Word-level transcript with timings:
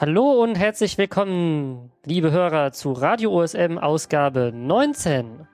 Hallo 0.00 0.44
und 0.44 0.54
herzlich 0.54 0.96
willkommen, 0.96 1.90
liebe 2.04 2.30
Hörer, 2.30 2.70
zu 2.70 2.92
Radio 2.92 3.32
OSM 3.32 3.78
Ausgabe 3.78 4.52
19. 4.54 5.48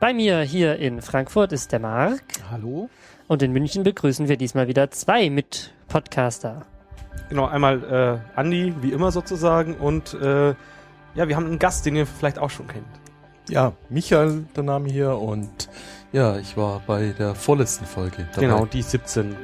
Bei 0.00 0.12
mir 0.12 0.40
hier 0.40 0.74
in 0.80 1.00
Frankfurt 1.00 1.52
ist 1.52 1.70
der 1.70 1.78
Marc. 1.78 2.20
Hallo. 2.50 2.90
Und 3.28 3.44
in 3.44 3.52
München 3.52 3.84
begrüßen 3.84 4.26
wir 4.26 4.36
diesmal 4.36 4.66
wieder 4.66 4.90
zwei 4.90 5.30
Mit-Podcaster. 5.30 6.66
Genau, 7.28 7.46
einmal 7.46 7.84
äh, 8.34 8.36
Andi, 8.36 8.74
wie 8.80 8.90
immer 8.90 9.12
sozusagen, 9.12 9.76
und 9.76 10.14
äh, 10.14 10.48
ja, 11.14 11.28
wir 11.28 11.36
haben 11.36 11.46
einen 11.46 11.60
Gast, 11.60 11.86
den 11.86 11.94
ihr 11.94 12.06
vielleicht 12.06 12.40
auch 12.40 12.50
schon 12.50 12.66
kennt. 12.66 12.88
Ja, 13.48 13.74
Michael, 13.88 14.46
der 14.56 14.64
Name 14.64 14.88
hier, 14.88 15.16
und 15.16 15.68
ja, 16.10 16.38
ich 16.38 16.56
war 16.56 16.82
bei 16.88 17.14
der 17.16 17.36
vorletzten 17.36 17.86
Folge 17.86 18.26
dabei. 18.32 18.40
Genau, 18.40 18.66
die 18.66 18.82
17. 18.82 19.36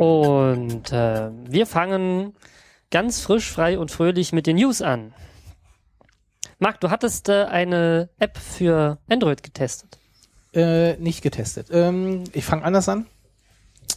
Und 0.00 0.94
äh, 0.94 1.30
wir 1.44 1.66
fangen 1.66 2.32
ganz 2.90 3.20
frisch, 3.20 3.50
frei 3.50 3.78
und 3.78 3.90
fröhlich 3.90 4.32
mit 4.32 4.46
den 4.46 4.56
News 4.56 4.80
an. 4.80 5.12
Marc, 6.58 6.80
du 6.80 6.88
hattest 6.88 7.28
äh, 7.28 7.44
eine 7.44 8.08
App 8.18 8.38
für 8.38 8.96
Android 9.10 9.42
getestet. 9.42 9.98
Äh, 10.54 10.96
nicht 10.96 11.20
getestet. 11.20 11.66
Ähm, 11.70 12.24
ich 12.32 12.46
fange 12.46 12.64
anders 12.64 12.88
an. 12.88 13.08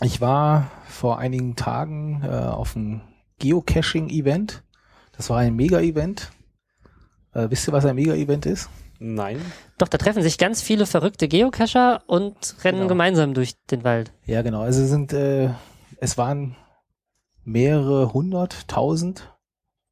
Ich 0.02 0.20
war 0.20 0.70
vor 0.90 1.20
einigen 1.20 1.56
Tagen 1.56 2.22
äh, 2.26 2.28
auf 2.28 2.76
einem 2.76 3.00
Geocaching-Event. 3.40 4.62
Das 5.16 5.30
war 5.30 5.38
ein 5.38 5.56
Mega-Event. 5.56 6.34
Äh, 7.34 7.50
wisst 7.50 7.70
ihr, 7.70 7.72
was 7.72 7.86
ein 7.86 7.96
Mega-Event 7.96 8.46
ist? 8.46 8.70
Nein. 9.00 9.40
Doch, 9.78 9.88
da 9.88 9.98
treffen 9.98 10.22
sich 10.22 10.38
ganz 10.38 10.62
viele 10.62 10.86
verrückte 10.86 11.30
Geocacher 11.30 12.04
und 12.08 12.58
rennen 12.66 12.80
genau. 12.80 12.90
gemeinsam 12.90 13.34
durch 13.34 13.54
den 13.72 13.86
Wald. 13.86 14.12
Ja, 14.26 14.42
genau. 14.42 14.64
Also 14.64 14.86
sind 14.86 15.14
äh, 15.14 15.52
es 16.04 16.18
waren 16.18 16.58
mehrere 17.46 18.12
hunderttausend, 18.12 19.34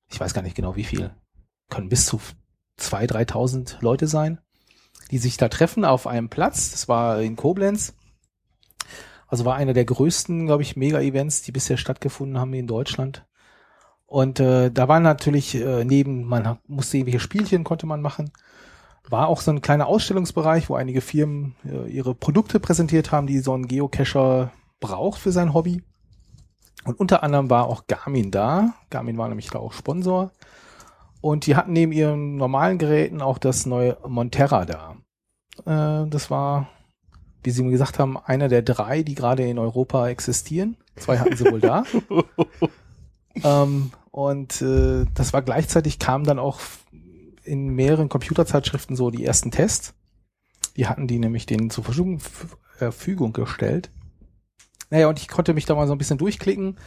ich 0.10 0.20
weiß 0.20 0.34
gar 0.34 0.42
nicht 0.42 0.58
genau 0.58 0.76
wie 0.76 0.84
viel, 0.84 1.16
können 1.70 1.88
bis 1.88 2.06
zu 2.06 2.20
zwei, 2.76 3.08
dreitausend 3.08 3.78
Leute 3.80 4.08
sein, 4.08 4.40
die 5.10 5.20
sich 5.20 5.38
da 5.38 5.48
treffen 5.48 5.86
auf 5.86 6.08
einem 6.08 6.28
Platz. 6.28 6.72
Das 6.72 6.90
war 6.90 7.22
in 7.22 7.38
Koblenz. 7.38 7.94
Also 9.28 9.46
war 9.46 9.56
einer 9.56 9.72
der 9.72 9.86
größten, 9.86 10.48
glaube 10.48 10.64
ich, 10.64 10.76
Mega-Events, 10.76 11.44
die 11.44 11.54
bisher 11.54 11.78
stattgefunden 11.78 12.38
haben 12.38 12.54
in 12.54 12.68
Deutschland. 12.68 13.26
Und 14.06 14.42
äh, 14.42 14.70
da 14.70 14.90
war 14.90 15.00
natürlich 15.00 15.56
äh, 15.56 15.86
neben, 15.86 16.26
man 16.26 16.60
musste 16.68 16.98
irgendwelche 16.98 17.22
Spielchen 17.22 17.64
konnte 17.64 17.86
man 17.86 18.02
machen, 18.02 18.32
war 19.10 19.30
auch 19.30 19.40
so 19.40 19.52
ein 19.52 19.62
kleiner 19.62 19.88
Ausstellungsbereich, 19.88 20.70
wo 20.70 20.76
einige 20.76 21.00
Firmen 21.00 21.56
äh, 21.64 21.90
ihre 21.90 22.14
Produkte 22.16 22.60
präsentiert 22.60 23.14
haben, 23.14 23.28
die 23.28 23.40
so 23.40 23.56
ein 23.56 23.68
Geocacher 23.68 24.52
braucht 24.82 25.22
für 25.22 25.32
sein 25.32 25.54
Hobby. 25.54 25.82
Und 26.84 27.00
unter 27.00 27.24
anderem 27.24 27.50
war 27.50 27.68
auch 27.68 27.88
Garmin 27.88 28.32
da. 28.32 28.74
Garmin 28.90 29.18
war 29.18 29.28
nämlich 29.28 29.50
da 29.50 29.60
auch 29.60 29.74
Sponsor. 29.74 30.32
Und 31.22 31.46
die 31.46 31.56
hatten 31.56 31.74
neben 31.74 31.92
ihren 31.92 32.36
normalen 32.38 32.80
Geräten 32.80 33.22
auch 33.22 33.38
das 33.38 33.66
neue 33.66 33.98
Monterra 34.08 34.66
da. 34.66 34.96
Äh, 35.66 36.10
das 36.10 36.32
war, 36.32 36.70
wie 37.44 37.52
sie 37.52 37.64
mir 37.64 37.72
gesagt 37.72 38.00
haben, 38.00 38.18
einer 38.18 38.48
der 38.48 38.64
drei, 38.64 39.04
die 39.04 39.16
gerade 39.16 39.48
in 39.48 39.60
Europa 39.60 40.10
existieren. 40.10 40.78
Zwei 40.96 41.20
hatten 41.20 41.38
sie 41.38 41.46
wohl 41.46 41.62
da. 41.62 41.84
ähm, 43.44 43.92
und 44.10 44.62
äh, 44.62 45.06
das 45.14 45.34
war 45.34 45.44
gleichzeitig, 45.44 46.00
kam 46.00 46.24
dann 46.24 46.40
auch 46.40 46.60
in 47.44 47.70
mehreren 47.70 48.10
Computerzeitschriften 48.10 48.96
so 48.96 49.12
die 49.12 49.26
ersten 49.26 49.52
Tests. 49.52 49.94
Die 50.76 50.88
hatten 50.88 51.08
die 51.08 51.20
nämlich 51.20 51.46
denen 51.46 51.70
zur 51.70 51.84
Verfügung 51.84 53.34
gestellt. 53.34 53.92
Naja, 54.92 55.08
und 55.08 55.20
ich 55.20 55.28
konnte 55.28 55.54
mich 55.54 55.66
da 55.66 55.74
mal 55.74 55.88
so 55.88 55.94
ein 55.94 55.98
bisschen 55.98 56.20
durchklicken. 56.20 56.78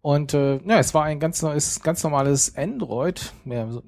Und 0.00 0.32
äh, 0.32 0.56
ja, 0.64 0.78
es 0.78 0.94
war 0.94 1.04
ein 1.04 1.20
ganz, 1.20 1.42
ist 1.42 1.84
ganz 1.84 2.02
normales 2.02 2.56
Android. 2.56 3.32
Ja, 3.44 3.70
so, 3.70 3.82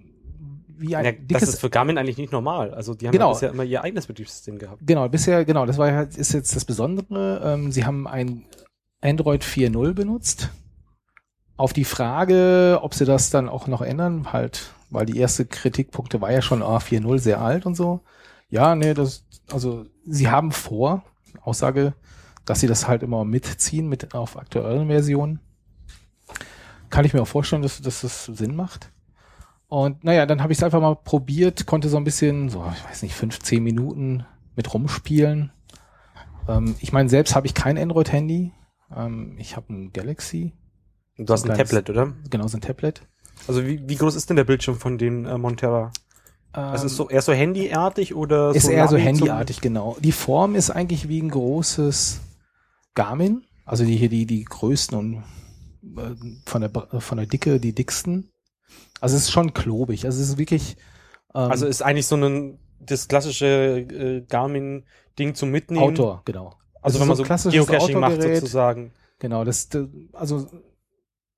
wie 0.77 0.97
ein 0.97 1.05
ja, 1.05 1.13
dickes, 1.13 1.41
das 1.41 1.49
ist 1.51 1.61
für 1.61 1.71
Garmin 1.71 1.99
eigentlich 1.99 2.19
nicht 2.19 2.33
normal. 2.33 2.75
Also 2.75 2.95
die 2.95 3.07
haben 3.07 3.13
genau. 3.13 3.29
ja 3.29 3.33
bisher 3.33 3.51
immer 3.51 3.65
ihr 3.65 3.83
eigenes 3.83 4.07
Betriebssystem 4.07 4.59
gehabt. 4.59 4.83
Genau, 4.85 5.09
bisher, 5.09 5.45
genau, 5.45 5.67
das 5.67 5.79
war 5.79 5.93
halt, 5.93 6.17
ist 6.17 6.33
jetzt 6.33 6.57
das 6.57 6.65
Besondere. 6.65 7.41
Ähm, 7.45 7.71
sie 7.71 7.85
haben 7.85 8.09
ein 8.09 8.45
Android 9.01 9.45
4.0 9.45 9.93
benutzt. 9.93 10.51
Auf 11.57 11.73
die 11.73 11.85
Frage, 11.85 12.81
ob 12.83 12.95
sie 12.95 13.05
das 13.05 13.31
dann 13.31 13.49
auch 13.49 13.67
noch 13.67 13.83
ändern, 13.83 14.33
halt, 14.33 14.73
weil 14.89 15.05
die 15.05 15.19
erste 15.19 15.45
Kritikpunkte 15.45 16.21
war 16.23 16.33
ja 16.33 16.41
schon 16.41 16.63
ah, 16.63 16.79
4.0 16.79 17.19
sehr 17.19 17.41
alt 17.41 17.67
und 17.67 17.77
so. 17.77 18.01
Ja, 18.49 18.75
nee, 18.75 18.95
das, 18.95 19.27
also 19.53 19.85
sie 20.07 20.31
haben 20.31 20.51
vor, 20.51 21.05
Aussage, 21.43 21.95
dass 22.51 22.59
sie 22.59 22.67
das 22.67 22.89
halt 22.89 23.05
immer 23.05 23.25
mitziehen 23.25 23.89
mit 23.89 24.13
auf 24.13 24.37
aktuellen 24.37 24.89
Versionen. 24.89 25.39
Kann 26.91 27.05
ich 27.05 27.15
mir 27.15 27.23
auch 27.23 27.29
vorstellen, 27.29 27.63
dass, 27.63 27.81
dass 27.81 28.01
das 28.01 28.25
Sinn 28.25 28.57
macht. 28.57 28.91
Und 29.69 30.03
naja, 30.03 30.27
dann 30.27 30.43
habe 30.43 30.53
ich 30.53 30.59
es 30.59 30.65
einfach 30.65 30.81
mal 30.81 30.97
probiert, 30.97 31.65
konnte 31.67 31.89
so 31.89 31.97
ein 31.97 32.03
bisschen, 32.03 32.49
so, 32.49 32.67
ich 32.77 32.85
weiß 32.85 33.05
nicht, 33.05 33.15
fünf, 33.15 33.39
zehn 33.39 33.63
Minuten 33.63 34.27
mit 34.57 34.75
rumspielen. 34.75 35.53
Ähm, 36.49 36.75
ich 36.81 36.93
meine, 36.93 37.09
selbst 37.09 37.37
habe 37.37 37.47
ich 37.47 37.55
kein 37.55 37.79
Android-Handy. 37.79 38.51
Ähm, 38.97 39.37
ich 39.39 39.55
habe 39.55 39.73
ein 39.73 39.93
Galaxy. 39.93 40.53
Du 41.19 41.33
hast 41.33 41.45
ein, 41.45 41.53
ein 41.53 41.57
Tablet, 41.57 41.89
oder? 41.89 42.15
Genau, 42.31 42.49
so 42.49 42.59
ein 42.59 42.63
Tablet. 42.63 43.03
Also 43.47 43.65
wie, 43.65 43.89
wie 43.89 43.95
groß 43.95 44.17
ist 44.17 44.29
denn 44.29 44.37
der 44.37 44.43
Bildschirm 44.43 44.75
von 44.75 44.99
dem 44.99 45.25
äh, 45.25 45.39
Monterra? 45.39 45.93
Also 46.53 46.87
ist 46.87 46.97
so 46.97 47.09
eher 47.09 47.23
so 47.23 47.33
handyartig 47.33 48.17
oder 48.17 48.53
ist 48.53 48.65
so 48.65 48.73
eher 48.73 48.89
so 48.89 48.97
handyartig, 48.97 49.61
genau. 49.61 49.97
Die 50.01 50.11
Form 50.11 50.57
ist 50.57 50.71
eigentlich 50.71 51.09
wie 51.09 51.23
ein 51.23 51.31
großes 51.31 52.23
Garmin, 53.01 53.45
also 53.65 53.85
die 53.85 53.97
hier 53.97 54.11
die, 54.11 54.27
die 54.27 54.45
größten 54.45 54.99
und 54.99 55.15
äh, 55.97 56.15
von 56.45 56.61
der, 56.61 57.01
von 57.01 57.17
der 57.17 57.27
Dicke 57.27 57.59
die 57.59 57.75
dicksten. 57.75 58.31
Also 59.01 59.17
es 59.17 59.23
ist 59.23 59.31
schon 59.31 59.55
klobig. 59.55 60.05
Also 60.05 60.21
es 60.21 60.29
ist 60.29 60.39
wirklich. 60.39 60.77
Ähm, 61.35 61.51
also 61.51 61.67
ist 61.67 61.83
eigentlich 61.83 62.07
so 62.07 62.17
ein 62.17 62.59
das 62.79 63.09
klassische 63.09 63.47
äh, 63.47 64.21
Garmin-Ding 64.29 65.35
zum 65.35 65.51
Mitnehmen. 65.51 65.83
Outdoor, 65.83 66.23
genau. 66.27 66.57
Also, 66.83 67.01
wenn 67.01 67.09
man 67.09 67.17
so 67.17 67.25
Geocaching 67.25 67.99
macht 67.99 68.23
sozusagen. 68.23 68.93
Genau, 69.19 69.45
das, 69.45 69.69
das 69.69 69.87
also 70.13 70.47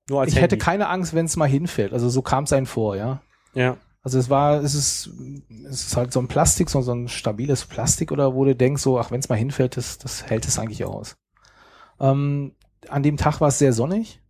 nur 0.09 0.21
als 0.21 0.29
ich 0.29 0.35
Handy. 0.35 0.41
hätte 0.41 0.57
keine 0.57 0.87
Angst, 0.89 1.13
wenn 1.13 1.25
es 1.25 1.35
mal 1.35 1.47
hinfällt. 1.47 1.93
Also 1.93 2.09
so 2.09 2.21
kam 2.21 2.43
es 2.45 2.53
einem 2.53 2.65
vor, 2.65 2.95
ja. 2.95 3.21
Ja. 3.53 3.77
Also 4.01 4.19
es 4.19 4.29
war, 4.29 4.61
es 4.61 4.73
ist, 4.73 5.09
es 5.69 5.87
ist 5.87 5.97
halt 5.97 6.11
so 6.11 6.19
ein 6.19 6.27
Plastik, 6.27 6.69
so, 6.69 6.81
so 6.81 6.93
ein 6.93 7.07
stabiles 7.07 7.65
Plastik 7.65 8.11
oder 8.11 8.35
wo 8.35 8.43
du 8.43 8.53
denkst, 8.53 8.81
so, 8.81 8.99
ach, 8.99 9.11
wenn 9.11 9.19
es 9.19 9.29
mal 9.29 9.35
hinfällt, 9.35 9.77
das, 9.77 9.97
das 9.97 10.25
hält 10.25 10.45
es 10.45 10.59
eigentlich 10.59 10.83
aus. 10.83 11.15
Ähm, 11.99 12.55
an 12.89 13.03
dem 13.03 13.17
Tag 13.17 13.41
war 13.41 13.49
es 13.49 13.59
sehr 13.59 13.73
sonnig. 13.73 14.21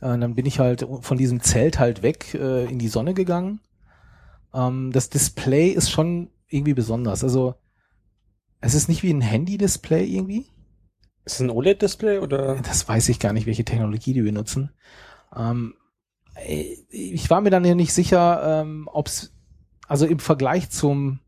Äh, 0.00 0.18
dann 0.18 0.34
bin 0.34 0.46
ich 0.46 0.58
halt 0.58 0.86
von 1.00 1.18
diesem 1.18 1.40
Zelt 1.40 1.78
halt 1.78 2.02
weg 2.02 2.34
äh, 2.34 2.64
in 2.64 2.78
die 2.78 2.88
Sonne 2.88 3.14
gegangen. 3.14 3.60
Ähm, 4.52 4.92
das 4.92 5.10
Display 5.10 5.68
ist 5.70 5.90
schon 5.90 6.30
irgendwie 6.48 6.74
besonders. 6.74 7.22
Also 7.22 7.54
es 8.60 8.74
ist 8.74 8.88
nicht 8.88 9.02
wie 9.02 9.12
ein 9.12 9.20
Handy-Display 9.20 10.04
irgendwie. 10.04 10.46
Ist 11.24 11.34
es 11.34 11.40
ein 11.40 11.50
OLED-Display 11.50 12.18
oder? 12.18 12.56
Das 12.56 12.88
weiß 12.88 13.08
ich 13.08 13.18
gar 13.18 13.32
nicht, 13.32 13.46
welche 13.46 13.64
Technologie 13.64 14.12
die 14.12 14.22
benutzen. 14.22 14.70
Ähm, 15.34 15.74
ich 16.90 17.30
war 17.30 17.40
mir 17.40 17.50
dann 17.50 17.64
ja 17.64 17.74
nicht 17.74 17.92
sicher, 17.92 18.62
ähm, 18.62 18.88
ob 18.92 19.06
es, 19.06 19.32
also 19.86 20.06
im 20.06 20.18
Vergleich 20.18 20.70
zum 20.70 21.20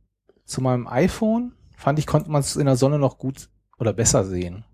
zu 0.44 0.60
meinem 0.60 0.86
iPhone 0.86 1.52
fand 1.76 1.98
ich, 1.98 2.06
konnte 2.06 2.30
man 2.30 2.40
es 2.40 2.56
in 2.56 2.66
der 2.66 2.76
Sonne 2.76 2.98
noch 2.98 3.18
gut 3.18 3.50
oder 3.78 3.92
besser 3.92 4.24
sehen. 4.24 4.64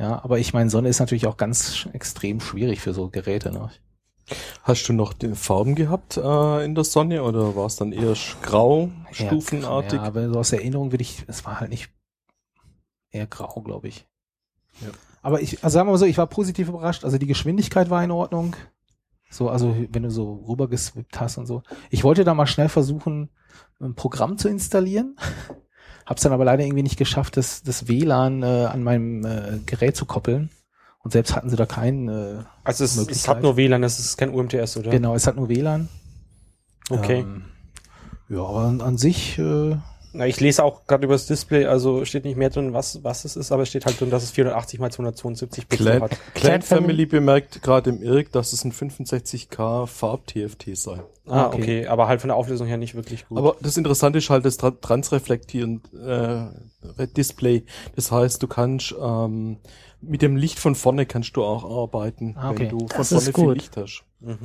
Ja, 0.00 0.24
aber 0.24 0.38
ich 0.38 0.54
meine, 0.54 0.70
Sonne 0.70 0.88
ist 0.88 0.98
natürlich 0.98 1.26
auch 1.26 1.36
ganz 1.36 1.86
extrem 1.92 2.40
schwierig 2.40 2.80
für 2.80 2.94
so 2.94 3.10
Geräte. 3.10 3.52
Ne? 3.52 3.70
Hast 4.62 4.88
du 4.88 4.94
noch 4.94 5.12
die 5.12 5.34
Farben 5.34 5.74
gehabt 5.74 6.16
äh, 6.16 6.64
in 6.64 6.74
der 6.74 6.84
Sonne 6.84 7.22
oder 7.22 7.54
war 7.54 7.66
es 7.66 7.76
dann 7.76 7.92
eher 7.92 8.14
grau, 8.40 8.90
stufenartig? 9.10 10.00
Ja, 10.00 10.06
aber 10.06 10.30
so 10.30 10.38
aus 10.38 10.52
Erinnerung 10.52 10.92
will 10.92 11.02
ich, 11.02 11.24
es 11.26 11.44
war 11.44 11.60
halt 11.60 11.68
nicht 11.68 11.90
eher 13.10 13.26
grau, 13.26 13.60
glaube 13.60 13.88
ich. 13.88 14.08
Ja. 14.80 14.88
Aber 15.20 15.42
ich, 15.42 15.62
also 15.62 15.74
sagen 15.74 15.88
wir 15.88 15.92
mal 15.92 15.98
so, 15.98 16.06
ich 16.06 16.16
war 16.16 16.28
positiv 16.28 16.70
überrascht. 16.70 17.04
Also 17.04 17.18
die 17.18 17.26
Geschwindigkeit 17.26 17.90
war 17.90 18.02
in 18.02 18.10
Ordnung. 18.10 18.56
So, 19.28 19.50
also 19.50 19.76
wenn 19.90 20.02
du 20.02 20.10
so 20.10 20.46
rübergeswippt 20.48 21.20
hast 21.20 21.36
und 21.36 21.44
so. 21.44 21.62
Ich 21.90 22.04
wollte 22.04 22.24
da 22.24 22.32
mal 22.32 22.46
schnell 22.46 22.70
versuchen, 22.70 23.28
ein 23.80 23.94
Programm 23.94 24.38
zu 24.38 24.48
installieren. 24.48 25.16
Hab's 26.06 26.22
dann 26.22 26.32
aber 26.32 26.44
leider 26.44 26.64
irgendwie 26.64 26.82
nicht 26.82 26.96
geschafft, 26.96 27.36
das, 27.36 27.62
das 27.62 27.88
WLAN 27.88 28.42
äh, 28.42 28.46
an 28.46 28.82
meinem 28.82 29.24
äh, 29.24 29.58
Gerät 29.66 29.96
zu 29.96 30.06
koppeln. 30.06 30.50
Und 31.02 31.12
selbst 31.12 31.34
hatten 31.34 31.48
sie 31.48 31.56
da 31.56 31.66
keinen. 31.66 32.08
Äh, 32.08 32.44
also 32.64 32.84
es, 32.84 32.96
es 32.96 33.28
hat 33.28 33.42
nur 33.42 33.56
WLAN, 33.56 33.82
es 33.82 33.98
ist 33.98 34.16
kein 34.18 34.30
UMTS, 34.30 34.76
oder? 34.76 34.90
Genau, 34.90 35.14
es 35.14 35.26
hat 35.26 35.36
nur 35.36 35.48
WLAN. 35.48 35.88
Okay. 36.90 37.20
Ähm, 37.20 37.44
ja, 38.28 38.42
aber 38.42 38.60
an, 38.60 38.80
an 38.80 38.98
sich, 38.98 39.38
äh, 39.38 39.76
Na, 40.12 40.26
ich 40.26 40.40
lese 40.40 40.64
auch 40.64 40.86
gerade 40.86 41.04
über 41.04 41.14
das 41.14 41.26
Display, 41.26 41.66
also 41.66 42.04
steht 42.04 42.24
nicht 42.24 42.36
mehr 42.36 42.50
drin, 42.50 42.72
was, 42.72 43.04
was 43.04 43.24
es 43.24 43.36
ist, 43.36 43.52
aber 43.52 43.62
es 43.62 43.68
steht 43.68 43.86
halt 43.86 44.00
drin, 44.00 44.10
dass 44.10 44.24
es 44.24 44.32
480 44.32 44.80
x 44.80 44.96
272 44.96 45.68
Pixel 45.68 45.86
Clan, 45.86 46.02
hat. 46.02 46.18
Clan 46.34 46.62
Family- 46.62 46.86
Family 46.86 47.06
bemerkt 47.06 47.62
gerade 47.62 47.90
im 47.90 48.02
Irk, 48.02 48.32
dass 48.32 48.52
es 48.52 48.64
ein 48.64 48.72
65K 48.72 49.86
Farb-TFT 49.86 50.76
sei. 50.76 51.00
Ah, 51.26 51.46
okay. 51.46 51.56
okay. 51.62 51.86
aber 51.86 52.08
halt 52.08 52.20
von 52.20 52.28
der 52.28 52.36
Auflösung 52.36 52.66
her 52.66 52.76
nicht 52.76 52.96
wirklich 52.96 53.28
gut. 53.28 53.38
Aber 53.38 53.56
das 53.60 53.76
Interessante 53.76 54.18
ist 54.18 54.30
halt 54.30 54.44
das 54.44 54.56
Tra 54.56 54.72
transreflektierend 54.72 55.82
äh, 55.94 57.06
Display. 57.16 57.64
Das 57.94 58.10
heißt, 58.10 58.42
du 58.42 58.48
kannst 58.48 58.92
ähm, 59.00 59.58
mit 60.00 60.22
dem 60.22 60.34
Licht 60.36 60.58
von 60.58 60.74
vorne 60.74 61.06
kannst 61.06 61.36
du 61.36 61.44
auch 61.44 61.64
arbeiten, 61.84 62.34
Ah, 62.36 62.50
okay. 62.50 62.62
wenn 62.62 62.68
du 62.70 62.78
von 62.80 62.88
Das 62.98 63.08
vorne 63.10 63.28
ist 63.28 63.36
viel. 63.36 63.52
Licht 63.52 63.76
hast. 63.76 64.02
mhm. 64.20 64.38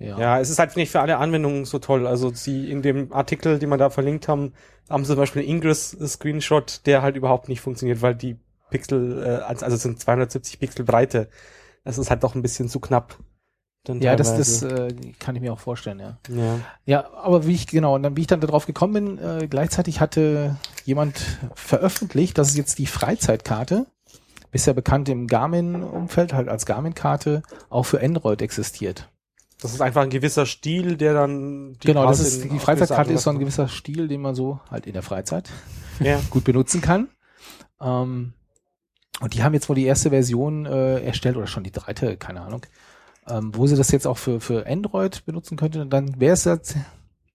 Ja. 0.00 0.18
Ja, 0.18 0.40
es 0.40 0.48
ist 0.48 0.58
halt 0.58 0.76
nicht 0.76 0.90
für 0.90 1.00
alle 1.00 1.18
Anwendungen 1.18 1.66
so 1.66 1.78
toll. 1.78 2.06
Also 2.06 2.30
sie 2.30 2.70
in 2.70 2.80
dem 2.80 3.12
Artikel, 3.12 3.58
den 3.58 3.68
wir 3.68 3.76
da 3.76 3.90
verlinkt 3.90 4.28
haben, 4.28 4.54
haben 4.88 5.04
sie 5.04 5.12
zum 5.12 5.18
Beispiel 5.18 5.42
einen 5.42 5.50
Ingress-Screenshot, 5.50 6.86
der 6.86 7.02
halt 7.02 7.16
überhaupt 7.16 7.48
nicht 7.48 7.60
funktioniert, 7.60 8.00
weil 8.00 8.14
die 8.14 8.38
Pixel, 8.70 9.22
äh, 9.22 9.42
also 9.42 9.76
es 9.76 9.82
sind 9.82 10.00
270 10.00 10.58
Pixel 10.58 10.84
Breite. 10.84 11.28
Das 11.84 11.98
ist 11.98 12.10
halt 12.10 12.22
doch 12.24 12.34
ein 12.34 12.42
bisschen 12.42 12.68
zu 12.68 12.80
knapp. 12.80 13.18
Dann 13.84 14.00
Ja, 14.00 14.16
das, 14.16 14.36
das 14.36 14.60
teilweise. 14.60 14.88
äh, 14.88 15.12
kann 15.18 15.36
ich 15.36 15.42
mir 15.42 15.52
auch 15.52 15.60
vorstellen, 15.60 16.00
ja. 16.00 16.18
ja. 16.28 16.58
Ja, 16.86 17.12
aber 17.14 17.46
wie 17.46 17.54
ich, 17.54 17.66
genau, 17.66 17.94
und 17.94 18.02
dann, 18.02 18.16
wie 18.16 18.22
ich 18.22 18.26
dann 18.26 18.40
darauf 18.40 18.66
gekommen 18.66 18.92
bin, 18.92 19.18
äh, 19.18 19.48
gleichzeitig 19.48 20.00
hatte 20.00 20.56
jemand 20.84 21.38
veröffentlicht, 21.54 22.36
dass 22.36 22.48
es 22.48 22.56
jetzt 22.56 22.78
die 22.78 22.86
Freizeitkarte, 22.86 23.86
bisher 24.50 24.74
bekannt 24.74 25.08
im 25.08 25.26
Garmin-Umfeld, 25.26 26.32
halt 26.34 26.48
als 26.48 26.66
Garmin-Karte, 26.66 27.42
auch 27.70 27.84
für 27.84 28.02
Android 28.02 28.42
existiert. 28.42 29.08
Das 29.60 29.72
ist 29.74 29.80
einfach 29.80 30.02
ein 30.02 30.10
gewisser 30.10 30.46
Stil, 30.46 30.96
der 30.96 31.14
dann 31.14 31.74
die 31.74 31.88
genau, 31.88 32.06
das 32.06 32.18
Karte 32.18 32.28
ist, 32.28 32.44
in 32.44 32.50
die 32.50 32.58
Freizeitkarte 32.58 33.12
ist 33.12 33.24
so 33.24 33.30
ein 33.30 33.38
gewisser 33.38 33.68
Stil, 33.68 34.08
den 34.08 34.22
man 34.22 34.34
so 34.34 34.60
halt 34.70 34.86
in 34.86 34.94
der 34.94 35.02
Freizeit 35.02 35.50
Ja. 35.98 36.20
gut 36.30 36.44
benutzen 36.44 36.80
kann. 36.80 37.08
Ähm, 37.80 38.32
und 39.20 39.34
die 39.34 39.42
haben 39.42 39.52
jetzt 39.52 39.68
wohl 39.68 39.76
die 39.76 39.84
erste 39.84 40.10
Version 40.10 40.64
äh, 40.64 41.00
erstellt 41.02 41.36
oder 41.36 41.46
schon 41.46 41.64
die 41.64 41.72
dritte, 41.72 42.16
keine 42.16 42.40
Ahnung, 42.40 42.64
ähm, 43.28 43.54
wo 43.54 43.66
sie 43.66 43.76
das 43.76 43.90
jetzt 43.90 44.06
auch 44.06 44.16
für, 44.16 44.40
für 44.40 44.66
Android 44.66 45.24
benutzen 45.26 45.58
könnte. 45.58 45.82
Und 45.82 45.90
dann 45.90 46.18
wäre 46.18 46.32
es 46.32 46.44
jetzt, 46.44 46.76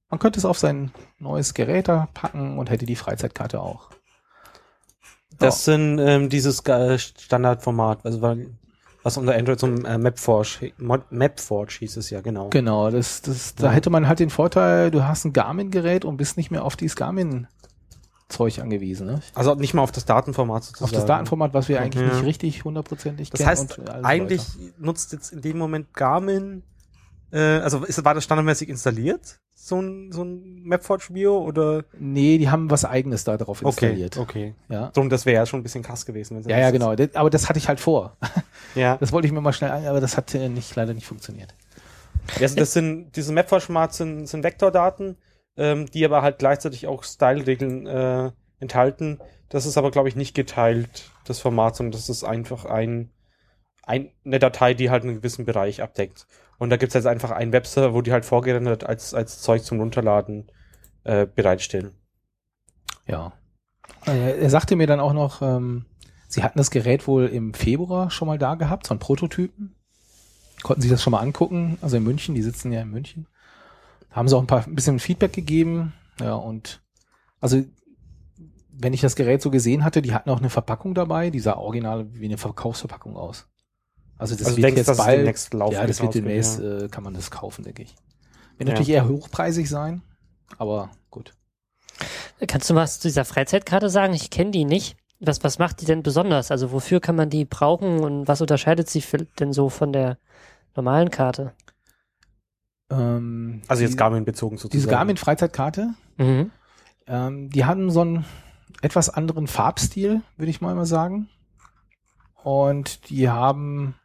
man 0.09 0.19
könnte 0.19 0.39
es 0.39 0.45
auf 0.45 0.57
sein 0.57 0.91
neues 1.19 1.53
Gerät 1.53 1.87
da 1.87 2.07
packen 2.13 2.57
und 2.57 2.71
hätte 2.71 2.87
die 2.87 2.95
Freizeitkarte 2.95 3.61
auch. 3.61 3.89
Das 5.37 5.65
sind 5.65 5.99
ähm, 5.99 6.29
dieses 6.29 6.63
Standardformat, 6.63 8.05
also 8.05 8.21
weil, 8.21 8.51
was 9.05 9.17
unter 9.17 9.35
Android 9.35 9.59
so 9.59 9.67
ein 9.67 9.85
äh, 9.85 9.97
Mapforge, 9.99 10.73
Mapforge 11.11 11.75
hieß 11.79 11.97
es 11.97 12.09
ja, 12.09 12.21
genau. 12.21 12.49
Genau, 12.49 12.89
das, 12.89 13.21
das, 13.21 13.53
da 13.53 13.67
Ja. 13.67 13.71
hätte 13.71 13.91
man 13.91 14.07
halt 14.07 14.19
den 14.19 14.31
Vorteil, 14.31 14.89
du 14.89 15.03
hast 15.07 15.25
ein 15.25 15.31
Garmin-Gerät 15.33 16.03
und 16.05 16.17
bist 16.17 16.37
nicht 16.37 16.49
mehr 16.49 16.65
auf 16.65 16.75
dieses 16.75 16.95
Garmin-Zeug 16.95 18.59
angewiesen, 18.59 19.05
ne? 19.05 19.21
Also 19.35 19.53
nicht 19.53 19.75
mal 19.75 19.83
auf 19.83 19.91
das 19.91 20.05
Datenformat 20.05 20.63
sozusagen. 20.63 20.85
Auf 20.85 20.91
das 20.91 21.05
Datenformat, 21.05 21.53
was 21.53 21.69
wir 21.69 21.79
eigentlich 21.81 22.03
Ja. 22.03 22.13
nicht 22.15 22.25
richtig 22.25 22.65
hundertprozentig 22.65 23.29
Das 23.29 23.37
kennen. 23.37 23.49
heißt, 23.51 23.77
und 23.77 23.89
alles 23.89 24.05
eigentlich 24.05 24.41
weiter. 24.59 24.73
nutzt 24.79 25.13
jetzt 25.13 25.31
in 25.33 25.41
dem 25.41 25.57
Moment 25.59 25.93
Garmin, 25.93 26.63
äh, 27.35 27.59
also 27.59 27.83
ist, 27.83 28.03
war 28.05 28.13
das 28.13 28.23
standardmäßig 28.23 28.69
installiert, 28.69 29.39
so 29.53 29.81
ein, 29.81 30.11
so 30.13 30.23
ein 30.23 30.63
Mapforge 30.63 31.11
Bio 31.11 31.37
oder? 31.39 31.83
Nee, 31.99 32.37
die 32.37 32.49
haben 32.49 32.71
was 32.71 32.85
eigenes 32.85 33.25
da 33.25 33.35
drauf 33.35 33.59
Okay, 33.59 33.67
installiert. 33.67 34.17
okay. 34.17 34.55
Ja. 34.69 34.89
Drum, 34.91 35.09
das 35.09 35.25
wäre 35.25 35.35
ja 35.35 35.45
schon 35.45 35.59
ein 35.59 35.63
bisschen 35.63 35.83
krass 35.83 36.05
gewesen. 36.05 36.37
wenn 36.37 36.49
Ja, 36.49 36.59
ja, 36.59 36.71
genau. 36.71 36.95
Aber 37.13 37.29
das 37.29 37.49
hatte 37.49 37.59
ich 37.59 37.67
halt 37.67 37.79
vor. 37.79 38.17
Ja. 38.73 38.97
Das 38.97 39.13
wollte 39.13 39.25
ich 39.25 39.31
mir 39.31 39.39
mal 39.39 39.53
schnell 39.53 39.71
an, 39.71 39.85
aber 39.85 40.01
das 40.01 40.17
hat 40.17 40.35
äh, 40.35 40.49
nicht, 40.49 40.75
leider 40.75 40.93
nicht 40.93 41.07
funktioniert. 41.07 41.53
Also 42.41 42.57
das 42.57 42.73
sind, 42.73 43.15
diese 43.15 43.31
Mapforge-Format 43.31 43.93
sind, 43.93 44.27
sind 44.27 44.43
Vektordaten, 44.43 45.17
ähm, 45.55 45.85
die 45.91 46.03
aber 46.03 46.21
halt 46.23 46.39
gleichzeitig 46.39 46.85
auch 46.87 47.03
Style-Regeln 47.03 47.87
äh, 47.87 48.31
enthalten. 48.59 49.19
Das 49.47 49.65
ist 49.65 49.77
aber, 49.77 49.91
glaube 49.91 50.09
ich, 50.09 50.17
nicht 50.17 50.35
geteilt, 50.35 51.09
das 51.25 51.39
Format, 51.39 51.77
sondern 51.77 51.93
das 51.93 52.09
ist 52.09 52.25
einfach 52.25 52.65
ein, 52.65 53.11
ein, 53.83 54.11
eine 54.25 54.39
Datei, 54.39 54.73
die 54.73 54.89
halt 54.89 55.03
einen 55.03 55.15
gewissen 55.15 55.45
Bereich 55.45 55.81
abdeckt. 55.81 56.27
Und 56.57 56.69
da 56.69 56.77
gibt's 56.77 56.95
jetzt 56.95 57.07
einfach 57.07 57.31
einen 57.31 57.51
Webserver, 57.51 57.93
wo 57.93 58.01
die 58.01 58.11
halt 58.11 58.25
vorgerendert 58.25 58.83
als, 58.85 59.13
als 59.13 59.41
Zeug 59.41 59.63
zum 59.63 59.79
Runterladen 59.79 60.51
äh, 61.03 61.25
bereitstellen. 61.25 61.91
Ja. 63.07 63.33
Äh, 64.05 64.39
Er 64.39 64.49
sagte 64.49 64.75
mir 64.75 64.87
dann 64.87 64.99
auch 64.99 65.13
noch, 65.13 65.41
ähm, 65.41 65.85
sie 66.27 66.43
hatten 66.43 66.57
das 66.57 66.71
Gerät 66.71 67.07
wohl 67.07 67.27
im 67.27 67.53
Februar 67.53 68.09
schon 68.09 68.27
mal 68.27 68.37
da 68.37 68.55
gehabt, 68.55 68.87
so 68.87 68.93
ein 68.93 68.99
Prototypen. 68.99 69.75
Konnten 70.63 70.81
sich 70.81 70.91
das 70.91 71.03
schon 71.03 71.11
mal 71.11 71.19
angucken, 71.19 71.77
also 71.81 71.97
in 71.97 72.03
München, 72.03 72.33
die 72.33 72.41
sitzen 72.41 72.71
ja 72.71 72.81
in 72.81 72.89
München. 72.89 73.27
Haben 74.09 74.27
sie 74.27 74.35
auch 74.35 74.41
ein 74.41 74.47
paar 74.47 74.65
ein 74.65 74.75
bisschen 74.75 74.99
Feedback 74.99 75.33
gegeben. 75.33 75.93
Ja, 76.19 76.35
und 76.35 76.81
also 77.41 77.63
wenn 78.77 78.93
ich 78.93 79.01
das 79.01 79.15
Gerät 79.15 79.41
so 79.41 79.51
gesehen 79.51 79.83
hatte, 79.83 80.01
die 80.01 80.13
hatten 80.13 80.29
auch 80.29 80.39
eine 80.39 80.49
Verpackung 80.49 80.95
dabei, 80.95 81.29
die 81.29 81.39
sah 81.39 81.53
original 81.55 82.07
wie 82.13 82.25
eine 82.25 82.37
Verkaufsverpackung 82.37 83.15
aus. 83.15 83.47
Also 84.17 84.35
das 84.35 84.45
also 84.47 84.57
wird 84.57 84.65
denkst, 84.77 84.87
jetzt 84.87 84.97
bald, 84.97 85.17
demnächst 85.19 85.53
ja, 85.53 85.85
das 85.87 86.01
wird 86.01 86.15
demnächst, 86.15 86.59
ja. 86.59 86.77
äh, 86.83 86.87
kann 86.89 87.03
man 87.03 87.13
das 87.13 87.31
kaufen, 87.31 87.63
denke 87.63 87.83
ich. 87.83 87.95
Wird 88.57 88.69
Ja. 88.69 88.73
natürlich 88.73 88.89
eher 88.89 89.07
hochpreisig 89.09 89.67
sein, 89.69 90.01
aber 90.57 90.89
gut. 91.09 91.33
Kannst 92.47 92.69
du 92.69 92.75
was 92.75 92.99
zu 92.99 93.07
dieser 93.07 93.25
Freizeitkarte 93.25 93.89
sagen? 93.89 94.13
Ich 94.13 94.29
kenne 94.29 94.51
die 94.51 94.65
nicht. 94.65 94.97
Was, 95.19 95.43
was 95.43 95.59
macht 95.59 95.81
die 95.81 95.85
denn 95.85 96.03
besonders? 96.03 96.51
Also 96.51 96.71
wofür 96.71 96.99
kann 96.99 97.15
man 97.15 97.29
die 97.29 97.45
brauchen 97.45 98.01
und 98.01 98.27
was 98.27 98.41
unterscheidet 98.41 98.89
sie 98.89 99.01
für, 99.01 99.17
denn 99.39 99.53
so 99.53 99.69
von 99.69 99.93
der 99.93 100.17
normalen 100.75 101.09
Karte? 101.09 101.53
Ähm, 102.89 103.61
Also 103.67 103.83
jetzt 103.83 103.97
Garmin 103.97 104.25
bezogen 104.25 104.57
sozusagen. 104.57 104.77
Diese 104.77 104.89
Garmin-Freizeitkarte, 104.89 105.93
Mhm. 106.17 106.51
ähm, 107.07 107.49
die 107.49 107.65
haben 107.65 107.89
so 107.89 108.01
einen 108.01 108.25
etwas 108.81 109.09
anderen 109.09 109.47
Farbstil, 109.47 110.21
würde 110.37 110.49
ich 110.49 110.61
mal 110.61 110.75
mal 110.75 110.85
sagen. 110.85 111.29
Und 112.43 113.09
die 113.09 113.29
haben, 113.29 113.95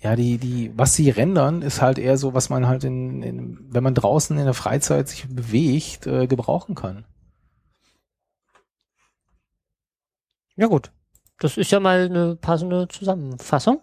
ja, 0.00 0.16
die, 0.16 0.38
die, 0.38 0.72
was 0.76 0.94
sie 0.94 1.10
rendern, 1.10 1.62
ist 1.62 1.82
halt 1.82 1.98
eher 1.98 2.16
so, 2.16 2.34
was 2.34 2.48
man 2.48 2.66
halt 2.66 2.84
in, 2.84 3.22
in 3.22 3.58
wenn 3.70 3.82
man 3.82 3.94
draußen 3.94 4.36
in 4.38 4.44
der 4.44 4.54
Freizeit 4.54 5.08
sich 5.08 5.28
bewegt, 5.28 6.06
äh, 6.06 6.26
gebrauchen 6.26 6.74
kann. 6.74 7.04
Ja 10.56 10.66
gut. 10.66 10.90
Das 11.38 11.56
ist 11.56 11.70
ja 11.70 11.80
mal 11.80 12.06
eine 12.06 12.36
passende 12.36 12.88
Zusammenfassung. 12.88 13.80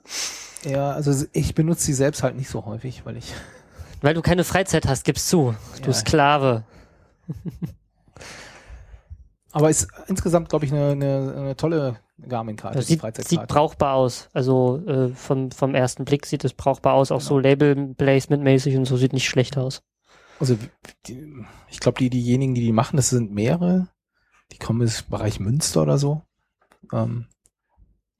Ja, 0.63 0.91
also 0.91 1.25
ich 1.33 1.55
benutze 1.55 1.85
sie 1.85 1.93
selbst 1.93 2.23
halt 2.23 2.35
nicht 2.35 2.49
so 2.49 2.65
häufig, 2.65 3.05
weil 3.05 3.17
ich, 3.17 3.33
Weil 4.01 4.13
du 4.13 4.21
keine 4.21 4.43
Freizeit 4.43 4.87
hast, 4.87 5.03
gibst 5.03 5.27
zu. 5.29 5.55
Du 5.81 5.87
Ja. 5.87 5.93
Sklave. 5.93 6.63
aber 9.51 9.69
ist 9.69 9.87
insgesamt, 10.07 10.49
glaube 10.49 10.65
ich, 10.65 10.71
eine, 10.71 10.91
eine, 10.91 11.33
eine 11.35 11.55
tolle 11.55 11.99
Garmin-Karte, 12.19 12.77
Das 12.77 12.85
die 12.87 12.93
sieht, 12.93 13.01
Freizeitkarte. 13.01 13.29
sieht 13.41 13.47
brauchbar 13.47 13.93
aus. 13.95 14.29
Also 14.33 14.81
äh, 14.87 15.09
vom, 15.09 15.51
vom 15.51 15.75
ersten 15.75 16.05
Blick 16.05 16.25
sieht 16.25 16.43
es 16.45 16.53
brauchbar 16.53 16.93
aus. 16.93 17.11
Auch 17.11 17.19
Genau. 17.19 17.27
so 17.29 17.39
Label-Placement-mäßig 17.39 18.75
und 18.77 18.85
so 18.85 18.97
sieht 18.97 19.13
nicht 19.13 19.27
schlecht 19.29 19.57
aus. 19.57 19.83
Also 20.39 20.57
die, 21.07 21.45
ich 21.69 21.79
glaube, 21.79 21.99
die 21.99 22.09
diejenigen, 22.09 22.53
die 22.55 22.61
die 22.61 22.71
machen, 22.71 22.97
das 22.97 23.09
sind 23.09 23.31
mehrere. 23.33 23.87
Die 24.51 24.57
kommen 24.57 24.81
aus 24.83 25.03
Bereich 25.03 25.39
Münster 25.39 25.81
oder 25.83 25.97
so. 25.97 26.23
Ähm, 26.93 27.27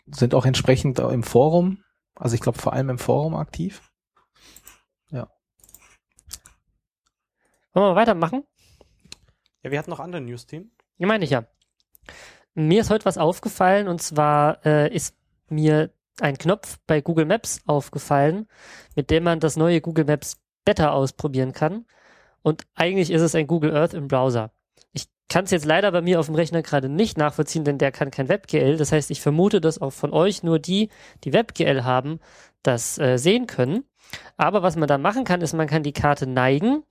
sind 0.07 0.35
auch 0.35 0.45
entsprechend 0.45 0.99
im 0.99 1.23
Forum. 1.23 1.83
Also 2.15 2.35
ich 2.35 2.41
glaube 2.41 2.57
vor 2.59 2.73
allem 2.73 2.89
im 2.89 2.97
Forum 2.99 3.35
aktiv. 3.35 3.81
Wollen 7.73 7.91
wir 7.91 7.95
weitermachen? 7.95 8.43
Ja, 9.61 9.69
wir 9.69 9.77
hatten 9.77 9.91
noch 9.91 9.99
andere 9.99 10.19
News-Themen. 10.19 10.71
Ja, 10.97 11.05
meine 11.05 11.23
ich 11.25 11.29
ja. 11.29 11.45
Mir 12.59 12.81
ist 12.81 12.89
heute 12.89 13.05
was 13.05 13.19
aufgefallen 13.19 13.87
und 13.87 14.01
zwar 14.01 14.65
äh, 14.65 14.91
ist 14.91 15.15
mir 15.47 15.91
ein 16.19 16.39
Knopf 16.39 16.79
bei 16.87 17.01
Google 17.01 17.25
Maps 17.25 17.61
aufgefallen, 17.67 18.47
mit 18.95 19.11
dem 19.11 19.25
man 19.25 19.39
das 19.39 19.57
neue 19.57 19.79
Google 19.79 20.05
Maps 20.05 20.39
Beta 20.65 20.89
ausprobieren 20.89 21.53
kann. 21.53 21.85
Und 22.41 22.63
eigentlich 22.73 23.11
ist 23.11 23.21
es 23.21 23.35
ein 23.35 23.45
Google 23.45 23.77
Earth 23.77 23.93
im 23.93 24.07
Browser. 24.07 24.49
Ich 24.91 25.05
kann 25.29 25.45
es 25.45 25.51
jetzt 25.51 25.65
leider 25.65 25.91
bei 25.91 26.01
mir 26.01 26.19
auf 26.19 26.25
dem 26.25 26.33
Rechner 26.33 26.63
gerade 26.63 26.89
nicht 26.89 27.15
nachvollziehen, 27.15 27.63
denn 27.63 27.77
der 27.77 27.91
kann 27.91 28.09
kein 28.09 28.27
WebGL. 28.27 28.77
Das 28.77 28.91
heißt, 28.91 29.11
ich 29.11 29.21
vermute, 29.21 29.61
dass 29.61 29.79
auch 29.79 29.93
von 29.93 30.11
euch 30.11 30.41
nur 30.41 30.57
die, 30.57 30.89
die 31.25 31.33
WebGL 31.33 31.83
haben, 31.83 32.19
das 32.63 32.97
äh, 32.97 33.17
sehen 33.17 33.45
können. 33.45 33.83
Aber 34.35 34.63
was 34.63 34.75
man 34.75 34.87
da 34.87 34.97
machen 34.97 35.25
kann, 35.25 35.41
ist, 35.41 35.53
man 35.53 35.67
kann 35.67 35.83
die 35.83 35.93
Karte 35.93 36.25
neigen. 36.25 36.81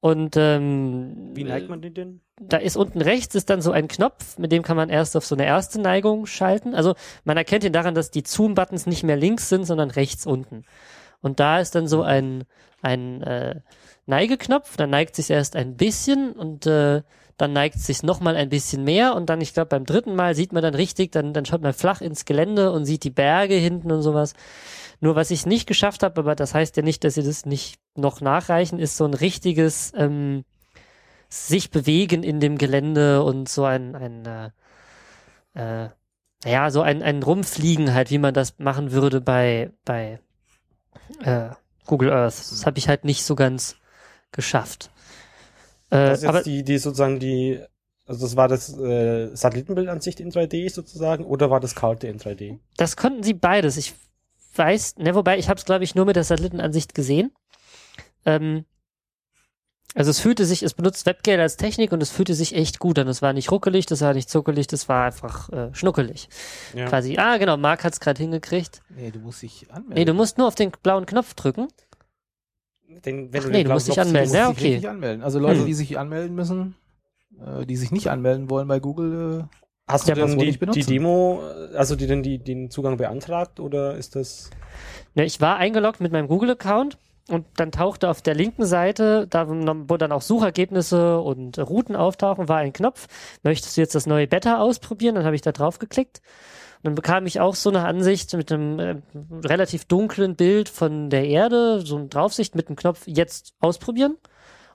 Und 0.00 0.36
ähm, 0.36 1.30
Wie 1.34 1.44
neigt 1.44 1.68
man 1.68 1.80
die 1.80 1.92
denn? 1.92 2.20
da 2.38 2.58
ist 2.58 2.76
unten 2.76 3.00
rechts 3.00 3.34
ist 3.34 3.48
dann 3.48 3.62
so 3.62 3.72
ein 3.72 3.88
Knopf, 3.88 4.38
mit 4.38 4.52
dem 4.52 4.62
kann 4.62 4.76
man 4.76 4.90
erst 4.90 5.16
auf 5.16 5.24
so 5.24 5.34
eine 5.34 5.46
erste 5.46 5.80
Neigung 5.80 6.26
schalten. 6.26 6.74
Also 6.74 6.94
man 7.24 7.36
erkennt 7.36 7.64
ihn 7.64 7.72
daran, 7.72 7.94
dass 7.94 8.10
die 8.10 8.24
Zoom-Buttons 8.24 8.86
nicht 8.86 9.04
mehr 9.04 9.16
links 9.16 9.48
sind, 9.48 9.64
sondern 9.64 9.90
rechts 9.90 10.26
unten. 10.26 10.64
Und 11.22 11.40
da 11.40 11.60
ist 11.60 11.74
dann 11.74 11.88
so 11.88 12.02
ein, 12.02 12.44
ein 12.82 13.22
äh, 13.22 13.60
Neigeknopf, 14.04 14.76
dann 14.76 14.90
neigt 14.90 15.16
sich 15.16 15.30
erst 15.30 15.56
ein 15.56 15.76
bisschen 15.76 16.32
und 16.32 16.66
äh, 16.66 17.02
dann 17.38 17.52
neigt 17.52 17.78
sich 17.78 18.02
noch 18.02 18.20
mal 18.20 18.36
ein 18.36 18.50
bisschen 18.50 18.84
mehr 18.84 19.14
und 19.14 19.28
dann, 19.28 19.40
ich 19.40 19.54
glaube, 19.54 19.68
beim 19.68 19.86
dritten 19.86 20.14
Mal 20.14 20.34
sieht 20.34 20.52
man 20.52 20.62
dann 20.62 20.74
richtig, 20.74 21.12
dann, 21.12 21.32
dann 21.32 21.44
schaut 21.44 21.62
man 21.62 21.72
flach 21.72 22.00
ins 22.00 22.24
Gelände 22.24 22.70
und 22.70 22.84
sieht 22.84 23.04
die 23.04 23.10
Berge 23.10 23.54
hinten 23.54 23.90
und 23.92 24.02
sowas. 24.02 24.34
Nur 25.00 25.16
was 25.16 25.30
ich 25.30 25.46
nicht 25.46 25.66
geschafft 25.66 26.02
habe, 26.02 26.20
aber 26.20 26.34
das 26.34 26.54
heißt 26.54 26.76
ja 26.76 26.82
nicht, 26.82 27.02
dass 27.04 27.14
sie 27.14 27.22
das 27.22 27.44
nicht 27.44 27.78
noch 27.98 28.20
nachreichen, 28.20 28.78
ist 28.78 28.96
so 28.96 29.04
ein 29.04 29.14
richtiges 29.14 29.92
ähm, 29.96 30.44
sich 31.28 31.70
bewegen 31.70 32.22
in 32.22 32.40
dem 32.40 32.58
Gelände 32.58 33.22
und 33.22 33.48
so 33.48 33.64
ein, 33.64 33.94
ein 33.96 34.26
äh, 35.54 35.84
äh, 35.84 35.90
ja, 36.44 36.70
so 36.70 36.82
ein, 36.82 37.02
ein 37.02 37.22
Rumfliegen 37.22 37.94
halt, 37.94 38.10
wie 38.10 38.18
man 38.18 38.34
das 38.34 38.58
machen 38.58 38.92
würde 38.92 39.20
bei, 39.20 39.70
bei 39.84 40.20
äh, 41.24 41.50
Google 41.86 42.12
Earth. 42.12 42.38
Das 42.38 42.66
habe 42.66 42.78
ich 42.78 42.88
halt 42.88 43.04
nicht 43.04 43.24
so 43.24 43.34
ganz 43.34 43.76
geschafft. 44.32 44.90
Äh, 45.90 46.10
Das 46.10 46.22
ist 46.22 46.28
aber 46.28 46.42
die, 46.42 46.62
die 46.62 46.78
sozusagen 46.78 47.18
die, 47.18 47.60
also 48.06 48.24
das 48.26 48.36
war 48.36 48.48
das 48.48 48.76
äh, 48.78 49.34
Satellitenbildansicht 49.34 50.20
in 50.20 50.30
3D 50.30 50.70
sozusagen 50.72 51.24
oder 51.24 51.50
war 51.50 51.60
das 51.60 51.74
Karte 51.74 52.06
in 52.08 52.18
3D? 52.18 52.58
das 52.76 52.96
konnten 52.96 53.22
sie 53.22 53.34
beides. 53.34 53.76
Ich 53.76 53.94
weiß, 54.54 54.96
ne, 54.98 55.14
wobei 55.14 55.38
ich 55.38 55.48
habe 55.48 55.58
es, 55.58 55.64
glaube 55.64 55.84
ich, 55.84 55.94
nur 55.94 56.04
mit 56.06 56.16
der 56.16 56.24
Satellitenansicht 56.24 56.94
gesehen. 56.94 57.32
Ähm, 58.26 58.64
also 59.94 60.10
es 60.10 60.20
fühlte 60.20 60.44
sich, 60.44 60.62
es 60.62 60.74
benutzt 60.74 61.06
WebGL 61.06 61.40
als 61.40 61.56
Technik 61.56 61.92
und 61.92 62.02
es 62.02 62.10
fühlte 62.10 62.34
sich 62.34 62.54
echt 62.54 62.78
gut 62.80 62.98
an. 62.98 63.08
Es 63.08 63.22
war 63.22 63.32
nicht 63.32 63.50
ruckelig, 63.50 63.86
das 63.86 64.02
war 64.02 64.12
nicht 64.12 64.28
zuckelig, 64.28 64.66
das 64.66 64.90
war 64.90 65.06
einfach 65.06 65.48
äh, 65.50 65.74
schnuckelig. 65.74 66.28
Ja. 66.74 66.86
Quasi, 66.86 67.16
ah 67.16 67.38
genau, 67.38 67.56
Marc 67.56 67.82
hat's 67.82 67.98
gerade 68.00 68.20
hingekriegt. 68.22 68.82
Nee, 68.90 69.10
du 69.10 69.20
musst 69.20 69.40
dich 69.40 69.70
anmelden. 69.70 69.94
Nee, 69.94 70.04
du 70.04 70.12
musst 70.12 70.36
nur 70.36 70.48
auf 70.48 70.54
den 70.54 70.70
blauen 70.82 71.06
Knopf 71.06 71.32
drücken. 71.32 71.68
Den, 73.06 73.32
wenn 73.32 73.40
Ach 73.40 73.44
du 73.44 73.50
nee, 73.50 73.58
den 73.58 73.68
du 73.68 73.72
musst 73.72 73.88
dich 73.88 73.94
Knopf 73.94 74.06
anmelden, 74.06 74.28
siehst, 74.30 74.38
ja, 74.38 74.48
musst 74.48 74.60
dich 74.60 74.76
okay. 74.78 74.86
anmelden. 74.88 75.22
Also 75.22 75.38
Leute, 75.38 75.60
Hm. 75.60 75.66
die 75.66 75.74
sich 75.74 75.98
anmelden 75.98 76.36
müssen, 76.36 76.74
äh, 77.40 77.64
die 77.64 77.76
sich 77.76 77.90
nicht 77.90 78.10
anmelden 78.10 78.50
wollen 78.50 78.68
bei 78.68 78.80
Google, 78.80 79.40
äh, 79.50 79.56
Hast 79.88 80.08
Ja, 80.08 80.16
du 80.16 80.22
das 80.22 80.30
denn 80.36 80.40
die, 80.40 80.58
die 80.58 80.82
Demo, 80.84 81.40
äh, 81.72 81.76
also 81.76 81.94
die 81.94 82.08
denn 82.08 82.22
die, 82.24 82.38
den 82.38 82.70
Zugang 82.72 82.96
beantragt 82.96 83.60
oder 83.60 83.96
ist 83.96 84.16
das? 84.16 84.50
Ja, 85.14 85.22
ich 85.22 85.40
war 85.40 85.56
eingeloggt 85.58 86.00
mit 86.00 86.10
meinem 86.10 86.26
Google-Account 86.26 86.98
und 87.28 87.46
dann 87.56 87.72
tauchte 87.72 88.08
auf 88.08 88.22
der 88.22 88.34
linken 88.34 88.64
Seite, 88.64 89.26
da 89.28 89.48
wo 89.48 89.96
dann 89.96 90.12
auch 90.12 90.22
Suchergebnisse 90.22 91.20
und 91.20 91.58
Routen 91.58 91.96
auftauchen, 91.96 92.48
war 92.48 92.58
ein 92.58 92.72
Knopf. 92.72 93.08
Möchtest 93.42 93.76
du 93.76 93.80
jetzt 93.80 93.94
das 93.94 94.06
neue 94.06 94.28
Beta 94.28 94.58
ausprobieren? 94.60 95.16
Dann 95.16 95.24
habe 95.24 95.34
ich 95.34 95.42
da 95.42 95.52
drauf 95.52 95.78
geklickt. 95.78 96.20
Und 96.76 96.84
dann 96.84 96.94
bekam 96.94 97.26
ich 97.26 97.40
auch 97.40 97.56
so 97.56 97.70
eine 97.70 97.84
Ansicht 97.84 98.32
mit 98.34 98.52
einem 98.52 98.78
äh, 98.78 98.96
relativ 99.44 99.86
dunklen 99.86 100.36
Bild 100.36 100.68
von 100.68 101.10
der 101.10 101.26
Erde, 101.26 101.80
so 101.84 101.96
eine 101.96 102.06
Draufsicht 102.06 102.54
mit 102.54 102.68
dem 102.68 102.76
Knopf 102.76 103.02
jetzt 103.06 103.54
ausprobieren. 103.60 104.16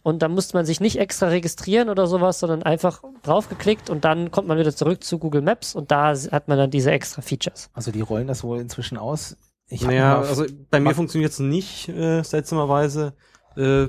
Und 0.03 0.23
da 0.23 0.27
musste 0.27 0.57
man 0.57 0.65
sich 0.65 0.79
nicht 0.81 0.97
extra 0.97 1.27
registrieren 1.27 1.87
oder 1.87 2.07
sowas, 2.07 2.39
sondern 2.39 2.63
einfach 2.63 3.03
draufgeklickt 3.21 3.89
und 3.89 4.03
dann 4.03 4.31
kommt 4.31 4.47
man 4.47 4.57
wieder 4.57 4.75
zurück 4.75 5.03
zu 5.03 5.19
Google 5.19 5.43
Maps 5.43 5.75
und 5.75 5.91
da 5.91 6.15
hat 6.15 6.47
man 6.47 6.57
dann 6.57 6.71
diese 6.71 6.91
extra 6.91 7.21
Features. 7.21 7.69
also 7.73 7.91
die 7.91 8.01
rollen 8.01 8.25
das 8.25 8.43
wohl 8.43 8.59
inzwischen 8.59 8.97
aus. 8.97 9.37
Ich 9.71 9.81
naja, 9.83 10.19
also 10.19 10.45
bei 10.69 10.79
mir 10.79 10.93
funktioniert 10.93 11.31
es 11.31 11.39
nicht, 11.39 11.87
äh, 11.89 12.23
seltsamerweise. 12.23 13.13
Äh, 13.55 13.87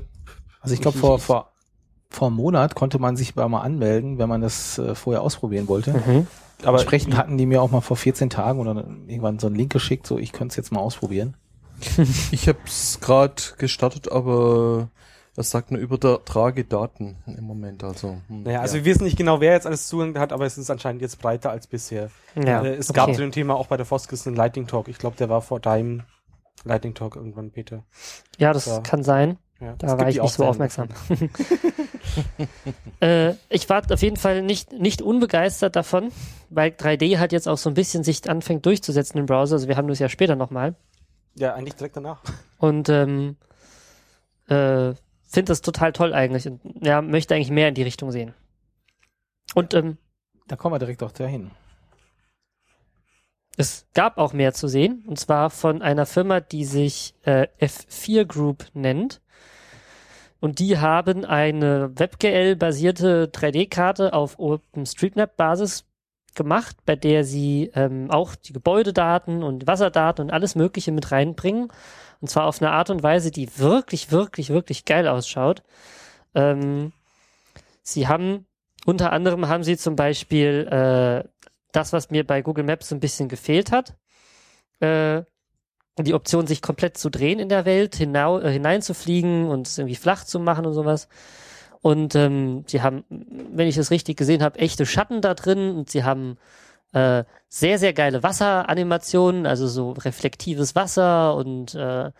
Also 0.60 0.74
ich 0.74 0.80
glaube, 0.80 0.96
vor, 0.96 1.18
vor, 1.18 1.52
vor 2.08 2.28
einem 2.28 2.36
Monat 2.36 2.74
konnte 2.76 2.98
man 3.00 3.16
sich 3.16 3.32
aber 3.36 3.48
mal 3.48 3.62
anmelden, 3.62 4.18
wenn 4.18 4.28
man 4.28 4.40
das 4.40 4.78
äh, 4.78 4.94
vorher 4.94 5.22
ausprobieren 5.22 5.66
wollte. 5.66 5.92
Mhm. 5.92 6.26
aber 6.64 6.78
Entsprechend 6.78 7.16
hatten 7.16 7.36
die 7.36 7.46
mir 7.46 7.60
auch 7.60 7.72
mal 7.72 7.80
vor 7.80 7.96
14 7.96 8.30
Tagen 8.30 8.60
oder 8.60 8.76
irgendwann 9.08 9.40
so 9.40 9.48
einen 9.48 9.56
Link 9.56 9.72
geschickt, 9.72 10.06
so 10.06 10.18
ich 10.18 10.30
könnte 10.32 10.52
es 10.52 10.56
jetzt 10.56 10.72
mal 10.72 10.80
ausprobieren. 10.80 11.34
Ich 12.30 12.46
habe 12.46 12.60
es 12.64 13.00
gerade 13.00 13.42
gestartet, 13.58 14.12
aber 14.12 14.88
das 15.34 15.50
sagt 15.50 15.70
nur 15.70 15.80
übertrage 15.80 16.64
Daten 16.64 17.16
im 17.26 17.44
Moment. 17.44 17.82
Also, 17.84 18.18
hm, 18.28 18.42
Naja, 18.42 18.60
also 18.60 18.76
ja. 18.76 18.84
wir 18.84 18.92
wissen 18.92 19.04
nicht 19.04 19.16
genau, 19.16 19.40
wer 19.40 19.52
jetzt 19.52 19.66
alles 19.66 19.88
Zugang 19.88 20.18
hat, 20.18 20.32
aber 20.32 20.44
es 20.46 20.58
ist 20.58 20.70
anscheinend 20.70 21.00
jetzt 21.02 21.20
breiter 21.20 21.50
als 21.50 21.66
bisher. 21.66 22.10
Ja, 22.34 22.62
äh, 22.62 22.74
es 22.74 22.92
gab 22.92 23.08
okay. 23.08 23.16
zu 23.16 23.22
dem 23.22 23.32
Thema 23.32 23.54
auch 23.54 23.66
bei 23.68 23.76
der 23.76 23.86
Foskis 23.86 24.26
einen 24.26 24.36
Lightning 24.36 24.66
Talk. 24.66 24.88
Ich 24.88 24.98
glaube, 24.98 25.16
der 25.16 25.28
war 25.28 25.40
vor 25.42 25.60
deinem 25.60 26.02
Lightning 26.64 26.94
Talk 26.94 27.16
irgendwann, 27.16 27.50
Peter. 27.50 27.82
Ja, 28.38 28.52
das 28.52 28.66
Ja. 28.66 28.80
kann 28.80 29.02
sein. 29.02 29.38
Ja, 29.60 29.74
Da 29.78 29.96
war 29.98 30.08
ich 30.08 30.20
nicht 30.20 30.34
so 30.34 30.44
aufmerksam. 30.44 30.88
äh, 33.00 33.34
ich 33.48 33.68
war 33.68 33.82
auf 33.90 34.02
jeden 34.02 34.16
Fall 34.16 34.42
nicht, 34.42 34.72
nicht 34.72 35.02
unbegeistert 35.02 35.76
davon, 35.76 36.10
weil 36.50 36.70
3D 36.72 37.18
halt 37.18 37.30
jetzt 37.32 37.48
auch 37.48 37.58
so 37.58 37.70
ein 37.70 37.74
bisschen 37.74 38.02
sich 38.02 38.28
anfängt 38.28 38.66
durchzusetzen 38.66 39.18
im 39.18 39.26
Browser. 39.26 39.54
Also 39.54 39.68
wir 39.68 39.76
haben 39.76 39.86
das 39.88 40.00
ja 40.00 40.08
später 40.08 40.34
nochmal. 40.34 40.74
Ja, 41.36 41.54
eigentlich 41.54 41.76
direkt 41.76 41.96
danach. 41.96 42.20
Und 42.58 42.88
ähm, 42.88 43.36
äh, 44.48 44.94
finde 45.32 45.50
das 45.50 45.62
total 45.62 45.92
toll 45.92 46.12
eigentlich 46.12 46.46
und 46.46 46.60
ja, 46.84 47.02
möchte 47.02 47.34
eigentlich 47.34 47.50
mehr 47.50 47.68
in 47.68 47.74
die 47.74 47.82
Richtung 47.82 48.12
sehen. 48.12 48.34
Und 49.54 49.74
ähm, 49.74 49.98
Da 50.46 50.56
kommen 50.56 50.74
wir 50.74 50.78
direkt 50.78 51.02
auch 51.02 51.12
dahin. 51.12 51.50
es 53.56 53.86
gab 53.94 54.18
auch 54.18 54.32
mehr 54.32 54.52
zu 54.52 54.68
sehen, 54.68 55.04
und 55.06 55.18
zwar 55.18 55.50
von 55.50 55.82
einer 55.82 56.06
Firma, 56.06 56.40
die 56.40 56.64
sich 56.64 57.14
äh, 57.22 57.48
F4 57.60 58.24
Group 58.24 58.66
nennt. 58.74 59.20
Und 60.40 60.58
die 60.58 60.78
haben 60.78 61.24
eine 61.24 61.96
WebGL-basierte 61.96 63.30
3D-Karte 63.32 64.12
auf 64.12 64.38
OpenStreetMap-Basis 64.38 65.84
gemacht, 66.34 66.76
bei 66.86 66.96
der 66.96 67.24
sie 67.24 67.70
ähm, 67.74 68.10
auch 68.10 68.34
die 68.34 68.52
Gebäudedaten 68.52 69.42
und 69.42 69.66
Wasserdaten 69.66 70.24
und 70.24 70.30
alles 70.30 70.54
Mögliche 70.54 70.92
mit 70.92 71.12
reinbringen. 71.12 71.68
Und 72.20 72.28
zwar 72.28 72.46
auf 72.46 72.62
eine 72.62 72.70
Art 72.70 72.90
und 72.90 73.02
Weise, 73.02 73.30
die 73.30 73.58
wirklich, 73.58 74.10
wirklich, 74.12 74.50
wirklich 74.50 74.84
geil 74.84 75.08
ausschaut. 75.08 75.62
Ähm, 76.34 76.92
sie 77.82 78.08
haben, 78.08 78.46
unter 78.86 79.12
anderem 79.12 79.48
haben 79.48 79.64
sie 79.64 79.76
zum 79.76 79.96
Beispiel 79.96 80.68
äh, 80.70 81.28
das, 81.72 81.92
was 81.92 82.10
mir 82.10 82.26
bei 82.26 82.42
Google 82.42 82.64
Maps 82.64 82.88
so 82.88 82.94
ein 82.94 83.00
bisschen 83.00 83.28
gefehlt 83.28 83.72
hat, 83.72 83.96
äh, 84.80 85.22
die 85.98 86.14
Option, 86.14 86.46
sich 86.46 86.62
komplett 86.62 86.96
zu 86.96 87.10
drehen 87.10 87.38
in 87.38 87.48
der 87.48 87.64
Welt, 87.64 87.96
hinau 87.96 88.38
äh, 88.40 88.50
hineinzufliegen 88.50 89.48
und 89.48 89.66
es 89.66 89.78
irgendwie 89.78 89.96
flach 89.96 90.24
zu 90.24 90.40
machen 90.40 90.64
und 90.64 90.72
sowas. 90.72 91.08
Und 91.82 92.14
ähm, 92.14 92.64
sie 92.66 92.80
haben, 92.80 93.04
wenn 93.08 93.66
ich 93.66 93.76
es 93.76 93.90
richtig 93.90 94.16
gesehen 94.16 94.42
habe, 94.42 94.58
echte 94.58 94.86
Schatten 94.86 95.20
da 95.20 95.34
drin 95.34 95.76
und 95.76 95.90
sie 95.90 96.04
haben 96.04 96.38
äh, 96.92 97.24
sehr, 97.48 97.78
sehr 97.78 97.92
geile 97.92 98.22
Wasseranimationen, 98.22 99.46
also 99.46 99.66
so 99.66 99.90
reflektives 99.90 100.74
Wasser 100.76 101.34
und 101.34 101.74
äh, 101.74 102.12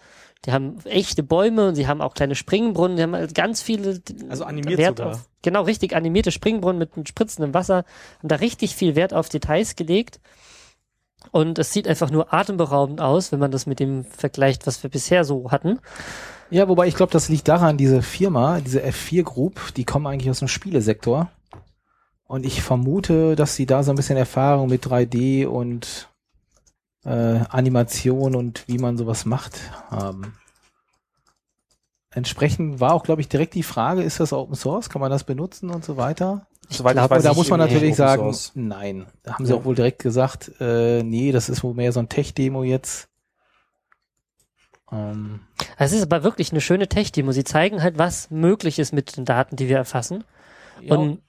die 0.45 0.53
haben 0.53 0.79
echte 0.85 1.23
Bäume 1.23 1.69
und 1.69 1.77
sie 1.77 1.87
haben 1.87 2.01
auch 2.01 2.15
kleine 2.15 2.35
Springbrunnen, 2.35 2.97
die 2.97 3.05
haben 3.05 3.15
halt 3.15 3.35
ganz 3.35 3.63
viele 3.63 4.01
Also 4.29 4.45
animiert 4.45 4.79
Wert 4.79 4.99
sogar. 4.99 5.13
auf, 5.13 5.29
genau 5.43 5.63
richtig 5.63 5.95
animierte 5.95 6.33
Springbrunnen 6.33 6.79
mit, 6.79 6.97
mit 6.97 7.09
spritzendem 7.09 7.55
Wasser, 7.55 7.85
haben 8.19 8.29
da 8.29 8.37
richtig 8.37 8.75
viel 8.75 8.97
Wert 8.97 9.15
auf 9.15 9.29
Details 9.29 9.77
gelegt. 9.77 10.21
Und 11.31 11.59
es 11.59 11.73
sieht 11.73 11.89
einfach 11.89 12.11
nur 12.11 12.33
atemberaubend 12.35 13.01
aus, 13.01 13.33
wenn 13.33 13.39
man 13.39 13.51
das 13.51 13.67
mit 13.67 13.81
dem 13.81 14.05
vergleicht, 14.05 14.67
was 14.67 14.83
wir 14.83 14.91
bisher 14.91 15.25
so 15.25 15.51
hatten. 15.51 15.79
Ja, 16.51 16.69
wobei 16.69 16.87
ich 16.87 16.95
glaube, 16.95 17.13
das 17.13 17.29
liegt 17.29 17.49
daran, 17.49 17.79
diese 17.79 18.03
Firma, 18.03 18.61
diese 18.61 18.83
F4 18.85 19.23
Group, 19.23 19.73
die 19.75 19.85
kommen 19.85 20.07
eigentlich 20.07 20.29
aus 20.29 20.41
dem 20.41 20.49
Spielesektor. 20.49 21.31
Und 22.25 22.45
ich 22.45 22.63
vermute, 22.63 23.37
dass 23.37 23.57
sie 23.57 23.67
da 23.67 23.83
so 23.83 23.91
ein 23.93 23.97
bisschen 23.97 24.17
Erfahrung 24.17 24.69
mit 24.69 24.87
3D 24.87 25.47
und 25.47 26.09
äh, 27.05 27.41
Animation 27.49 28.35
und 28.35 28.65
wie 28.69 28.79
man 28.79 28.97
sowas 28.97 29.25
macht 29.25 29.59
haben. 29.91 30.35
Entsprechend 32.11 32.81
war 32.81 32.93
auch, 32.93 33.05
glaube 33.05 33.23
ich, 33.23 33.29
direkt 33.29 33.55
die 33.55 33.63
Frage, 33.63 34.03
ist 34.03 34.21
das 34.21 34.33
Open 34.33 34.55
Source? 34.55 34.91
Kann 34.91 35.01
man 35.01 35.11
das 35.11 35.25
benutzen 35.25 35.71
und 35.71 35.85
so 35.85 35.97
weiter? 35.97 36.47
Soweit 36.69 36.95
glaub, 36.95 37.05
ich 37.07 37.11
weiß, 37.11 37.23
da 37.23 37.29
nicht 37.31 37.37
muss 37.39 37.51
man 37.51 37.61
natürlich 37.61 37.97
sagen, 37.97 38.23
Source. 38.23 38.53
nein. 38.55 39.07
Da 39.23 39.35
haben 39.35 39.45
sie 39.47 39.53
Ja. 39.53 39.59
auch 39.59 39.65
wohl 39.65 39.75
direkt 39.75 39.99
gesagt, 40.01 40.53
äh, 40.61 41.03
nee, 41.03 41.31
das 41.33 41.49
ist 41.49 41.63
wohl 41.63 41.75
mehr 41.75 41.93
so 41.93 42.01
ein 42.01 42.09
Tech-Demo 42.09 42.65
jetzt. 42.65 43.09
Ähm, 44.91 45.41
Es 45.79 45.93
ist 45.93 46.03
aber 46.03 46.23
wirklich 46.23 46.51
eine 46.53 46.61
schöne 46.61 46.89
Tech-Demo. 46.89 47.33
Sie 47.33 47.45
zeigen 47.45 47.83
halt, 47.83 47.99
was 47.99 48.31
möglich 48.31 48.79
ist 48.79 48.93
mit 48.93 49.17
den 49.17 49.25
Daten, 49.25 49.57
die 49.57 49.69
wir 49.69 49.77
erfassen. 49.77 50.25
ja, 50.81 50.97
Und 50.97 51.23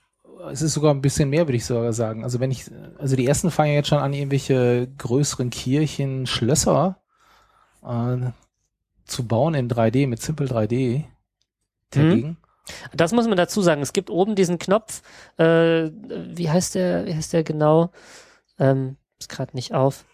es 0.51 0.61
ist 0.61 0.73
sogar 0.73 0.93
ein 0.93 1.01
bisschen 1.01 1.29
mehr, 1.29 1.47
würde 1.47 1.55
ich 1.57 1.65
sogar 1.65 1.93
sagen. 1.93 2.23
Also 2.23 2.39
wenn 2.39 2.51
ich, 2.51 2.69
also 2.97 3.15
die 3.15 3.25
ersten 3.27 3.51
fangen 3.51 3.69
ja 3.71 3.75
jetzt 3.77 3.87
schon 3.87 3.99
an, 3.99 4.13
irgendwelche 4.13 4.87
größeren 4.97 5.49
Kirchen, 5.49 6.25
Schlösser 6.27 7.01
äh, 7.81 8.17
zu 9.05 9.27
bauen 9.27 9.53
in 9.55 9.69
3D 9.69 10.07
mit 10.07 10.21
Simple 10.21 10.47
3D 10.47 11.03
dagegen. 11.91 12.37
Das 12.93 13.11
muss 13.11 13.27
man 13.27 13.37
dazu 13.37 13.61
sagen. 13.61 13.81
Es 13.81 13.93
gibt 13.93 14.09
oben 14.09 14.35
diesen 14.35 14.59
Knopf, 14.59 15.01
äh, 15.37 15.89
wie 15.91 16.49
heißt 16.49 16.75
der, 16.75 17.05
wie 17.05 17.15
heißt 17.15 17.33
der 17.33 17.43
genau? 17.43 17.91
Ähm, 18.59 18.97
ist 19.19 19.29
gerade 19.29 19.55
nicht 19.55 19.73
auf. 19.73 20.05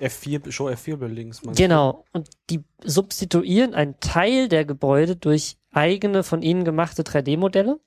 F4, 0.00 0.50
Show 0.50 0.68
F4 0.68 0.96
Buildings. 0.96 1.42
meinst 1.42 1.58
Genau. 1.58 2.04
Und 2.12 2.28
die 2.50 2.64
substituieren 2.84 3.74
einen 3.74 3.98
Teil 4.00 4.48
der 4.48 4.64
Gebäude 4.64 5.16
durch 5.16 5.56
eigene 5.72 6.22
von 6.22 6.42
ihnen 6.42 6.64
gemachte 6.64 7.02
3D-Modelle. 7.02 7.80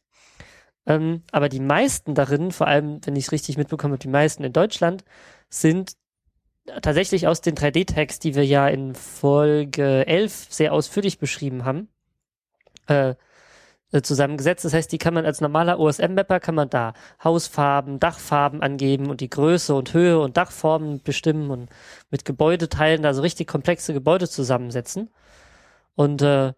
Ähm, 0.87 1.23
aber 1.31 1.49
die 1.49 1.59
meisten 1.59 2.15
darin, 2.15 2.51
vor 2.51 2.67
allem, 2.67 2.99
wenn 3.05 3.15
ich 3.15 3.25
es 3.25 3.31
richtig 3.31 3.57
mitbekomme, 3.57 3.97
die 3.97 4.07
meisten 4.07 4.43
in 4.43 4.53
Deutschland, 4.53 5.03
sind 5.49 5.93
tatsächlich 6.81 7.27
aus 7.27 7.41
den 7.41 7.55
3D-Tags, 7.55 8.19
die 8.19 8.35
wir 8.35 8.45
ja 8.45 8.67
in 8.67 8.95
Folge 8.95 10.07
11 10.07 10.47
sehr 10.49 10.73
ausführlich 10.73 11.19
beschrieben 11.19 11.65
haben, 11.65 11.89
äh, 12.87 13.15
zusammengesetzt. 13.91 14.65
Das 14.65 14.73
heißt, 14.73 14.91
die 14.91 14.97
kann 14.97 15.13
man 15.13 15.25
als 15.25 15.41
normaler 15.41 15.79
OSM-Mapper, 15.79 16.39
kann 16.39 16.55
man 16.55 16.69
da 16.69 16.93
Hausfarben, 17.23 17.99
Dachfarben 17.99 18.61
angeben 18.61 19.09
und 19.09 19.21
die 19.21 19.29
Größe 19.29 19.73
und 19.73 19.93
Höhe 19.93 20.19
und 20.19 20.37
Dachformen 20.37 21.01
bestimmen 21.01 21.49
und 21.49 21.69
mit 22.11 22.25
Gebäudeteilen 22.25 23.01
da 23.01 23.13
so 23.13 23.21
richtig 23.21 23.47
komplexe 23.47 23.93
Gebäude 23.93 24.29
zusammensetzen. 24.29 25.09
Und 25.95 26.21
äh, 26.21 26.53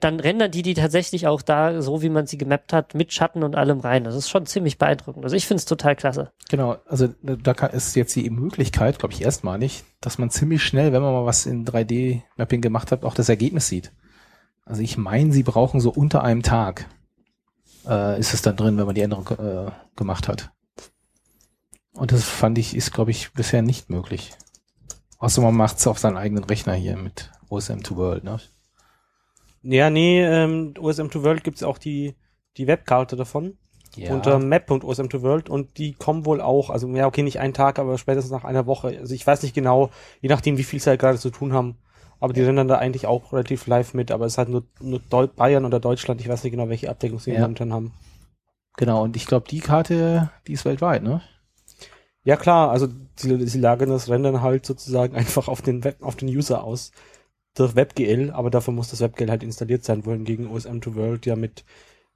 dann 0.00 0.20
rendern 0.20 0.50
die 0.50 0.62
die 0.62 0.74
tatsächlich 0.74 1.26
auch 1.26 1.40
da, 1.40 1.80
so 1.80 2.02
wie 2.02 2.10
man 2.10 2.26
sie 2.26 2.36
gemappt 2.36 2.72
hat, 2.72 2.94
mit 2.94 3.12
Schatten 3.12 3.42
und 3.42 3.56
allem 3.56 3.80
rein. 3.80 4.04
Das 4.04 4.14
ist 4.14 4.28
schon 4.28 4.44
ziemlich 4.44 4.76
beeindruckend. 4.76 5.24
Also 5.24 5.36
ich 5.36 5.46
finde 5.46 5.60
es 5.60 5.64
total 5.64 5.96
klasse. 5.96 6.32
Genau, 6.50 6.76
also 6.86 7.08
da 7.22 7.54
kann, 7.54 7.70
ist 7.70 7.96
jetzt 7.96 8.14
die 8.14 8.28
Möglichkeit, 8.28 8.98
glaube 8.98 9.14
ich, 9.14 9.22
erstmalig, 9.22 9.84
dass 10.02 10.18
man 10.18 10.30
ziemlich 10.30 10.62
schnell, 10.62 10.92
wenn 10.92 11.02
man 11.02 11.14
mal 11.14 11.24
was 11.24 11.46
in 11.46 11.64
3D-Mapping 11.64 12.60
gemacht 12.60 12.92
hat, 12.92 13.04
auch 13.04 13.14
das 13.14 13.30
Ergebnis 13.30 13.68
sieht. 13.68 13.90
Also 14.66 14.82
ich 14.82 14.98
meine, 14.98 15.32
sie 15.32 15.44
brauchen 15.44 15.80
so 15.80 15.90
unter 15.90 16.24
einem 16.24 16.42
Tag, 16.42 16.88
äh, 17.86 18.18
ist 18.18 18.34
es 18.34 18.42
dann 18.42 18.56
drin, 18.56 18.76
wenn 18.76 18.86
man 18.86 18.96
die 18.96 19.00
Änderung 19.00 19.28
äh, 19.28 19.70
gemacht 19.94 20.28
hat. 20.28 20.50
Und 21.92 22.12
das 22.12 22.24
fand 22.24 22.58
ich, 22.58 22.76
ist, 22.76 22.92
glaube 22.92 23.12
ich, 23.12 23.32
bisher 23.32 23.62
nicht 23.62 23.88
möglich. 23.88 24.34
Außer 25.18 25.40
man 25.40 25.54
macht 25.54 25.78
es 25.78 25.86
auf 25.86 25.98
seinen 25.98 26.18
eigenen 26.18 26.44
Rechner 26.44 26.74
hier 26.74 26.96
mit 26.96 27.30
OSM2 27.48 27.96
World, 27.96 28.24
ne? 28.24 28.38
Ja, 29.62 29.88
nee, 29.88 30.22
ähm, 30.22 30.74
OSM2World 30.76 31.42
gibt's 31.42 31.62
auch 31.62 31.78
die, 31.78 32.16
die 32.56 32.66
Webkarte 32.66 33.16
davon. 33.16 33.56
Ja. 33.94 34.12
unter 34.12 34.38
map.osm2world 34.38 35.48
und 35.48 35.78
die 35.78 35.94
kommen 35.94 36.26
wohl 36.26 36.42
auch, 36.42 36.68
also 36.68 36.86
ja, 36.88 37.06
okay, 37.06 37.22
nicht 37.22 37.40
einen 37.40 37.54
Tag, 37.54 37.78
aber 37.78 37.96
spätestens 37.96 38.30
nach 38.30 38.44
einer 38.44 38.66
Woche. 38.66 38.88
Also 38.88 39.14
ich 39.14 39.26
weiß 39.26 39.42
nicht 39.42 39.54
genau, 39.54 39.90
je 40.20 40.28
nachdem, 40.28 40.58
wie 40.58 40.64
viel 40.64 40.80
sie 40.80 40.90
halt 40.90 41.00
gerade 41.00 41.18
zu 41.18 41.30
tun 41.30 41.54
haben. 41.54 41.78
Aber 42.20 42.32
die 42.32 42.42
rennen 42.42 42.68
da 42.68 42.78
eigentlich 42.78 43.06
auch 43.06 43.32
relativ 43.32 43.66
live 43.66 43.94
mit, 43.94 44.10
aber 44.10 44.26
es 44.26 44.34
ist 44.34 44.38
halt 44.38 44.48
nur, 44.48 44.64
nur 44.80 45.00
Deu 45.10 45.26
Bayern 45.26 45.64
oder 45.64 45.80
Deutschland, 45.80 46.20
ich 46.20 46.28
weiß 46.28 46.44
nicht 46.44 46.52
genau, 46.52 46.68
welche 46.68 46.88
Abdeckung 46.90 47.18
sie 47.18 47.32
Ja. 47.32 47.40
momentan 47.42 47.72
haben. 47.72 47.92
Genau, 48.76 49.02
und 49.04 49.16
ich 49.16 49.26
glaube, 49.26 49.48
die 49.48 49.60
Karte, 49.60 50.30
die 50.46 50.52
ist 50.52 50.64
weltweit, 50.64 51.02
ne? 51.02 51.22
Ja 52.24 52.36
klar, 52.36 52.70
also 52.70 52.88
sie, 53.16 53.46
sie 53.46 53.60
lagern 53.60 53.88
das 53.88 54.08
Rendern 54.08 54.42
halt 54.42 54.66
sozusagen 54.66 55.14
einfach 55.16 55.48
auf 55.48 55.62
den 55.62 55.84
Web, 55.84 56.02
auf 56.02 56.16
den 56.16 56.28
User 56.28 56.64
aus 56.64 56.92
durch 57.54 57.74
WebGL, 57.74 58.32
aber 58.32 58.50
dafür 58.50 58.74
muss 58.74 58.90
das 58.90 59.00
WebGL 59.00 59.30
halt 59.30 59.42
installiert 59.42 59.84
sein, 59.84 60.04
wohingegen 60.04 60.48
OSM2World 60.48 61.24
ja 61.26 61.36
mit 61.36 61.64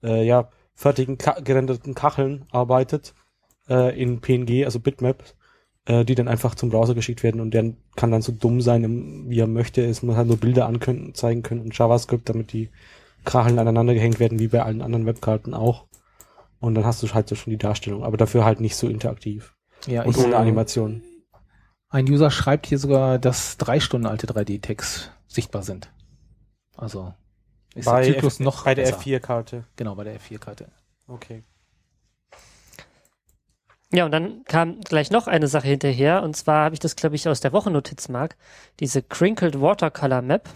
äh, 0.03 0.25
ja 0.27 0.51
fertigen 0.75 1.17
ka 1.19 1.41
gerenderten 1.41 1.95
Kacheln 1.95 2.47
arbeitet 2.51 3.15
äh, 3.69 3.99
in 4.01 4.21
PNG, 4.21 4.65
also 4.65 4.81
Bitmap, 4.81 5.23
äh, 5.91 6.05
die 6.05 6.15
dann 6.15 6.29
einfach 6.29 6.55
zum 6.55 6.71
Browser 6.71 6.95
geschickt 6.95 7.23
werden 7.23 7.41
und 7.41 7.53
der 7.53 7.73
kann 7.97 8.11
dann 8.13 8.23
so 8.23 8.33
dumm 8.33 8.61
sein, 8.61 9.29
wie 9.29 9.41
er 9.41 9.47
möchte. 9.49 9.85
Es 9.85 10.03
muss 10.03 10.17
halt 10.17 10.29
nur 10.29 10.37
Bilder 10.37 10.67
ankündigen, 10.67 11.15
zeigen 11.15 11.43
können 11.43 11.63
und 11.63 11.77
JavaScript, 11.77 12.29
damit 12.29 12.53
die 12.53 12.71
Kacheln 13.25 13.59
aneinander 13.59 13.95
gehängt 13.95 14.21
werden, 14.21 14.39
wie 14.39 14.49
bei 14.49 14.63
allen 14.63 14.83
anderen 14.83 15.07
Webkarten 15.07 15.53
auch. 15.55 15.87
Und 16.61 16.75
dann 16.75 16.85
hast 16.85 17.03
du 17.03 17.09
halt 17.13 17.29
so 17.29 17.35
schon 17.35 17.51
die 17.51 17.59
Darstellung, 17.59 18.05
aber 18.05 18.17
dafür 18.17 18.45
halt 18.45 18.61
nicht 18.61 18.77
so 18.77 18.87
interaktiv 18.89 19.55
Ja, 19.87 20.05
und 20.05 20.17
ich, 20.17 20.19
ohne 20.19 20.37
Animation. 20.37 21.03
ein 21.89 22.09
User 22.09 22.31
schreibt 22.31 22.67
hier 22.67 22.79
sogar, 22.79 23.19
dass 23.19 23.57
drei 23.57 23.81
Stunden 23.81 24.07
alte 24.07 24.27
3D-Tags 24.27 25.11
sichtbar 25.27 25.63
sind. 25.63 25.93
Also 26.77 27.15
ist 27.75 27.85
bei 27.85 28.03
der 28.05 28.15
Zyklus 28.15 28.35
F 28.35 28.41
noch 28.41 28.65
bei 28.65 28.75
der 28.75 28.85
besser. 28.85 28.99
F4-Karte. 28.99 29.65
Genau, 29.77 29.95
bei 29.95 30.05
der 30.05 30.19
F4-Karte. 30.21 30.71
Okay. 31.07 31.45
Ja, 33.93 34.05
und 34.05 34.13
dann 34.13 34.45
kam 34.45 34.81
gleich 34.81 35.11
noch 35.11 35.27
eine 35.27 35.49
Sache 35.49 35.67
hinterher, 35.67 36.23
und 36.23 36.37
zwar 36.37 36.65
habe 36.65 36.75
ich 36.75 36.79
das, 36.79 36.95
glaube 36.95 37.17
ich, 37.17 37.29
aus 37.29 37.41
der 37.41 37.53
Wochennotiz 37.53 38.09
mag, 38.09 38.37
diese 38.79 39.03
Crinkled 39.03 39.61
Watercolor 39.61 40.23
Map, 40.23 40.49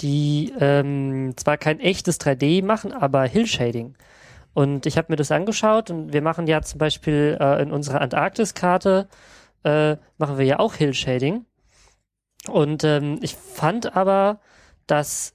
die 0.00 0.52
ähm, 0.58 1.34
zwar 1.36 1.58
kein 1.58 1.78
echtes 1.78 2.20
3D 2.20 2.64
machen, 2.64 2.92
aber 2.92 3.24
Hill-Shading. 3.24 3.96
Und 4.52 4.86
ich 4.86 4.98
habe 4.98 5.12
mir 5.12 5.16
das 5.16 5.30
angeschaut 5.30 5.90
und 5.90 6.12
wir 6.12 6.22
machen 6.22 6.46
ja 6.48 6.62
zum 6.62 6.78
Beispiel 6.78 7.36
äh, 7.40 7.62
in 7.62 7.70
unserer 7.72 8.00
Antarktis-Karte, 8.00 9.08
äh, 9.64 9.96
machen 10.18 10.38
wir 10.38 10.44
ja 10.44 10.58
auch 10.58 10.74
Hill-Shading. 10.74 11.46
Und 12.48 12.84
ähm, 12.84 13.18
ich 13.22 13.34
fand 13.36 13.96
aber, 13.96 14.40
dass 14.86 15.34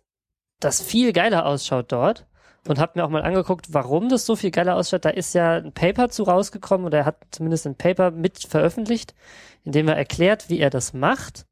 das 0.59 0.81
viel 0.81 1.13
geiler 1.13 1.45
ausschaut 1.45 1.91
dort 1.91 2.27
und 2.69 2.77
habe 2.77 2.91
mir 2.95 3.03
auch 3.03 3.09
mal 3.09 3.23
angeguckt, 3.23 3.73
warum 3.73 4.09
das 4.09 4.27
so 4.27 4.35
viel 4.35 4.51
geiler 4.51 4.75
ausschaut. 4.75 5.03
Da 5.03 5.09
ist 5.09 5.33
ja 5.33 5.55
ein 5.55 5.71
Paper 5.71 6.09
zu 6.09 6.21
rausgekommen 6.21 6.85
oder 6.85 6.99
er 6.99 7.05
hat 7.05 7.17
zumindest 7.31 7.65
ein 7.65 7.75
Paper 7.75 8.11
mit 8.11 8.37
veröffentlicht, 8.37 9.15
in 9.63 9.71
dem 9.71 9.87
er 9.87 9.97
erklärt, 9.97 10.49
wie 10.51 10.59
er 10.59 10.69
das 10.69 10.93
macht. 10.93 11.47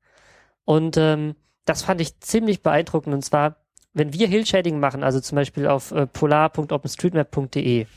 Und 0.63 0.95
ähm, 0.97 1.35
das 1.65 1.81
fand 1.81 2.01
ich 2.01 2.19
ziemlich 2.19 2.61
beeindruckend. 2.61 3.15
Und 3.15 3.23
zwar, 3.23 3.55
wenn 3.93 4.13
wir 4.13 4.27
Hill-Shading 4.27 4.79
machen, 4.79 5.03
also 5.03 5.19
zum 5.19 5.37
Beispiel 5.37 5.65
auf 5.65 5.91
äh, 5.91 6.05
polar.openstreetmap.de, 6.05 7.87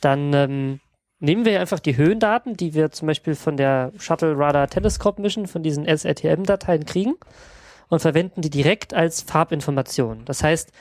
dann 0.00 0.32
ähm, 0.32 0.80
nehmen 1.20 1.44
wir 1.44 1.60
einfach 1.60 1.78
die 1.78 1.96
Höhendaten, 1.96 2.56
die 2.56 2.74
wir 2.74 2.90
zum 2.90 3.06
Beispiel 3.06 3.36
von 3.36 3.56
der 3.56 3.92
Shuttle 3.96 4.36
Radar 4.36 4.66
Telescope 4.66 5.22
Mission, 5.22 5.46
von 5.46 5.62
diesen 5.62 5.86
SRTM-Dateien 5.86 6.84
kriegen 6.84 7.14
und 7.90 8.00
verwenden 8.00 8.40
die 8.40 8.50
direkt 8.50 8.92
als 8.92 9.22
Farbinformation. 9.22 10.24
Das 10.24 10.42
heißt, 10.42 10.72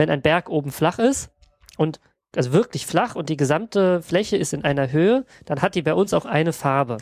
wenn 0.00 0.08
ein 0.08 0.22
Berg 0.22 0.48
oben 0.48 0.72
flach 0.72 0.98
ist 0.98 1.30
und 1.76 2.00
also 2.34 2.52
wirklich 2.54 2.86
flach 2.86 3.16
und 3.16 3.28
die 3.28 3.36
gesamte 3.36 4.00
Fläche 4.00 4.38
ist 4.38 4.54
in 4.54 4.64
einer 4.64 4.90
Höhe, 4.90 5.26
dann 5.44 5.60
hat 5.60 5.74
die 5.74 5.82
bei 5.82 5.92
uns 5.92 6.14
auch 6.14 6.24
eine 6.24 6.54
Farbe, 6.54 6.96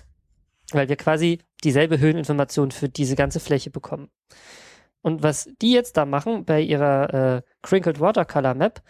weil 0.72 0.88
wir 0.88 0.96
quasi 0.96 1.38
dieselbe 1.62 2.00
Höheninformation 2.00 2.72
für 2.72 2.88
diese 2.88 3.14
ganze 3.14 3.38
Fläche 3.38 3.70
bekommen. 3.70 4.10
Und 5.00 5.22
was 5.22 5.48
die 5.62 5.70
jetzt 5.70 5.96
da 5.96 6.06
machen 6.06 6.44
bei 6.44 6.60
ihrer 6.60 7.36
äh, 7.36 7.42
Crinkled 7.62 8.00
Watercolor 8.00 8.54
Map, 8.54 8.82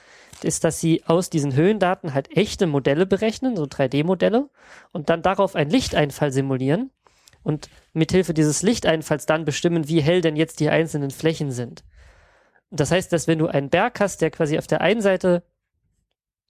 ist, 0.42 0.64
dass 0.64 0.80
sie 0.80 1.04
aus 1.04 1.28
diesen 1.28 1.54
Höhendaten 1.54 2.14
halt 2.14 2.34
echte 2.34 2.66
Modelle 2.66 3.04
berechnen, 3.04 3.56
so 3.56 3.64
3D-Modelle, 3.64 4.48
und 4.92 5.10
dann 5.10 5.20
darauf 5.20 5.54
einen 5.54 5.70
Lichteinfall 5.70 6.32
simulieren 6.32 6.90
und 7.42 7.68
mithilfe 7.92 8.32
dieses 8.32 8.62
Lichteinfalls 8.62 9.26
dann 9.26 9.44
bestimmen, 9.44 9.86
wie 9.86 10.00
hell 10.00 10.22
denn 10.22 10.36
jetzt 10.36 10.60
die 10.60 10.70
einzelnen 10.70 11.10
Flächen 11.10 11.50
sind. 11.50 11.84
Das 12.70 12.90
heißt, 12.90 13.12
dass 13.12 13.26
wenn 13.26 13.38
du 13.38 13.46
einen 13.46 13.70
Berg 13.70 14.00
hast, 14.00 14.20
der 14.20 14.30
quasi 14.30 14.58
auf 14.58 14.66
der 14.66 14.80
einen 14.80 15.00
Seite 15.00 15.42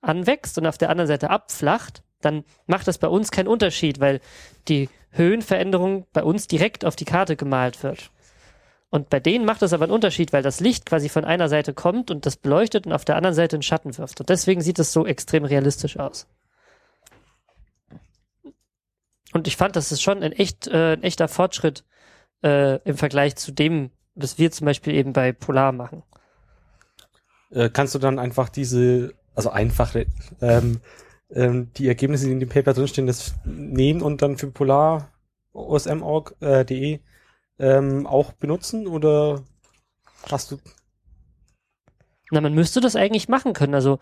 anwächst 0.00 0.58
und 0.58 0.66
auf 0.66 0.78
der 0.78 0.90
anderen 0.90 1.08
Seite 1.08 1.30
abflacht, 1.30 2.02
dann 2.20 2.44
macht 2.66 2.88
das 2.88 2.98
bei 2.98 3.08
uns 3.08 3.30
keinen 3.30 3.48
Unterschied, 3.48 4.00
weil 4.00 4.20
die 4.66 4.88
Höhenveränderung 5.10 6.06
bei 6.12 6.22
uns 6.22 6.46
direkt 6.46 6.84
auf 6.84 6.96
die 6.96 7.04
Karte 7.04 7.36
gemalt 7.36 7.82
wird. 7.82 8.10
Und 8.90 9.10
bei 9.10 9.20
denen 9.20 9.44
macht 9.44 9.62
es 9.62 9.72
aber 9.72 9.84
einen 9.84 9.92
Unterschied, 9.92 10.32
weil 10.32 10.42
das 10.42 10.60
Licht 10.60 10.86
quasi 10.86 11.08
von 11.08 11.24
einer 11.24 11.48
Seite 11.48 11.74
kommt 11.74 12.10
und 12.10 12.24
das 12.24 12.36
beleuchtet 12.36 12.86
und 12.86 12.92
auf 12.92 13.04
der 13.04 13.16
anderen 13.16 13.34
Seite 13.34 13.56
einen 13.56 13.62
Schatten 13.62 13.96
wirft. 13.98 14.20
Und 14.20 14.28
deswegen 14.30 14.62
sieht 14.62 14.78
es 14.78 14.92
so 14.92 15.06
extrem 15.06 15.44
realistisch 15.44 15.98
aus. 15.98 16.26
Und 19.34 19.46
ich 19.46 19.56
fand, 19.56 19.76
das 19.76 19.92
ist 19.92 20.02
schon 20.02 20.22
ein 20.22 20.32
echt, 20.32 20.68
äh, 20.68 20.94
ein 20.94 21.02
echter 21.02 21.28
Fortschritt 21.28 21.84
äh, 22.42 22.76
im 22.88 22.96
Vergleich 22.96 23.36
zu 23.36 23.52
dem, 23.52 23.90
was 24.14 24.38
wir 24.38 24.50
zum 24.50 24.64
Beispiel 24.64 24.94
eben 24.94 25.12
bei 25.12 25.32
Polar 25.32 25.72
machen. 25.72 26.02
Äh, 27.50 27.70
kannst 27.70 27.94
du 27.94 27.98
dann 27.98 28.18
einfach 28.18 28.48
diese, 28.48 29.14
also 29.34 29.50
einfache, 29.50 30.06
ähm, 30.40 30.80
ähm, 31.30 31.72
die 31.76 31.88
Ergebnisse, 31.88 32.26
die 32.26 32.32
in 32.32 32.40
dem 32.40 32.48
Paper 32.48 32.74
drinstehen, 32.74 33.06
das 33.06 33.34
nehmen 33.44 34.02
und 34.02 34.22
dann 34.22 34.36
für 34.36 34.50
Polar 34.50 35.12
osm.org.de 35.52 36.60
äh, 36.60 36.64
de, 36.64 37.00
ähm, 37.58 38.06
auch 38.06 38.32
benutzen 38.32 38.86
oder 38.86 39.42
hast 40.30 40.50
du 40.50 40.58
Na, 42.30 42.40
man 42.40 42.54
müsste 42.54 42.80
das 42.80 42.96
eigentlich 42.96 43.28
machen 43.28 43.52
können. 43.54 43.74
Also 43.74 43.98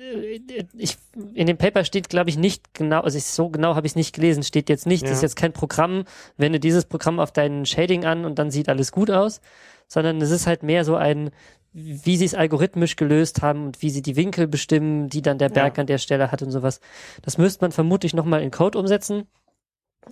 äh, 0.00 0.40
ich, 0.76 0.98
in 1.34 1.46
dem 1.46 1.56
Paper 1.56 1.84
steht, 1.84 2.08
glaube 2.08 2.30
ich, 2.30 2.36
nicht 2.36 2.74
genau, 2.74 3.00
also 3.00 3.16
ich, 3.16 3.24
so 3.24 3.48
genau 3.48 3.74
habe 3.74 3.86
ich 3.86 3.92
es 3.92 3.96
nicht 3.96 4.14
gelesen, 4.14 4.42
steht 4.42 4.68
jetzt 4.68 4.86
nicht, 4.86 5.04
das 5.04 5.12
ist 5.12 5.22
Ja. 5.22 5.26
jetzt 5.26 5.36
kein 5.36 5.52
Programm, 5.52 6.04
wende 6.36 6.60
dieses 6.60 6.84
Programm 6.84 7.20
auf 7.20 7.32
deinen 7.32 7.66
Shading 7.66 8.04
an 8.04 8.24
und 8.24 8.38
dann 8.38 8.50
sieht 8.50 8.68
alles 8.68 8.92
gut 8.92 9.10
aus, 9.10 9.40
sondern 9.86 10.20
es 10.20 10.30
ist 10.30 10.46
halt 10.46 10.62
mehr 10.62 10.84
so 10.84 10.96
ein, 10.96 11.30
wie 11.72 12.16
sie 12.16 12.24
es 12.24 12.34
algorithmisch 12.34 12.96
gelöst 12.96 13.42
haben 13.42 13.66
und 13.66 13.82
wie 13.82 13.90
sie 13.90 14.02
die 14.02 14.16
Winkel 14.16 14.48
bestimmen, 14.48 15.08
die 15.08 15.22
dann 15.22 15.38
der 15.38 15.48
Berg 15.50 15.76
Ja. 15.76 15.82
an 15.82 15.86
der 15.86 15.98
Stelle 15.98 16.32
hat 16.32 16.42
und 16.42 16.50
sowas. 16.50 16.80
Das 17.22 17.38
müsste 17.38 17.62
man 17.64 17.72
vermutlich 17.72 18.14
nochmal 18.14 18.42
in 18.42 18.50
Code 18.50 18.78
umsetzen 18.78 19.26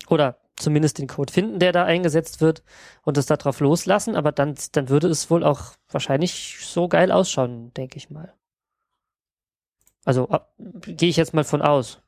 oder 0.09 0.38
zumindest 0.57 0.99
den 0.99 1.07
Code 1.07 1.33
finden, 1.33 1.59
der 1.59 1.73
da 1.73 1.85
eingesetzt 1.85 2.40
wird 2.40 2.62
und 3.03 3.19
es 3.19 3.27
darauf 3.27 3.61
loslassen, 3.61 4.16
aber 4.16 4.33
dann, 4.33 4.55
dann 4.73 4.88
würde 4.88 5.09
es 5.09 5.31
wohl 5.31 5.45
auch 5.45 5.73
wahrscheinlich 5.90 6.59
so 6.61 6.88
geil 6.88 7.12
ausschauen, 7.12 7.73
denke 7.75 7.97
ich 7.97 8.11
mal. 8.11 8.33
Also 10.05 10.29
gehe 10.59 11.09
ich 11.09 11.16
jetzt 11.16 11.35
mal 11.35 11.45
von 11.45 11.62
aus. 11.62 12.01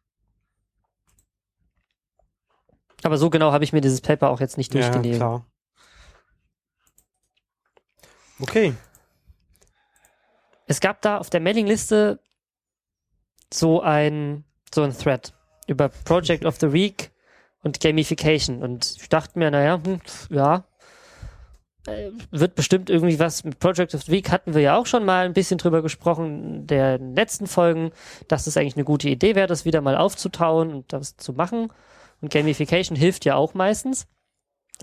Aber 3.02 3.18
so 3.18 3.30
genau 3.30 3.52
habe 3.52 3.64
ich 3.64 3.72
mir 3.72 3.80
dieses 3.80 4.00
Paper 4.00 4.30
auch 4.30 4.40
jetzt 4.40 4.56
nicht 4.56 4.74
ja, 4.74 4.80
durchgelesen. 4.80 5.18
klar. 5.18 5.46
Okay. 8.40 8.74
Es 10.68 10.81
gab 10.81 11.00
da 11.02 11.18
auf 11.18 11.31
der 11.31 11.40
Mailingliste 11.40 12.20
so 13.52 13.81
ein, 13.81 14.44
so 14.72 14.83
ein 14.83 14.96
Thread 14.96 15.33
über 15.66 15.88
Project 15.88 16.44
of 16.44 16.57
the 16.61 16.72
Week 16.72 17.11
und 17.62 17.81
Gamification. 17.81 18.62
Und 18.62 18.96
ich 19.00 19.09
dachte 19.09 19.38
mir, 19.38 19.50
naja, 19.50 19.81
hm, 19.83 20.00
ja, 20.28 20.64
äh, 21.87 22.11
wird 22.31 22.54
bestimmt 22.54 22.90
irgendwie 22.90 23.18
was 23.18 23.44
mit 23.44 23.59
Project 23.59 23.94
of 23.94 24.02
the 24.02 24.12
Week 24.12 24.31
hatten 24.31 24.54
wir 24.54 24.61
ja 24.61 24.76
auch 24.76 24.85
schon 24.85 25.07
mal 25.07 25.24
ein 25.24 25.33
bisschen 25.33 25.57
drüber 25.57 25.81
gesprochen 25.81 26.44
in 26.44 26.66
der 26.66 26.98
letzten 26.98 27.46
Folgen, 27.46 27.90
dass 28.28 28.46
es 28.46 28.59
eigentlich 28.59 28.76
eine 28.76 28.85
gute 28.85 29.09
Idee 29.09 29.35
wäre, 29.35 29.46
das 29.46 29.64
wieder 29.64 29.81
mal 29.81 29.96
aufzutauen 29.96 30.74
und 30.74 30.92
das 30.92 31.16
zu 31.16 31.33
machen. 31.33 31.72
Und 32.20 32.31
Gamification 32.31 32.96
hilft 32.96 33.24
ja 33.24 33.37
auch 33.37 33.54
meistens. 33.54 34.07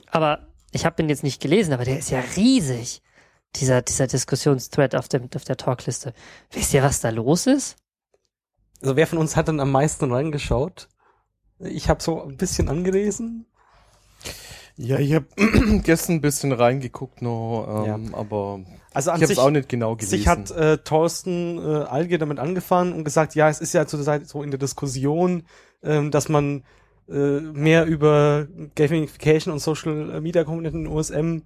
Aber 0.07 0.47
ich 0.71 0.83
habe 0.83 0.95
den 0.95 1.09
jetzt 1.09 1.23
nicht 1.23 1.41
gelesen, 1.41 1.73
aber 1.73 1.85
der 1.85 1.99
ist 1.99 2.09
ja 2.09 2.23
riesig. 2.35 3.01
Dieser, 3.55 3.81
dieser 3.81 4.07
Diskussionsthread 4.07 4.95
auf, 4.95 5.07
dem, 5.07 5.29
auf 5.35 5.43
der 5.43 5.57
Talkliste. 5.57 6.13
Wisst 6.51 6.73
ihr, 6.73 6.83
was 6.83 6.99
da 6.99 7.09
los 7.09 7.47
ist? 7.47 7.77
Also 8.81 8.95
wer 8.95 9.07
von 9.07 9.19
uns 9.19 9.35
hat 9.35 9.47
dann 9.47 9.59
am 9.59 9.71
meisten 9.71 10.11
reingeschaut? 10.11 10.89
Ich 11.59 11.89
habe 11.89 12.03
so 12.03 12.21
ein 12.21 12.37
bisschen 12.37 12.69
angelesen. 12.69 13.45
Ja, 14.77 14.99
ich 14.99 15.13
habe 15.13 15.25
gestern 15.83 16.17
ein 16.17 16.21
bisschen 16.21 16.51
reingeguckt 16.51 17.21
noch, 17.21 17.85
ähm, 17.87 18.13
aber 18.13 18.59
Also 18.93 19.11
an 19.11 19.17
ich 19.17 19.23
habe 19.23 19.27
sich, 19.27 19.37
es 19.37 19.43
auch 19.43 19.49
nicht 19.49 19.69
genau 19.69 19.95
gelesen. 19.95 20.17
sich 20.17 20.27
hat 20.27 20.51
äh, 20.51 20.77
Thorsten 20.79 21.57
äh, 21.57 21.83
Alge 21.85 22.17
damit 22.17 22.39
angefangen 22.39 22.93
und 22.93 23.05
gesagt, 23.05 23.35
ja, 23.35 23.47
es 23.49 23.61
ist 23.61 23.73
ja 23.73 23.87
zurzeit 23.87 24.27
so 24.27 24.43
in 24.43 24.51
der 24.51 24.59
Diskussion, 24.59 25.43
ähm, 25.81 26.11
dass 26.11 26.27
man 26.27 26.63
äh, 27.07 27.39
mehr 27.39 27.85
über 27.85 28.47
Gamification 28.75 29.53
und 29.53 29.59
Social 29.59 30.19
Media 30.19 30.43
Community 30.43 30.77
in 30.77 30.87
USM 30.87 31.43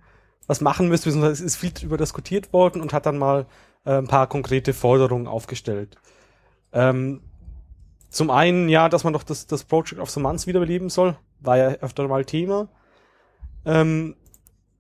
was 0.49 0.62
machen 0.62 0.89
beziehungsweise 0.89 1.31
es 1.31 1.41
ist 1.41 1.57
viel 1.57 1.69
darüber 1.69 1.95
diskutiert 1.95 2.51
worden 2.53 2.81
und 2.81 2.91
hat 2.91 3.05
dann 3.05 3.19
mal 3.19 3.45
äh, 3.85 3.99
ein 3.99 4.07
paar 4.07 4.27
konkrete 4.27 4.73
Forderungen 4.73 5.27
aufgestellt. 5.27 5.95
Ähm, 6.73 7.21
zum 8.09 8.31
einen, 8.31 8.67
ja, 8.67 8.89
dass 8.89 9.03
man 9.03 9.13
doch 9.13 9.21
das, 9.21 9.45
das 9.45 9.63
Project 9.63 10.01
of 10.01 10.09
the 10.09 10.19
Month 10.19 10.47
wiederbeleben 10.47 10.89
soll, 10.89 11.15
war 11.39 11.57
ja 11.57 11.67
öfter 11.81 12.07
mal 12.07 12.25
Thema. 12.25 12.67
Ähm, 13.63 14.15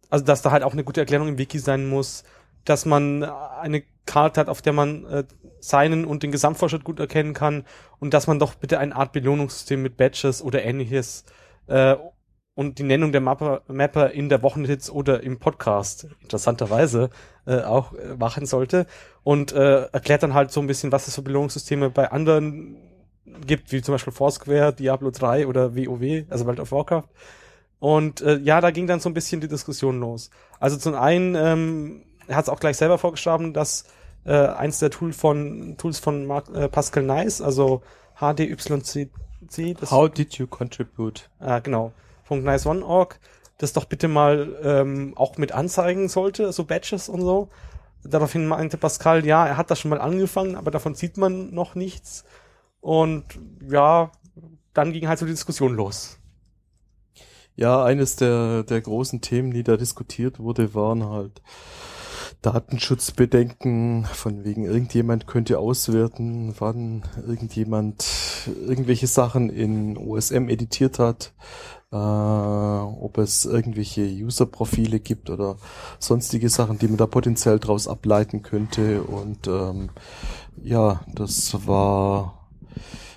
also, 0.09 0.25
dass 0.25 0.41
da 0.41 0.49
halt 0.49 0.63
auch 0.63 0.73
eine 0.73 0.83
gute 0.83 1.01
Erklärung 1.01 1.27
im 1.27 1.37
Wiki 1.37 1.59
sein 1.59 1.87
muss, 1.87 2.23
dass 2.65 2.87
man 2.87 3.23
eine 3.23 3.83
Karte 4.07 4.41
hat, 4.41 4.49
auf 4.49 4.63
der 4.63 4.73
man 4.73 5.05
äh, 5.05 5.23
seinen 5.59 6.03
und 6.03 6.23
den 6.23 6.31
Gesamtfortschritt 6.31 6.83
gut 6.83 6.99
erkennen 6.99 7.35
kann 7.35 7.63
und 7.99 8.15
dass 8.15 8.25
man 8.25 8.39
doch 8.39 8.55
bitte 8.55 8.79
eine 8.79 8.95
Art 8.95 9.11
Belohnungssystem 9.11 9.83
mit 9.83 9.97
Badges 9.97 10.41
oder 10.41 10.63
ähnliches 10.63 11.25
äh, 11.67 11.95
und 12.59 12.77
die 12.77 12.83
Nennung 12.83 13.13
der 13.13 13.21
Mapper, 13.21 13.61
Mapper 13.69 14.11
in 14.11 14.27
der 14.27 14.43
Wochenhits 14.43 14.89
oder 14.89 15.23
im 15.23 15.39
Podcast 15.39 16.09
interessanterweise 16.19 17.09
äh, 17.47 17.61
auch 17.61 17.93
äh, 17.93 18.17
machen 18.17 18.45
sollte 18.45 18.85
und 19.23 19.53
äh, 19.53 19.83
erklärt 19.85 20.23
dann 20.23 20.33
halt 20.33 20.51
so 20.51 20.59
ein 20.59 20.67
bisschen, 20.67 20.91
was 20.91 21.07
es 21.07 21.15
für 21.15 21.21
Belohnungssysteme 21.21 21.89
bei 21.89 22.11
anderen 22.11 22.75
gibt, 23.47 23.71
wie 23.71 23.81
zum 23.81 23.93
Beispiel 23.93 24.11
Foursquare, 24.11 24.73
Diablo 24.73 25.09
3 25.09 25.47
oder 25.47 25.73
WoW, 25.73 26.25
also 26.29 26.45
World 26.47 26.59
of 26.59 26.73
Warcraft. 26.73 27.07
Und 27.79 28.19
äh, 28.19 28.39
ja, 28.39 28.59
da 28.59 28.71
ging 28.71 28.87
dann 28.87 28.99
so 28.99 29.07
ein 29.07 29.13
bisschen 29.13 29.39
die 29.39 29.47
Diskussion 29.47 30.01
los. 30.01 30.29
Also 30.59 30.75
zum 30.75 30.95
einen, 30.95 31.35
ähm, 31.35 32.03
hat 32.27 32.43
es 32.43 32.49
auch 32.49 32.59
gleich 32.59 32.75
selber 32.75 32.97
vorgeschlagen, 32.97 33.53
dass 33.53 33.85
äh, 34.25 34.33
eins 34.33 34.79
der 34.79 34.89
Tool 34.91 35.13
von, 35.13 35.75
Tools 35.77 35.99
von 35.99 36.25
Mark, 36.25 36.53
äh, 36.53 36.67
Pascal 36.67 37.03
Nice, 37.03 37.41
also 37.41 37.83
HDYCC, 38.19 39.07
das 39.79 39.91
How 39.91 40.09
did 40.09 40.33
you 40.33 40.45
contribute? 40.45 41.29
Ah, 41.39 41.59
genau. 41.59 41.93
.nice1.org, 42.29 43.19
das 43.57 43.73
doch 43.73 43.85
bitte 43.85 44.07
mal 44.07 44.57
ähm, 44.63 45.13
auch 45.15 45.37
mit 45.37 45.51
anzeigen 45.51 46.09
sollte, 46.09 46.51
so 46.51 46.63
Badges 46.63 47.09
und 47.09 47.21
so. 47.21 47.49
Daraufhin 48.03 48.47
meinte 48.47 48.77
Pascal, 48.77 49.25
ja, 49.25 49.45
er 49.45 49.57
hat 49.57 49.69
das 49.69 49.79
schon 49.79 49.89
mal 49.89 49.99
angefangen, 49.99 50.55
aber 50.55 50.71
davon 50.71 50.95
sieht 50.95 51.17
man 51.17 51.53
noch 51.53 51.75
nichts. 51.75 52.23
Und 52.79 53.25
ja, 53.69 54.11
dann 54.73 54.93
ging 54.93 55.07
halt 55.07 55.19
so 55.19 55.25
die 55.25 55.33
Diskussion 55.33 55.75
los. 55.75 56.17
Ja, 57.55 57.83
eines 57.83 58.15
der, 58.15 58.63
der 58.63 58.79
großen 58.79 59.19
Themen, 59.19 59.51
die 59.51 59.63
da 59.63 59.75
diskutiert 59.75 60.39
wurde, 60.39 60.73
waren 60.73 61.05
halt 61.09 61.41
Datenschutzbedenken, 62.41 64.05
von 64.05 64.45
wegen 64.45 64.63
irgendjemand 64.63 65.27
könnte 65.27 65.59
auswerten, 65.59 66.55
wann 66.57 67.03
irgendjemand 67.27 68.05
irgendwelche 68.65 69.07
Sachen 69.07 69.49
in 69.49 69.97
OSM 69.97 70.47
editiert 70.47 70.99
hat, 70.99 71.33
äh, 71.91 71.95
ob 71.95 73.17
es 73.17 73.45
irgendwelche 73.45 74.01
User-Profile 74.03 74.99
gibt 74.99 75.29
oder 75.29 75.57
sonstige 75.99 76.49
Sachen, 76.49 76.77
die 76.79 76.87
man 76.87 76.97
da 76.97 77.07
potenziell 77.07 77.59
draus 77.59 77.87
ableiten 77.87 78.41
könnte. 78.43 79.03
Und 79.03 79.47
ähm, 79.47 79.89
ja, 80.61 81.01
das 81.13 81.65
war 81.67 82.49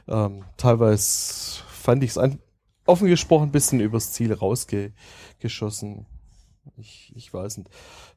ähm, 0.09 0.45
teilweise 0.57 1.63
fand 1.69 2.03
ich 2.05 2.11
es 2.11 2.19
ein, 2.19 2.39
offen 2.87 3.09
gesprochen 3.09 3.49
ein 3.49 3.53
bisschen 3.53 3.81
übers 3.81 4.13
Ziel 4.13 4.33
rausgeschossen. 4.33 6.07
Ich, 6.77 7.13
ich 7.17 7.33
weiß 7.33 7.59
nicht. 7.59 7.71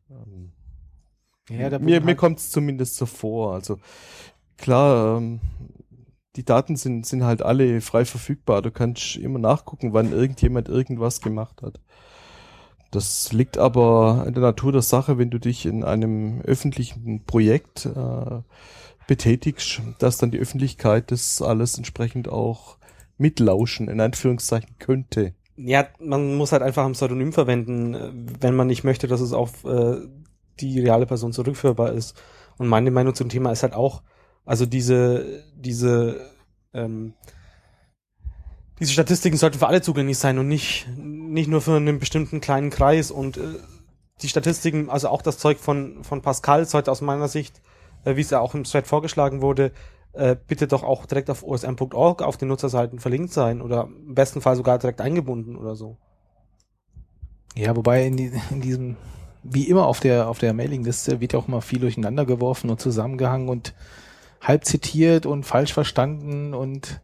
Ähm, 0.10 0.52
Ja, 1.50 1.70
mir 1.80 2.00
mir 2.02 2.06
halt- 2.08 2.18
kommt 2.18 2.40
es 2.40 2.52
zumindest 2.52 2.96
so 2.96 3.06
vor. 3.06 3.54
Also 3.54 3.80
klar, 4.58 5.18
ähm, 5.18 5.40
die 6.36 6.44
Daten 6.46 6.76
sind, 6.76 7.06
sind 7.06 7.24
halt 7.24 7.42
alle 7.42 7.82
frei 7.82 8.06
verfügbar. 8.06 8.62
Du 8.62 8.72
kannst 8.72 9.16
immer 9.16 9.40
nachgucken, 9.40 9.94
wann 9.94 10.12
irgendjemand 10.12 10.70
irgendwas 10.70 11.22
gemacht 11.22 11.62
hat. 11.62 11.80
Das 12.92 13.34
liegt 13.34 13.58
aber 13.58 14.24
in 14.28 14.34
der 14.34 14.44
Natur 14.44 14.72
der 14.72 14.82
Sache, 14.82 15.18
wenn 15.18 15.30
du 15.30 15.40
dich 15.40 15.66
in 15.66 15.84
einem 15.84 16.42
öffentlichen 16.42 17.26
Projekt 17.26 17.86
äh, 17.86 18.42
betätigst, 19.08 19.82
dass 20.00 20.18
dann 20.18 20.32
die 20.32 20.40
Öffentlichkeit 20.40 21.12
das 21.12 21.42
alles 21.42 21.78
entsprechend 21.78 22.30
auch 22.30 22.78
mitlauschen, 23.18 23.90
in 23.90 24.00
Anführungszeichen 24.00 24.76
könnte. 24.80 25.34
Ja, 25.58 25.88
man 26.00 26.36
muss 26.36 26.52
halt 26.52 26.62
einfach 26.62 26.86
ein 26.86 26.94
Pseudonym 26.94 27.34
verwenden, 27.34 27.94
äh, 27.94 28.12
wenn 28.40 28.56
man 28.56 28.68
nicht 28.68 28.84
möchte, 28.84 29.08
dass 29.08 29.22
es 29.22 29.34
auf 29.34 29.64
äh, 29.66 29.98
die 30.60 30.80
reale 30.80 31.06
Person 31.06 31.34
zurückführbar 31.34 31.94
ist. 31.94 32.16
Und 32.58 32.68
meine 32.68 32.92
Meinung 32.92 33.16
zum 33.16 33.30
Thema 33.30 33.52
ist 33.52 33.64
halt 33.64 33.74
auch, 33.74 34.04
also 34.46 34.66
diese, 34.66 35.44
diese, 35.56 36.22
ähm, 36.74 37.14
diese 38.80 38.92
Statistiken 38.92 39.38
sollten 39.38 39.60
für 39.60 39.68
alle 39.68 39.82
zugänglich 39.82 40.18
sein 40.18 40.38
und 40.38 40.48
nicht, 40.48 40.88
nicht 40.98 41.50
nur 41.50 41.62
für 41.62 41.76
einen 41.76 42.00
bestimmten 42.00 42.42
kleinen 42.42 42.70
Kreis. 42.70 43.12
Und 43.12 43.38
äh, 43.38 43.42
die 44.22 44.30
Statistiken, 44.30 44.90
also 44.90 45.10
auch 45.10 45.22
das 45.22 45.38
Zeug 45.38 45.60
von, 45.60 46.04
von 46.04 46.22
Pascal 46.22 46.66
sollte 46.66 46.92
aus 46.92 47.02
meiner 47.02 47.28
Sicht, 47.28 47.62
äh, 48.04 48.16
wie 48.16 48.22
es 48.22 48.30
ja 48.30 48.40
auch 48.40 48.54
im 48.54 48.64
Thread 48.64 48.88
vorgeschlagen 48.88 49.42
wurde, 49.42 49.72
äh, 50.14 50.36
bitte 50.48 50.68
doch 50.68 50.84
auch 50.84 51.06
direkt 51.06 51.30
auf 51.30 51.44
osm.org 51.44 52.22
auf 52.22 52.38
den 52.38 52.48
Nutzerseiten 52.48 53.00
verlinkt 53.00 53.34
sein 53.34 53.62
oder 53.62 53.84
im 53.84 54.16
besten 54.16 54.42
Fall 54.42 54.56
sogar 54.56 54.78
direkt 54.80 55.02
eingebunden 55.02 55.56
oder 55.56 55.76
so. 55.76 55.98
Ja, 57.56 57.76
wobei 57.76 58.06
in, 58.06 58.18
die, 58.18 58.32
in 58.52 58.62
diesem, 58.62 58.98
wie 59.44 59.68
immer 59.68 59.88
auf 59.88 60.00
der, 60.00 60.30
auf 60.30 60.40
der 60.40 60.54
Mailingliste 60.54 61.20
wird 61.20 61.34
ja 61.34 61.40
auch 61.40 61.48
immer 61.48 61.62
viel 61.62 61.80
durcheinander 61.80 62.26
geworfen 62.26 62.70
und 62.70 62.80
zusammengehangen 62.80 63.50
und 63.50 63.74
halb 64.48 64.66
zitiert 64.66 65.26
und 65.26 65.46
falsch 65.46 65.74
verstanden 65.74 66.54
und 66.54 67.02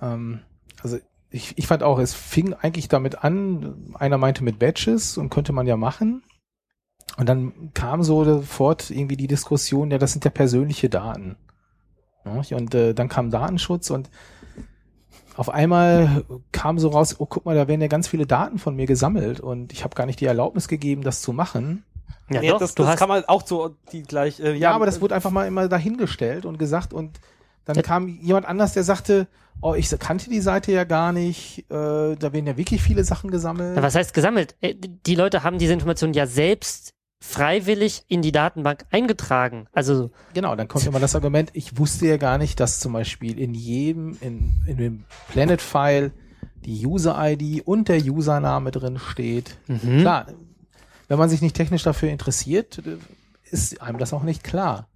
ähm, 0.00 0.40
also 0.82 0.98
ich, 1.30 1.56
ich 1.56 1.66
fand 1.66 1.82
auch, 1.82 1.98
es 1.98 2.14
fing 2.14 2.52
eigentlich 2.54 2.88
damit 2.88 3.24
an, 3.24 3.94
einer 3.94 4.18
meinte 4.18 4.44
mit 4.44 4.58
Badges 4.58 5.16
und 5.16 5.30
könnte 5.30 5.52
man 5.52 5.66
ja 5.66 5.76
machen. 5.76 6.22
Und 7.16 7.28
dann 7.28 7.70
kam 7.74 8.02
so 8.02 8.24
sofort 8.24 8.90
irgendwie 8.90 9.16
die 9.16 9.26
Diskussion, 9.26 9.90
ja, 9.90 9.98
das 9.98 10.12
sind 10.12 10.24
ja 10.24 10.30
persönliche 10.30 10.88
Daten. 10.88 11.36
Ja, 12.24 12.56
Und 12.56 12.74
äh, 12.74 12.94
dann 12.94 13.08
kam 13.08 13.30
Datenschutz 13.30 13.90
und 13.90 14.10
auf 15.36 15.48
einmal 15.48 16.24
kam 16.52 16.78
so 16.78 16.88
raus, 16.88 17.16
oh 17.18 17.26
guck 17.26 17.46
mal, 17.46 17.54
da 17.54 17.66
werden 17.66 17.80
ja 17.80 17.88
ganz 17.88 18.08
viele 18.08 18.26
Daten 18.26 18.58
von 18.58 18.76
mir 18.76 18.86
gesammelt 18.86 19.40
und 19.40 19.72
ich 19.72 19.84
habe 19.84 19.94
gar 19.94 20.06
nicht 20.06 20.20
die 20.20 20.26
Erlaubnis 20.26 20.68
gegeben, 20.68 21.02
das 21.02 21.22
zu 21.22 21.32
machen. 21.32 21.84
Ja, 22.30 22.40
Nee, 22.40 22.48
doch, 22.48 22.58
das, 22.58 22.74
du 22.74 22.82
das 22.82 22.92
hast, 22.92 22.98
kann 22.98 23.08
man 23.08 23.24
auch 23.26 23.46
so 23.46 23.76
die 23.92 24.02
gleich. 24.02 24.40
Äh, 24.40 24.54
Ja, 24.56 24.72
aber 24.72 24.86
das 24.86 25.00
wurde 25.00 25.14
einfach 25.14 25.30
mal 25.30 25.46
immer 25.46 25.68
dahingestellt 25.68 26.46
und 26.46 26.58
gesagt 26.58 26.92
und 26.94 27.20
dann 27.64 27.76
Ja. 27.76 27.82
kam 27.82 28.08
jemand 28.22 28.46
anders, 28.46 28.72
der 28.72 28.82
sagte, 28.84 29.28
oh, 29.60 29.74
ich 29.74 29.88
kannte 30.00 30.28
die 30.30 30.40
Seite 30.40 30.72
ja 30.72 30.84
gar 30.84 31.12
nicht, 31.12 31.60
äh, 31.70 32.14
da 32.16 32.32
werden 32.32 32.46
ja 32.46 32.56
wirklich 32.56 32.82
viele 32.82 33.04
Sachen 33.04 33.30
gesammelt. 33.30 33.76
Ja, 33.76 33.82
was 33.82 33.94
heißt 33.94 34.14
gesammelt? 34.14 34.56
Äh, 34.60 34.74
Die 34.76 35.14
Leute 35.14 35.42
haben 35.44 35.58
diese 35.58 35.72
Informationen 35.72 36.14
ja 36.14 36.26
selbst 36.26 36.94
freiwillig 37.20 38.02
in 38.08 38.20
die 38.20 38.32
Datenbank 38.32 38.84
eingetragen. 38.90 39.66
Also, 39.72 40.10
Genau, 40.34 40.56
dann 40.56 40.66
kommt 40.68 40.86
immer 40.86 40.98
das 41.00 41.14
Argument, 41.14 41.50
ich 41.52 41.78
wusste 41.78 42.06
ja 42.08 42.16
gar 42.16 42.36
nicht, 42.36 42.58
dass 42.60 42.80
zum 42.80 42.92
Beispiel 42.94 43.38
in 43.38 43.54
jedem, 43.54 44.16
in, 44.20 44.54
in 44.66 44.76
dem 44.76 45.04
Planet-File 45.28 46.10
die 46.64 46.84
User-ID 46.86 47.62
und 47.66 47.88
der 47.88 47.98
Username 48.02 48.70
drin 48.72 48.98
steht. 48.98 49.56
mhm. 49.68 50.00
Klar, 50.00 50.26
wenn 51.08 51.18
man 51.18 51.28
sich 51.28 51.42
nicht 51.42 51.56
technisch 51.56 51.82
dafür 51.82 52.10
interessiert, 52.10 52.82
ist 53.50 53.80
einem 53.82 53.98
das 53.98 54.12
auch 54.12 54.22
nicht 54.22 54.42
klar. 54.44 54.88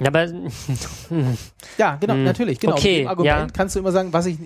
Ja, 0.00 0.08
aber 0.08 0.26
Ja, 1.78 1.96
genau, 1.96 2.14
Hm. 2.14 2.24
natürlich, 2.24 2.60
genau. 2.60 2.74
Okay, 2.74 2.92
Mit 2.92 3.00
dem 3.02 3.08
Argument 3.08 3.50
ja. 3.50 3.56
kannst 3.56 3.74
du 3.74 3.80
immer 3.80 3.92
sagen, 3.92 4.12
was 4.12 4.26
ich, 4.26 4.38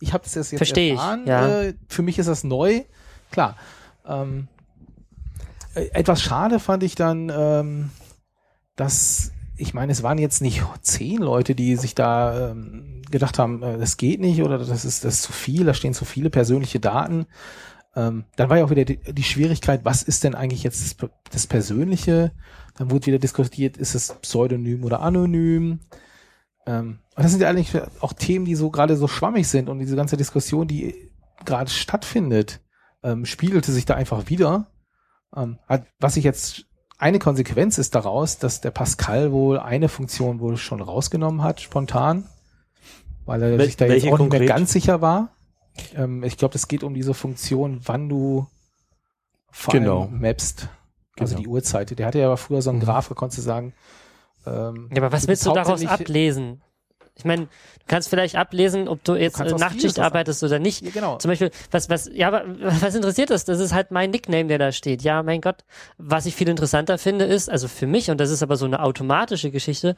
ich 0.00 0.12
habe 0.12 0.24
das 0.24 0.34
jetzt 0.34 0.56
Versteh 0.56 0.88
ich, 0.88 0.94
erfahren, 0.94 1.22
ja. 1.26 1.62
äh, 1.62 1.74
für 1.88 2.02
mich 2.02 2.18
ist 2.18 2.26
das 2.28 2.44
neu, 2.44 2.82
klar. 3.30 3.56
Ähm, 4.06 4.48
äh, 5.74 5.86
etwas 5.92 6.22
schade 6.22 6.58
fand 6.58 6.82
ich 6.82 6.94
dann, 6.94 7.30
ähm, 7.34 7.90
dass, 8.76 9.32
ich 9.56 9.74
meine, 9.74 9.92
es 9.92 10.02
waren 10.02 10.18
jetzt 10.18 10.42
nicht 10.42 10.62
zehn 10.82 11.18
Leute, 11.18 11.54
die 11.54 11.76
sich 11.76 11.94
da 11.94 12.50
ähm, 12.50 13.02
gedacht 13.10 13.38
haben, 13.38 13.62
äh, 13.62 13.78
das 13.78 13.96
geht 13.96 14.20
nicht 14.20 14.42
oder 14.42 14.58
das 14.58 14.84
ist, 14.84 15.04
das 15.04 15.14
ist 15.14 15.22
zu 15.22 15.32
viel, 15.32 15.64
da 15.64 15.74
stehen 15.74 15.94
zu 15.94 16.04
viele 16.04 16.30
persönliche 16.30 16.80
Daten. 16.80 17.26
Ähm, 17.96 18.24
dann 18.36 18.50
war 18.50 18.58
ja 18.58 18.64
auch 18.64 18.70
wieder 18.70 18.84
die, 18.84 18.96
die 18.96 19.22
Schwierigkeit, 19.22 19.84
was 19.84 20.02
ist 20.02 20.24
denn 20.24 20.34
eigentlich 20.34 20.62
jetzt 20.62 20.98
das, 21.00 21.10
das 21.30 21.46
Persönliche? 21.46 22.32
Dann 22.76 22.90
wurde 22.90 23.06
wieder 23.06 23.18
diskutiert, 23.18 23.76
ist 23.76 23.94
es 23.94 24.14
pseudonym 24.20 24.84
oder 24.84 25.00
anonym? 25.00 25.80
Ähm, 26.66 26.98
und 27.14 27.22
das 27.22 27.30
sind 27.30 27.40
ja 27.40 27.48
eigentlich 27.48 27.70
auch 28.00 28.12
Themen, 28.12 28.44
die 28.44 28.56
so 28.56 28.70
gerade 28.70 28.96
so 28.96 29.06
schwammig 29.06 29.46
sind 29.46 29.68
und 29.68 29.78
diese 29.78 29.96
ganze 29.96 30.16
Diskussion, 30.16 30.66
die 30.66 31.10
gerade 31.44 31.70
stattfindet, 31.70 32.60
ähm, 33.02 33.26
spiegelte 33.26 33.70
sich 33.70 33.84
da 33.84 33.94
einfach 33.94 34.28
wieder. 34.28 34.66
Ähm, 35.36 35.58
hat, 35.68 35.86
was 36.00 36.16
ich 36.16 36.24
jetzt 36.24 36.66
eine 36.98 37.18
Konsequenz 37.18 37.78
ist 37.78 37.94
daraus, 37.94 38.38
dass 38.38 38.60
der 38.60 38.70
Pascal 38.70 39.30
wohl 39.30 39.58
eine 39.58 39.88
Funktion 39.88 40.40
wohl 40.40 40.56
schon 40.56 40.80
rausgenommen 40.80 41.42
hat, 41.42 41.60
spontan, 41.60 42.24
weil 43.24 43.42
er 43.42 43.58
Wel- 43.58 43.66
sich 43.66 43.76
da 43.76 43.86
jetzt 43.86 44.06
auch 44.06 44.18
nicht 44.18 44.30
mehr 44.30 44.40
konkret? 44.40 44.48
ganz 44.48 44.72
sicher 44.72 45.00
war. 45.00 45.33
Ähm, 45.94 46.22
ich 46.24 46.36
glaube, 46.36 46.54
es 46.54 46.68
geht 46.68 46.82
um 46.84 46.94
diese 46.94 47.14
Funktion, 47.14 47.80
wann 47.84 48.08
du 48.08 48.46
vor 49.50 49.72
Genau. 49.72 50.06
mappst, 50.10 50.68
also 51.18 51.34
Genau. 51.36 51.42
die 51.42 51.48
Uhrzeit. 51.48 51.98
Der 51.98 52.06
hatte 52.06 52.18
ja 52.18 52.34
früher 52.36 52.62
so 52.62 52.70
einen 52.70 52.78
Mhm. 52.80 52.84
Graph, 52.84 53.08
da 53.08 53.14
konntest 53.14 53.38
du 53.38 53.42
sagen, 53.42 53.72
ähm, 54.46 54.88
Ja, 54.92 54.98
aber 55.02 55.12
was 55.12 55.22
du 55.22 55.28
willst 55.28 55.46
du 55.46 55.52
daraus 55.52 55.84
ablesen? 55.86 56.60
Ich 57.16 57.24
meine, 57.24 57.42
du 57.44 57.48
kannst 57.86 58.08
vielleicht 58.08 58.34
ablesen, 58.34 58.88
ob 58.88 59.04
du 59.04 59.14
jetzt 59.14 59.40
aus 59.40 59.60
Nachtschicht 59.60 60.00
arbeitest 60.00 60.42
oder 60.42 60.58
nicht. 60.58 60.82
Ja, 60.82 60.90
genau. 60.90 61.16
Zum 61.18 61.28
Beispiel, 61.30 61.52
was, 61.70 61.88
was, 61.88 62.10
ja, 62.12 62.26
aber 62.26 62.42
was 62.82 62.94
interessiert 62.96 63.30
das? 63.30 63.44
Das 63.44 63.60
ist 63.60 63.72
halt 63.72 63.92
mein 63.92 64.10
Nickname, 64.10 64.46
der 64.48 64.58
da 64.58 64.72
steht. 64.72 65.02
Ja, 65.02 65.22
mein 65.22 65.40
Gott. 65.40 65.64
Was 65.96 66.26
ich 66.26 66.34
viel 66.34 66.48
interessanter 66.48 66.98
finde, 66.98 67.24
ist, 67.24 67.48
also 67.48 67.68
für 67.68 67.86
mich, 67.86 68.10
und 68.10 68.18
das 68.18 68.30
ist 68.30 68.42
aber 68.42 68.56
so 68.56 68.64
eine 68.64 68.82
automatische 68.82 69.52
Geschichte, 69.52 69.94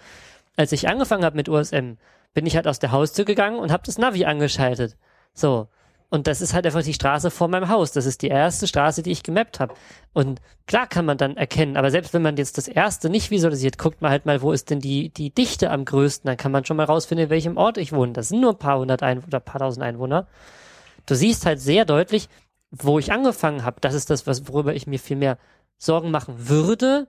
als 0.56 0.72
ich 0.72 0.88
angefangen 0.88 1.24
habe 1.24 1.36
mit 1.36 1.48
USM, 1.48 1.96
bin 2.34 2.44
ich 2.44 2.54
halt 2.54 2.68
aus 2.68 2.80
der 2.80 2.92
Haustür 2.92 3.24
gegangen 3.24 3.58
und 3.58 3.72
habe 3.72 3.82
das 3.86 3.96
Navi 3.96 4.26
angeschaltet. 4.26 4.96
So. 5.36 5.68
Und 6.08 6.28
das 6.28 6.40
ist 6.40 6.54
halt 6.54 6.64
einfach 6.66 6.82
die 6.82 6.94
Straße 6.94 7.30
vor 7.30 7.48
meinem 7.48 7.68
Haus. 7.68 7.92
Das 7.92 8.06
ist 8.06 8.22
die 8.22 8.28
erste 8.28 8.66
Straße, 8.66 9.02
die 9.02 9.10
ich 9.10 9.22
gemappt 9.22 9.58
habe. 9.58 9.74
Und 10.12 10.40
klar 10.66 10.86
kann 10.86 11.04
man 11.04 11.18
dann 11.18 11.36
erkennen, 11.36 11.76
aber 11.76 11.90
selbst 11.90 12.14
wenn 12.14 12.22
man 12.22 12.36
jetzt 12.36 12.58
das 12.58 12.68
erste 12.68 13.10
nicht 13.10 13.30
visualisiert, 13.30 13.76
guckt 13.76 14.00
man 14.00 14.12
halt 14.12 14.24
mal, 14.24 14.40
wo 14.40 14.52
ist 14.52 14.70
denn 14.70 14.80
die, 14.80 15.10
die 15.10 15.30
Dichte 15.30 15.70
am 15.70 15.84
größten, 15.84 16.26
dann 16.26 16.36
kann 16.36 16.52
man 16.52 16.64
schon 16.64 16.76
mal 16.76 16.84
rausfinden, 16.84 17.24
in 17.24 17.30
welchem 17.30 17.56
Ort 17.56 17.76
ich 17.76 17.92
wohne. 17.92 18.12
Das 18.12 18.28
sind 18.28 18.40
nur 18.40 18.52
ein 18.52 18.58
paar 18.58 18.78
hundert 18.78 19.02
Einwohner 19.02 19.26
oder 19.28 19.38
ein 19.40 19.44
paar 19.44 19.60
tausend 19.60 19.84
Einwohner. 19.84 20.28
Du 21.06 21.14
siehst 21.14 21.44
halt 21.44 21.60
sehr 21.60 21.84
deutlich, 21.84 22.28
wo 22.70 22.98
ich 22.98 23.12
angefangen 23.12 23.64
habe. 23.64 23.80
Das 23.80 23.94
ist 23.94 24.08
das, 24.08 24.26
was, 24.26 24.48
worüber 24.48 24.74
ich 24.74 24.86
mir 24.86 24.98
viel 25.00 25.16
mehr 25.16 25.38
Sorgen 25.76 26.10
machen 26.10 26.48
würde, 26.48 27.08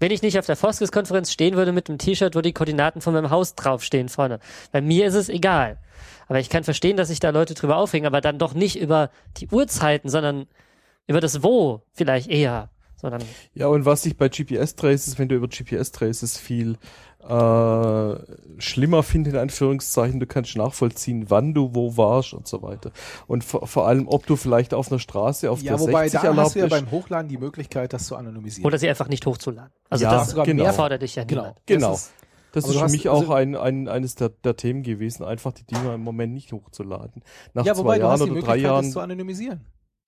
wenn 0.00 0.10
ich 0.10 0.22
nicht 0.22 0.38
auf 0.38 0.46
der 0.46 0.56
Foskis-Konferenz 0.56 1.32
stehen 1.32 1.56
würde 1.56 1.72
mit 1.72 1.88
einem 1.88 1.98
T-Shirt, 1.98 2.36
wo 2.36 2.42
die 2.42 2.52
Koordinaten 2.52 3.00
von 3.00 3.14
meinem 3.14 3.30
Haus 3.30 3.54
draufstehen 3.54 4.08
vorne. 4.10 4.38
Bei 4.70 4.82
mir 4.82 5.06
ist 5.06 5.14
es 5.14 5.28
egal. 5.28 5.78
Aber 6.28 6.38
ich 6.40 6.48
kann 6.50 6.64
verstehen, 6.64 6.96
dass 6.96 7.08
sich 7.08 7.20
da 7.20 7.30
Leute 7.30 7.54
drüber 7.54 7.76
aufregen, 7.76 8.06
aber 8.06 8.20
dann 8.20 8.38
doch 8.38 8.54
nicht 8.54 8.78
über 8.78 9.10
die 9.36 9.48
Uhrzeiten, 9.48 10.08
sondern 10.08 10.46
über 11.06 11.20
das 11.20 11.42
Wo 11.42 11.82
vielleicht 11.92 12.30
eher. 12.30 12.70
Sondern 12.96 13.22
Ja, 13.52 13.66
und 13.66 13.84
was 13.84 14.06
ich 14.06 14.16
bei 14.16 14.28
GPS-Traces, 14.28 15.18
wenn 15.18 15.28
du 15.28 15.34
über 15.34 15.48
GPS-Traces 15.48 16.38
viel 16.38 16.78
äh, 17.20 18.14
schlimmer 18.58 19.02
finde, 19.02 19.30
in 19.30 19.36
Anführungszeichen, 19.36 20.20
du 20.20 20.26
kannst 20.26 20.56
nachvollziehen, 20.56 21.26
wann 21.28 21.54
du 21.54 21.74
wo 21.74 21.96
warst 21.96 22.34
und 22.34 22.46
so 22.46 22.62
weiter. 22.62 22.92
Und 23.26 23.44
vor, 23.44 23.66
vor 23.66 23.86
allem, 23.88 24.08
ob 24.08 24.26
du 24.26 24.36
vielleicht 24.36 24.74
auf 24.74 24.90
einer 24.90 24.98
Straße, 24.98 25.50
auf 25.50 25.62
ja, 25.62 25.72
der 25.72 25.80
wobei 25.80 26.08
60 26.08 26.20
da 26.20 26.26
erlaubt 26.28 26.46
hast 26.46 26.54
du 26.54 26.58
ja 26.60 26.66
beim 26.66 26.90
Hochladen 26.90 27.28
die 27.28 27.38
Möglichkeit, 27.38 27.92
das 27.92 28.06
zu 28.06 28.16
anonymisieren. 28.16 28.66
oder 28.66 28.78
sie 28.78 28.88
einfach 28.88 29.08
nicht 29.08 29.26
hochzuladen. 29.26 29.72
Also 29.90 30.04
Ja, 30.04 30.12
das 30.12 30.30
sogar 30.30 30.46
genau. 30.46 30.62
mehr 30.62 30.70
erfordert 30.72 31.02
dich 31.02 31.14
ja 31.16 31.24
Genau. 31.24 31.42
niemand. 31.42 31.66
Genau. 31.66 31.90
Das 31.92 32.00
ist, 32.02 32.12
Das 32.54 32.64
Aber 32.64 32.72
ist 32.72 32.78
für 32.78 32.84
hast- 32.84 32.92
mich 32.92 33.10
also- 33.10 33.26
auch 33.26 33.30
ein, 33.30 33.56
ein, 33.56 33.88
eines 33.88 34.14
der, 34.14 34.28
der 34.28 34.56
Themen 34.56 34.82
gewesen, 34.84 35.24
einfach 35.24 35.52
die 35.52 35.64
Dinger 35.64 35.94
im 35.94 36.02
Moment 36.02 36.32
nicht 36.34 36.52
hochzuladen. 36.52 37.22
Nach 37.52 37.64
ja, 37.66 37.74
zwei 37.74 37.80
wobei 37.80 37.94
du 37.96 38.00
Jahren 38.02 38.12
hast 38.12 38.20
die 38.20 38.30
oder 38.30 38.40
drei 38.42 38.52
Möglichkeit, 38.56 38.78
das 38.84 38.90
zu 38.92 38.98
Jahren. 39.00 39.10
anonymisieren. 39.10 39.60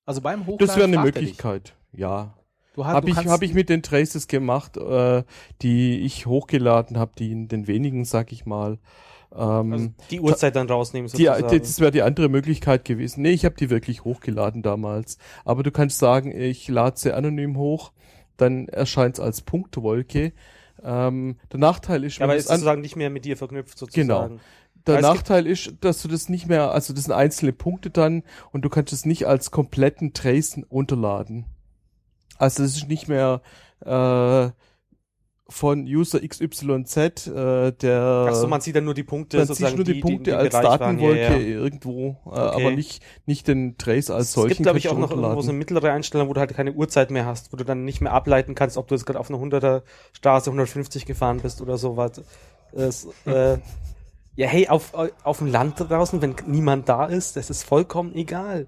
Also 0.05 0.21
beim 0.21 0.41
Hochladen 0.47 0.67
Das 0.67 0.77
wäre 0.77 0.87
eine. 0.87 0.99
Möglichkeit, 1.01 1.75
ja. 1.93 2.35
Du, 2.75 2.85
hast, 2.85 2.95
Habe 2.95 3.11
ich, 3.11 3.17
hab 3.17 3.43
ich 3.43 3.53
mit 3.55 3.69
den 3.69 3.83
Traces 3.83 4.29
gemacht, 4.29 4.77
äh, 4.77 5.25
die 5.63 5.99
ich 6.01 6.27
hochgeladen 6.27 6.99
habe, 6.99 7.13
die 7.19 7.33
in 7.33 7.49
den 7.49 7.67
wenigen, 7.67 8.05
sag 8.05 8.31
ich 8.33 8.47
mal. 8.47 8.79
Ähm, 9.35 9.73
Also 9.73 9.89
die 10.11 10.21
Uhrzeit 10.21 10.55
dann 10.55 10.69
rausnehmen 10.69 11.11
die, 11.11 11.25
sozusagen. 11.25 11.49
die, 11.49 11.59
das 11.59 11.81
wäre 11.81 11.91
die 11.91 12.03
andere 12.03 12.29
Möglichkeit 12.29 12.85
gewesen. 12.85 13.23
Nee, 13.23 13.31
ich 13.33 13.45
habe 13.45 13.57
die 13.57 13.71
wirklich 13.71 14.05
hochgeladen 14.05 14.63
damals. 14.63 15.19
Aber 15.45 15.63
du 15.65 15.73
kannst 15.73 15.99
sagen, 15.99 16.31
ich 16.39 16.69
lade 16.69 16.97
sie 16.99 17.13
anonym 17.13 17.57
hoch, 17.57 17.91
dann 18.37 18.69
erscheint 18.69 19.15
es 19.17 19.21
als 19.21 19.41
Punktwolke. 19.43 20.33
Ähm, 20.83 21.37
der 21.53 21.59
Nachteil 21.61 22.05
ist, 22.05 22.19
ja, 22.19 22.25
aber 22.25 22.37
ist 22.37 22.49
sozusagen 22.49 22.81
nicht 22.81 22.97
mehr 22.97 23.11
mit 23.11 23.25
dir 23.25 23.37
verknüpft 23.37 23.79
sozusagen. 23.79 24.07
Genau. 24.09 24.41
der 24.87 24.97
gibt- 24.97 25.03
Nachteil 25.03 25.47
ist, 25.47 25.75
dass 25.81 26.03
du 26.03 26.09
das 26.09 26.29
nicht 26.29 26.47
mehr, 26.47 26.71
also 26.73 26.93
das 26.93 27.05
sind 27.05 27.12
einzelne 27.12 27.53
Punkte 27.53 27.91
dann 27.91 28.23
und 28.53 28.62
du 28.62 28.69
kannst 28.69 28.93
es 28.93 29.05
nicht 29.05 29.27
als 29.27 29.51
kompletten 29.51 30.12
Trace 30.12 30.61
runterladen. 30.71 31.47
Also 32.39 32.62
das 32.62 32.77
ist 32.77 32.89
nicht 32.89 33.09
mehr 33.09 33.41
äh, 33.81 34.51
von 35.49 35.85
User 35.85 36.21
XYZ, 36.27 36.97
äh, 37.29 37.73
der 37.73 38.27
Ach 38.29 38.35
so, 38.35 38.49
man 38.49 38.61
sieht 38.61 38.75
dann 38.75 38.85
nur 38.85 38.95
die 38.95 39.05
Punkte 39.05 39.37
man 39.39 39.47
sozusagen, 39.47 39.71
sieht 39.71 39.77
nur 39.77 39.85
die, 39.85 39.93
die, 39.95 40.01
Punkte 40.01 40.31
die, 40.33 40.37
als. 40.37 40.51
Datenwolke 40.53 41.21
Ja, 41.21 41.37
ja. 41.37 41.39
irgendwo, 41.39 42.17
äh, 42.27 42.31
Okay. 42.31 42.65
aber 42.67 42.71
nicht, 42.73 43.03
nicht 43.27 43.47
den 43.47 43.79
Trace 43.79 44.11
als 44.11 44.27
Es 44.29 44.33
solchen. 44.33 44.49
gibt, 44.49 44.63
glaube 44.65 44.79
ich, 44.79 44.89
auch 44.89 44.99
noch 44.99 45.11
irgendwo 45.13 45.41
so 45.41 45.51
eine 45.51 45.59
mittlere 45.59 45.93
Einstellung, 45.93 46.29
wo 46.29 46.33
du 46.33 46.41
halt 46.41 46.53
keine 46.55 46.73
Uhrzeit 46.73 47.11
mehr 47.13 47.27
hast, 47.27 47.53
wo 47.53 47.57
du 47.57 47.65
dann 47.65 47.85
nicht 47.85 48.01
mehr 48.01 48.13
ableiten 48.13 48.55
kannst, 48.57 48.77
ob 48.77 48.89
du 48.89 48.95
jetzt 48.97 49.07
gerade 49.07 49.21
auf 49.21 49.31
einer 49.31 49.39
100er 49.39 49.83
Straße 50.13 50.51
150 50.51 51.07
gefahren 51.07 51.39
bist 51.41 51.61
oder 51.61 51.79
so 51.79 51.97
was. 51.97 52.23
Es, 52.73 53.07
äh, 53.27 53.59
ja, 54.35 54.49
hey, 54.49 54.69
auf, 54.69 54.93
auf 55.23 55.39
dem 55.39 55.47
Land 55.47 55.75
draußen, 55.79 56.21
wenn 56.23 56.35
niemand 56.47 56.89
da 56.89 57.07
ist, 57.07 57.37
das 57.37 57.51
ist 57.51 57.63
vollkommen 57.63 58.15
egal, 58.15 58.63
äh, 58.63 58.67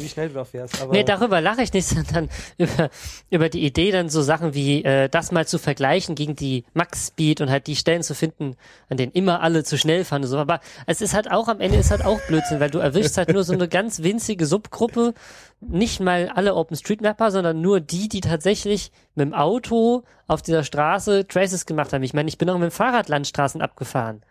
wie 0.00 0.08
schnell 0.08 0.28
du 0.28 0.34
da 0.34 0.44
fährst. 0.44 0.80
Aber 0.80 0.92
Nee, 0.92 1.04
darüber 1.04 1.40
lache 1.40 1.62
ich 1.62 1.72
nicht, 1.72 1.86
sondern 1.88 2.28
über, 2.58 2.90
über 3.30 3.48
die 3.48 3.64
Idee, 3.64 3.90
dann 3.90 4.08
so 4.08 4.22
Sachen 4.22 4.54
wie 4.54 4.84
äh, 4.84 5.08
das 5.08 5.32
mal 5.32 5.46
zu 5.46 5.58
vergleichen 5.58 6.14
gegen 6.14 6.36
die 6.36 6.64
Max-Speed 6.74 7.40
und 7.40 7.50
halt 7.50 7.66
die 7.66 7.76
Stellen 7.76 8.02
zu 8.02 8.14
finden, 8.14 8.56
an 8.88 8.96
denen 8.96 9.12
immer 9.12 9.42
alle 9.42 9.64
zu 9.64 9.76
schnell 9.76 10.04
fahren 10.04 10.22
und 10.22 10.28
so. 10.28 10.38
Aber 10.38 10.60
es 10.86 11.00
ist 11.00 11.14
halt 11.14 11.30
auch, 11.30 11.48
am 11.48 11.60
Ende 11.60 11.78
ist 11.78 11.90
halt 11.90 12.04
auch 12.04 12.20
Blödsinn, 12.26 12.60
weil 12.60 12.70
du 12.70 12.78
erwischst 12.78 13.16
halt 13.18 13.32
nur 13.32 13.44
so 13.44 13.52
eine 13.52 13.68
ganz 13.68 14.02
winzige 14.02 14.46
Subgruppe, 14.46 15.14
nicht 15.60 16.00
mal 16.00 16.30
alle 16.34 16.54
OpenStreetMapper, 16.54 17.30
sondern 17.30 17.60
nur 17.60 17.80
die, 17.80 18.08
die 18.08 18.20
tatsächlich 18.20 18.90
mit 19.14 19.26
dem 19.26 19.34
Auto 19.34 20.02
auf 20.26 20.42
dieser 20.42 20.64
Straße 20.64 21.26
Traces 21.28 21.66
gemacht 21.66 21.92
haben. 21.92 22.02
Ich 22.02 22.14
meine, 22.14 22.28
ich 22.28 22.38
bin 22.38 22.48
auch 22.50 22.58
mit 22.58 22.70
dem 22.70 22.72
Fahrrad 22.72 23.08
Landstraßen 23.08 23.60
abgefahren. 23.60 24.22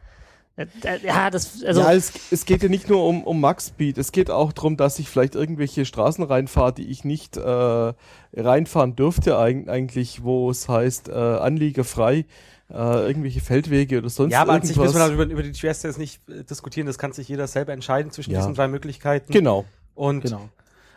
Äh, 0.57 0.65
äh, 0.83 0.99
Ja, 1.05 1.29
das, 1.29 1.63
also, 1.63 1.81
ja, 1.81 1.93
es, 1.93 2.11
es 2.31 2.45
geht 2.45 2.61
ja 2.63 2.69
nicht 2.69 2.89
nur 2.89 3.05
um, 3.05 3.23
um 3.23 3.39
Max 3.39 3.67
Speed, 3.67 3.97
es 3.97 4.11
geht 4.11 4.29
auch 4.29 4.51
darum, 4.53 4.77
dass 4.77 4.99
ich 4.99 5.09
vielleicht 5.09 5.35
irgendwelche 5.35 5.85
Straßen 5.85 6.23
reinfahre, 6.23 6.73
die 6.73 6.89
ich 6.89 7.03
nicht 7.03 7.37
äh, 7.37 7.93
reinfahren 8.33 8.95
dürfte 8.95 9.37
eig- 9.37 9.67
eigentlich, 9.69 10.23
wo 10.23 10.49
es 10.49 10.67
heißt, 10.67 11.09
äh, 11.09 11.13
anliegerfrei, 11.13 12.25
äh, 12.69 12.73
irgendwelche 13.07 13.39
Feldwege 13.41 13.97
oder 13.99 14.09
sonst 14.09 14.33
ja, 14.33 14.41
aber 14.41 14.53
an 14.53 14.61
sich 14.61 14.77
irgendwas. 14.77 14.93
müssen 14.93 15.03
wir 15.09 15.15
darüber, 15.17 15.31
über 15.33 15.43
die 15.43 15.51
GS 15.51 15.83
jetzt 15.83 15.97
nicht 15.97 16.27
äh, 16.29 16.43
diskutieren, 16.43 16.87
das 16.87 16.97
kann 16.97 17.11
sich 17.13 17.27
jeder 17.29 17.47
selber 17.47 17.73
entscheiden 17.73 18.11
zwischen 18.11 18.31
Ja. 18.31 18.39
diesen 18.39 18.53
drei 18.53 18.67
Möglichkeiten. 18.67 19.31
genau. 19.31 19.65
Und 19.95 20.21
Genau. 20.21 20.49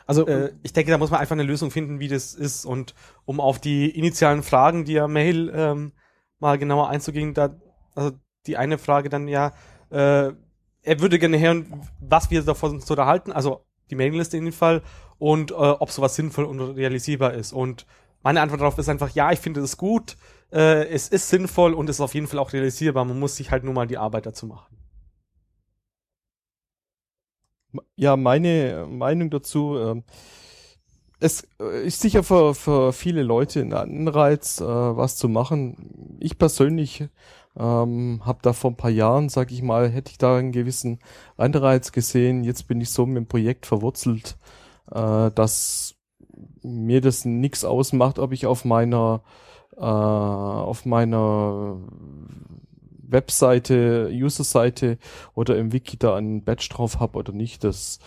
Also, 0.06 0.26
äh, 0.26 0.52
ich 0.62 0.74
denke, 0.74 0.90
da 0.90 0.98
muss 0.98 1.10
man 1.10 1.18
einfach 1.20 1.32
eine 1.32 1.44
Lösung 1.44 1.70
finden, 1.70 1.98
wie 1.98 2.08
das 2.08 2.34
ist. 2.34 2.66
Und 2.66 2.94
um 3.24 3.40
auf 3.40 3.58
die 3.58 3.88
initialen 3.88 4.42
Fragen, 4.42 4.84
die 4.84 4.92
ja 4.92 5.08
Mail 5.08 5.50
ähm, 5.54 5.92
mal 6.40 6.58
genauer 6.58 6.90
einzugehen, 6.90 7.32
da, 7.32 7.54
also 7.94 8.10
die 8.46 8.56
eine 8.56 8.78
Frage 8.78 9.08
dann 9.08 9.28
ja, 9.28 9.52
äh, 9.90 10.32
er 10.84 11.00
würde 11.00 11.18
gerne 11.18 11.38
hören, 11.38 11.88
was 12.00 12.30
wir 12.30 12.42
davon 12.42 12.72
uns 12.72 12.90
unterhalten, 12.90 13.32
also 13.32 13.64
die 13.90 13.94
Mailingliste 13.94 14.36
in 14.36 14.44
dem 14.44 14.52
Fall, 14.52 14.82
und 15.18 15.50
äh, 15.50 15.54
ob 15.54 15.90
sowas 15.90 16.14
sinnvoll 16.14 16.44
und 16.44 16.60
realisierbar 16.60 17.34
ist. 17.34 17.52
Und 17.52 17.86
meine 18.22 18.40
Antwort 18.40 18.60
darauf 18.60 18.78
ist 18.78 18.88
einfach, 18.88 19.10
ja, 19.10 19.32
ich 19.32 19.38
finde 19.38 19.60
es 19.60 19.76
gut, 19.76 20.16
äh, 20.52 20.86
es 20.88 21.08
ist 21.08 21.28
sinnvoll 21.28 21.74
und 21.74 21.88
es 21.88 21.96
ist 21.96 22.00
auf 22.00 22.14
jeden 22.14 22.26
Fall 22.26 22.38
auch 22.38 22.52
realisierbar. 22.52 23.04
Man 23.04 23.18
muss 23.18 23.36
sich 23.36 23.50
halt 23.50 23.64
nur 23.64 23.74
mal 23.74 23.86
die 23.86 23.98
Arbeit 23.98 24.26
dazu 24.26 24.46
machen. 24.46 24.76
Ja, 27.96 28.16
meine 28.16 28.86
Meinung 28.88 29.30
dazu, 29.30 29.76
ähm, 29.78 30.04
es 31.20 31.48
äh, 31.60 31.86
ist 31.86 32.00
sicher 32.00 32.22
für, 32.22 32.54
für 32.54 32.92
viele 32.92 33.22
Leute 33.22 33.60
ein 33.60 33.72
Anreiz, 33.72 34.60
äh, 34.60 34.64
was 34.64 35.16
zu 35.16 35.28
machen. 35.28 36.18
Ich 36.20 36.38
persönlich 36.38 37.08
ähm, 37.56 38.22
habe 38.24 38.38
da 38.42 38.52
vor 38.52 38.70
ein 38.70 38.76
paar 38.76 38.90
Jahren, 38.90 39.28
sag 39.28 39.52
ich 39.52 39.62
mal, 39.62 39.88
hätte 39.88 40.10
ich 40.10 40.18
da 40.18 40.36
einen 40.38 40.52
gewissen 40.52 40.98
Anreiz 41.36 41.92
gesehen. 41.92 42.44
Jetzt 42.44 42.68
bin 42.68 42.80
ich 42.80 42.90
so 42.90 43.06
mit 43.06 43.16
dem 43.16 43.26
Projekt 43.26 43.66
verwurzelt, 43.66 44.36
äh, 44.90 45.30
dass 45.30 45.94
mir 46.62 47.00
das 47.00 47.24
nichts 47.24 47.64
ausmacht, 47.64 48.18
ob 48.18 48.32
ich 48.32 48.46
auf 48.46 48.64
meiner 48.64 49.22
äh, 49.76 49.80
auf 49.80 50.84
meiner 50.84 51.78
Webseite, 53.06 54.10
User-Seite 54.12 54.98
oder 55.34 55.56
im 55.56 55.72
Wiki 55.72 55.96
da 55.96 56.16
einen 56.16 56.44
Badge 56.44 56.68
drauf 56.70 57.00
habe 57.00 57.18
oder 57.18 57.32
nicht. 57.32 57.64
Das, 57.64 57.98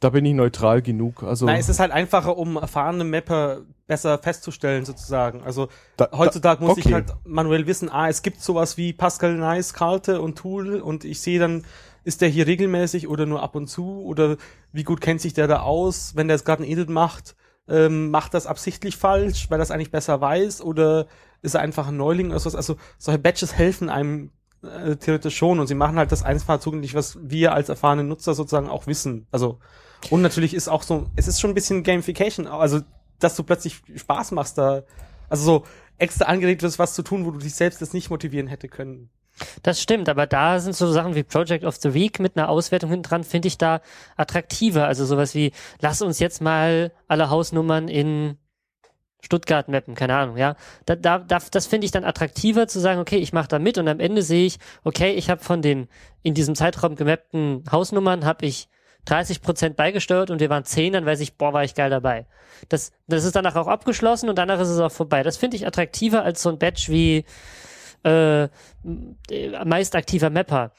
da 0.00 0.10
bin 0.10 0.24
ich 0.24 0.34
neutral 0.34 0.80
genug. 0.80 1.22
Also 1.22 1.46
Nein, 1.46 1.60
es 1.60 1.68
ist 1.68 1.78
halt 1.78 1.92
einfacher, 1.92 2.36
um 2.36 2.56
erfahrene 2.56 3.04
Mapper 3.04 3.60
besser 3.86 4.18
festzustellen, 4.18 4.86
sozusagen. 4.86 5.42
Also 5.42 5.68
da, 5.98 6.08
heutzutage 6.12 6.64
muss 6.64 6.78
ich 6.78 6.86
okay. 6.86 6.94
halt 6.94 7.14
manuell 7.24 7.66
wissen, 7.66 7.90
ah, 7.90 8.08
es 8.08 8.22
gibt 8.22 8.40
sowas 8.40 8.78
wie 8.78 8.94
Pascal 8.94 9.34
Nice, 9.34 9.74
Karte 9.74 10.22
und 10.22 10.38
Tool 10.38 10.80
und 10.80 11.04
ich 11.04 11.20
sehe 11.20 11.38
dann, 11.38 11.64
ist 12.02 12.22
der 12.22 12.30
hier 12.30 12.46
regelmäßig 12.46 13.08
oder 13.08 13.26
nur 13.26 13.42
ab 13.42 13.54
und 13.54 13.66
zu 13.66 14.02
oder 14.02 14.38
wie 14.72 14.84
gut 14.84 15.02
kennt 15.02 15.20
sich 15.20 15.34
der 15.34 15.46
da 15.46 15.60
aus, 15.60 16.16
wenn 16.16 16.28
der 16.28 16.36
jetzt 16.36 16.46
gerade 16.46 16.62
ein 16.62 16.70
Edit 16.70 16.88
macht, 16.88 17.36
ähm, 17.68 18.10
macht 18.10 18.32
das 18.32 18.46
absichtlich 18.46 18.96
falsch, 18.96 19.50
weil 19.50 19.58
das 19.58 19.70
eigentlich 19.70 19.90
besser 19.90 20.18
weiß 20.18 20.62
oder 20.62 21.08
ist 21.42 21.54
er 21.54 21.60
einfach 21.60 21.88
ein 21.88 21.98
Neuling 21.98 22.30
oder 22.30 22.38
sowas. 22.38 22.56
Also 22.56 22.76
solche 22.96 23.18
Badges 23.18 23.54
helfen 23.54 23.90
einem 23.90 24.30
äh, 24.62 24.96
theoretisch 24.96 25.36
schon 25.36 25.60
und 25.60 25.66
sie 25.66 25.74
machen 25.74 25.98
halt 25.98 26.10
das 26.10 26.22
einfach 26.22 26.58
zugänglich, 26.60 26.94
was 26.94 27.18
wir 27.22 27.52
als 27.52 27.68
erfahrene 27.68 28.04
Nutzer 28.04 28.32
sozusagen 28.32 28.68
auch 28.70 28.86
wissen. 28.86 29.26
Also 29.30 29.58
und 30.08 30.22
natürlich 30.22 30.54
ist 30.54 30.68
auch 30.68 30.82
so, 30.82 31.06
es 31.16 31.28
ist 31.28 31.40
schon 31.40 31.50
ein 31.50 31.54
bisschen 31.54 31.82
Gamification, 31.82 32.46
also 32.46 32.80
dass 33.18 33.36
du 33.36 33.42
plötzlich 33.42 33.82
Spaß 33.94 34.32
machst, 34.32 34.56
da 34.56 34.82
Also 35.28 35.44
so 35.44 35.64
extra 35.98 36.24
angeregt 36.24 36.62
wirst, 36.62 36.78
was 36.78 36.94
zu 36.94 37.02
tun, 37.02 37.26
wo 37.26 37.30
du 37.30 37.38
dich 37.38 37.54
selbst 37.54 37.82
das 37.82 37.92
nicht 37.92 38.10
motivieren 38.10 38.46
hätte 38.46 38.68
können. 38.68 39.10
Das 39.62 39.80
stimmt, 39.80 40.08
aber 40.08 40.26
da 40.26 40.60
sind 40.60 40.74
so 40.74 40.90
Sachen 40.90 41.14
wie 41.14 41.22
Project 41.22 41.64
of 41.64 41.76
the 41.76 41.94
Week 41.94 42.18
mit 42.18 42.36
einer 42.36 42.48
Auswertung 42.48 42.90
hinten 42.90 43.04
dran, 43.04 43.24
finde 43.24 43.48
ich 43.48 43.58
da 43.58 43.80
attraktiver. 44.16 44.86
Also 44.86 45.04
sowas 45.04 45.34
wie, 45.34 45.52
lass 45.80 46.02
uns 46.02 46.18
jetzt 46.18 46.42
mal 46.42 46.92
alle 47.06 47.30
Hausnummern 47.30 47.88
in 47.88 48.36
Stuttgart 49.22 49.68
mappen, 49.68 49.94
keine 49.94 50.16
Ahnung, 50.16 50.36
ja. 50.36 50.56
Da, 50.86 50.96
da, 50.96 51.18
da, 51.18 51.38
das 51.50 51.66
finde 51.66 51.84
ich 51.84 51.90
dann 51.90 52.04
attraktiver 52.04 52.68
zu 52.68 52.80
sagen, 52.80 53.00
okay, 53.00 53.18
ich 53.18 53.32
mache 53.32 53.48
da 53.48 53.58
mit 53.58 53.76
und 53.76 53.86
am 53.86 54.00
Ende 54.00 54.22
sehe 54.22 54.46
ich, 54.46 54.58
okay, 54.82 55.12
ich 55.12 55.28
habe 55.28 55.42
von 55.42 55.60
den 55.62 55.88
in 56.22 56.34
diesem 56.34 56.54
Zeitraum 56.54 56.96
gemappten 56.96 57.64
Hausnummern, 57.70 58.24
habe 58.24 58.46
ich 58.46 58.68
30 59.10 59.42
Prozent 59.42 59.76
beigesteuert 59.76 60.30
und 60.30 60.40
wir 60.40 60.50
waren 60.50 60.64
10, 60.64 60.92
dann 60.92 61.06
weiß 61.06 61.20
ich, 61.20 61.36
boah, 61.36 61.52
war 61.52 61.64
ich 61.64 61.74
geil 61.74 61.90
dabei. 61.90 62.26
Das, 62.68 62.92
das 63.06 63.24
ist 63.24 63.34
danach 63.36 63.56
auch 63.56 63.66
abgeschlossen 63.66 64.28
und 64.28 64.36
danach 64.38 64.60
ist 64.60 64.68
es 64.68 64.78
auch 64.80 64.92
vorbei. 64.92 65.22
Das 65.22 65.36
finde 65.36 65.56
ich 65.56 65.66
attraktiver 65.66 66.22
als 66.24 66.42
so 66.42 66.48
ein 66.50 66.58
Badge 66.58 66.86
wie 66.88 67.24
äh, 68.04 68.48
meist 69.64 69.94
aktiver 69.96 70.30
Mapper. 70.30 70.72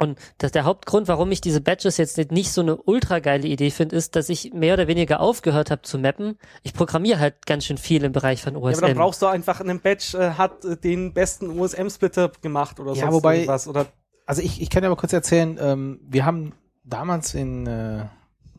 Und 0.00 0.18
das, 0.38 0.50
der 0.50 0.64
Hauptgrund, 0.64 1.06
warum 1.06 1.30
ich 1.30 1.40
diese 1.40 1.60
Badges 1.60 1.98
jetzt 1.98 2.16
nicht, 2.18 2.32
nicht 2.32 2.52
so 2.52 2.62
eine 2.62 2.76
ultra 2.76 3.20
geile 3.20 3.46
Idee 3.46 3.70
finde, 3.70 3.94
ist, 3.94 4.16
dass 4.16 4.28
ich 4.28 4.52
mehr 4.52 4.74
oder 4.74 4.88
weniger 4.88 5.20
aufgehört 5.20 5.70
habe 5.70 5.82
zu 5.82 5.98
mappen. 6.00 6.36
Ich 6.64 6.74
programmiere 6.74 7.20
halt 7.20 7.46
ganz 7.46 7.64
schön 7.64 7.78
viel 7.78 8.02
im 8.02 8.10
Bereich 8.10 8.42
von 8.42 8.56
OSM. 8.56 8.70
Ja, 8.72 8.78
aber 8.78 8.86
dann 8.88 8.96
brauchst 8.96 9.22
du 9.22 9.26
einfach 9.26 9.60
einen 9.60 9.80
Badge, 9.80 10.18
äh, 10.18 10.30
hat 10.32 10.64
äh, 10.64 10.76
den 10.76 11.12
besten 11.14 11.48
OSM-Splitter 11.60 12.32
gemacht 12.42 12.80
oder 12.80 12.94
Ja, 12.94 13.02
sonst 13.02 13.14
wobei- 13.14 13.34
irgendwas. 13.36 13.68
Oder 13.68 13.86
Also 14.26 14.42
ich, 14.42 14.60
ich 14.60 14.68
kann 14.68 14.82
ja 14.82 14.88
mal 14.88 14.96
kurz 14.96 15.12
erzählen, 15.12 15.56
ähm, 15.60 16.00
wir 16.08 16.24
haben 16.24 16.54
damals 16.84 17.34
in, 17.34 17.66
äh, 17.66 18.06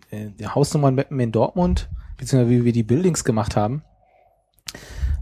in 0.09 0.37
der 0.37 0.55
Hausnummern 0.55 0.95
Mappen 0.95 1.19
in 1.19 1.31
Dortmund, 1.31 1.89
beziehungsweise 2.17 2.51
wie 2.51 2.65
wir 2.65 2.73
die 2.73 2.83
Buildings 2.83 3.23
gemacht 3.23 3.55
haben, 3.55 3.83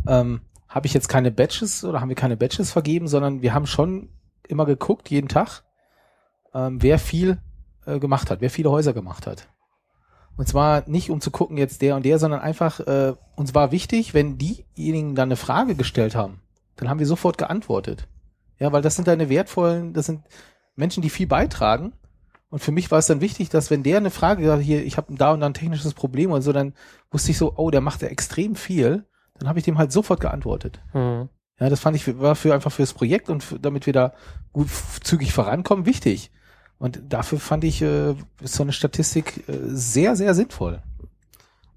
ähm, 0.08 0.42
habe 0.68 0.88
ich 0.88 0.94
jetzt 0.94 1.10
keine 1.10 1.32
Badges 1.32 1.84
oder 1.84 2.02
haben 2.02 2.10
wir 2.10 2.16
keine 2.16 2.38
Badges 2.38 2.72
vergeben, 2.72 3.08
sondern 3.08 3.42
wir 3.42 3.54
haben 3.54 3.68
schon 3.68 4.10
immer 4.48 4.66
geguckt, 4.66 5.10
jeden 5.10 5.28
Tag, 5.28 5.64
ähm, 6.54 6.82
wer 6.82 7.00
viel 7.00 7.38
äh, 7.86 8.00
gemacht 8.00 8.32
hat, 8.32 8.42
wer 8.42 8.50
viele 8.50 8.72
Häuser 8.72 8.94
gemacht 8.94 9.28
hat. 9.28 9.48
Und 10.36 10.48
zwar 10.48 10.84
nicht 10.88 11.12
um 11.12 11.22
zu 11.22 11.30
gucken 11.30 11.58
jetzt 11.58 11.82
der 11.82 11.96
und 11.96 12.06
der, 12.06 12.18
sondern 12.18 12.42
einfach, 12.42 12.80
äh, 12.80 13.14
uns 13.36 13.54
war 13.54 13.72
wichtig, 13.72 14.14
wenn 14.14 14.38
diejenigen 14.38 15.14
dann 15.16 15.28
eine 15.28 15.36
Frage 15.36 15.76
gestellt 15.76 16.16
haben, 16.16 16.42
dann 16.76 16.90
haben 16.90 17.00
wir 17.00 17.06
sofort 17.06 17.38
geantwortet. 17.38 18.08
Ja, 18.60 18.72
weil 18.72 18.82
das 18.82 18.96
sind 18.96 19.08
deine 19.08 19.30
wertvollen, 19.30 19.94
das 19.94 20.08
sind 20.08 20.24
Menschen, 20.76 21.02
die 21.04 21.10
viel 21.10 21.28
beitragen. 21.28 21.94
Und 22.54 22.60
für 22.60 22.72
mich 22.72 22.92
war 22.92 23.00
es 23.00 23.08
dann 23.08 23.20
wichtig, 23.20 23.50
dass 23.50 23.72
wenn 23.72 23.82
der 23.82 23.98
eine 23.98 24.12
Frage 24.12 24.44
gesagt 24.44 24.60
hat, 24.60 24.66
hier, 24.66 24.86
ich 24.86 24.96
habe 24.98 25.16
da 25.16 25.32
und 25.32 25.40
da 25.40 25.48
ein 25.48 25.56
technisches 25.56 25.96
Problem 25.96 26.30
und 26.30 26.44
so, 26.44 26.54
dann 26.54 26.76
wusste 27.10 27.32
ich 27.32 27.38
so, 27.40 27.54
oh, 27.58 27.72
der 27.72 27.82
macht 27.82 28.04
ja 28.04 28.10
extrem 28.10 28.56
viel. 28.56 29.06
Dann 29.40 29.50
habe 29.50 29.58
ich 29.58 29.66
dem 29.66 29.80
halt 29.80 29.92
sofort 29.92 30.20
geantwortet. 30.20 30.80
Hm. 30.92 31.30
Ja, 31.60 31.70
das 31.70 31.80
fand 31.80 31.96
ich, 31.96 32.04
für- 32.04 32.20
war 32.20 32.36
für 32.36 32.54
einfach 32.54 32.72
fürs 32.72 32.94
Projekt 32.94 33.32
und 33.32 33.44
für, 33.44 33.60
damit 33.60 33.88
wir 33.88 33.94
da 33.94 34.14
gut 34.52 34.68
zügig 35.04 35.34
vorankommen, 35.34 35.88
wichtig. 35.88 36.30
Und 36.78 37.02
dafür 37.10 37.40
fand 37.40 37.64
ich 37.64 37.82
äh, 37.82 38.14
so 38.44 38.62
eine 38.62 38.72
Statistik 38.72 39.50
äh, 39.50 39.54
sehr, 39.70 40.16
sehr 40.16 40.36
sinnvoll. 40.36 40.84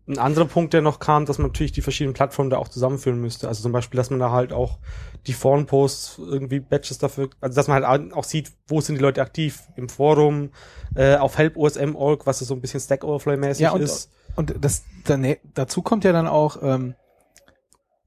Ein 0.09 0.19
anderer 0.19 0.45
Punkt, 0.45 0.73
der 0.73 0.83
noch 0.83 1.01
kam, 1.01 1.27
dass 1.27 1.39
man 1.39 1.49
natürlich 1.49 1.73
die 1.73 1.83
verschiedenen 1.83 2.15
Plattformen 2.15 2.51
da 2.51 2.59
auch 2.59 2.69
zusammenführen 2.69 3.21
müsste. 3.21 3.49
Also 3.49 3.63
zum 3.63 3.73
Beispiel, 3.73 3.99
dass 3.99 4.11
man 4.11 4.21
da 4.21 4.31
halt 4.31 4.53
auch 4.53 4.79
die 5.27 5.33
Forenposts 5.33 6.19
irgendwie 6.19 6.61
Badges 6.61 6.99
dafür, 6.99 7.31
also 7.41 7.57
dass 7.57 7.67
man 7.67 7.85
halt 7.85 8.13
auch 8.13 8.25
sieht, 8.25 8.53
wo 8.69 8.81
sind 8.81 8.97
die 8.97 9.03
Leute 9.03 9.21
aktiv 9.21 9.63
im 9.75 9.89
Forum, 9.89 10.51
äh, 10.95 11.17
auf 11.17 11.39
Help 11.39 11.57
OSM.org, 11.57 12.27
was 12.27 12.39
so 12.39 12.55
ein 12.55 12.61
bisschen 12.61 12.79
Stack 12.81 13.03
Overflow-mäßig 13.03 13.63
Ja, 13.63 13.73
und, 13.73 13.81
ist. 13.81 14.11
und 14.37 14.55
das 14.61 14.85
dann, 15.05 15.37
dazu 15.55 15.83
kommt 15.83 16.05
ja 16.05 16.13
dann 16.13 16.29
auch, 16.29 16.59
ähm, 16.63 16.95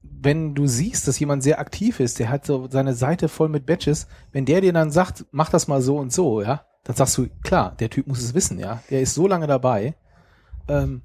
wenn 0.02 0.54
du 0.54 0.66
siehst, 0.66 1.06
dass 1.06 1.18
jemand 1.18 1.42
sehr 1.42 1.60
aktiv 1.60 2.00
ist, 2.00 2.18
der 2.18 2.30
hat 2.30 2.46
so 2.46 2.68
seine 2.70 2.94
Seite 2.94 3.28
voll 3.28 3.50
mit 3.50 3.66
Badges, 3.66 4.06
wenn 4.32 4.46
der 4.46 4.62
dir 4.62 4.72
dann 4.72 4.90
sagt, 4.90 5.26
mach 5.30 5.50
das 5.50 5.68
mal 5.68 5.82
so 5.82 5.98
und 5.98 6.12
so, 6.12 6.40
ja, 6.40 6.64
dann 6.84 6.96
sagst 6.96 7.18
du, 7.18 7.28
klar, 7.42 7.74
der 7.78 7.90
Typ 7.90 8.06
muss 8.06 8.22
es 8.22 8.32
wissen, 8.32 8.58
ja, 8.58 8.82
der 8.90 9.02
ist 9.02 9.14
so 9.14 9.26
lange 9.26 9.46
dabei. 9.46 9.94
Ähm, 10.68 11.02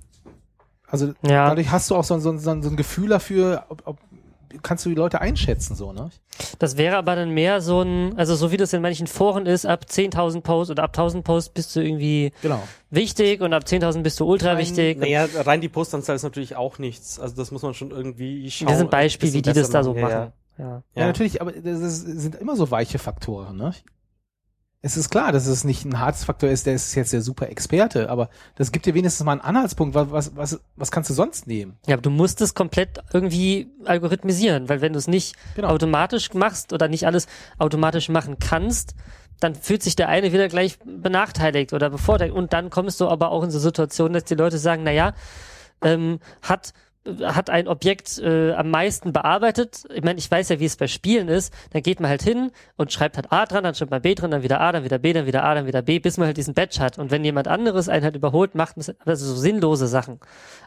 also 0.96 1.14
Ja. 1.28 1.50
dadurch 1.50 1.70
hast 1.72 1.90
du 1.92 1.96
auch 1.96 2.04
so, 2.04 2.18
so, 2.20 2.38
so, 2.38 2.62
so 2.62 2.70
ein 2.70 2.76
Gefühl 2.76 3.10
dafür, 3.10 3.66
ob, 3.70 3.82
ob, 3.86 3.98
kannst 4.64 4.86
du 4.86 4.90
die 4.90 4.96
Leute 4.96 5.20
einschätzen, 5.22 5.76
so, 5.76 5.92
ne? 5.92 6.10
Das 6.60 6.78
wäre 6.78 6.98
aber 6.98 7.16
dann 7.16 7.32
mehr 7.32 7.62
so 7.62 7.82
ein, 7.82 8.18
also 8.18 8.36
so 8.36 8.52
wie 8.52 8.58
das 8.58 8.72
in 8.74 8.82
manchen 8.82 9.08
Foren 9.08 9.46
ist, 9.46 9.66
ab 9.66 9.86
10.000 9.90 10.42
Posts 10.42 10.72
oder 10.72 10.84
ab 10.84 10.98
1.000 10.98 11.22
Posts 11.24 11.50
bist 11.54 11.76
du 11.76 11.82
irgendwie 11.82 12.32
Genau. 12.42 12.64
wichtig 12.90 13.42
und 13.42 13.54
ab 13.54 13.64
10.000 13.66 14.02
bist 14.02 14.20
du 14.20 14.26
ultra 14.26 14.58
wichtig. 14.58 14.98
Naja, 14.98 15.28
rein 15.34 15.62
die 15.62 15.70
Postanzahl 15.70 16.16
ist 16.16 16.24
natürlich 16.24 16.56
auch 16.56 16.80
nichts. 16.80 17.20
Also 17.20 17.36
das 17.36 17.52
muss 17.52 17.62
man 17.64 17.74
schon 17.74 17.92
irgendwie 17.92 18.50
schauen. 18.50 18.68
das 18.68 18.78
sind 18.78 18.90
Beispiele, 18.92 19.34
wie 19.34 19.42
die 19.42 19.54
das 19.54 19.70
da 19.70 19.84
so 19.84 19.94
Ja, 19.96 20.02
machen. 20.02 20.32
Ja. 20.58 20.66
Ja, 20.66 20.84
Ja. 20.96 21.06
natürlich, 21.08 21.42
aber 21.42 21.52
das 21.52 22.00
sind 22.00 22.36
immer 22.36 22.56
so 22.56 22.72
weiche 22.72 22.98
Faktoren, 22.98 23.58
ne? 23.58 23.74
Es 24.86 24.98
ist 24.98 25.10
klar, 25.10 25.32
dass 25.32 25.48
es 25.48 25.64
nicht 25.64 25.84
ein 25.84 26.00
Harzfaktor 26.00 26.48
ist, 26.48 26.68
der 26.68 26.76
ist 26.76 26.94
jetzt 26.94 27.12
der 27.12 27.24
super 27.24 27.50
Experte, 27.50 28.08
aber 28.08 28.30
das 28.54 28.72
gibt 28.72 28.86
dir 28.86 28.94
wenigstens 28.94 29.26
mal 29.26 29.32
einen 29.32 29.42
Anhaltspunkt. 29.42 29.96
Was, 29.96 30.12
was, 30.12 30.36
was, 30.36 30.60
was 30.76 30.92
kannst 30.92 31.10
du 31.10 31.16
sonst 31.16 31.48
nehmen? 31.48 31.76
Ja, 31.88 31.96
aber 31.96 32.04
du 32.04 32.12
musst 32.12 32.40
es 32.42 32.54
komplett 32.54 33.00
irgendwie 33.12 33.72
algorithmisieren, 33.86 34.70
weil 34.70 34.82
wenn 34.82 34.94
du 34.94 35.00
es 35.00 35.08
nicht 35.08 35.36
Genau. 35.56 35.70
automatisch 35.70 36.36
machst 36.36 36.72
oder 36.72 36.88
nicht 36.88 37.08
alles 37.08 37.26
automatisch 37.58 38.10
machen 38.10 38.38
kannst, 38.40 38.94
dann 39.40 39.56
fühlt 39.56 39.82
sich 39.82 39.96
der 39.96 40.08
eine 40.08 40.32
wieder 40.32 40.50
gleich 40.50 40.78
benachteiligt 40.86 41.74
oder 41.74 41.90
bevorteiligt. 41.90 42.38
Und 42.38 42.54
dann 42.54 42.70
kommst 42.70 43.02
du 43.02 43.08
aber 43.08 43.32
auch 43.32 43.44
in 43.44 43.50
so 43.50 43.58
Situationen, 43.58 44.14
dass 44.14 44.26
die 44.26 44.36
Leute 44.36 44.60
sagen, 44.60 44.84
na 44.84 44.92
ja, 44.92 45.14
ähm, 45.82 46.20
hat 46.44 46.74
hat 47.24 47.50
ein 47.52 47.68
Objekt 47.68 48.18
äh, 48.18 48.54
am 48.54 48.72
meisten 48.72 49.14
bearbeitet. 49.14 49.84
Ich 49.94 50.04
meine, 50.04 50.18
ich 50.18 50.30
weiß 50.30 50.50
ja, 50.50 50.60
wie 50.60 50.66
es 50.66 50.76
bei 50.76 50.88
Spielen 50.88 51.28
ist. 51.28 51.54
Dann 51.72 51.84
geht 51.84 52.00
man 52.00 52.10
halt 52.10 52.24
hin 52.24 52.52
und 52.78 52.92
schreibt 52.92 53.16
halt 53.18 53.32
A 53.32 53.46
dran, 53.46 53.64
dann 53.64 53.76
schreibt 53.76 53.92
man 53.92 54.02
B 54.02 54.16
dran, 54.16 54.32
dann 54.32 54.42
wieder 54.44 54.60
A, 54.60 54.72
dann 54.72 54.84
wieder 54.84 54.98
B, 54.98 55.14
dann 55.14 55.26
wieder 55.28 55.44
A, 55.44 55.54
dann 55.54 55.68
wieder 55.68 55.82
B, 55.84 56.00
bis 56.00 56.18
man 56.18 56.26
halt 56.28 56.38
diesen 56.38 56.54
Badge 56.56 56.80
hat. 56.80 56.98
Und 56.98 57.12
wenn 57.12 57.24
jemand 57.24 57.48
anderes 57.48 57.90
einen 57.90 58.04
halt 58.04 58.16
überholt, 58.16 58.56
macht 58.56 58.78
man 58.78 58.86
also 59.06 59.26
so 59.26 59.36
sinnlose 59.36 59.88
Sachen. 59.88 60.20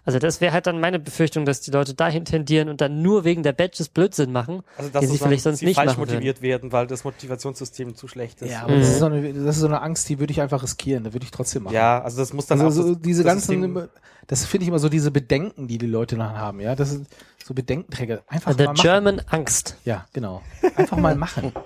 Also 0.05 0.19
das 0.21 0.41
wäre 0.41 0.53
halt 0.53 0.67
dann 0.67 0.81
meine 0.81 0.99
Befürchtung, 0.99 1.45
dass 1.45 1.61
die 1.61 1.71
Leute 1.73 1.95
dahin 1.95 2.25
tendieren 2.25 2.69
und 2.69 2.81
dann 2.81 3.03
nur 3.03 3.25
wegen 3.25 3.43
der 3.43 3.53
Badges 3.53 3.89
Blödsinn 3.89 4.31
machen. 4.33 4.63
Also 4.77 4.91
dass 4.91 5.01
die 5.01 5.07
sie 5.09 5.19
vielleicht 5.19 5.43
sonst 5.43 5.59
sie 5.59 5.67
nicht 5.67 5.75
falsch 5.77 5.89
machen 5.89 6.03
würden. 6.03 6.11
motiviert 6.15 6.41
werden, 6.43 6.71
weil 6.73 6.87
das 6.87 7.03
Motivationssystem 7.05 7.95
zu 7.97 8.07
schlecht 8.09 8.43
ist. 8.43 8.51
Ja, 8.53 8.63
aber 8.63 8.75
Mhm. 8.75 8.79
das, 8.81 8.89
ist 8.91 8.99
so 9.01 9.07
eine, 9.07 9.33
das 9.33 9.57
ist 9.57 9.61
so 9.61 9.67
eine 9.67 9.83
Angst, 9.83 10.09
die 10.09 10.19
würde 10.21 10.31
ich 10.31 10.41
einfach 10.41 10.63
riskieren. 10.63 11.05
Da 11.05 11.13
würde 11.13 11.25
ich 11.25 11.31
trotzdem 11.31 11.65
machen. 11.65 11.75
Ja, 11.75 12.01
also 12.03 12.19
das 12.19 12.33
muss 12.33 12.47
dann 12.47 12.61
Also 12.61 12.83
auch 12.83 12.87
so 12.89 12.95
diese 12.95 13.23
das 13.25 13.33
ganzen, 13.33 13.61
System- 13.63 13.89
das 14.29 14.45
finde 14.45 14.65
ich 14.65 14.69
immer 14.69 14.79
so 14.79 14.91
diese 14.91 15.11
Bedenken, 15.11 15.67
die 15.69 15.79
die 15.79 15.87
Leute 15.87 16.17
dann 16.17 16.37
haben. 16.37 16.61
Ja, 16.61 16.77
das 16.77 16.91
sind 16.91 17.09
so 17.43 17.55
Bedenkenträger. 17.55 18.23
Einfach 18.27 18.53
The 18.53 18.65
mal 18.65 18.75
machen. 18.75 18.83
German 18.83 19.23
Angst. 19.27 19.79
Ja, 19.85 20.07
genau. 20.13 20.43
Einfach 20.77 20.97
mal 20.97 21.17
machen. 21.17 21.53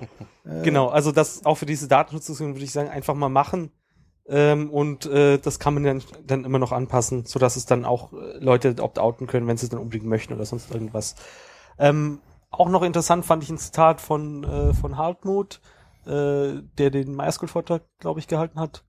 Genau, 0.65 0.89
also 0.89 1.13
das 1.13 1.45
auch 1.45 1.55
für 1.55 1.67
diese 1.67 1.87
Datenschutzsysteme 1.87 2.55
würde 2.55 2.65
ich 2.65 2.73
sagen, 2.73 2.89
einfach 2.89 3.15
mal 3.15 3.29
machen. 3.29 3.71
Ähm, 4.27 4.71
und 4.71 5.07
äh, 5.07 5.39
das 5.39 5.61
kann 5.61 5.75
man 5.75 5.85
dann, 5.85 6.03
dann 6.27 6.45
immer 6.45 6.59
noch 6.59 6.73
anpassen, 6.73 7.27
so 7.27 7.39
dass 7.39 7.55
es 7.55 7.65
dann 7.65 7.85
auch 7.85 8.13
äh, 8.13 8.39
Leute 8.39 8.75
opt-outen 8.81 9.29
können, 9.29 9.47
wenn 9.47 9.57
sie 9.57 9.67
es 9.67 9.71
dann 9.71 9.79
unbedingt 9.79 10.05
möchten 10.05 10.35
oder 10.35 10.45
sonst 10.45 10.73
irgendwas. 10.73 11.15
Ähm, 11.79 12.19
auch 12.51 12.69
noch 12.69 12.83
interessant 12.83 13.25
fand 13.25 13.45
ich 13.45 13.51
ein 13.51 13.59
Zitat 13.59 14.01
von, 14.01 14.43
äh, 14.43 14.75
von 14.75 14.97
Hartmut, 14.97 15.61
äh, 16.07 16.55
der 16.77 16.91
den 16.91 17.15
MySQL-Vortrag, 17.15 17.83
glaube 18.01 18.19
ich, 18.19 18.27
gehalten 18.27 18.59
hat 18.59 18.85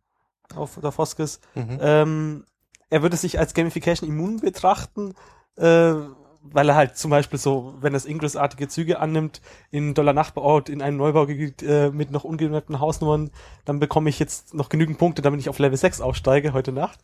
auf 0.56 0.80
der 0.82 0.92
Foskes. 0.92 1.40
Mhm. 1.54 1.78
Ähm, 1.82 2.46
er 2.94 3.02
würde 3.02 3.18
sich 3.18 3.40
als 3.40 3.56
Gamification 3.56 4.08
immun 4.08 4.40
betrachten, 4.40 5.16
äh, 5.56 5.96
weil 6.44 6.70
er 6.70 6.76
halt 6.76 6.96
zum 6.96 7.10
Beispiel 7.10 7.40
so, 7.40 7.74
wenn 7.82 7.96
es 7.96 8.06
Ingress-artige 8.06 8.68
Züge 8.68 9.00
annimmt, 9.00 9.42
in 9.72 9.96
Dollar 9.96 10.14
Nachbarort 10.14 10.70
in 10.70 10.80
einem 10.80 10.98
Neubaugebiet 10.98 11.64
äh, 11.64 11.90
mit 11.90 12.12
noch 12.12 12.24
ungemerkten 12.24 12.80
Hausnummern, 12.80 13.32
dann 13.66 13.80
bekomme 13.80 14.12
ich 14.12 14.20
jetzt 14.20 14.54
noch 14.54 14.70
genügend 14.70 15.00
Punkte, 15.00 15.24
damit 15.24 15.40
ich 15.40 15.50
auf 15.50 15.58
Level 15.58 15.76
6 15.76 16.02
aufsteige 16.02 16.54
heute 16.54 16.72
Nacht. 16.72 17.00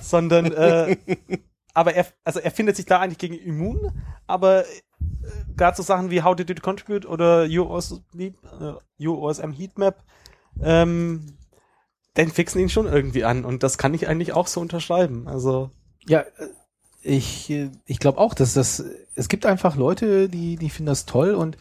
Sondern, 0.00 0.52
äh, 0.52 0.96
aber 1.74 1.94
er, 1.94 2.06
also 2.22 2.38
er 2.38 2.52
findet 2.52 2.76
sich 2.76 2.86
da 2.86 3.00
eigentlich 3.00 3.18
gegen 3.18 3.34
immun, 3.34 3.90
aber 4.28 4.60
äh, 4.60 4.66
gerade 5.56 5.76
so 5.76 5.82
Sachen 5.82 6.12
wie 6.12 6.22
How 6.22 6.36
did 6.36 6.50
it 6.50 6.62
contribute 6.62 7.04
oder 7.04 7.46
UOS, 7.50 8.00
äh, 8.16 8.30
UOSM 9.00 9.50
Heatmap, 9.50 10.04
ähm, 10.62 11.36
den 12.16 12.30
fixen 12.30 12.60
ihn 12.60 12.68
schon 12.68 12.86
irgendwie 12.86 13.24
an 13.24 13.44
und 13.44 13.62
das 13.62 13.78
kann 13.78 13.94
ich 13.94 14.08
eigentlich 14.08 14.32
auch 14.32 14.46
so 14.46 14.60
unterschreiben. 14.60 15.28
Also 15.28 15.70
Ja, 16.06 16.20
äh, 16.20 16.48
ich, 17.02 17.50
äh, 17.50 17.70
ich 17.86 17.98
glaube 17.98 18.18
auch, 18.18 18.34
dass 18.34 18.54
das, 18.54 18.84
es 19.14 19.28
gibt 19.28 19.46
einfach 19.46 19.76
Leute, 19.76 20.28
die, 20.28 20.56
die 20.56 20.70
finden 20.70 20.88
das 20.88 21.06
toll 21.06 21.34
und 21.34 21.56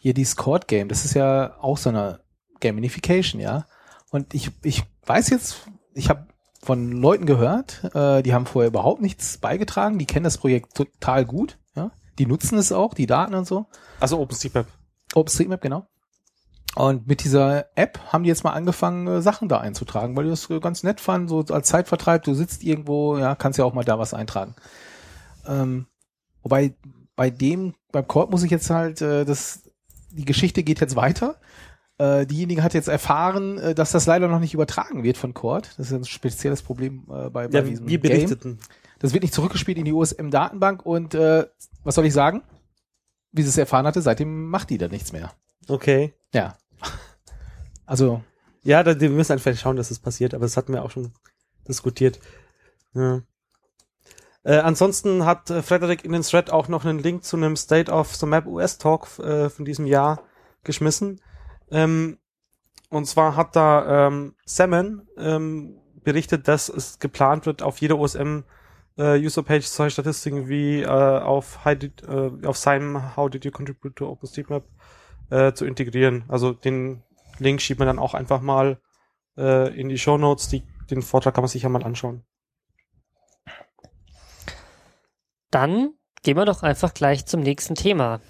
hier 0.00 0.14
die 0.14 0.24
Scored 0.24 0.68
Game, 0.68 0.88
das 0.88 1.04
ist 1.04 1.14
ja 1.14 1.56
auch 1.60 1.78
so 1.78 1.88
eine 1.88 2.20
Gamification, 2.60 3.40
ja. 3.40 3.66
Und 4.10 4.34
ich, 4.34 4.50
ich 4.62 4.84
weiß 5.06 5.30
jetzt, 5.30 5.68
ich 5.94 6.08
habe 6.08 6.28
von 6.62 6.92
Leuten 6.92 7.26
gehört, 7.26 7.84
äh, 7.94 8.22
die 8.22 8.34
haben 8.34 8.46
vorher 8.46 8.68
überhaupt 8.68 9.00
nichts 9.02 9.38
beigetragen, 9.38 9.98
die 9.98 10.06
kennen 10.06 10.24
das 10.24 10.38
Projekt 10.38 10.74
total 10.74 11.24
gut, 11.24 11.58
ja. 11.74 11.90
Die 12.18 12.26
nutzen 12.26 12.58
es 12.58 12.70
auch, 12.70 12.94
die 12.94 13.06
Daten 13.06 13.34
und 13.34 13.46
so. 13.46 13.66
also 13.98 14.20
OpenStreetMap. 14.20 14.66
OpenStreetMap, 15.14 15.60
genau. 15.60 15.86
Und 16.76 17.06
mit 17.06 17.22
dieser 17.22 17.66
App 17.76 18.00
haben 18.12 18.24
die 18.24 18.28
jetzt 18.28 18.42
mal 18.42 18.52
angefangen, 18.52 19.06
äh, 19.06 19.22
Sachen 19.22 19.48
da 19.48 19.60
einzutragen, 19.60 20.16
weil 20.16 20.24
die 20.24 20.30
das 20.30 20.50
äh, 20.50 20.58
ganz 20.60 20.82
nett 20.82 21.00
fanden, 21.00 21.28
so 21.28 21.44
als 21.54 21.68
Zeitvertreib, 21.68 22.24
du 22.24 22.34
sitzt 22.34 22.64
irgendwo, 22.64 23.16
ja, 23.16 23.34
kannst 23.36 23.58
ja 23.58 23.64
auch 23.64 23.74
mal 23.74 23.84
da 23.84 23.98
was 23.98 24.12
eintragen. 24.14 24.54
Ähm, 25.46 25.86
wobei 26.42 26.74
bei 27.16 27.30
dem, 27.30 27.74
beim 27.92 28.08
Court 28.08 28.30
muss 28.30 28.42
ich 28.42 28.50
jetzt 28.50 28.70
halt, 28.70 29.00
äh, 29.02 29.24
das, 29.24 29.62
die 30.10 30.24
Geschichte 30.24 30.62
geht 30.64 30.80
jetzt 30.80 30.96
weiter. 30.96 31.36
Äh, 31.96 32.26
diejenige 32.26 32.64
hat 32.64 32.74
jetzt 32.74 32.88
erfahren, 32.88 33.58
äh, 33.58 33.74
dass 33.74 33.92
das 33.92 34.06
leider 34.06 34.26
noch 34.26 34.40
nicht 34.40 34.54
übertragen 34.54 35.04
wird 35.04 35.16
von 35.16 35.32
Court. 35.32 35.70
Das 35.76 35.86
ist 35.86 35.92
ein 35.92 36.04
spezielles 36.04 36.62
Problem 36.62 37.04
äh, 37.08 37.30
bei, 37.30 37.46
bei 37.46 37.58
Ja, 37.58 37.60
diesem 37.62 37.86
wir 37.86 37.98
Game. 37.98 38.10
berichteten. 38.10 38.58
Das 38.98 39.12
wird 39.12 39.22
nicht 39.22 39.34
zurückgespielt 39.34 39.78
in 39.78 39.84
die 39.84 39.92
USM-Datenbank 39.92 40.84
und 40.84 41.14
äh, 41.14 41.46
was 41.84 41.94
soll 41.94 42.06
ich 42.06 42.12
sagen? 42.12 42.42
Wie 43.30 43.42
sie 43.42 43.48
es 43.48 43.58
erfahren 43.58 43.86
hatte, 43.86 44.02
seitdem 44.02 44.48
macht 44.48 44.70
die 44.70 44.78
da 44.78 44.88
nichts 44.88 45.12
mehr. 45.12 45.32
Okay. 45.68 46.14
Ja. 46.32 46.56
Also, 47.86 48.22
Ja, 48.62 48.82
da, 48.82 48.98
wir 48.98 49.10
müssen 49.10 49.32
einfach 49.32 49.56
schauen, 49.56 49.76
dass 49.76 49.90
es 49.90 49.98
passiert, 49.98 50.32
aber 50.32 50.46
das 50.46 50.56
hatten 50.56 50.72
wir 50.72 50.82
auch 50.82 50.90
schon 50.90 51.12
diskutiert. 51.68 52.18
Ja. 52.94 53.22
Äh, 54.42 54.58
ansonsten 54.58 55.24
hat 55.24 55.50
äh, 55.50 55.62
Frederik 55.62 56.04
in 56.04 56.12
den 56.12 56.22
Thread 56.22 56.50
auch 56.50 56.68
noch 56.68 56.84
einen 56.84 56.98
Link 56.98 57.24
zu 57.24 57.36
einem 57.36 57.56
State 57.56 57.90
of 57.90 58.14
the 58.14 58.26
Map 58.26 58.46
US 58.46 58.78
Talk 58.78 59.18
äh, 59.18 59.50
von 59.50 59.64
diesem 59.64 59.86
Jahr 59.86 60.22
geschmissen. 60.64 61.20
Ähm, 61.70 62.18
und 62.88 63.06
zwar 63.06 63.36
hat 63.36 63.56
da 63.56 64.06
ähm, 64.06 64.34
Salmon 64.44 65.06
ähm, 65.18 65.76
berichtet, 66.02 66.48
dass 66.48 66.68
es 66.68 66.98
geplant 66.98 67.46
wird, 67.46 67.62
auf 67.62 67.78
jeder 67.78 67.98
OSM 67.98 68.44
äh, 68.96 69.18
User-Page 69.18 69.66
solche 69.66 69.94
Statistiken 69.94 70.48
wie 70.48 70.82
äh, 70.82 70.86
auf, 70.86 71.64
How 71.64 71.74
did, 71.74 72.02
äh, 72.02 72.46
auf 72.46 72.56
seinem 72.56 73.16
How 73.16 73.28
did 73.28 73.44
you 73.44 73.50
contribute 73.50 73.96
to 73.96 74.08
OpenStreetMap 74.08 74.64
äh, 75.30 75.52
zu 75.52 75.64
integrieren. 75.64 76.24
Also 76.28 76.52
den 76.52 77.02
Link 77.38 77.60
schiebt 77.60 77.78
man 77.78 77.86
dann 77.86 77.98
auch 77.98 78.14
einfach 78.14 78.40
mal 78.40 78.80
äh, 79.36 79.78
in 79.78 79.88
die 79.88 79.98
Show 79.98 80.18
Notes. 80.18 80.48
Die, 80.48 80.62
den 80.90 81.02
Vortrag 81.02 81.34
kann 81.34 81.42
man 81.42 81.48
sich 81.48 81.62
ja 81.62 81.68
mal 81.68 81.82
anschauen. 81.82 82.24
Dann 85.50 85.92
gehen 86.22 86.36
wir 86.36 86.44
doch 86.44 86.62
einfach 86.62 86.94
gleich 86.94 87.26
zum 87.26 87.40
nächsten 87.40 87.74
Thema. 87.74 88.20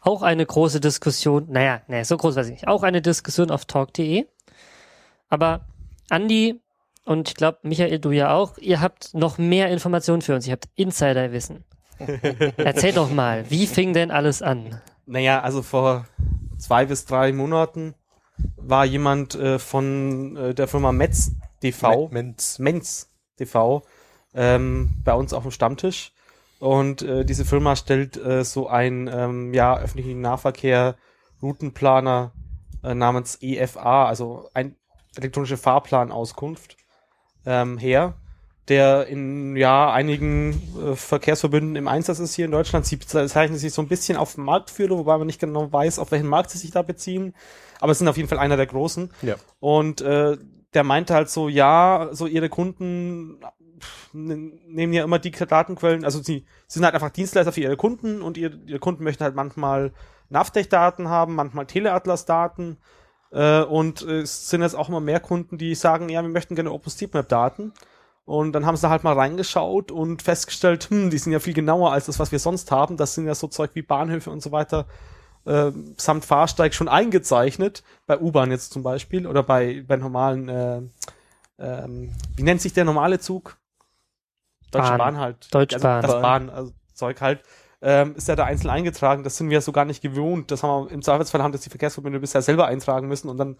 Auch 0.00 0.22
eine 0.22 0.44
große 0.44 0.80
Diskussion, 0.80 1.46
naja, 1.50 1.82
naja, 1.86 2.04
so 2.04 2.16
groß 2.16 2.36
weiß 2.36 2.46
ich 2.46 2.52
nicht, 2.52 2.68
auch 2.68 2.82
eine 2.82 3.02
Diskussion 3.02 3.50
auf 3.50 3.64
talk.de. 3.64 4.26
Aber 5.28 5.66
Andi 6.08 6.60
und 7.04 7.28
ich 7.28 7.34
glaube 7.34 7.58
Michael, 7.62 7.98
du 7.98 8.10
ja 8.10 8.34
auch, 8.34 8.58
ihr 8.58 8.80
habt 8.80 9.14
noch 9.14 9.38
mehr 9.38 9.70
Informationen 9.70 10.22
für 10.22 10.34
uns, 10.34 10.46
ihr 10.46 10.52
habt 10.52 10.68
Insiderwissen. 10.74 11.64
Erzähl 12.56 12.92
doch 12.92 13.10
mal, 13.10 13.50
wie 13.50 13.66
fing 13.66 13.92
denn 13.92 14.10
alles 14.10 14.42
an? 14.42 14.80
Naja, 15.06 15.40
also 15.40 15.62
vor 15.62 16.06
zwei 16.58 16.84
bis 16.86 17.04
drei 17.04 17.32
Monaten 17.32 17.94
war 18.56 18.84
jemand 18.84 19.34
äh, 19.34 19.58
von 19.58 20.36
äh, 20.36 20.54
der 20.54 20.68
Firma 20.68 20.92
Metz 20.92 21.32
TV, 21.60 22.08
Menz. 22.10 22.58
Menz 22.58 23.10
TV, 23.36 23.82
ähm, 24.34 24.90
bei 25.04 25.14
uns 25.14 25.32
auf 25.32 25.42
dem 25.42 25.52
Stammtisch. 25.52 26.12
Und 26.60 27.02
äh, 27.02 27.24
diese 27.24 27.44
Firma 27.44 27.76
stellt 27.76 28.16
äh, 28.16 28.44
so 28.44 28.68
ein 28.68 29.08
ähm, 29.12 29.54
ja, 29.54 29.78
öffentlichen 29.78 30.20
Nahverkehr 30.20 30.96
Routenplaner 31.40 32.32
äh, 32.82 32.94
namens 32.94 33.38
EFA, 33.40 34.06
also 34.06 34.50
ein 34.54 34.76
elektronische 35.16 35.56
Fahrplanauskunft 35.56 36.76
ähm, 37.46 37.78
her, 37.78 38.14
der 38.68 39.06
in 39.06 39.56
ja 39.56 39.92
einigen 39.92 40.62
äh, 40.80 40.94
Verkehrsverbünden 40.94 41.76
im 41.76 41.88
Einsatz 41.88 42.18
ist 42.18 42.34
hier 42.34 42.44
in 42.44 42.50
Deutschland. 42.50 42.86
Sie 42.86 42.96
bezeichnen 42.96 43.58
sich 43.58 43.72
so 43.72 43.82
ein 43.82 43.88
bisschen 43.88 44.16
auf 44.16 44.36
Marktführer, 44.36 44.96
wobei 44.96 45.16
man 45.18 45.26
nicht 45.26 45.40
genau 45.40 45.72
weiß, 45.72 45.98
auf 45.98 46.10
welchen 46.10 46.28
Markt 46.28 46.50
sie 46.50 46.58
sich 46.58 46.70
da 46.70 46.82
beziehen. 46.82 47.34
Aber 47.80 47.92
es 47.92 47.98
sind 47.98 48.08
auf 48.08 48.16
jeden 48.16 48.28
Fall 48.28 48.38
einer 48.38 48.56
der 48.56 48.66
großen. 48.66 49.10
Ja. 49.22 49.36
Und 49.60 50.00
äh, 50.00 50.36
der 50.74 50.84
meinte 50.84 51.14
halt 51.14 51.30
so, 51.30 51.48
ja, 51.48 52.08
so 52.12 52.26
ihre 52.26 52.48
Kunden 52.48 53.40
nehmen 54.12 54.92
ja 54.92 55.04
immer 55.04 55.18
die 55.18 55.30
Datenquellen, 55.30 56.04
also 56.04 56.20
sie, 56.20 56.44
sie 56.66 56.74
sind 56.74 56.84
halt 56.84 56.94
einfach 56.94 57.10
Dienstleister 57.10 57.52
für 57.52 57.60
ihre 57.60 57.76
Kunden 57.76 58.22
und 58.22 58.36
ihre, 58.36 58.56
ihre 58.66 58.80
Kunden 58.80 59.04
möchten 59.04 59.22
halt 59.22 59.36
manchmal 59.36 59.92
Navtech-Daten 60.30 61.08
haben, 61.08 61.36
manchmal 61.36 61.66
Teleatlas-Daten 61.66 62.78
äh, 63.30 63.62
und 63.62 64.02
äh, 64.02 64.20
es 64.20 64.48
sind 64.48 64.62
jetzt 64.62 64.74
auch 64.74 64.88
immer 64.88 65.00
mehr 65.00 65.20
Kunden, 65.20 65.58
die 65.58 65.74
sagen, 65.74 66.08
ja, 66.08 66.22
wir 66.22 66.28
möchten 66.28 66.54
gerne 66.54 66.72
OpenStreetMap-Daten. 66.72 67.72
Und 68.28 68.52
dann 68.52 68.66
haben 68.66 68.76
sie 68.76 68.82
da 68.82 68.90
halt 68.90 69.04
mal 69.04 69.14
reingeschaut 69.14 69.90
und 69.90 70.20
festgestellt, 70.20 70.90
hm, 70.90 71.08
die 71.08 71.16
sind 71.16 71.32
ja 71.32 71.40
viel 71.40 71.54
genauer 71.54 71.92
als 71.92 72.06
das, 72.06 72.18
was 72.18 72.30
wir 72.30 72.38
sonst 72.38 72.70
haben. 72.70 72.98
Das 72.98 73.14
sind 73.14 73.26
ja 73.26 73.34
so 73.34 73.48
Zeug 73.48 73.70
wie 73.72 73.80
Bahnhöfe 73.80 74.30
und 74.30 74.42
so 74.42 74.52
weiter 74.52 74.86
äh, 75.46 75.72
samt 75.96 76.26
Fahrsteig 76.26 76.74
schon 76.74 76.88
eingezeichnet, 76.88 77.82
bei 78.06 78.18
U-Bahn 78.18 78.50
jetzt 78.50 78.72
zum 78.72 78.82
Beispiel 78.82 79.26
oder 79.26 79.42
bei, 79.42 79.82
bei 79.86 79.96
normalen, 79.96 80.48
äh, 80.50 80.82
ähm, 81.58 82.12
wie 82.36 82.42
nennt 82.42 82.60
sich 82.60 82.74
der 82.74 82.84
normale 82.84 83.18
Zug? 83.18 83.56
Deutsche 84.70 84.90
Bahn. 84.90 84.98
Bahn, 84.98 85.18
halt. 85.18 85.54
Deutsche 85.54 85.78
Bahn. 85.78 86.04
Also 86.04 86.12
das 86.12 86.22
Bahn, 86.22 86.50
also 86.50 86.72
Zeug 86.92 87.20
halt, 87.22 87.42
ähm, 87.80 88.14
ist 88.14 88.28
ja 88.28 88.36
da 88.36 88.44
einzeln 88.44 88.70
eingetragen. 88.70 89.24
Das 89.24 89.38
sind 89.38 89.48
wir 89.48 89.62
so 89.62 89.72
gar 89.72 89.86
nicht 89.86 90.02
gewohnt. 90.02 90.50
Das 90.50 90.62
haben 90.62 90.86
wir, 90.86 90.92
im 90.92 91.00
Zweifelsfall 91.00 91.42
haben 91.42 91.52
das 91.52 91.62
die 91.62 91.70
Verkehrsverbünde 91.70 92.20
bisher 92.20 92.42
selber 92.42 92.66
eintragen 92.66 93.08
müssen 93.08 93.30
und 93.30 93.38
dann 93.38 93.56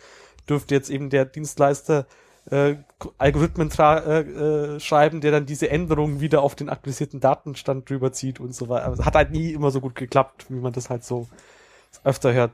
dürfte 0.47 0.75
jetzt 0.75 0.91
eben 0.91 1.09
der 1.09 1.25
Dienstleister 1.25 2.07
äh, 2.51 2.77
Algorithmen 3.19 3.71
äh, 3.79 4.21
äh, 4.21 4.81
schreiben, 4.81 5.21
der 5.21 5.33
dann 5.33 5.47
diese 5.47 5.71
Änderungen 5.71 6.21
wieder 6.21 6.43
auf 6.43 6.55
den 6.55 6.69
aktualisierten 6.69 7.21
Datenstand 7.21 7.89
drüber 7.89 8.13
zieht 8.13 8.41
und 8.41 8.55
so 8.55 8.69
weiter. 8.69 8.87
Also 8.87 9.05
hat 9.05 9.15
halt 9.15 9.31
nie 9.31 9.53
immer 9.53 9.71
so 9.71 9.81
gut 9.81 9.95
geklappt, 9.95 10.47
wie 10.49 10.61
man 10.61 10.73
das 10.73 10.91
halt 10.91 11.05
so 11.05 11.29
öfter 12.05 12.33
hört. 12.33 12.53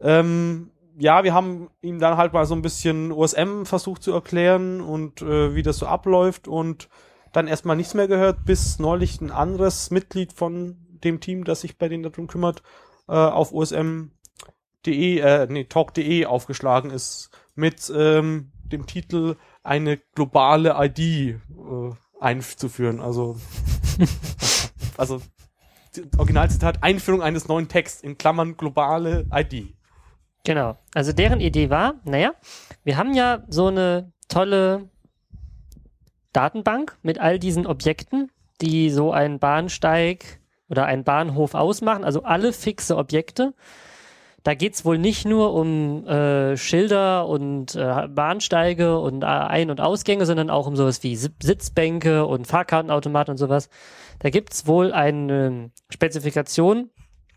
Ähm, 0.00 0.70
ja, 0.96 1.24
wir 1.24 1.34
haben 1.34 1.70
ihm 1.80 1.98
dann 1.98 2.16
halt 2.16 2.32
mal 2.32 2.46
so 2.46 2.54
ein 2.54 2.62
bisschen 2.62 3.12
OSM 3.12 3.64
versucht 3.64 4.02
zu 4.02 4.12
erklären 4.12 4.80
und 4.80 5.22
äh, 5.22 5.54
wie 5.54 5.62
das 5.62 5.78
so 5.78 5.86
abläuft 5.86 6.46
und 6.48 6.88
dann 7.32 7.48
erstmal 7.48 7.76
nichts 7.76 7.94
mehr 7.94 8.06
gehört, 8.06 8.44
bis 8.44 8.78
neulich 8.78 9.20
ein 9.20 9.32
anderes 9.32 9.90
Mitglied 9.90 10.32
von 10.32 10.76
dem 11.02 11.20
Team, 11.20 11.44
das 11.44 11.62
sich 11.62 11.78
bei 11.78 11.88
denen 11.88 12.04
darum 12.04 12.28
kümmert, 12.28 12.62
äh, 13.08 13.12
auf 13.12 13.52
osm.de, 13.52 15.18
äh, 15.18 15.46
nee, 15.50 15.64
talk.de 15.64 16.26
aufgeschlagen 16.26 16.90
ist 16.90 17.30
mit 17.56 17.92
ähm, 17.94 18.52
dem 18.74 18.86
Titel 18.86 19.36
eine 19.62 19.98
globale 20.14 20.74
ID 20.78 20.98
äh, 20.98 21.38
einzuführen. 22.20 23.00
Also, 23.00 23.36
also 24.96 25.20
Originalzitat, 26.18 26.82
Einführung 26.82 27.22
eines 27.22 27.48
neuen 27.48 27.68
Texts 27.68 28.02
in 28.02 28.18
Klammern 28.18 28.56
globale 28.56 29.26
ID. 29.32 29.74
Genau. 30.44 30.76
Also 30.94 31.12
deren 31.12 31.40
Idee 31.40 31.70
war, 31.70 31.94
naja, 32.04 32.34
wir 32.82 32.96
haben 32.96 33.14
ja 33.14 33.44
so 33.48 33.68
eine 33.68 34.12
tolle 34.28 34.90
Datenbank 36.32 36.98
mit 37.02 37.18
all 37.18 37.38
diesen 37.38 37.66
Objekten, 37.66 38.30
die 38.60 38.90
so 38.90 39.12
einen 39.12 39.38
Bahnsteig 39.38 40.40
oder 40.68 40.84
einen 40.86 41.04
Bahnhof 41.04 41.54
ausmachen, 41.54 42.04
also 42.04 42.24
alle 42.24 42.52
fixe 42.52 42.96
Objekte. 42.96 43.54
Da 44.44 44.54
geht's 44.54 44.84
wohl 44.84 44.98
nicht 44.98 45.24
nur 45.24 45.54
um 45.54 46.06
äh, 46.06 46.58
Schilder 46.58 47.26
und 47.26 47.74
äh, 47.74 48.08
Bahnsteige 48.08 48.98
und 48.98 49.22
äh, 49.22 49.26
Ein- 49.26 49.70
und 49.70 49.80
Ausgänge, 49.80 50.26
sondern 50.26 50.50
auch 50.50 50.66
um 50.66 50.76
sowas 50.76 51.02
wie 51.02 51.16
Sitzbänke 51.16 52.26
und 52.26 52.46
Fahrkartenautomaten 52.46 53.32
und 53.32 53.38
sowas. 53.38 53.70
Da 54.18 54.28
gibt's 54.28 54.66
wohl 54.66 54.92
eine 54.92 55.70
Spezifikation, 55.88 56.90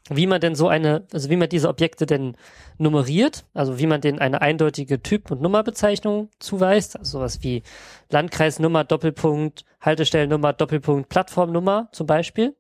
wie 0.10 0.28
man 0.28 0.42
denn 0.42 0.54
so 0.54 0.68
eine, 0.68 1.08
also 1.14 1.30
wie 1.30 1.38
man 1.38 1.48
diese 1.48 1.70
Objekte 1.70 2.06
denn 2.06 2.36
nummeriert, 2.78 3.46
also 3.54 3.80
wie 3.80 3.88
man 3.88 4.02
denen 4.02 4.20
eine 4.20 4.42
eindeutige 4.42 5.02
Typ- 5.02 5.32
und 5.32 5.42
Nummerbezeichnung 5.42 6.30
zuweist, 6.40 7.00
also 7.00 7.20
sowas 7.20 7.42
wie 7.42 7.64
Landkreisnummer, 8.10 8.84
Doppelpunkt, 8.84 9.64
Haltestellennummer, 9.80 10.52
Doppelpunkt, 10.52 11.08
Plattformnummer 11.08 11.88
zum 11.94 12.06
Beispiel. 12.06 12.58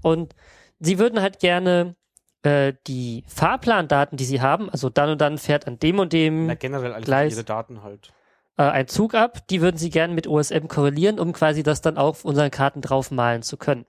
Und 0.00 0.34
sie 0.80 0.98
würden 0.98 1.20
halt 1.20 1.38
gerne 1.38 1.96
äh, 2.42 2.72
die 2.86 3.24
Fahrplandaten, 3.26 4.16
die 4.16 4.24
sie 4.24 4.40
haben, 4.40 4.70
also 4.70 4.90
dann 4.90 5.10
und 5.10 5.20
dann 5.20 5.38
fährt 5.38 5.66
an 5.66 5.78
dem 5.78 5.98
und 5.98 6.12
dem 6.12 6.46
Na, 6.46 6.54
generell 6.54 7.00
Gleis. 7.02 7.34
ihre 7.34 7.44
Daten 7.44 7.82
halt. 7.82 8.12
äh, 8.56 8.62
ein 8.62 8.88
Zug 8.88 9.14
ab, 9.14 9.46
die 9.48 9.60
würden 9.60 9.76
sie 9.76 9.90
gerne 9.90 10.14
mit 10.14 10.26
OSM 10.26 10.68
korrelieren, 10.68 11.18
um 11.18 11.32
quasi 11.32 11.62
das 11.62 11.80
dann 11.80 11.96
auch 11.98 12.08
auf 12.08 12.24
unseren 12.24 12.50
Karten 12.50 12.80
draufmalen 12.80 13.42
zu 13.42 13.56
können. 13.56 13.86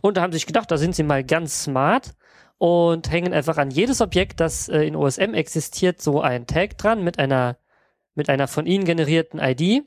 Und 0.00 0.16
da 0.16 0.22
haben 0.22 0.32
sie 0.32 0.38
sich 0.38 0.46
gedacht, 0.46 0.70
da 0.70 0.76
sind 0.78 0.94
sie 0.94 1.02
mal 1.02 1.22
ganz 1.24 1.64
smart 1.64 2.14
und 2.58 3.10
hängen 3.10 3.32
einfach 3.32 3.56
an 3.58 3.70
jedes 3.70 4.00
Objekt, 4.00 4.40
das 4.40 4.68
äh, 4.68 4.82
in 4.82 4.96
OSM 4.96 5.34
existiert, 5.34 6.00
so 6.00 6.20
ein 6.20 6.46
Tag 6.46 6.78
dran 6.78 7.02
mit 7.02 7.18
einer, 7.18 7.56
mit 8.14 8.28
einer 8.28 8.48
von 8.48 8.66
ihnen 8.66 8.84
generierten 8.84 9.40
ID, 9.40 9.84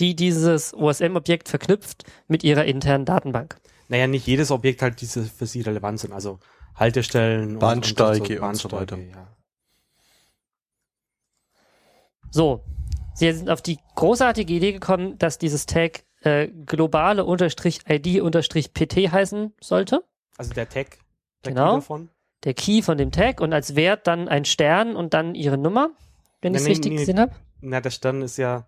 die 0.00 0.16
dieses 0.16 0.72
OSM-Objekt 0.74 1.48
verknüpft 1.48 2.04
mit 2.26 2.42
ihrer 2.42 2.64
internen 2.64 3.04
Datenbank. 3.04 3.56
Naja, 3.88 4.06
nicht 4.06 4.26
jedes 4.26 4.50
Objekt 4.50 4.80
halt 4.80 5.00
diese 5.02 5.24
für 5.24 5.46
sie 5.46 5.60
relevant 5.60 6.00
sind. 6.00 6.12
Also 6.14 6.38
Haltestellen, 6.74 7.52
und- 7.54 7.58
Bahnsteige 7.60 8.40
und, 8.40 8.48
und 8.48 8.54
so 8.56 8.72
weiter. 8.72 8.98
Ja. 8.98 9.28
So, 12.30 12.64
sie 13.14 13.32
sind 13.32 13.48
auf 13.48 13.62
die 13.62 13.78
großartige 13.94 14.52
Idee 14.52 14.72
gekommen, 14.72 15.18
dass 15.18 15.38
dieses 15.38 15.66
Tag 15.66 16.04
äh, 16.22 16.48
globale 16.48 17.24
unterstrich 17.24 17.80
ID 17.88 18.20
unterstrich 18.22 18.72
PT 18.72 19.12
heißen 19.12 19.52
sollte. 19.60 20.02
Also 20.36 20.52
der 20.52 20.68
Tag, 20.68 20.98
der 21.44 21.52
Genau. 21.52 21.70
Key 21.70 21.76
davon. 21.76 22.08
der 22.44 22.54
Key 22.54 22.82
von 22.82 22.98
dem 22.98 23.12
Tag 23.12 23.40
und 23.40 23.52
als 23.52 23.76
Wert 23.76 24.06
dann 24.06 24.28
ein 24.28 24.44
Stern 24.44 24.96
und 24.96 25.14
dann 25.14 25.34
ihre 25.34 25.58
Nummer, 25.58 25.90
wenn 26.40 26.54
ich 26.54 26.62
es 26.62 26.66
richtig 26.66 26.92
nee. 26.92 26.98
gesehen 26.98 27.20
habe. 27.20 27.32
Na, 27.60 27.80
der 27.80 27.90
Stern 27.90 28.22
ist 28.22 28.36
ja 28.36 28.66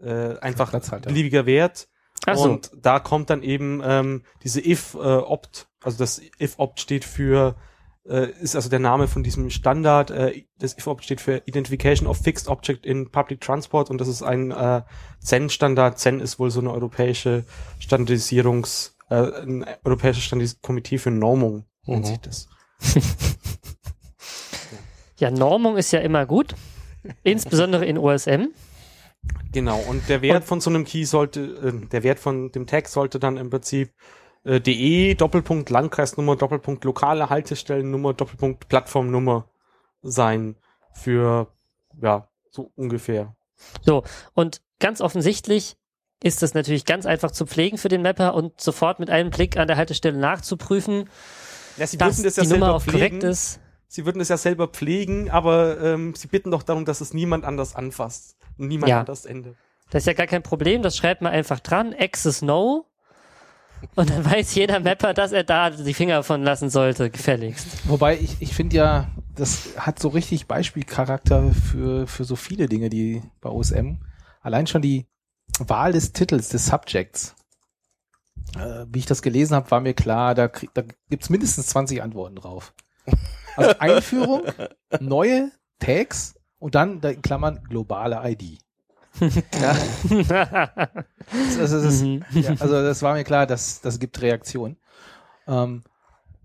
äh, 0.00 0.38
einfach 0.38 0.70
Platzhalter. 0.70 1.08
beliebiger 1.08 1.44
Wert 1.46 1.88
Ach 2.26 2.36
so. 2.36 2.44
Und 2.50 2.70
da 2.74 2.98
kommt 3.00 3.30
dann 3.30 3.42
eben 3.42 3.80
ähm, 3.84 4.22
diese 4.42 4.60
if 4.64 4.94
äh, 4.94 4.98
opt, 4.98 5.67
also 5.82 5.98
das 5.98 6.20
if 6.40 6.58
opt 6.58 6.80
steht 6.80 7.04
für 7.04 7.56
äh, 8.08 8.30
ist 8.40 8.56
also 8.56 8.68
der 8.70 8.78
Name 8.78 9.06
von 9.08 9.22
diesem 9.22 9.50
Standard. 9.50 10.10
Äh, 10.10 10.44
das 10.58 10.76
if 10.78 10.86
opt 10.86 11.04
steht 11.04 11.20
für 11.20 11.42
Identification 11.46 12.06
of 12.08 12.18
Fixed 12.18 12.48
Object 12.48 12.86
in 12.86 13.10
Public 13.10 13.40
Transport 13.40 13.90
und 13.90 13.98
das 14.00 14.08
ist 14.08 14.22
ein 14.22 14.50
äh, 14.50 14.82
CEN-Standard. 15.22 15.98
CEN 15.98 16.20
ist 16.20 16.38
wohl 16.38 16.50
so 16.50 16.60
eine 16.60 16.72
europäische 16.72 17.44
Standardisierungs, 17.78 18.96
äh, 19.10 19.14
ein 19.16 19.66
europäisches 19.84 20.24
Standardisierungskomitee 20.24 20.98
für 20.98 21.10
Normung 21.10 21.64
nennt 21.86 22.04
Mhm. 22.04 22.08
sich 22.08 22.18
das. 22.20 22.48
Ja, 25.18 25.30
Normung 25.32 25.76
ist 25.76 25.90
ja 25.90 25.98
immer 26.00 26.26
gut. 26.26 26.54
Insbesondere 27.24 27.84
in 27.84 27.98
OSM. 27.98 28.48
Genau, 29.52 29.78
und 29.88 30.08
der 30.08 30.22
Wert 30.22 30.42
Und- 30.42 30.44
von 30.44 30.60
so 30.60 30.70
einem 30.70 30.84
Key 30.84 31.04
sollte, 31.04 31.40
äh, 31.40 31.86
der 31.88 32.02
Wert 32.04 32.20
von 32.20 32.52
dem 32.52 32.66
Tag 32.66 32.88
sollte 32.88 33.18
dann 33.18 33.36
im 33.36 33.50
Prinzip 33.50 33.90
äh, 34.44 34.60
de, 34.60 35.14
Doppelpunkt 35.14 35.70
Landkreisnummer, 35.70 36.36
Doppelpunkt 36.36 36.84
lokale 36.84 37.30
Haltestellennummer, 37.30 38.14
Doppelpunkt 38.14 38.68
Plattformnummer 38.68 39.48
sein 40.02 40.56
für, 40.92 41.48
ja, 42.00 42.28
so 42.50 42.70
ungefähr. 42.76 43.34
So, 43.82 44.04
und 44.34 44.60
ganz 44.80 45.00
offensichtlich 45.00 45.76
ist 46.22 46.42
das 46.42 46.54
natürlich 46.54 46.84
ganz 46.84 47.06
einfach 47.06 47.30
zu 47.30 47.46
pflegen 47.46 47.78
für 47.78 47.88
den 47.88 48.02
Mapper 48.02 48.34
und 48.34 48.60
sofort 48.60 48.98
mit 49.00 49.10
einem 49.10 49.30
Blick 49.30 49.56
an 49.56 49.68
der 49.68 49.76
Haltestelle 49.76 50.18
nachzuprüfen, 50.18 51.08
Ja, 51.76 51.86
sie 51.86 51.96
dass 51.96 52.22
das 52.22 52.36
ja 52.36 52.42
die 52.42 52.48
Nummer 52.50 52.74
auch 52.74 52.84
korrekt 52.84 53.16
pflegen. 53.16 53.20
ist. 53.28 53.60
Sie 53.86 54.04
würden 54.04 54.20
es 54.20 54.28
ja 54.28 54.36
selber 54.36 54.68
pflegen, 54.68 55.30
aber 55.30 55.80
ähm, 55.80 56.14
sie 56.14 56.28
bitten 56.28 56.50
doch 56.50 56.62
darum, 56.62 56.84
dass 56.84 57.00
es 57.00 57.14
niemand 57.14 57.44
anders 57.44 57.74
anfasst 57.74 58.36
und 58.58 58.68
niemand 58.68 58.90
Ja. 58.90 59.00
anders 59.00 59.24
ändert. 59.26 59.56
Das 59.90 60.02
ist 60.02 60.06
ja 60.06 60.12
gar 60.12 60.26
kein 60.26 60.42
Problem, 60.42 60.82
das 60.82 60.96
schreibt 60.96 61.22
man 61.22 61.32
einfach 61.32 61.60
dran, 61.60 61.94
Access 61.98 62.42
No. 62.42 62.84
Und 63.94 64.10
dann 64.10 64.24
weiß 64.24 64.54
jeder 64.54 64.80
Mapper, 64.80 65.14
dass 65.14 65.32
er 65.32 65.44
da 65.44 65.70
die 65.70 65.94
Finger 65.94 66.22
von 66.22 66.42
lassen 66.42 66.70
sollte, 66.70 67.10
gefälligst. 67.10 67.66
Wobei 67.88 68.18
ich, 68.18 68.36
ich 68.40 68.54
finde 68.54 68.76
ja, 68.76 69.08
das 69.34 69.70
hat 69.76 69.98
so 69.98 70.08
richtig 70.08 70.46
Beispielcharakter 70.46 71.52
für, 71.52 72.06
für 72.06 72.24
so 72.24 72.36
viele 72.36 72.68
Dinge, 72.68 72.90
die 72.90 73.22
bei 73.40 73.50
OSM. 73.50 73.98
Allein 74.40 74.66
schon 74.66 74.82
die 74.82 75.06
Wahl 75.58 75.92
des 75.92 76.12
Titels, 76.12 76.48
des 76.48 76.66
Subjects. 76.66 77.34
Äh, 78.56 78.86
wie 78.88 79.00
ich 79.00 79.06
das 79.06 79.22
gelesen 79.22 79.54
habe, 79.54 79.70
war 79.70 79.80
mir 79.80 79.94
klar, 79.94 80.34
da, 80.34 80.48
krieg, 80.48 80.70
da 80.74 80.82
gibt's 81.10 81.30
mindestens 81.30 81.68
20 81.68 82.02
Antworten 82.02 82.36
drauf. 82.36 82.74
Also 83.56 83.78
Einführung, 83.78 84.42
neue 85.00 85.50
Tags 85.78 86.34
und 86.58 86.74
dann 86.74 87.00
da 87.00 87.10
in 87.10 87.22
Klammern 87.22 87.62
globale 87.68 88.20
ID. 88.24 88.58
Ja, 89.20 89.76
das, 91.30 91.56
das, 91.58 91.70
das, 91.70 92.02
Mhm. 92.02 92.24
ja, 92.32 92.50
also 92.58 92.82
das 92.82 93.02
war 93.02 93.14
mir 93.14 93.24
klar, 93.24 93.46
dass 93.46 93.80
das 93.80 93.98
gibt 93.98 94.20
Reaktionen. 94.22 94.76
Ähm, 95.46 95.82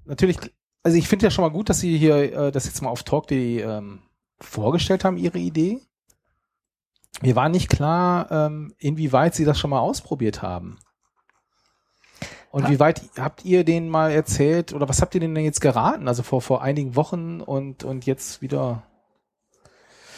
natürlich, 0.05 0.37
also 0.83 0.97
ich 0.97 1.07
finde 1.07 1.25
ja 1.25 1.31
schon 1.31 1.43
mal 1.43 1.51
gut, 1.51 1.69
dass 1.69 1.79
Sie 1.79 1.97
hier 1.97 2.33
äh, 2.33 2.51
das 2.51 2.65
jetzt 2.65 2.81
mal 2.81 2.89
auf 2.89 3.03
Talk.de 3.03 3.61
ähm, 3.61 4.03
vorgestellt 4.39 5.03
haben, 5.05 5.17
Ihre 5.17 5.39
Idee. 5.39 5.79
Mir 7.21 7.35
war 7.35 7.47
nicht 7.49 7.69
klar, 7.69 8.31
ähm, 8.31 8.73
inwieweit 8.79 9.35
Sie 9.35 9.45
das 9.45 9.59
schon 9.59 9.69
mal 9.69 9.79
ausprobiert 9.79 10.41
haben. 10.41 10.79
Und 12.51 12.65
Ha- 12.65 12.69
wie 12.69 12.79
weit 12.79 13.01
habt 13.17 13.45
ihr 13.45 13.63
denen 13.63 13.89
mal 13.89 14.11
erzählt 14.11 14.73
oder 14.73 14.87
was 14.89 15.01
habt 15.01 15.15
ihr 15.15 15.21
denen 15.21 15.35
denn 15.35 15.43
jetzt 15.45 15.61
geraten? 15.61 16.07
Also 16.07 16.21
vor, 16.23 16.41
vor 16.41 16.61
einigen 16.61 16.95
Wochen 16.95 17.41
und, 17.41 17.83
und 17.83 18.05
jetzt 18.05 18.41
wieder. 18.41 18.83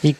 Wie, 0.02 0.16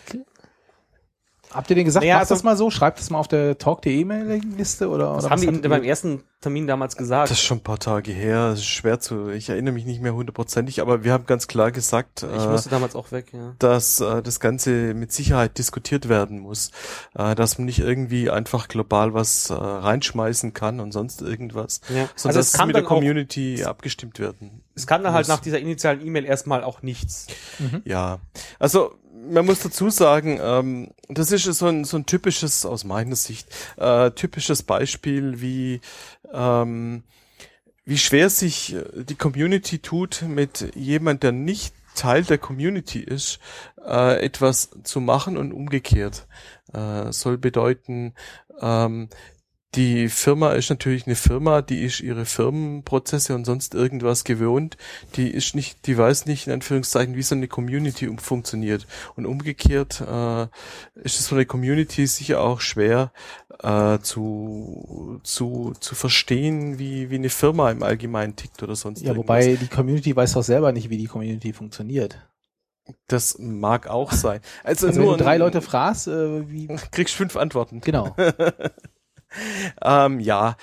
Habt 1.52 1.70
ihr 1.70 1.76
denen 1.76 1.86
gesagt, 1.86 2.04
Naja, 2.04 2.14
macht 2.16 2.22
also- 2.22 2.34
das 2.34 2.42
mal 2.42 2.56
so, 2.56 2.70
schreibt 2.70 2.98
das 2.98 3.08
mal 3.10 3.18
auf 3.18 3.28
der 3.28 3.56
Talk.de 3.58 4.04
Mailingliste 4.04 4.88
oder, 4.88 5.14
Das 5.14 5.24
oder 5.24 5.30
haben 5.34 5.46
was 5.46 5.60
die 5.62 5.68
beim 5.68 5.82
ersten 5.84 6.22
Termin 6.40 6.66
damals 6.66 6.96
gesagt. 6.96 7.30
Das 7.30 7.38
ist 7.38 7.44
schon 7.44 7.58
ein 7.58 7.62
paar 7.62 7.78
Tage 7.78 8.12
her. 8.12 8.50
Es 8.52 8.60
ist 8.60 8.66
schwer 8.66 9.00
zu, 9.00 9.30
ich 9.30 9.48
erinnere 9.48 9.72
mich 9.72 9.86
nicht 9.86 10.02
mehr 10.02 10.14
hundertprozentig, 10.14 10.80
aber 10.80 11.02
wir 11.02 11.12
haben 11.12 11.24
ganz 11.26 11.48
klar 11.48 11.72
gesagt, 11.72 12.22
ich 12.22 12.42
äh, 12.44 12.48
musste 12.48 12.68
damals 12.68 12.94
auch 12.94 13.10
weg, 13.10 13.32
ja. 13.32 13.54
dass 13.58 14.00
äh, 14.00 14.22
das 14.22 14.38
Ganze 14.38 14.92
mit 14.94 15.12
Sicherheit 15.12 15.56
diskutiert 15.58 16.08
werden 16.08 16.38
muss, 16.40 16.70
äh, 17.14 17.34
dass 17.34 17.58
man 17.58 17.64
nicht 17.64 17.78
irgendwie 17.78 18.28
einfach 18.30 18.68
global 18.68 19.14
was 19.14 19.50
äh, 19.50 19.54
reinschmeißen 19.54 20.52
kann 20.52 20.78
und 20.80 20.92
sonst 20.92 21.22
irgendwas, 21.22 21.80
ja. 21.88 22.08
sondern 22.16 22.38
Also 22.38 22.38
dass 22.38 22.46
es 22.48 22.52
kann 22.52 22.66
mit 22.68 22.76
der 22.76 22.82
dann 22.82 22.90
auch, 22.90 22.94
Community 22.96 23.64
abgestimmt 23.64 24.18
werden. 24.18 24.62
es 24.74 24.86
kam 24.86 25.02
dann 25.02 25.14
halt 25.14 25.26
muss. 25.26 25.36
nach 25.36 25.40
dieser 25.42 25.58
initialen 25.58 26.04
E-Mail 26.06 26.24
erstmal 26.26 26.62
auch 26.64 26.82
nichts. 26.82 27.26
Ja, 27.84 28.18
also 28.58 28.94
man 29.30 29.46
muss 29.46 29.60
dazu 29.60 29.90
sagen, 29.90 30.38
ähm, 30.40 30.88
das 31.08 31.32
ist 31.32 31.44
so 31.44 31.66
ein, 31.66 31.84
so 31.84 31.96
ein 31.96 32.06
typisches, 32.06 32.64
aus 32.64 32.84
meiner 32.84 33.16
Sicht, 33.16 33.48
äh, 33.76 34.10
typisches 34.10 34.62
Beispiel, 34.62 35.40
wie 35.40 35.80
ähm, 36.32 37.02
wie 37.86 37.98
schwer 37.98 38.28
sich 38.28 38.74
äh, 38.74 39.04
die 39.04 39.14
Community 39.14 39.78
tut, 39.78 40.22
mit 40.22 40.74
jemand, 40.74 41.22
der 41.22 41.32
nicht 41.32 41.74
Teil 41.94 42.24
der 42.24 42.36
Community 42.36 43.00
ist, 43.00 43.38
äh, 43.86 44.22
etwas 44.22 44.70
zu 44.82 45.00
machen 45.00 45.38
und 45.38 45.52
umgekehrt. 45.52 46.26
Äh, 46.74 47.12
soll 47.12 47.38
bedeuten, 47.38 48.12
ähm, 48.60 49.08
die 49.74 50.08
Firma 50.08 50.52
ist 50.52 50.70
natürlich 50.70 51.06
eine 51.06 51.16
Firma, 51.16 51.60
die 51.60 51.82
ist 51.82 52.00
ihre 52.00 52.24
Firmenprozesse 52.24 53.34
und 53.34 53.44
sonst 53.44 53.74
irgendwas 53.74 54.24
gewohnt. 54.24 54.78
Die 55.16 55.28
ist 55.30 55.54
nicht, 55.54 55.86
die 55.86 55.98
weiß 55.98 56.24
nicht 56.24 56.46
in 56.46 56.54
Anführungszeichen, 56.54 57.14
wie 57.14 57.22
so 57.22 57.34
eine 57.34 57.46
Community 57.48 58.08
um 58.08 58.16
funktioniert. 58.16 58.86
Und 59.16 59.26
umgekehrt 59.26 60.00
äh, 60.00 60.44
ist 60.94 61.20
es 61.20 61.28
von 61.28 61.36
der 61.36 61.46
Community 61.46 62.06
sicher 62.06 62.40
auch 62.40 62.60
schwer 62.62 63.12
äh, 63.62 63.98
zu, 63.98 65.20
zu, 65.24 65.74
zu 65.78 65.94
verstehen, 65.94 66.78
wie, 66.78 67.10
wie 67.10 67.16
eine 67.16 67.28
Firma 67.28 67.70
im 67.70 67.82
Allgemeinen 67.82 68.34
tickt 68.34 68.62
oder 68.62 68.76
sonst 68.76 69.02
Ja, 69.02 69.08
irgendwas. 69.08 69.24
wobei 69.24 69.56
die 69.56 69.68
Community 69.68 70.16
weiß 70.16 70.32
doch 70.32 70.42
selber 70.44 70.72
nicht, 70.72 70.88
wie 70.88 70.96
die 70.98 71.06
Community 71.06 71.52
funktioniert. 71.52 72.18
Das 73.08 73.36
mag 73.38 73.88
auch 73.88 74.12
sein. 74.12 74.40
Also, 74.64 74.86
Also 74.86 75.00
wenn 75.00 75.06
nur 75.06 75.16
du 75.18 75.24
drei 75.24 75.36
Leute 75.36 75.60
fragst, 75.60 76.06
äh, 76.08 76.48
wie 76.48 76.68
kriegst 76.92 77.14
fünf 77.14 77.36
Antworten. 77.36 77.80
genau. 77.80 78.16
ähm, 79.82 80.20
ja, 80.20 80.56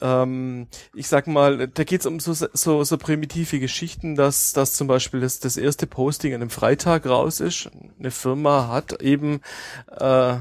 ähm, 0.00 0.66
ich 0.94 1.08
sag 1.08 1.26
mal, 1.26 1.68
da 1.68 1.84
geht's 1.84 2.06
um 2.06 2.20
so, 2.20 2.32
so, 2.34 2.84
so 2.84 2.98
primitive 2.98 3.58
Geschichten, 3.58 4.16
dass, 4.16 4.52
dass 4.52 4.74
zum 4.74 4.86
Beispiel 4.86 5.20
das, 5.20 5.40
das 5.40 5.56
erste 5.56 5.86
Posting 5.86 6.34
an 6.34 6.42
einem 6.42 6.50
Freitag 6.50 7.06
raus 7.06 7.40
ist. 7.40 7.70
Eine 7.98 8.10
Firma 8.10 8.68
hat 8.68 9.00
eben 9.00 9.40
äh, 9.98 10.34
äh, 10.34 10.38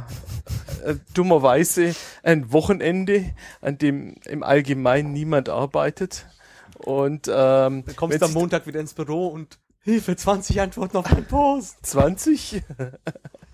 dummerweise 1.14 1.96
ein 2.24 2.52
Wochenende, 2.52 3.34
an 3.62 3.78
dem 3.78 4.16
im 4.26 4.44
Allgemeinen 4.44 5.14
niemand 5.14 5.50
arbeitet. 5.50 6.28
Und 6.78 7.28
ähm, 7.28 7.84
Dann 7.86 7.96
kommst 7.96 8.22
du 8.22 8.26
am 8.26 8.34
Montag 8.34 8.68
wieder 8.68 8.80
ins 8.80 8.94
Büro 8.94 9.28
und 9.28 9.60
Hilfe, 9.82 10.16
20 10.16 10.62
Antworten 10.62 10.98
auf 10.98 11.10
meinen 11.10 11.26
Post. 11.26 11.86
20? 11.86 12.64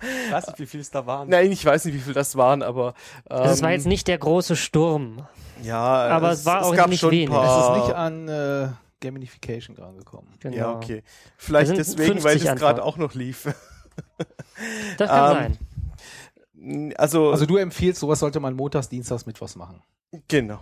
Ich 0.01 0.31
weiß 0.31 0.47
nicht, 0.47 0.59
wie 0.59 0.65
viel 0.65 0.79
es 0.79 0.91
da 0.91 1.05
waren. 1.05 1.29
Nein, 1.29 1.51
ich 1.51 1.65
weiß 1.65 1.85
nicht, 1.85 1.93
wie 1.95 1.99
viel 1.99 2.13
das 2.13 2.35
waren, 2.35 2.63
aber 2.63 2.93
ähm, 3.29 3.37
also 3.37 3.53
es 3.53 3.61
war 3.61 3.71
jetzt 3.71 3.87
nicht 3.87 4.07
der 4.07 4.17
große 4.17 4.55
Sturm. 4.55 5.25
ja, 5.61 5.79
aber 5.79 6.31
es 6.31 6.45
war 6.45 6.65
auch 6.65 6.75
gab 6.75 6.89
nicht 6.89 6.99
schon 6.99 7.09
ein 7.09 7.13
wenig. 7.13 7.29
paar- 7.29 7.73
Es 7.73 7.77
ist 7.81 7.85
nicht 7.87 7.95
an 7.95 8.27
äh, 8.27 8.67
Gamification 9.01 9.75
rangekommen. 9.77 10.29
Genau. 10.39 10.55
Ja, 10.57 10.71
okay. 10.73 11.03
Vielleicht 11.37 11.75
deswegen, 11.77 12.15
weil 12.23 12.33
50 12.39 12.43
das 12.49 12.59
gerade 12.59 12.83
auch 12.83 12.97
noch 12.97 13.13
lief. 13.13 13.47
Das 14.97 15.09
kann 15.09 15.31
Ähm, 15.31 15.37
sein. 15.37 15.57
Also, 16.97 17.31
Also 17.31 17.45
du 17.45 17.57
empfiehlst, 17.57 17.99
sowas 18.01 18.19
sollte 18.19 18.39
man 18.39 18.55
montags, 18.55 18.89
dienstags, 18.89 19.25
mittwochs 19.25 19.55
machen. 19.55 19.81
genau. 20.27 20.59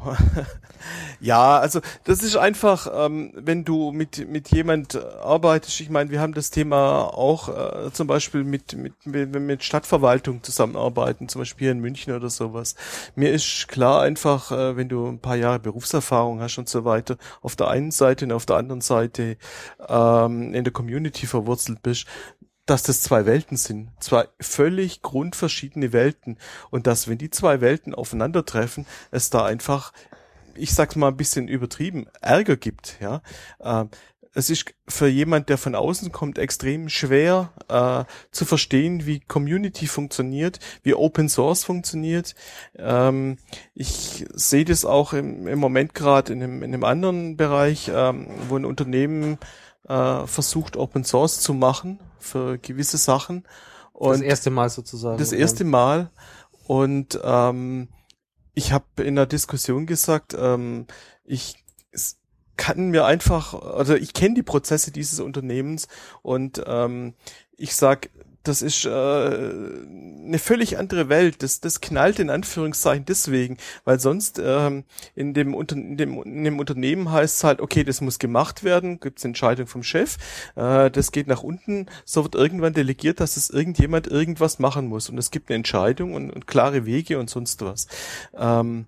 ja, 1.21 1.57
also 1.57 1.79
das 2.03 2.21
ist 2.21 2.35
einfach, 2.35 2.87
ähm, 2.93 3.31
wenn 3.35 3.63
du 3.63 3.91
mit 3.91 4.27
mit 4.29 4.49
jemand 4.51 4.95
arbeitest. 4.95 5.79
Ich 5.79 5.89
meine, 5.89 6.09
wir 6.11 6.19
haben 6.19 6.33
das 6.33 6.51
Thema 6.51 7.05
auch 7.05 7.47
äh, 7.87 7.91
zum 7.93 8.07
Beispiel 8.07 8.43
mit 8.43 8.75
mit 8.75 8.93
wenn 9.05 9.33
wir 9.33 9.39
mit 9.39 9.63
Stadtverwaltung 9.63 10.43
zusammenarbeiten, 10.43 11.29
zum 11.29 11.39
Beispiel 11.41 11.65
hier 11.65 11.71
in 11.71 11.79
München 11.79 12.13
oder 12.13 12.29
sowas. 12.29 12.75
Mir 13.15 13.31
ist 13.31 13.67
klar 13.69 14.01
einfach, 14.01 14.51
äh, 14.51 14.75
wenn 14.75 14.89
du 14.89 15.07
ein 15.07 15.19
paar 15.19 15.37
Jahre 15.37 15.59
Berufserfahrung 15.59 16.41
hast 16.41 16.57
und 16.57 16.67
so 16.69 16.83
weiter, 16.85 17.17
auf 17.41 17.55
der 17.55 17.69
einen 17.69 17.91
Seite 17.91 18.25
und 18.25 18.33
auf 18.33 18.45
der 18.45 18.57
anderen 18.57 18.81
Seite 18.81 19.37
ähm, 19.87 20.53
in 20.53 20.63
der 20.65 20.73
Community 20.73 21.25
verwurzelt 21.25 21.81
bist, 21.83 22.05
dass 22.67 22.83
das 22.83 23.01
zwei 23.01 23.25
Welten 23.25 23.57
sind. 23.57 23.89
Zwei 23.99 24.27
völlig 24.39 25.01
grundverschiedene 25.01 25.93
Welten. 25.93 26.37
Und 26.69 26.85
dass, 26.85 27.07
wenn 27.07 27.17
die 27.17 27.31
zwei 27.31 27.61
Welten 27.61 27.95
aufeinandertreffen, 27.95 28.85
es 29.09 29.31
da 29.31 29.45
einfach, 29.45 29.93
ich 30.53 30.73
sag's 30.73 30.95
mal 30.95 31.07
ein 31.07 31.17
bisschen 31.17 31.47
übertrieben, 31.47 32.07
Ärger 32.21 32.57
gibt, 32.57 32.97
ja. 32.99 33.21
Ähm, 33.59 33.89
es 34.37 34.51
ist 34.51 34.75
für 34.87 35.07
jemand, 35.07 35.49
der 35.49 35.57
von 35.57 35.73
außen 35.73 36.11
kommt, 36.11 36.37
extrem 36.37 36.89
schwer 36.89 37.51
äh, 37.69 38.03
zu 38.31 38.45
verstehen, 38.45 39.07
wie 39.07 39.19
Community 39.19 39.87
funktioniert, 39.87 40.59
wie 40.83 40.93
Open 40.93 41.27
Source 41.27 41.63
funktioniert. 41.63 42.35
Ähm, 42.77 43.37
ich 43.73 44.27
sehe 44.31 44.63
das 44.63 44.85
auch 44.85 45.13
im, 45.13 45.47
im 45.47 45.57
Moment 45.57 45.95
gerade 45.95 46.33
in 46.33 46.43
einem, 46.43 46.61
in 46.61 46.71
einem 46.71 46.83
anderen 46.83 47.35
Bereich, 47.35 47.89
ähm, 47.91 48.27
wo 48.47 48.57
ein 48.57 48.65
Unternehmen 48.65 49.39
äh, 49.87 50.27
versucht, 50.27 50.77
Open 50.77 51.03
Source 51.03 51.41
zu 51.41 51.53
machen 51.53 51.99
für 52.19 52.57
gewisse 52.57 52.97
Sachen. 52.97 53.47
Und 53.93 54.13
das 54.13 54.21
erste 54.21 54.49
Mal 54.49 54.69
sozusagen. 54.69 55.17
das 55.17 55.31
erste 55.31 55.63
Mal. 55.63 56.11
Und 56.67 57.19
ähm, 57.23 57.89
ich 58.53 58.71
habe 58.71 59.03
in 59.03 59.15
der 59.15 59.25
Diskussion 59.25 59.85
gesagt, 59.85 60.35
ähm, 60.37 60.87
ich 61.23 61.63
kann 62.57 62.89
mir 62.89 63.05
einfach, 63.05 63.53
also 63.53 63.95
ich 63.95 64.13
kenne 64.13 64.35
die 64.35 64.43
Prozesse 64.43 64.91
dieses 64.91 65.19
Unternehmens 65.19 65.87
und 66.23 66.61
ähm, 66.65 67.13
ich 67.55 67.75
sag, 67.75 68.09
das 68.47 68.61
ist 68.61 68.85
äh, 68.85 68.89
eine 68.89 70.39
völlig 70.39 70.77
andere 70.77 71.09
Welt. 71.09 71.43
Das, 71.43 71.59
das 71.59 71.81
knallt 71.81 72.19
in 72.19 72.29
Anführungszeichen 72.29 73.05
deswegen, 73.05 73.57
weil 73.83 73.99
sonst 73.99 74.41
ähm, 74.43 74.83
in, 75.15 75.33
dem 75.33 75.53
Unter 75.53 75.75
in, 75.75 75.97
dem, 75.97 76.21
in 76.23 76.43
dem 76.43 76.59
Unternehmen 76.59 77.11
heißt 77.11 77.37
es 77.37 77.43
halt, 77.43 77.61
okay, 77.61 77.83
das 77.83 78.01
muss 78.01 78.19
gemacht 78.19 78.63
werden, 78.63 78.99
gibt 78.99 79.19
es 79.19 79.25
Entscheidung 79.25 79.67
vom 79.67 79.83
Chef, 79.83 80.17
äh, 80.55 80.89
das 80.89 81.11
geht 81.11 81.27
nach 81.27 81.43
unten, 81.43 81.87
so 82.05 82.23
wird 82.23 82.35
irgendwann 82.35 82.73
delegiert, 82.73 83.19
dass 83.19 83.37
es 83.37 83.49
irgendjemand 83.49 84.07
irgendwas 84.07 84.59
machen 84.59 84.87
muss 84.87 85.09
und 85.09 85.17
es 85.17 85.31
gibt 85.31 85.49
eine 85.49 85.55
Entscheidung 85.57 86.13
und, 86.13 86.31
und 86.31 86.47
klare 86.47 86.85
Wege 86.85 87.19
und 87.19 87.29
sonst 87.29 87.61
was. 87.61 87.87
Ähm, 88.35 88.85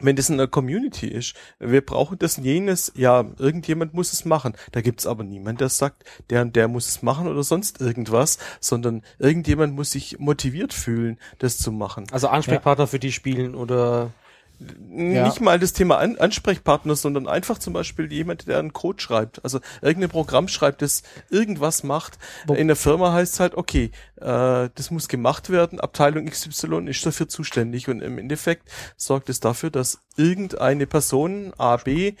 wenn 0.00 0.16
das 0.16 0.30
in 0.30 0.38
der 0.38 0.48
Community 0.48 1.06
ist, 1.08 1.34
wir 1.58 1.84
brauchen 1.84 2.18
das 2.18 2.38
und 2.38 2.44
jenes, 2.44 2.92
ja, 2.94 3.24
irgendjemand 3.38 3.94
muss 3.94 4.12
es 4.12 4.24
machen. 4.24 4.54
Da 4.72 4.80
gibt's 4.80 5.06
aber 5.06 5.24
niemand, 5.24 5.60
der 5.60 5.68
sagt, 5.68 6.04
der 6.30 6.42
und 6.42 6.56
der 6.56 6.68
muss 6.68 6.88
es 6.88 7.02
machen 7.02 7.28
oder 7.28 7.42
sonst 7.42 7.80
irgendwas, 7.80 8.38
sondern 8.60 9.02
irgendjemand 9.18 9.74
muss 9.74 9.92
sich 9.92 10.18
motiviert 10.18 10.72
fühlen, 10.72 11.18
das 11.38 11.58
zu 11.58 11.72
machen. 11.72 12.06
Also 12.12 12.28
Ansprechpartner 12.28 12.86
für 12.86 12.98
die 12.98 13.12
spielen 13.12 13.54
oder 13.54 14.12
ja. 14.60 15.26
Nicht 15.26 15.40
mal 15.40 15.58
das 15.58 15.72
Thema 15.72 15.98
An 15.98 16.18
Ansprechpartner, 16.18 16.96
sondern 16.96 17.28
einfach 17.28 17.58
zum 17.58 17.72
Beispiel 17.72 18.12
jemand, 18.12 18.48
der 18.48 18.58
einen 18.58 18.72
Code 18.72 19.00
schreibt. 19.00 19.42
Also 19.44 19.60
irgendein 19.82 20.10
Programm 20.10 20.48
schreibt, 20.48 20.82
das 20.82 21.02
irgendwas 21.30 21.84
macht. 21.84 22.18
Wo 22.46 22.54
In 22.54 22.66
der 22.66 22.76
Firma 22.76 23.12
heißt 23.12 23.34
es 23.34 23.40
halt, 23.40 23.54
okay, 23.54 23.92
äh, 24.16 24.68
das 24.74 24.90
muss 24.90 25.08
gemacht 25.08 25.50
werden, 25.50 25.78
Abteilung 25.78 26.26
XY 26.26 26.88
ist 26.88 27.06
dafür 27.06 27.28
zuständig 27.28 27.88
und 27.88 28.00
im 28.00 28.18
Endeffekt 28.18 28.68
sorgt 28.96 29.28
es 29.28 29.38
dafür, 29.38 29.70
dass 29.70 30.00
irgendeine 30.18 30.86
Person, 30.86 31.52
A, 31.56 31.76
B, 31.76 32.08
äh, 32.08 32.14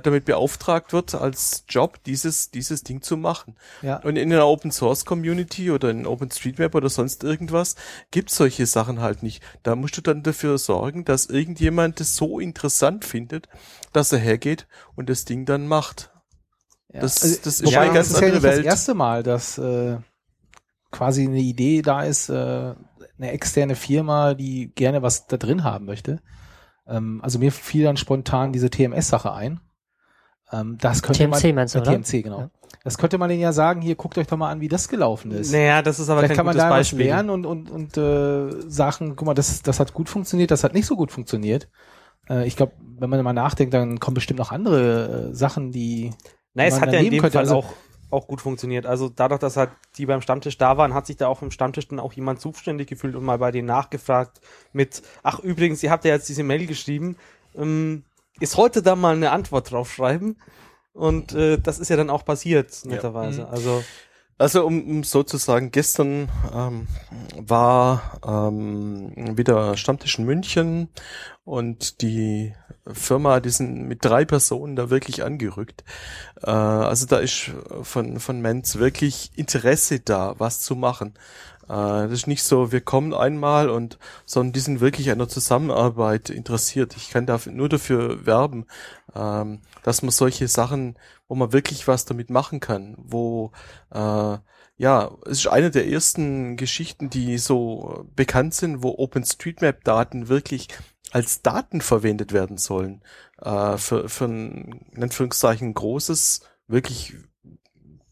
damit 0.00 0.24
beauftragt 0.24 0.92
wird, 0.92 1.14
als 1.14 1.64
Job 1.68 2.02
dieses, 2.04 2.50
dieses 2.50 2.82
Ding 2.82 3.00
zu 3.00 3.16
machen. 3.16 3.56
Ja. 3.80 3.96
Und 4.02 4.16
in 4.16 4.32
einer 4.32 4.46
Open 4.46 4.70
Source 4.72 5.04
Community 5.04 5.70
oder 5.70 5.90
in 5.90 6.06
OpenStreetMap 6.06 6.74
oder 6.74 6.90
sonst 6.90 7.24
irgendwas 7.24 7.76
gibt 8.10 8.30
solche 8.30 8.66
Sachen 8.66 9.00
halt 9.00 9.22
nicht. 9.22 9.42
Da 9.62 9.76
musst 9.76 9.96
du 9.96 10.00
dann 10.00 10.22
dafür 10.22 10.58
sorgen, 10.58 11.04
dass 11.04 11.26
irgendjemand 11.26 12.00
das 12.00 12.16
so 12.16 12.40
interessant 12.40 13.04
findet, 13.04 13.48
dass 13.92 14.12
er 14.12 14.18
hergeht 14.18 14.66
und 14.96 15.08
das 15.08 15.24
Ding 15.24 15.46
dann 15.46 15.66
macht. 15.66 16.10
Ja. 16.92 17.00
Das, 17.00 17.22
also, 17.22 17.36
das 17.44 17.60
ist 17.60 17.70
ja, 17.70 17.80
eine 17.80 17.94
ganz 17.94 18.08
das 18.08 18.16
ist 18.18 18.22
andere 18.22 18.36
ja 18.38 18.42
Welt. 18.42 18.58
Das 18.58 18.66
erste 18.66 18.94
Mal, 18.94 19.22
dass 19.22 19.58
äh, 19.58 19.96
quasi 20.90 21.24
eine 21.26 21.38
Idee 21.38 21.82
da 21.82 22.02
ist, 22.02 22.28
äh, 22.28 22.74
eine 23.18 23.30
externe 23.30 23.76
Firma, 23.76 24.34
die 24.34 24.72
gerne 24.74 25.02
was 25.02 25.26
da 25.26 25.36
drin 25.36 25.64
haben 25.64 25.86
möchte. 25.86 26.20
Ähm, 26.86 27.20
also 27.22 27.38
mir 27.38 27.52
fiel 27.52 27.84
dann 27.84 27.96
spontan 27.96 28.52
diese 28.52 28.70
TMS-Sache 28.70 29.32
ein. 29.32 29.60
Ähm, 30.52 30.78
das 30.80 31.02
könnte 31.02 31.20
TMC 31.24 31.44
man, 31.44 31.54
meinst 31.54 31.74
du, 31.74 31.78
äh, 31.78 31.82
TMC, 31.82 32.22
genau. 32.22 32.40
Ja. 32.40 32.50
Das 32.84 32.98
könnte 32.98 33.16
man 33.18 33.28
denen 33.28 33.40
ja 33.40 33.52
sagen, 33.52 33.80
hier 33.80 33.94
guckt 33.94 34.18
euch 34.18 34.26
doch 34.26 34.36
mal 34.36 34.50
an, 34.50 34.60
wie 34.60 34.68
das 34.68 34.88
gelaufen 34.88 35.30
ist. 35.30 35.52
Naja, 35.52 35.82
das 35.82 36.00
ist 36.00 36.08
aber 36.08 36.20
Vielleicht 36.20 36.30
kein 36.30 36.36
kann 36.38 36.46
man 36.46 36.56
da 36.56 36.68
Beispiel. 36.68 36.98
was 36.98 37.06
lernen 37.06 37.30
und, 37.30 37.46
und, 37.46 37.70
und 37.70 37.96
äh, 37.96 38.68
Sachen, 38.68 39.14
guck 39.16 39.26
mal, 39.26 39.34
das, 39.34 39.62
das 39.62 39.78
hat 39.78 39.94
gut 39.94 40.08
funktioniert, 40.08 40.50
das 40.50 40.64
hat 40.64 40.74
nicht 40.74 40.86
so 40.86 40.96
gut 40.96 41.12
funktioniert. 41.12 41.68
Äh, 42.28 42.46
ich 42.46 42.56
glaube, 42.56 42.72
wenn 42.98 43.08
man 43.08 43.22
mal 43.22 43.32
nachdenkt, 43.32 43.72
dann 43.72 44.00
kommen 44.00 44.14
bestimmt 44.14 44.38
noch 44.38 44.52
andere 44.52 45.30
äh, 45.30 45.34
Sachen, 45.34 45.70
die. 45.70 46.12
Nein, 46.54 46.68
es 46.68 46.80
hat 46.80 46.92
ja 46.92 46.98
in 46.98 47.10
dem 47.10 47.20
könnte. 47.20 47.38
Fall 47.38 47.44
also, 47.44 47.56
auch 47.56 47.72
auch 48.12 48.26
gut 48.26 48.40
funktioniert. 48.40 48.86
Also 48.86 49.08
dadurch, 49.08 49.40
dass 49.40 49.56
halt 49.56 49.70
die 49.96 50.06
beim 50.06 50.20
Stammtisch 50.20 50.58
da 50.58 50.76
waren, 50.76 50.94
hat 50.94 51.06
sich 51.06 51.16
da 51.16 51.28
auch 51.28 51.42
im 51.42 51.50
Stammtisch 51.50 51.88
dann 51.88 52.00
auch 52.00 52.12
jemand 52.12 52.40
zuständig 52.40 52.88
gefühlt 52.88 53.16
und 53.16 53.24
mal 53.24 53.38
bei 53.38 53.50
denen 53.50 53.66
nachgefragt 53.66 54.40
mit, 54.72 55.02
ach 55.22 55.38
übrigens, 55.40 55.82
ihr 55.82 55.90
habt 55.90 56.04
ja 56.04 56.12
jetzt 56.12 56.28
diese 56.28 56.42
Mail 56.42 56.66
geschrieben, 56.66 57.16
ähm, 57.56 58.04
ihr 58.40 58.46
solltet 58.46 58.86
da 58.86 58.96
mal 58.96 59.16
eine 59.16 59.30
Antwort 59.30 59.70
drauf 59.70 59.92
schreiben. 59.92 60.36
Und 60.94 61.32
äh, 61.32 61.58
das 61.58 61.78
ist 61.78 61.88
ja 61.88 61.96
dann 61.96 62.10
auch 62.10 62.24
passiert, 62.24 62.84
netterweise. 62.84 63.42
Ja. 63.42 63.46
Mhm. 63.46 63.52
Also 63.52 63.84
also 64.38 64.66
um, 64.66 64.82
um 64.88 65.04
sozusagen 65.04 65.70
gestern 65.70 66.28
ähm, 66.54 66.88
war 67.36 68.20
ähm, 68.26 69.36
wieder 69.36 69.76
Stammtisch 69.76 70.18
in 70.18 70.24
München 70.24 70.88
und 71.44 72.02
die 72.02 72.54
Firma, 72.86 73.38
die 73.40 73.50
sind 73.50 73.86
mit 73.86 74.04
drei 74.04 74.24
Personen 74.24 74.74
da 74.74 74.90
wirklich 74.90 75.22
angerückt. 75.22 75.84
Äh, 76.42 76.50
also 76.50 77.06
da 77.06 77.18
ist 77.18 77.52
von, 77.82 78.18
von 78.18 78.40
Menz 78.40 78.76
wirklich 78.76 79.30
Interesse 79.36 80.00
da, 80.00 80.34
was 80.38 80.60
zu 80.60 80.74
machen. 80.74 81.14
Äh, 81.68 82.08
das 82.08 82.12
ist 82.12 82.26
nicht 82.26 82.42
so, 82.42 82.72
wir 82.72 82.80
kommen 82.80 83.14
einmal 83.14 83.70
und, 83.70 83.98
sondern 84.24 84.52
die 84.52 84.60
sind 84.60 84.80
wirklich 84.80 85.10
an 85.10 85.18
der 85.18 85.28
Zusammenarbeit 85.28 86.30
interessiert. 86.30 86.96
Ich 86.96 87.10
kann 87.10 87.26
da 87.26 87.38
nur 87.46 87.68
dafür 87.68 88.26
werben, 88.26 88.66
ähm, 89.14 89.60
dass 89.82 90.02
man 90.02 90.10
solche 90.10 90.48
Sachen, 90.48 90.98
wo 91.28 91.34
man 91.34 91.52
wirklich 91.52 91.88
was 91.88 92.04
damit 92.04 92.30
machen 92.30 92.60
kann, 92.60 92.94
wo 92.98 93.52
äh, 93.90 94.38
ja, 94.76 95.16
es 95.26 95.38
ist 95.38 95.46
eine 95.46 95.70
der 95.70 95.86
ersten 95.86 96.56
Geschichten, 96.56 97.10
die 97.10 97.38
so 97.38 98.04
bekannt 98.16 98.54
sind, 98.54 98.82
wo 98.82 98.98
OpenStreetMap-Daten 98.98 100.28
wirklich 100.28 100.68
als 101.12 101.42
Daten 101.42 101.80
verwendet 101.80 102.32
werden 102.32 102.56
sollen 102.56 103.02
äh, 103.40 103.76
für, 103.76 104.08
für 104.08 104.24
ein, 104.24 104.86
in 104.92 105.02
Anführungszeichen, 105.02 105.74
großes, 105.74 106.40
wirklich 106.66 107.14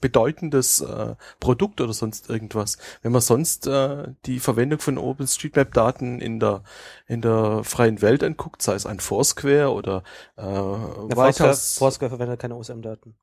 bedeutendes 0.01 0.81
äh, 0.81 1.15
Produkt 1.39 1.81
oder 1.81 1.93
sonst 1.93 2.29
irgendwas. 2.31 2.79
Wenn 3.03 3.13
man 3.13 3.21
sonst 3.21 3.67
äh, 3.67 4.09
die 4.27 4.41
Verwendung 4.41 4.81
von 4.81 4.99
OpenStreetMap-Daten 4.99 6.21
in 6.21 6.41
der 6.41 6.63
in 7.07 7.21
der 7.21 7.63
freien 7.65 8.03
Welt 8.03 8.23
anguckt, 8.23 8.63
sei 8.63 8.75
es 8.75 8.87
ein 8.87 9.01
Foursquare 9.01 9.73
oder 9.73 10.03
äh, 10.37 10.43
Foursquare, 10.43 11.55
Foursquare 11.55 12.11
verwendet 12.11 12.41
keine 12.41 12.57
OSM-Daten. 12.57 13.15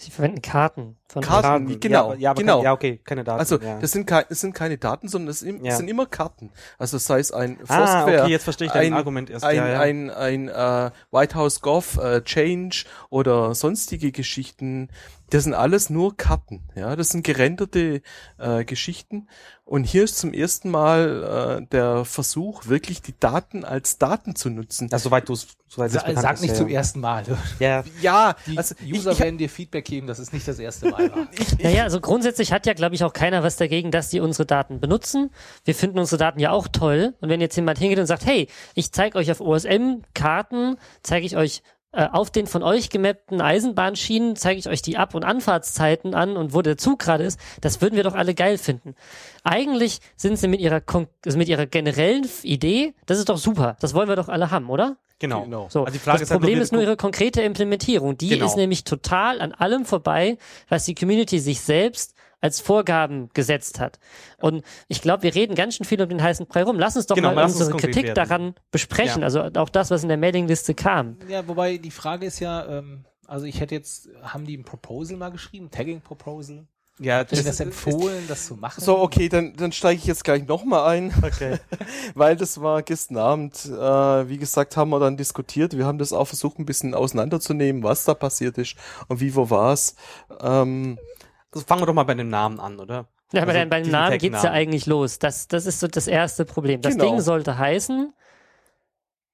Sie 0.00 0.10
verwenden 0.10 0.40
Karten 0.40 0.96
von 1.08 1.22
Karten, 1.22 1.42
Karten. 1.42 1.80
genau, 1.80 2.14
ja, 2.14 2.18
ja, 2.18 2.32
genau. 2.32 2.56
Kein, 2.56 2.64
ja, 2.64 2.72
okay, 2.72 3.00
keine 3.04 3.22
Daten. 3.22 3.38
Also 3.38 3.60
ja. 3.60 3.78
das 3.80 3.92
sind 3.92 4.06
keine, 4.06 4.24
das 4.30 4.40
sind 4.40 4.54
keine 4.54 4.78
Daten, 4.78 5.08
sondern 5.08 5.28
es 5.28 5.40
sind, 5.40 5.62
ja. 5.62 5.76
sind 5.76 5.88
immer 5.88 6.06
Karten. 6.06 6.50
Also 6.78 6.96
sei 6.96 7.18
es 7.18 7.32
ein 7.32 7.58
Foursquare, 7.58 8.20
ah, 8.20 8.22
okay, 8.22 8.30
jetzt 8.30 8.44
verstehe 8.44 8.68
ich 8.68 8.72
dein 8.72 8.94
Argument 8.94 9.28
erst. 9.28 9.44
Ein, 9.44 9.56
ja, 9.56 9.78
ein, 9.78 10.08
ein, 10.08 10.48
ein 10.48 10.88
äh, 10.88 10.90
White 11.10 11.34
House 11.34 11.60
Gov 11.60 11.98
äh, 11.98 12.22
Change 12.22 12.86
oder 13.10 13.54
sonstige 13.54 14.10
Geschichten, 14.10 14.88
das 15.30 15.44
sind 15.44 15.54
alles 15.54 15.90
nur 15.90 16.16
Karten, 16.16 16.62
ja, 16.74 16.96
das 16.96 17.08
sind 17.08 17.24
gerenderte 17.24 18.02
äh, 18.38 18.64
Geschichten. 18.64 19.28
Und 19.64 19.84
hier 19.84 20.02
ist 20.02 20.18
zum 20.18 20.32
ersten 20.32 20.68
Mal 20.68 21.60
äh, 21.62 21.66
der 21.70 22.04
Versuch, 22.04 22.66
wirklich 22.66 23.02
die 23.02 23.14
Daten 23.18 23.64
als 23.64 23.98
Daten 23.98 24.34
zu 24.34 24.50
nutzen. 24.50 24.88
Also 24.90 25.08
soweit 25.08 25.28
du 25.28 25.34
es 25.34 25.46
soweit 25.68 25.92
Sa 25.92 26.00
Sag 26.12 26.34
ist, 26.34 26.40
nicht 26.40 26.50
ja. 26.50 26.56
zum 26.56 26.66
ersten 26.68 26.98
Mal. 26.98 27.22
Ja, 27.60 27.84
ja 28.00 28.34
die 28.48 28.58
also 28.58 28.74
User 28.84 29.12
ich, 29.12 29.20
werden 29.20 29.38
dir 29.38 29.48
Feedback 29.48 29.84
geben, 29.84 30.08
dass 30.08 30.18
es 30.18 30.32
nicht 30.32 30.48
das 30.48 30.58
erste 30.58 30.90
Mal 30.90 31.12
war. 31.12 31.28
naja, 31.62 31.84
also 31.84 32.00
grundsätzlich 32.00 32.52
hat 32.52 32.66
ja, 32.66 32.72
glaube 32.72 32.96
ich, 32.96 33.04
auch 33.04 33.12
keiner 33.12 33.44
was 33.44 33.56
dagegen, 33.56 33.92
dass 33.92 34.08
die 34.08 34.18
unsere 34.18 34.44
Daten 34.44 34.80
benutzen. 34.80 35.30
Wir 35.64 35.76
finden 35.76 36.00
unsere 36.00 36.18
Daten 36.18 36.40
ja 36.40 36.50
auch 36.50 36.66
toll. 36.66 37.14
Und 37.20 37.28
wenn 37.28 37.40
jetzt 37.40 37.54
jemand 37.54 37.78
hingeht 37.78 38.00
und 38.00 38.06
sagt, 38.06 38.26
hey, 38.26 38.48
ich 38.74 38.90
zeige 38.90 39.18
euch 39.18 39.30
auf 39.30 39.40
OSM-Karten, 39.40 40.78
zeige 41.04 41.26
ich 41.26 41.36
euch 41.36 41.62
auf 41.92 42.30
den 42.30 42.46
von 42.46 42.62
euch 42.62 42.88
gemappten 42.88 43.40
Eisenbahnschienen 43.40 44.36
zeige 44.36 44.60
ich 44.60 44.68
euch 44.68 44.80
die 44.80 44.96
Ab- 44.96 45.14
und 45.14 45.24
Anfahrtszeiten 45.24 46.14
an 46.14 46.36
und 46.36 46.54
wo 46.54 46.62
der 46.62 46.76
Zug 46.76 47.00
gerade 47.00 47.24
ist. 47.24 47.40
Das 47.60 47.80
würden 47.80 47.96
wir 47.96 48.04
doch 48.04 48.14
alle 48.14 48.34
geil 48.34 48.58
finden. 48.58 48.94
Eigentlich 49.42 49.98
sind 50.16 50.36
sie 50.38 50.46
mit 50.46 50.60
ihrer, 50.60 50.82
also 51.24 51.38
mit 51.38 51.48
ihrer 51.48 51.66
generellen 51.66 52.28
Idee, 52.42 52.94
das 53.06 53.18
ist 53.18 53.28
doch 53.28 53.38
super. 53.38 53.76
Das 53.80 53.94
wollen 53.94 54.08
wir 54.08 54.16
doch 54.16 54.28
alle 54.28 54.50
haben, 54.50 54.70
oder? 54.70 54.96
Genau. 55.18 55.42
genau. 55.42 55.68
So, 55.68 55.84
also 55.84 55.98
das 56.04 56.28
Problem 56.28 56.54
halt 56.54 56.62
ist 56.62 56.72
nur 56.72 56.80
ihre 56.80 56.96
konkrete 56.96 57.42
Implementierung. 57.42 58.16
Die 58.16 58.30
genau. 58.30 58.46
ist 58.46 58.56
nämlich 58.56 58.84
total 58.84 59.40
an 59.40 59.52
allem 59.52 59.84
vorbei, 59.84 60.38
was 60.68 60.84
die 60.84 60.94
Community 60.94 61.38
sich 61.38 61.60
selbst 61.60 62.14
als 62.40 62.60
Vorgaben 62.60 63.28
gesetzt 63.34 63.80
hat. 63.80 63.98
Und 64.38 64.64
ich 64.88 65.02
glaube, 65.02 65.22
wir 65.22 65.34
reden 65.34 65.54
ganz 65.54 65.76
schön 65.76 65.86
viel 65.86 66.00
um 66.00 66.08
den 66.08 66.22
heißen 66.22 66.46
Brei 66.46 66.62
rum. 66.62 66.78
Lass 66.78 66.96
uns 66.96 67.06
doch 67.06 67.16
genau, 67.16 67.34
mal 67.34 67.44
unsere 67.44 67.76
Kritik 67.76 68.04
werden. 68.04 68.14
daran 68.14 68.54
besprechen. 68.70 69.20
Ja. 69.20 69.24
Also 69.24 69.42
auch 69.42 69.68
das, 69.68 69.90
was 69.90 70.02
in 70.02 70.08
der 70.08 70.18
Mailingliste 70.18 70.74
kam. 70.74 71.16
Ja, 71.28 71.46
wobei 71.46 71.76
die 71.76 71.90
Frage 71.90 72.26
ist 72.26 72.40
ja, 72.40 72.66
ähm, 72.66 73.04
also 73.26 73.46
ich 73.46 73.60
hätte 73.60 73.74
jetzt, 73.74 74.08
haben 74.22 74.46
die 74.46 74.56
ein 74.56 74.64
Proposal 74.64 75.16
mal 75.16 75.30
geschrieben, 75.30 75.70
Tagging 75.70 76.00
Proposal? 76.00 76.66
Ja, 77.00 77.24
das, 77.24 77.42
das 77.42 77.60
empfohlen, 77.60 78.24
das 78.28 78.44
zu 78.44 78.56
machen. 78.56 78.84
So, 78.84 78.98
okay, 78.98 79.30
dann, 79.30 79.54
dann 79.56 79.72
steige 79.72 79.98
ich 79.98 80.04
jetzt 80.04 80.22
gleich 80.22 80.46
nochmal 80.46 80.86
ein. 80.90 81.14
Okay. 81.22 81.58
Weil 82.14 82.36
das 82.36 82.60
war 82.60 82.82
gestern 82.82 83.16
Abend, 83.16 83.64
äh, 83.64 84.28
wie 84.28 84.36
gesagt, 84.36 84.76
haben 84.76 84.90
wir 84.90 85.00
dann 85.00 85.16
diskutiert. 85.16 85.78
Wir 85.78 85.86
haben 85.86 85.96
das 85.96 86.12
auch 86.12 86.26
versucht, 86.26 86.58
ein 86.58 86.66
bisschen 86.66 86.94
auseinanderzunehmen, 86.94 87.82
was 87.82 88.04
da 88.04 88.12
passiert 88.12 88.58
ist 88.58 88.74
und 89.08 89.20
wie, 89.20 89.34
wo 89.34 89.48
war's. 89.48 89.94
Ähm, 90.42 90.98
also 90.98 91.19
fangen 91.52 91.82
wir 91.82 91.86
doch 91.86 91.94
mal 91.94 92.04
bei 92.04 92.14
dem 92.14 92.28
Namen 92.28 92.60
an, 92.60 92.78
oder? 92.78 93.08
Ja, 93.32 93.42
aber 93.42 93.52
also, 93.52 93.68
bei 93.68 93.82
dem 93.82 93.90
Namen 93.90 94.18
geht's 94.18 94.42
ja 94.42 94.50
eigentlich 94.50 94.86
los. 94.86 95.18
Das, 95.18 95.48
das 95.48 95.66
ist 95.66 95.80
so 95.80 95.86
das 95.86 96.06
erste 96.06 96.44
Problem. 96.44 96.80
Das 96.80 96.94
genau. 96.94 97.04
Ding 97.04 97.20
sollte 97.20 97.58
heißen 97.58 98.12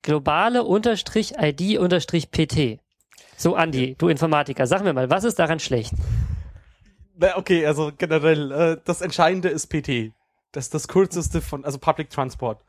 globale 0.03 0.65
Unterstrich 0.65 1.35
ID 1.39 1.79
Unterstrich 1.79 2.31
PT. 2.31 2.81
So, 3.37 3.55
Andi, 3.55 3.97
du 3.99 4.09
Informatiker, 4.09 4.67
sag 4.67 4.83
mir 4.83 4.93
mal, 4.93 5.11
was 5.11 5.25
ist 5.25 5.39
daran 5.39 5.61
schlecht? 5.61 5.93
Okay, 7.35 7.67
also 7.67 7.93
generell, 7.97 8.53
äh, 8.53 8.81
das 8.85 9.01
Entscheidende 9.01 9.49
ist 9.49 9.69
PT. 9.69 10.13
Das 10.53 10.67
ist 10.67 10.75
das 10.75 10.89
kürzeste 10.89 11.41
von, 11.41 11.65
also 11.65 11.79
Public 11.79 12.11
Transport. 12.11 12.63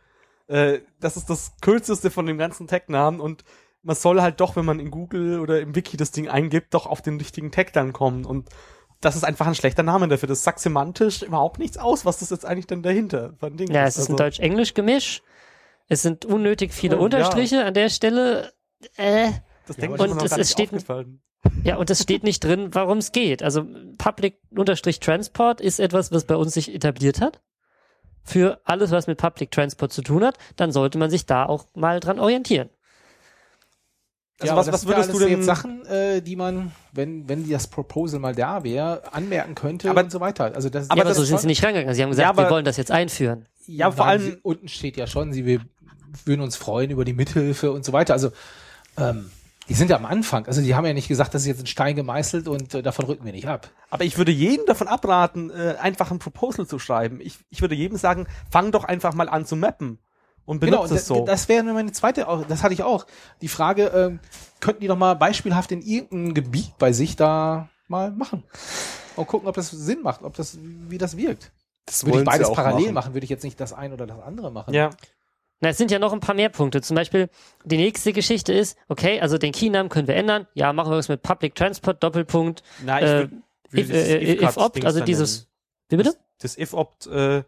Äh, 0.47 0.79
das 0.99 1.17
ist 1.17 1.29
das 1.29 1.53
kürzeste 1.61 2.09
von 2.09 2.25
dem 2.25 2.37
ganzen 2.37 2.67
Tag-Namen 2.67 3.19
und 3.19 3.43
man 3.83 3.95
soll 3.95 4.21
halt 4.21 4.39
doch, 4.41 4.55
wenn 4.55 4.65
man 4.65 4.79
in 4.79 4.91
Google 4.91 5.39
oder 5.39 5.61
im 5.61 5.75
Wiki 5.75 5.95
das 5.95 6.11
Ding 6.11 6.27
eingibt, 6.27 6.73
doch 6.73 6.87
auf 6.87 7.01
den 7.01 7.17
richtigen 7.17 7.51
Tag 7.51 7.71
dann 7.73 7.93
kommen 7.93 8.25
und 8.25 8.49
das 9.01 9.15
ist 9.15 9.23
einfach 9.23 9.47
ein 9.47 9.55
schlechter 9.55 9.83
Name 9.83 10.07
dafür. 10.07 10.27
Das 10.27 10.43
sagt 10.43 10.59
semantisch 10.59 11.21
überhaupt 11.21 11.59
nichts 11.59 11.77
aus. 11.77 12.05
Was 12.05 12.21
ist 12.21 12.31
jetzt 12.31 12.45
eigentlich 12.45 12.67
denn 12.67 12.81
dahinter? 12.83 13.33
Von 13.39 13.55
Ding 13.57 13.71
Ja, 13.71 13.83
es 13.85 13.95
ist 13.97 14.01
also, 14.09 14.13
ein 14.13 14.17
Deutsch-Englisch-Gemisch. 14.17 15.21
Es 15.87 16.01
sind 16.01 16.25
unnötig 16.25 16.73
viele 16.73 16.95
Oh, 16.95 16.99
ja. 16.99 17.05
Unterstriche 17.05 17.63
an 17.63 17.73
der 17.73 17.89
Stelle. 17.89 18.51
Äh, 18.95 19.31
Das 19.67 19.77
Ja, 19.77 19.81
denkt 19.81 19.99
und 19.99 20.15
man 20.15 20.25
es- 20.25 20.31
es 20.37 20.51
steht- 20.51 20.71
ja, 21.63 21.75
und 21.77 21.89
es 21.89 22.01
steht 22.01 22.23
nicht 22.23 22.43
drin, 22.43 22.69
warum 22.73 22.97
es 22.99 23.11
geht. 23.11 23.43
Also 23.43 23.65
Public-Transport 23.97 25.61
ist 25.61 25.79
etwas, 25.79 26.11
was 26.11 26.25
bei 26.25 26.35
uns 26.35 26.53
sich 26.53 26.73
etabliert 26.73 27.21
hat. 27.21 27.41
Für 28.23 28.59
alles, 28.65 28.91
was 28.91 29.07
mit 29.07 29.17
Public 29.17 29.51
Transport 29.51 29.93
zu 29.93 30.01
tun 30.01 30.23
hat, 30.23 30.37
dann 30.57 30.71
sollte 30.71 30.97
man 30.97 31.09
sich 31.09 31.25
da 31.25 31.45
auch 31.45 31.65
mal 31.75 31.99
dran 31.99 32.19
orientieren. 32.19 32.69
Also 34.39 34.53
ja, 34.53 34.57
was- 34.57 34.71
was 34.71 34.85
würdest 34.87 35.13
du 35.13 35.19
denn- 35.19 35.29
Jetzt 35.29 35.45
Sachen, 35.45 35.85
äh, 35.87 36.21
die 36.21 36.35
man, 36.35 36.71
wenn, 36.91 37.27
wenn 37.27 37.49
das 37.49 37.67
Proposal 37.67 38.19
mal 38.19 38.35
da 38.35 38.63
wäre, 38.63 39.01
anmerken 39.13 39.55
könnte 39.55 39.89
Aber- 39.89 40.01
und 40.03 40.11
so 40.11 40.19
weiter. 40.19 40.53
Also 40.53 40.69
das, 40.69 40.89
Aber 40.89 40.97
ja, 40.97 41.01
aber 41.03 41.09
das 41.09 41.17
so 41.17 41.23
sind 41.23 41.39
sie 41.39 41.47
nicht 41.47 41.63
rangegangen. 41.63 41.95
Sie 41.95 42.03
haben 42.03 42.09
gesagt, 42.11 42.23
Ja, 42.23 42.29
aber- 42.29 42.43
wir 42.43 42.49
wollen 42.51 42.65
das 42.65 42.77
jetzt 42.77 42.91
einführen. 42.91 43.45
Ja, 43.65 43.91
vor 43.91 44.05
allem- 44.05 44.21
sie, 44.21 44.37
unten 44.43 44.67
steht 44.67 44.95
ja 44.95 45.07
schon, 45.07 45.33
sie 45.33 45.45
wir 45.45 45.61
würden 46.25 46.41
uns 46.41 46.55
freuen 46.55 46.89
über 46.91 47.03
die 47.03 47.13
Mithilfe 47.13 47.71
und 47.71 47.83
so 47.83 47.93
weiter. 47.93 48.13
Also 48.13 48.31
ähm, 48.97 49.29
die 49.69 49.73
sind 49.73 49.89
ja 49.89 49.97
am 49.97 50.05
Anfang. 50.05 50.45
Also 50.45 50.61
die 50.61 50.73
haben 50.75 50.85
ja 50.85 50.93
nicht 50.93 51.07
gesagt, 51.09 51.33
das 51.33 51.41
ist 51.41 51.47
jetzt 51.47 51.63
ein 51.63 51.67
Stein 51.67 51.95
gemeißelt 51.95 52.47
und 52.47 52.73
äh, 52.73 52.81
davon 52.81 53.05
rücken 53.05 53.25
wir 53.25 53.33
nicht 53.33 53.47
ab. 53.47 53.69
Aber 53.89 54.05
ich 54.05 54.17
würde 54.17 54.31
jedem 54.31 54.65
davon 54.65 54.87
abraten, 54.87 55.49
äh, 55.49 55.75
einfach 55.81 56.09
ein 56.11 56.19
Proposal 56.19 56.65
zu 56.67 56.79
schreiben. 56.79 57.19
Ich, 57.21 57.39
ich 57.49 57.61
würde 57.61 57.75
jedem 57.75 57.97
sagen, 57.97 58.27
fang 58.49 58.71
doch 58.71 58.83
einfach 58.85 59.13
mal 59.13 59.27
an 59.29 59.45
zu 59.45 59.55
mappen 59.55 59.99
und 60.47 60.59
benutze 60.59 60.81
Genau, 60.87 60.95
es 60.95 61.05
so. 61.05 61.25
das 61.25 61.47
wäre 61.47 61.63
meine 61.65 61.91
zweite, 61.91 62.25
das 62.47 62.63
hatte 62.63 62.73
ich 62.73 62.81
auch. 62.81 63.05
Die 63.41 63.47
Frage, 63.49 63.87
ähm, 63.87 64.19
könnten 64.59 64.81
die 64.81 64.87
doch 64.87 64.97
mal 64.97 65.13
beispielhaft 65.13 65.71
in 65.71 65.83
irgendeinem 65.83 66.33
Gebiet 66.33 66.75
bei 66.79 66.91
sich 66.91 67.15
da 67.15 67.69
mal 67.87 68.09
machen? 68.09 68.43
Und 69.15 69.27
gucken, 69.27 69.47
ob 69.47 69.53
das 69.55 69.69
Sinn 69.69 70.01
macht, 70.01 70.23
ob 70.23 70.35
das, 70.35 70.57
wie 70.61 70.97
das 70.97 71.15
wirkt. 71.17 71.51
Das 71.85 72.05
Würde 72.05 72.19
ich 72.19 72.25
beides 72.25 72.47
auch 72.47 72.55
parallel 72.55 72.85
machen. 72.85 72.93
machen. 72.93 73.13
würde 73.13 73.23
ich 73.25 73.29
jetzt 73.29 73.43
nicht 73.43 73.59
das 73.59 73.73
eine 73.73 73.93
oder 73.93 74.07
das 74.07 74.19
andere 74.21 74.51
machen. 74.51 74.73
ja. 74.73 74.89
Na, 75.59 75.69
es 75.69 75.77
sind 75.79 75.89
ja 75.89 75.97
noch 75.97 76.13
ein 76.13 76.19
paar 76.19 76.35
mehr 76.35 76.49
Punkte. 76.49 76.81
Zum 76.81 76.93
Beispiel, 76.93 77.29
die 77.65 77.77
nächste 77.77 78.13
Geschichte 78.13 78.53
ist, 78.53 78.77
okay, 78.89 79.19
also 79.21 79.39
den 79.39 79.51
Keynamen 79.51 79.89
können 79.89 80.07
wir 80.07 80.15
ändern. 80.15 80.45
Ja, 80.53 80.71
machen 80.71 80.91
wir 80.91 80.97
was 80.97 81.09
mit 81.09 81.23
Public 81.23 81.55
Transport, 81.55 82.03
Doppelpunkt, 82.03 82.61
Na, 82.85 82.99
ich 82.99 83.05
äh, 83.05 83.07
würd- 83.07 83.31
würde 83.71 83.81
if, 83.81 83.87
dieses 83.87 84.07
äh, 84.07 84.33
if 84.45 84.57
opt, 84.57 84.85
also 84.85 84.99
dieses, 85.03 85.47
wie 85.89 85.97
bitte? 85.97 86.11
Das, 86.37 86.53
das 86.55 86.57
if-opt, 86.59 87.07
äh, 87.07 87.43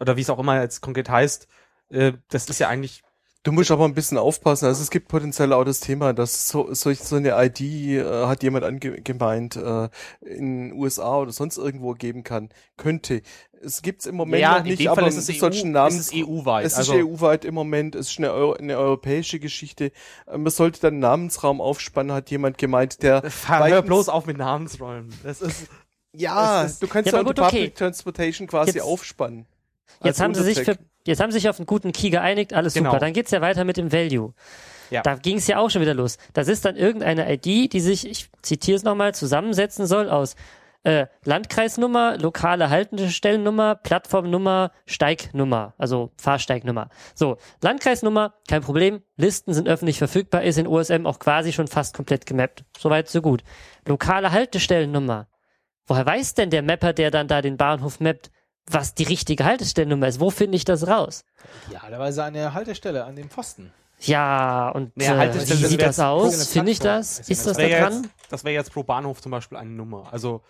oder 0.00 0.16
wie 0.16 0.22
es 0.22 0.30
auch 0.30 0.40
immer 0.40 0.60
jetzt 0.60 0.80
konkret 0.80 1.08
heißt, 1.08 1.46
äh, 1.92 2.12
das 2.28 2.48
ist 2.48 2.58
ja 2.58 2.68
eigentlich, 2.68 3.02
Du 3.44 3.50
musst 3.50 3.72
aber 3.72 3.84
ein 3.86 3.94
bisschen 3.94 4.18
aufpassen. 4.18 4.66
Also 4.66 4.82
es 4.82 4.90
gibt 4.90 5.08
potenziell 5.08 5.52
auch 5.52 5.64
das 5.64 5.80
Thema, 5.80 6.12
dass 6.12 6.48
so, 6.48 6.72
solch, 6.74 7.00
so 7.00 7.16
eine 7.16 7.30
ID 7.44 7.60
äh, 7.60 8.04
hat 8.26 8.44
jemand 8.44 8.64
ange 8.64 8.78
gemeint, 9.00 9.56
äh, 9.56 9.88
in 10.20 10.72
USA 10.74 11.18
oder 11.18 11.32
sonst 11.32 11.56
irgendwo 11.58 11.94
geben 11.94 12.22
kann, 12.22 12.50
könnte. 12.76 13.20
Es 13.60 13.82
gibt's 13.82 14.06
im 14.06 14.14
Moment 14.14 14.44
noch 14.44 14.62
nicht, 14.62 14.88
aber 14.88 15.02
mit 15.02 15.12
solchen 15.14 15.72
Namen. 15.72 15.96
es 15.98 16.12
ist 16.12 16.14
EU-weit. 16.14 16.64
Es 16.66 16.74
also, 16.76 16.94
ist 16.94 17.04
EU-weit 17.04 17.44
im 17.44 17.54
Moment, 17.54 17.96
es 17.96 18.10
ist 18.12 18.18
eine, 18.18 18.32
Eu 18.32 18.52
eine 18.52 18.78
europäische 18.78 19.40
Geschichte. 19.40 19.90
Äh, 20.26 20.38
Man 20.38 20.52
sollte 20.52 20.80
dann 20.80 20.94
einen 20.94 21.00
Namensraum 21.00 21.60
aufspannen, 21.60 22.12
hat 22.12 22.30
jemand 22.30 22.58
gemeint, 22.58 23.02
der 23.02 23.22
Hör 23.48 23.82
bloß 23.82 24.08
auf 24.08 24.26
mit 24.26 24.38
Namensräumen. 24.38 25.12
Das 25.24 25.42
ist, 25.42 25.66
Ja, 26.12 26.62
Es 26.64 26.72
ist- 26.74 26.82
du 26.84 26.86
kannst 26.86 27.10
Ja, 27.10 27.18
ja, 27.18 27.22
gut, 27.24 27.40
okay. 27.40 27.48
Public 27.50 27.74
Transportation 27.74 28.46
quasi 28.46 28.74
Jetzt- 28.74 28.82
aufspannen. 28.84 29.46
Jetzt 30.04 30.20
haben 30.20 30.34
sie 30.34 30.44
sich 30.44 30.60
für. 30.60 30.78
Jetzt 31.06 31.20
haben 31.20 31.30
sie 31.32 31.38
sich 31.38 31.48
auf 31.48 31.58
einen 31.58 31.66
guten 31.66 31.92
Key 31.92 32.10
geeinigt, 32.10 32.52
alles 32.54 32.74
Genau. 32.74 32.90
super. 32.90 33.00
Dann 33.00 33.12
geht's 33.12 33.30
ja 33.30 33.40
weiter 33.40 33.64
mit 33.64 33.76
dem 33.76 33.92
Value. 33.92 34.32
Ja. 34.90 35.02
Da 35.02 35.14
ging's 35.16 35.46
ja 35.46 35.58
auch 35.58 35.70
schon 35.70 35.80
wieder 35.82 35.94
los. 35.94 36.18
Das 36.34 36.48
ist 36.48 36.64
dann 36.64 36.76
irgendeine 36.76 37.32
ID, 37.32 37.72
die 37.72 37.80
sich, 37.80 38.06
ich 38.08 38.28
zitiere 38.42 38.76
es 38.76 38.82
nochmal, 38.82 39.14
zusammensetzen 39.14 39.86
soll 39.86 40.10
aus 40.10 40.36
äh, 40.84 41.06
Landkreisnummer, 41.24 42.18
lokale 42.18 42.68
Haltestellennummer, 42.68 43.76
Plattformnummer, 43.76 44.72
Steignummer, 44.84 45.74
also 45.78 46.10
Fahrsteignummer. 46.16 46.88
So, 47.14 47.36
Landkreisnummer, 47.60 48.34
kein 48.48 48.62
Problem, 48.62 49.02
Listen 49.16 49.54
sind 49.54 49.68
öffentlich 49.68 49.98
verfügbar, 49.98 50.42
ist 50.42 50.58
in 50.58 50.66
OSM 50.66 51.06
auch 51.06 51.18
quasi 51.20 51.52
schon 51.52 51.68
fast 51.68 51.94
komplett 51.94 52.26
gemappt. 52.26 52.64
Soweit, 52.76 53.08
so 53.08 53.22
gut. 53.22 53.42
Lokale 53.86 54.32
Haltestellennummer. 54.32 55.28
Woher 55.86 56.04
weiß 56.06 56.34
denn 56.34 56.50
der 56.50 56.62
Mapper, 56.62 56.92
der 56.92 57.10
dann 57.10 57.28
da 57.28 57.42
den 57.42 57.56
Bahnhof 57.56 58.00
mappt, 58.00 58.30
was 58.70 58.94
die 58.94 59.04
richtige 59.04 59.44
Haltestellennummer 59.44 60.08
ist? 60.08 60.20
Wo 60.20 60.30
finde 60.30 60.56
ich 60.56 60.64
das 60.64 60.86
raus? 60.86 61.24
Idealerweise 61.68 62.24
an 62.24 62.34
der 62.34 62.54
Haltestelle, 62.54 63.04
an 63.04 63.16
dem 63.16 63.28
Pfosten. 63.30 63.72
Ja, 64.00 64.70
und 64.70 64.96
Naja, 64.96 65.24
äh, 65.24 65.34
wie 65.34 65.38
das 65.38 65.48
sieht 65.48 65.82
das 65.82 66.00
aus? 66.00 66.48
Finde 66.48 66.72
ich 66.72 66.80
das? 66.80 67.18
Das 67.18 67.20
ist 67.20 67.30
Ist 67.30 67.46
das 67.46 67.56
da 67.56 67.62
wäre 67.62 67.80
dran? 67.82 68.02
jetzt, 68.02 68.14
das 68.30 68.44
wäre 68.44 68.54
jetzt 68.54 68.72
pro 68.72 68.82
Bahnhof 68.82 69.20
zum 69.20 69.30
Beispiel 69.30 69.58
eine 69.58 69.70
Nummer. 69.70 70.12
Also, 70.12 70.42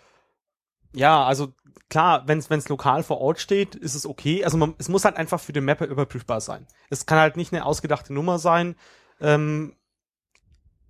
ja, 0.93 1.23
also 1.23 1.53
klar, 1.89 2.27
wenn 2.27 2.39
es 2.39 2.69
lokal 2.69 3.03
vor 3.03 3.19
Ort 3.21 3.39
steht, 3.39 3.75
ist 3.75 3.93
es 3.95 4.05
okay. 4.05 4.43
Also 4.43 4.57
man, 4.57 4.73
es 4.79 4.89
muss 4.89 5.05
halt 5.05 5.17
einfach 5.17 5.39
für 5.39 5.53
den 5.53 5.65
Mapper 5.65 5.85
überprüfbar 5.85 6.41
sein. 6.41 6.67
Es 6.89 7.05
kann 7.05 7.19
halt 7.19 7.37
nicht 7.37 7.53
eine 7.53 7.65
ausgedachte 7.65 8.13
Nummer 8.13 8.39
sein. 8.39 8.75
Ähm, 9.21 9.75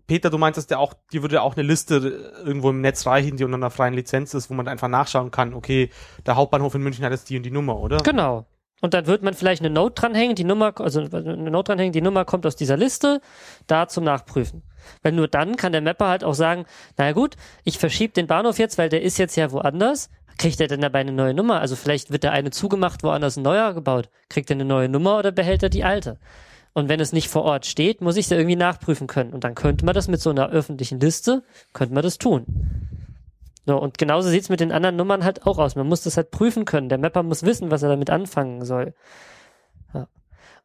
Peter, 0.08 0.30
du 0.30 0.38
meintest 0.38 0.70
ja 0.72 0.78
auch, 0.78 0.94
dir 1.12 1.22
würde 1.22 1.42
auch 1.42 1.56
eine 1.56 1.66
Liste 1.66 2.34
irgendwo 2.44 2.70
im 2.70 2.82
Netz 2.82 3.06
reichen, 3.06 3.38
die 3.38 3.44
unter 3.44 3.56
einer 3.56 3.70
freien 3.70 3.94
Lizenz 3.94 4.34
ist, 4.34 4.50
wo 4.50 4.54
man 4.54 4.68
einfach 4.68 4.90
nachschauen 4.90 5.32
kann, 5.32 5.54
okay, 5.54 5.90
der 6.26 6.36
Hauptbahnhof 6.36 6.76
in 6.76 6.82
München 6.82 7.06
hat 7.06 7.12
jetzt 7.12 7.30
die 7.30 7.38
und 7.38 7.44
die 7.44 7.52
Nummer, 7.52 7.78
oder? 7.80 7.98
Genau. 7.98 8.46
Und 8.82 8.94
dann 8.94 9.08
wird 9.08 9.24
man 9.24 9.34
vielleicht 9.34 9.62
eine 9.62 9.70
Note 9.70 10.02
dranhängen, 10.02 10.36
die 10.36 10.44
Nummer, 10.44 10.74
also 10.82 11.00
eine 11.00 11.50
Note 11.50 11.72
dranhängen, 11.72 11.94
die 11.94 12.02
Nummer 12.02 12.26
kommt 12.26 12.46
aus 12.46 12.58
dieser 12.58 12.76
Liste, 12.76 13.22
da 13.66 13.88
zum 13.88 14.04
Nachprüfen. 14.04 14.62
Weil 15.02 15.14
nur 15.14 15.30
dann 15.30 15.56
kann 15.56 15.72
der 15.72 15.80
Mapper 15.80 16.10
halt 16.10 16.26
auch 16.26 16.34
sagen, 16.34 16.66
naja 16.98 17.14
gut, 17.14 17.38
ich 17.64 17.80
verschiebe 17.80 18.12
den 18.12 18.28
Bahnhof 18.28 18.60
jetzt, 18.60 18.78
weil 18.78 18.90
der 18.90 19.02
ist 19.02 19.18
jetzt 19.18 19.38
ja 19.38 19.54
woanders. 19.54 20.10
Kriegt 20.38 20.60
er 20.60 20.68
denn 20.68 20.82
dabei 20.82 21.00
eine 21.00 21.14
neue 21.14 21.34
Nummer? 21.34 21.62
Also 21.62 21.78
vielleicht 21.78 22.12
wird 22.12 22.24
der 22.24 22.34
eine 22.34 22.52
zugemacht, 22.52 23.04
woanders 23.04 23.38
ein 23.38 23.44
neuer 23.44 23.74
gebaut. 23.74 24.10
Kriegt 24.28 24.50
er 24.50 24.56
eine 24.56 24.66
neue 24.66 24.90
Nummer 24.90 25.18
oder 25.18 25.32
behält 25.32 25.64
er 25.64 25.70
die 25.70 25.86
alte? 25.86 26.20
Und 26.74 26.90
wenn 26.90 27.00
es 27.00 27.14
nicht 27.14 27.30
vor 27.30 27.44
Ort 27.44 27.66
steht, 27.66 28.02
muss 28.02 28.18
ich 28.18 28.26
es 28.26 28.30
ja 28.32 28.38
irgendwie 28.38 28.56
nachprüfen 28.56 29.08
können. 29.08 29.34
Und 29.34 29.44
dann 29.44 29.56
könnte 29.56 29.86
man 29.86 29.94
das 29.94 30.08
mit 30.08 30.22
so 30.22 30.32
einer 30.32 30.50
öffentlichen 30.50 31.00
Liste, 31.00 31.44
könnte 31.72 31.94
man 31.94 32.04
das 32.04 32.18
tun. 32.18 32.46
So, 33.66 33.80
und 33.80 33.98
genauso 33.98 34.30
sieht's 34.30 34.50
mit 34.50 34.60
den 34.60 34.72
anderen 34.72 34.96
Nummern 34.96 35.24
halt 35.24 35.46
auch 35.46 35.58
aus. 35.58 35.76
Man 35.76 35.88
muss 35.88 36.04
das 36.04 36.18
halt 36.18 36.32
prüfen 36.32 36.66
können. 36.66 36.90
Der 36.90 36.98
Mapper 36.98 37.24
muss 37.24 37.44
wissen, 37.44 37.72
was 37.72 37.84
er 37.84 37.90
damit 37.90 38.10
anfangen 38.10 38.66
soll. 38.66 38.94
Ja. 39.94 40.08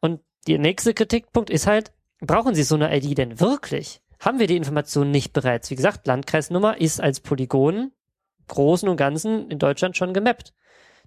Und 0.01 0.21
der 0.47 0.59
nächste 0.59 0.93
Kritikpunkt 0.93 1.49
ist 1.49 1.67
halt, 1.67 1.91
brauchen 2.19 2.55
Sie 2.55 2.63
so 2.63 2.75
eine 2.75 2.95
ID 2.95 3.17
denn 3.17 3.39
wirklich? 3.39 4.01
Haben 4.19 4.39
wir 4.39 4.47
die 4.47 4.57
Informationen 4.57 5.11
nicht 5.11 5.31
bereits? 5.31 5.69
Wie 5.69 5.75
gesagt, 5.75 6.07
Landkreisnummer 6.07 6.81
ist 6.81 6.99
als 6.99 7.21
Polygon 7.21 7.91
Großen 8.47 8.89
und 8.89 8.97
Ganzen 8.97 9.49
in 9.49 9.59
Deutschland 9.59 9.95
schon 9.95 10.13
gemappt. 10.13 10.53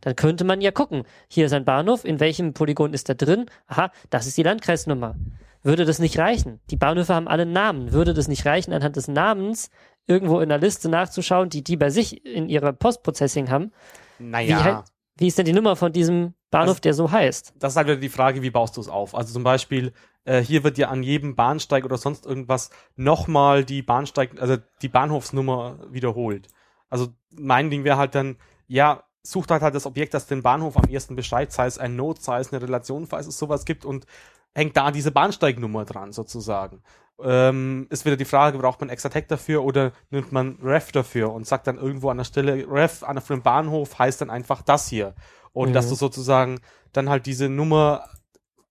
Dann 0.02 0.14
könnte 0.16 0.44
man 0.44 0.60
ja 0.60 0.70
gucken, 0.70 1.04
hier 1.28 1.46
ist 1.46 1.52
ein 1.52 1.64
Bahnhof, 1.64 2.04
in 2.04 2.20
welchem 2.20 2.52
Polygon 2.52 2.92
ist 2.92 3.08
da 3.08 3.14
drin? 3.14 3.46
Aha, 3.68 3.90
das 4.10 4.26
ist 4.26 4.36
die 4.36 4.42
Landkreisnummer. 4.42 5.14
Würde 5.62 5.84
das 5.84 5.98
nicht 6.00 6.18
reichen? 6.18 6.60
Die 6.70 6.76
Bahnhöfe 6.76 7.14
haben 7.14 7.28
alle 7.28 7.46
Namen. 7.46 7.92
Würde 7.92 8.12
das 8.14 8.28
nicht 8.28 8.44
reichen, 8.44 8.72
anhand 8.72 8.96
des 8.96 9.08
Namens 9.08 9.70
irgendwo 10.06 10.40
in 10.40 10.48
der 10.48 10.58
Liste 10.58 10.88
nachzuschauen, 10.88 11.48
die 11.48 11.62
die 11.64 11.76
bei 11.76 11.88
sich 11.88 12.26
in 12.26 12.48
ihrer 12.48 12.72
Postprocessing 12.72 13.48
haben? 13.48 13.72
Wie, 14.18 14.24
Naja. 14.24 14.64
hei- 14.64 14.82
wie 15.18 15.28
ist 15.28 15.38
denn 15.38 15.46
die 15.46 15.52
Nummer 15.52 15.76
von 15.76 15.92
diesem 15.92 16.34
Bahnhof, 16.50 16.70
Also- 16.76 16.80
der 16.80 16.94
so 16.94 17.10
heißt? 17.12 17.54
das 17.60 17.72
ist 17.72 17.76
halt 17.76 17.86
wieder 17.86 17.96
die 17.96 18.08
Frage, 18.08 18.42
wie 18.42 18.50
baust 18.50 18.76
du 18.76 18.80
es 18.80 18.88
auf? 18.88 19.14
Also 19.14 19.32
zum 19.32 19.44
Beispiel, 19.44 19.92
äh, 20.24 20.40
hier 20.40 20.64
wird 20.64 20.78
ja 20.78 20.88
an 20.88 21.04
jedem 21.04 21.36
Bahnsteig 21.36 21.84
oder 21.84 21.96
sonst 21.96 22.26
irgendwas 22.26 22.70
nochmal 22.96 23.64
die 23.64 23.82
Bahnsteig, 23.82 24.40
also 24.40 24.56
die 24.82 24.88
Bahnhofsnummer 24.88 25.78
wiederholt. 25.90 26.48
Also 26.90 27.08
mein 27.30 27.70
Ding 27.70 27.84
wäre 27.84 27.96
halt 27.98 28.16
dann, 28.16 28.36
ja, 28.66 29.04
sucht 29.22 29.50
halt 29.50 29.62
halt 29.62 29.74
das 29.74 29.86
Objekt, 29.86 30.14
das 30.14 30.26
den 30.26 30.42
Bahnhof 30.42 30.76
am 30.76 30.84
ersten 30.84 31.16
beschreibt, 31.16 31.52
sei 31.52 31.66
es 31.66 31.78
ein 31.78 31.96
Node, 31.96 32.20
sei 32.20 32.40
es 32.40 32.52
eine 32.52 32.62
Relation, 32.62 33.06
falls 33.06 33.26
es 33.26 33.38
sowas 33.38 33.64
gibt 33.64 33.84
und 33.84 34.06
hängt 34.54 34.76
da 34.76 34.90
diese 34.90 35.12
Bahnsteignummer 35.12 35.84
dran 35.84 36.12
sozusagen. 36.12 36.82
Ähm, 37.22 37.86
ist 37.90 38.04
wieder 38.04 38.16
die 38.16 38.24
Frage, 38.24 38.58
braucht 38.58 38.80
man 38.80 38.88
extra 38.90 39.08
Tag 39.08 39.28
dafür 39.28 39.62
oder 39.62 39.92
nimmt 40.10 40.32
man 40.32 40.58
Ref 40.62 40.90
dafür 40.92 41.32
und 41.32 41.46
sagt 41.46 41.66
dann 41.66 41.78
irgendwo 41.78 42.10
an 42.10 42.16
der 42.16 42.24
Stelle, 42.24 42.66
Ref 42.68 43.02
an 43.04 43.20
dem 43.28 43.42
Bahnhof 43.42 43.98
heißt 43.98 44.20
dann 44.20 44.30
einfach 44.30 44.62
das 44.62 44.88
hier. 44.88 45.14
Und 45.52 45.68
Mhm. 45.68 45.72
dass 45.74 45.88
du 45.88 45.94
sozusagen 45.94 46.60
dann 46.92 47.08
halt 47.08 47.26
diese 47.26 47.48
Nummer 47.48 48.04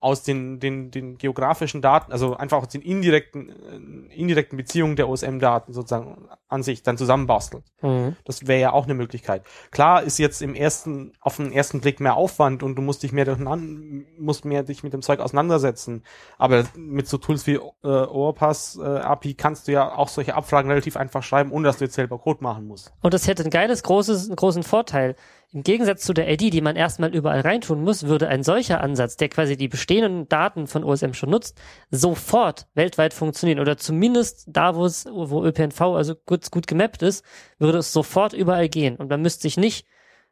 aus 0.01 0.23
den, 0.23 0.59
den, 0.59 0.89
den 0.89 1.19
geografischen 1.19 1.79
Daten, 1.79 2.11
also 2.11 2.35
einfach 2.35 2.63
aus 2.63 2.69
den 2.69 2.81
indirekten, 2.81 4.09
äh, 4.09 4.15
indirekten 4.15 4.57
Beziehungen 4.57 4.95
der 4.95 5.07
OSM-Daten 5.07 5.73
sozusagen 5.73 6.27
an 6.47 6.63
sich 6.63 6.81
dann 6.81 6.97
zusammenbastelt. 6.97 7.63
Mhm. 7.83 8.15
Das 8.25 8.47
wäre 8.47 8.59
ja 8.59 8.73
auch 8.73 8.85
eine 8.85 8.95
Möglichkeit. 8.95 9.43
Klar 9.69 10.01
ist 10.01 10.17
jetzt 10.17 10.41
im 10.41 10.55
ersten, 10.55 11.13
auf 11.21 11.37
den 11.37 11.51
ersten 11.51 11.81
Blick 11.81 11.99
mehr 11.99 12.15
Aufwand 12.15 12.63
und 12.63 12.75
du 12.75 12.81
musst 12.81 13.03
dich 13.03 13.11
mehr 13.11 13.25
durcheinander, 13.25 14.05
musst 14.17 14.43
mehr 14.43 14.63
dich 14.63 14.81
mit 14.81 14.91
dem 14.91 15.03
Zeug 15.03 15.19
auseinandersetzen. 15.19 16.03
Aber 16.39 16.65
mit 16.75 17.07
so 17.07 17.19
Tools 17.19 17.45
wie 17.45 17.59
äh, 17.83 17.87
Overpass 17.87 18.79
äh, 18.81 18.83
API 18.83 19.35
kannst 19.35 19.67
du 19.67 19.71
ja 19.71 19.95
auch 19.95 20.07
solche 20.07 20.33
Abfragen 20.33 20.71
relativ 20.71 20.97
einfach 20.97 21.21
schreiben, 21.21 21.51
ohne 21.51 21.67
dass 21.67 21.77
du 21.77 21.83
jetzt 21.83 21.93
selber 21.93 22.17
Code 22.17 22.43
machen 22.43 22.65
musst. 22.65 22.91
Und 23.01 23.13
das 23.13 23.27
hätte 23.27 23.43
ein 23.43 23.51
geiles, 23.51 23.83
großes, 23.83 24.27
einen 24.27 24.35
großen 24.35 24.63
Vorteil. 24.63 25.15
Im 25.53 25.63
Gegensatz 25.63 26.03
zu 26.03 26.13
der 26.13 26.31
ID, 26.31 26.53
die 26.53 26.61
man 26.61 26.77
erstmal 26.77 27.13
überall 27.13 27.41
reintun 27.41 27.83
muss, 27.83 28.03
würde 28.03 28.29
ein 28.29 28.41
solcher 28.41 28.79
Ansatz, 28.79 29.17
der 29.17 29.27
quasi 29.27 29.57
die 29.57 29.67
bestehenden 29.67 30.29
Daten 30.29 30.65
von 30.65 30.85
OSM 30.85 31.11
schon 31.11 31.29
nutzt, 31.29 31.59
sofort 31.89 32.67
weltweit 32.73 33.13
funktionieren. 33.13 33.59
Oder 33.59 33.75
zumindest 33.77 34.45
da, 34.47 34.75
wo 34.75 34.85
es, 34.85 35.05
wo 35.05 35.43
ÖPNV 35.43 35.81
also 35.81 36.15
gut, 36.15 36.49
gut 36.51 36.67
gemappt 36.67 37.01
ist, 37.01 37.25
würde 37.59 37.79
es 37.79 37.91
sofort 37.91 38.31
überall 38.31 38.69
gehen. 38.69 38.95
Und 38.95 39.09
man 39.09 39.21
müsste 39.21 39.41
sich 39.41 39.57
nicht 39.57 39.85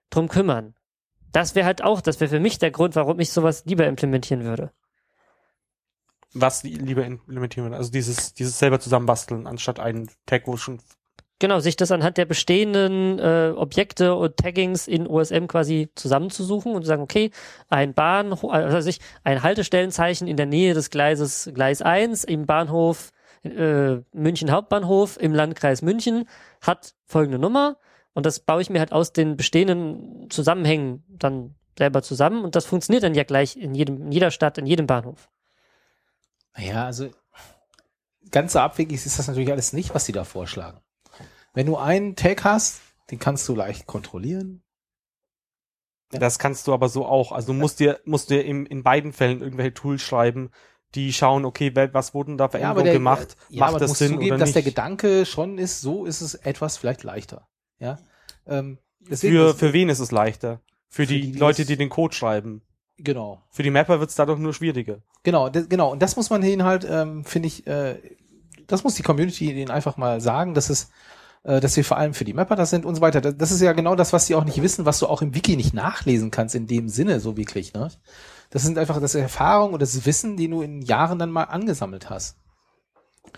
drum 0.10 0.30
kümmern. 0.30 0.74
Das 1.34 1.54
wäre 1.54 1.66
halt 1.66 1.84
auch, 1.84 2.00
das 2.00 2.22
wäre 2.22 2.30
für 2.30 2.40
mich 2.40 2.58
der 2.58 2.72
Grund, 2.72 2.96
warum 2.96 3.20
ich 3.20 3.32
sowas 3.32 3.66
lieber 3.66 3.88
implementieren 3.88 4.46
würde. 4.46 4.72
Was 6.34 6.64
lieber 6.64 7.06
implementieren, 7.06 7.74
also 7.74 7.92
dieses, 7.92 8.34
dieses 8.36 8.58
selber 8.58 8.80
zusammenbasteln, 8.80 9.48
anstatt 9.48 9.82
einen 9.82 10.10
Tag, 10.26 10.48
wo 10.48 10.56
schon 10.56 10.80
Genau, 11.40 11.62
sich 11.62 11.78
das 11.78 11.92
anhand 11.92 12.18
der 12.18 12.26
bestehenden 12.26 13.18
äh, 13.18 13.54
Objekte 13.56 14.14
und 14.16 14.36
Taggings 14.36 14.90
in 14.90 15.08
OSM 15.08 15.48
quasi 15.48 15.90
zusammenzusuchen 15.96 16.74
und 16.74 16.82
zu 16.82 16.88
sagen, 16.88 17.02
okay, 17.02 17.32
ein 17.70 17.94
Bahnhof, 17.94 18.52
also 18.52 18.90
ich, 18.90 19.00
ein 19.24 19.42
Haltestellenzeichen 19.42 20.28
in 20.28 20.36
der 20.36 20.46
Nähe 20.46 20.74
des 20.74 20.90
Gleises 20.90 21.50
Gleis 21.54 21.82
1 21.82 22.26
im 22.26 22.46
Bahnhof 22.46 23.12
äh, 23.44 24.02
München 24.12 24.52
Hauptbahnhof 24.52 25.18
im 25.18 25.34
Landkreis 25.34 25.82
München 25.82 26.28
hat 26.62 26.94
folgende 27.06 27.40
Nummer 27.40 27.78
und 28.14 28.26
das 28.26 28.42
baue 28.42 28.62
ich 28.62 28.70
mir 28.70 28.80
halt 28.80 28.92
aus 28.92 29.14
den 29.14 29.38
bestehenden 29.38 30.30
Zusammenhängen 30.30 31.06
dann 31.08 31.56
selber 31.78 32.02
zusammen 32.02 32.44
und 32.44 32.58
das 32.58 32.66
funktioniert 32.66 33.04
dann 33.04 33.16
ja 33.16 33.24
gleich 33.24 33.56
in 33.56 33.74
jedem, 33.76 34.02
in 34.02 34.12
jeder 34.12 34.32
Stadt, 34.32 34.58
in 34.58 34.66
jedem 34.66 34.88
Bahnhof. 34.88 35.30
Naja, 36.58 36.86
also 36.86 37.10
ganz 38.30 38.52
so 38.52 38.60
abwegig 38.60 39.06
ist 39.06 39.18
das 39.18 39.28
natürlich 39.30 39.52
alles 39.52 39.72
nicht, 39.72 39.96
was 39.96 40.06
sie 40.06 40.12
da 40.12 40.26
vorschlagen. 40.26 40.82
Wenn 41.54 41.66
du 41.66 41.78
einen 41.78 42.16
Tag 42.16 42.44
hast, 42.44 42.82
den 43.12 43.20
kannst 43.20 43.48
du 43.48 43.56
leicht 43.56 43.88
kontrollieren. 43.88 44.64
Ja. 46.12 46.20
Das 46.20 46.40
kannst 46.40 46.68
du 46.68 46.74
aber 46.74 46.90
so 46.90 47.06
auch. 47.06 47.32
Also 47.32 47.54
du 47.54 47.60
musst 47.60 47.80
dir, 47.80 48.00
musst 48.06 48.30
dir 48.30 48.44
in, 48.44 48.66
in 48.66 48.84
beiden 48.84 49.14
Fällen 49.14 49.42
irgendwelche 49.42 49.74
Tools 49.74 50.02
schreiben, 50.02 50.52
die 50.96 51.14
schauen, 51.14 51.46
okay, 51.46 51.72
was 51.94 52.16
wurden 52.16 52.38
da 52.38 52.50
Veränderungen 52.50 52.86
der, 52.86 52.94
gemacht? 52.94 53.38
Ja, 53.50 53.60
Macht 53.62 53.70
aber 53.70 53.80
das 53.80 53.98
Sinn 54.00 54.14
zugeben, 54.14 54.32
oder 54.32 54.40
dass 54.40 54.50
nicht? 54.50 54.56
der 54.56 54.64
Gedanke 54.64 55.26
schon 55.26 55.60
ist, 55.60 55.82
so 55.82 56.06
ist 56.06 56.22
es 56.22 56.34
etwas 56.34 56.78
vielleicht 56.78 57.04
leichter. 57.04 57.48
Ja. 57.78 58.00
Ähm, 58.48 58.80
für, 59.08 59.54
für 59.54 59.74
wen 59.74 59.90
ist 59.90 60.00
es 60.00 60.12
leichter? 60.12 60.62
Für, 60.88 61.06
die, 61.06 61.22
die, 61.22 61.32
die 61.34 61.38
Leute, 61.38 61.66
die 61.66 61.78
den 61.78 61.90
Code 61.90 62.16
schreiben. 62.16 62.64
genau. 62.98 63.44
Für 63.52 63.62
die 63.62 63.70
Mapper 63.70 64.00
wird 64.00 64.10
es 64.10 64.16
dadurch 64.16 64.40
nur 64.40 64.54
schwieriger. 64.54 65.04
Genau, 65.22 65.52
genau. 65.52 65.92
Und 65.92 66.02
das 66.02 66.16
muss 66.16 66.32
man 66.32 66.42
hin 66.42 66.64
halt, 66.64 66.88
ähm, 66.90 67.24
finde 67.24 67.48
ich, 67.48 67.68
äh, 67.68 68.00
das 68.66 68.84
muss 68.84 68.96
die 68.96 69.04
Community 69.04 69.54
denen 69.54 69.70
einfach 69.70 69.98
mal 69.98 70.22
sagen, 70.22 70.56
dass 70.56 70.72
es, 70.72 70.90
äh, 71.44 71.60
dass 71.60 71.76
wir 71.78 71.86
vor 71.86 71.98
allem 71.98 72.14
für 72.14 72.26
die 72.26 72.34
Mapper 72.34 72.56
das 72.56 72.70
sind 72.70 72.86
und 72.86 72.96
so 72.96 73.02
weiter. 73.02 73.22
Das, 73.22 73.52
ist 73.52 73.62
ja 73.62 73.74
genau 73.74 73.96
das, 73.96 74.14
was 74.14 74.28
sie 74.28 74.36
auch 74.36 74.46
nicht 74.46 74.62
wissen, 74.62 74.86
was 74.86 75.00
du 75.00 75.08
auch 75.08 75.22
im 75.22 75.36
Wiki 75.36 75.56
nicht 75.56 75.74
nachlesen 75.74 76.32
kannst 76.32 76.56
in 76.56 76.68
dem 76.68 76.90
Sinne, 76.90 77.20
so 77.20 77.38
wirklich, 77.38 77.74
ne? 77.74 77.90
Das 78.52 78.64
sind 78.64 78.80
einfach 78.80 79.00
das 79.00 79.14
Erfahrung 79.14 79.74
und 79.74 79.82
das 79.82 80.06
Wissen, 80.06 80.36
die 80.36 80.50
du 80.50 80.62
in 80.64 80.82
Jahren 80.82 81.20
dann 81.20 81.30
mal 81.30 81.44
angesammelt 81.44 82.10
hast. 82.10 82.38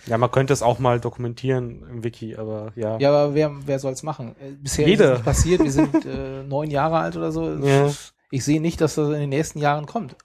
Ja, 0.06 0.18
man 0.18 0.32
könnte 0.32 0.54
es 0.54 0.62
auch 0.62 0.80
mal 0.80 1.02
dokumentieren 1.02 1.86
im 1.89 2.04
Wiki, 2.04 2.38
aber 2.38 2.72
ja. 2.76 2.97
Ja, 2.97 3.10
aber 3.10 3.36
wer, 3.36 3.52
wer 3.66 3.78
soll's 3.78 4.04
machen? 4.04 4.36
Äh, 4.39 4.52
Bisher 4.52 4.88
Jeder. 4.88 5.06
ist 5.06 5.12
es 5.12 5.18
nicht 5.18 5.26
passiert. 5.26 5.64
Wir 5.64 5.72
sind 5.72 6.06
äh, 6.06 6.43
neun 6.43 6.72
Jahre 6.72 6.99
alt 6.99 7.18
oder 7.18 7.32
so. 7.32 7.49
Ja. 7.58 7.91
Ich 8.30 8.45
sehe 8.45 8.62
nicht, 8.62 8.80
dass 8.80 8.95
das 8.95 9.10
in 9.10 9.20
den 9.20 9.30
nächsten 9.30 9.60
Jahren 9.60 9.86
kommt. 9.86 10.16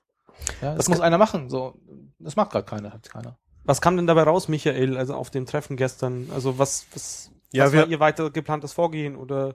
Ja, 0.63 0.75
das, 0.75 0.87
Das 0.87 0.89
muss 0.89 1.01
einer 1.01 1.19
machen. 1.19 1.51
So, 1.51 1.75
das 2.21 2.37
macht 2.37 2.51
gerade 2.51 2.65
keiner, 2.65 2.93
hat 2.93 3.11
keiner. 3.11 3.37
Was 3.65 3.81
kam 3.81 3.97
denn 3.97 4.07
dabei 4.07 4.23
raus, 4.23 4.47
Michael, 4.47 4.97
also 4.97 5.15
auf 5.15 5.31
dem 5.31 5.45
Treffen 5.45 5.77
gestern? 5.77 6.31
Also 6.33 6.59
was, 6.59 6.87
was, 6.93 7.33
Ja, 7.53 7.65
was 7.67 7.73
wir- 7.73 7.81
war 7.83 7.89
ihr 7.89 8.01
weiter 8.01 8.31
geplantes 8.31 8.73
Vorgehen 8.73 9.17
oder? 9.17 9.55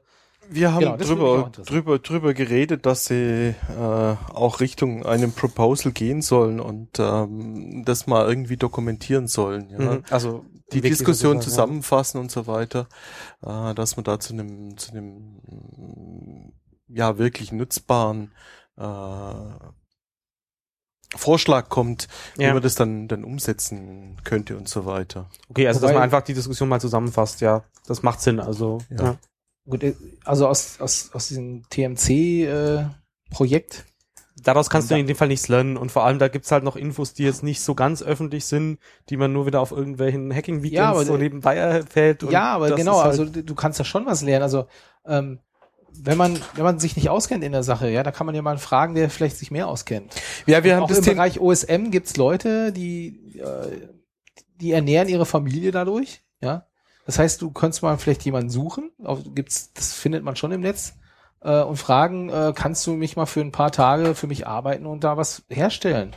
Wir 0.50 0.74
haben 0.74 0.80
Genau, 0.80 0.98
drüber, 0.98 1.52
drüber, 1.66 2.00
drüber 2.00 2.34
geredet, 2.34 2.88
dass 2.88 3.06
sie 3.06 3.54
äh, 3.70 4.16
auch 4.34 4.60
Richtung 4.60 5.06
einem 5.06 5.34
Proposal 5.34 5.92
gehen 5.92 6.24
sollen 6.24 6.60
und 6.60 6.98
ähm, 7.00 7.84
das 7.86 8.08
mal 8.08 8.28
irgendwie 8.28 8.58
dokumentieren 8.58 9.28
sollen. 9.28 9.70
Ja. 9.70 9.80
Mhm. 9.80 10.04
Also 10.10 10.44
Die 10.74 10.82
Diskussion 10.82 11.34
sozusagen, 11.38 11.42
zusammenfassen 11.42 12.20
und 12.20 12.32
so 12.32 12.48
weiter, 12.48 12.88
äh, 13.46 13.76
dass 13.76 13.98
man 13.98 14.04
da 14.04 14.20
zu 14.20 14.34
einem, 14.34 14.78
zu 14.78 14.92
einem 14.92 16.52
ja 16.88 17.20
wirklich 17.20 17.52
nutzbaren 17.52 18.32
äh, 18.78 18.84
Vorschlag 21.16 21.70
kommt, 21.70 22.08
Ja. 22.38 22.50
wie 22.50 22.54
man 22.54 22.62
das 22.64 22.76
dann, 22.76 23.08
dann 23.08 23.24
umsetzen 23.24 24.18
könnte 24.24 24.58
und 24.58 24.68
so 24.70 24.86
weiter. 24.86 25.30
Okay, 25.50 25.68
also 25.68 25.80
dass 25.80 25.90
Wobei- 25.90 25.94
man 25.96 26.04
einfach 26.04 26.22
die 26.22 26.34
Diskussion 26.34 26.70
mal 26.70 26.80
zusammenfasst, 26.80 27.42
ja. 27.42 27.64
Das 27.88 28.04
macht 28.04 28.22
Sinn, 28.22 28.40
also. 28.40 28.80
Ja. 28.90 29.04
Ja. 29.04 29.18
Gut, 29.70 29.84
äh, 29.84 29.94
also 30.26 30.48
aus, 30.48 30.80
aus, 30.80 31.10
aus 31.14 31.28
diesem 31.28 31.64
TMC-Projekt, 31.70 33.86
Daraus 34.44 34.72
kannst 34.72 34.90
du 34.90 34.98
in 34.98 35.06
dem 35.06 35.16
Fall 35.16 35.28
nichts 35.28 35.50
lernen 35.50 35.78
und 35.78 35.92
vor 35.92 36.04
allem 36.04 36.18
da 36.18 36.28
gibt's 36.28 36.52
halt 36.52 36.64
noch 36.64 36.76
Infos, 36.76 37.14
die 37.14 37.26
jetzt 37.26 37.44
nicht 37.44 37.62
so 37.62 37.76
ganz 37.76 38.02
öffentlich 38.02 38.46
sind, 38.46 38.80
die 39.10 39.18
man 39.18 39.32
nur 39.32 39.46
wieder 39.46 39.62
auf 39.62 39.70
irgendwelchen 39.72 40.34
Hacking-Weekends 40.34 40.76
Ja, 40.98 41.04
so 41.04 41.16
nebenbei 41.16 41.58
erfällt. 41.58 42.24
ja, 42.24 42.56
aber 42.56 42.72
genau, 42.76 42.98
halt- 42.98 43.06
also 43.12 43.26
du 43.26 43.44
du 43.44 43.54
kannst 43.54 43.80
da 43.80 43.84
schon 43.84 44.08
was 44.08 44.24
lernen. 44.24 44.42
Also 44.42 44.66
ähm, 45.06 45.38
wenn 46.00 46.18
man 46.18 46.40
wenn 46.56 46.64
man 46.64 46.80
sich 46.80 46.96
nicht 46.96 47.10
auskennt 47.10 47.44
in 47.44 47.52
der 47.52 47.64
Sache, 47.64 47.90
ja, 47.90 48.04
da 48.04 48.12
kann 48.12 48.26
man 48.26 48.36
ja 48.36 48.42
mal 48.42 48.58
fragen, 48.58 48.96
der 48.96 49.10
vielleicht 49.10 49.38
sich 49.38 49.52
mehr 49.52 49.68
auskennt. 49.68 50.14
Ja, 50.46 50.64
wir 50.64 50.72
Und 50.72 50.78
haben 50.78 50.84
auch 50.84 50.90
das 50.90 51.00
im 51.00 51.04
Thema, 51.04 51.16
Bereich 51.16 51.40
OSM 51.40 51.92
gibt's 51.92 52.18
Leute, 52.18 52.72
die 52.72 53.40
äh, 53.40 53.90
die 54.60 54.72
ernähren 54.72 55.10
ihre 55.10 55.26
Familie 55.26 55.72
dadurch, 55.72 56.22
ja. 56.42 56.66
Das 57.06 57.18
heißt, 57.18 57.42
du 57.42 57.52
könntest 57.52 57.82
mal 57.82 57.98
vielleicht 57.98 58.24
jemanden 58.24 58.50
suchen, 58.50 58.92
auf, 59.04 59.20
gibt's, 59.34 59.74
das 59.74 59.94
findet 59.94 60.24
man 60.24 60.36
schon 60.36 60.52
im 60.52 60.62
Netz, 60.62 60.94
äh, 61.42 61.62
und 61.62 61.78
fragen, 61.78 62.30
äh, 62.30 62.54
kannst 62.56 62.86
du 62.88 62.94
mich 62.94 63.16
mal 63.16 63.26
für 63.26 63.42
ein 63.42 63.52
paar 63.52 63.72
Tage 63.72 64.16
für 64.16 64.28
mich 64.28 64.48
arbeiten 64.48 64.86
und 64.86 65.04
da 65.04 65.18
was 65.18 65.44
herstellen? 65.50 66.16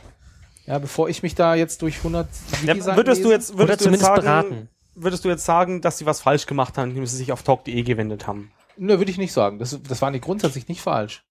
Ja, 0.65 0.79
bevor 0.79 1.09
ich 1.09 1.21
mich 1.21 1.35
da 1.35 1.55
jetzt 1.55 1.81
durch 1.81 1.97
100 1.97 2.27
ja, 2.63 2.73
Wiki-Seiten 2.73 2.97
würdest 2.97 3.23
du 3.23 3.29
lese. 3.29 3.33
jetzt, 3.35 3.53
Oder 3.53 3.59
würdest 3.67 3.81
du 3.85 3.89
jetzt 3.89 4.03
zumindest 4.03 4.05
sagen, 4.05 4.21
beraten. 4.21 4.69
würdest 4.95 5.25
du 5.25 5.29
jetzt 5.29 5.45
sagen, 5.45 5.81
dass 5.81 5.97
sie 5.97 6.05
was 6.05 6.21
falsch 6.21 6.45
gemacht 6.45 6.77
haben, 6.77 6.89
indem 6.89 7.05
sie 7.05 7.17
sich 7.17 7.31
auf 7.31 7.43
talk.de 7.43 7.83
gewendet 7.83 8.27
haben? 8.27 8.51
Nö, 8.77 8.97
würde 8.97 9.11
ich 9.11 9.17
nicht 9.17 9.33
sagen. 9.33 9.59
Das, 9.59 9.79
das 9.87 10.01
war 10.01 10.11
nicht 10.11 10.23
grundsätzlich 10.23 10.67
nicht 10.67 10.81
falsch. 10.81 11.23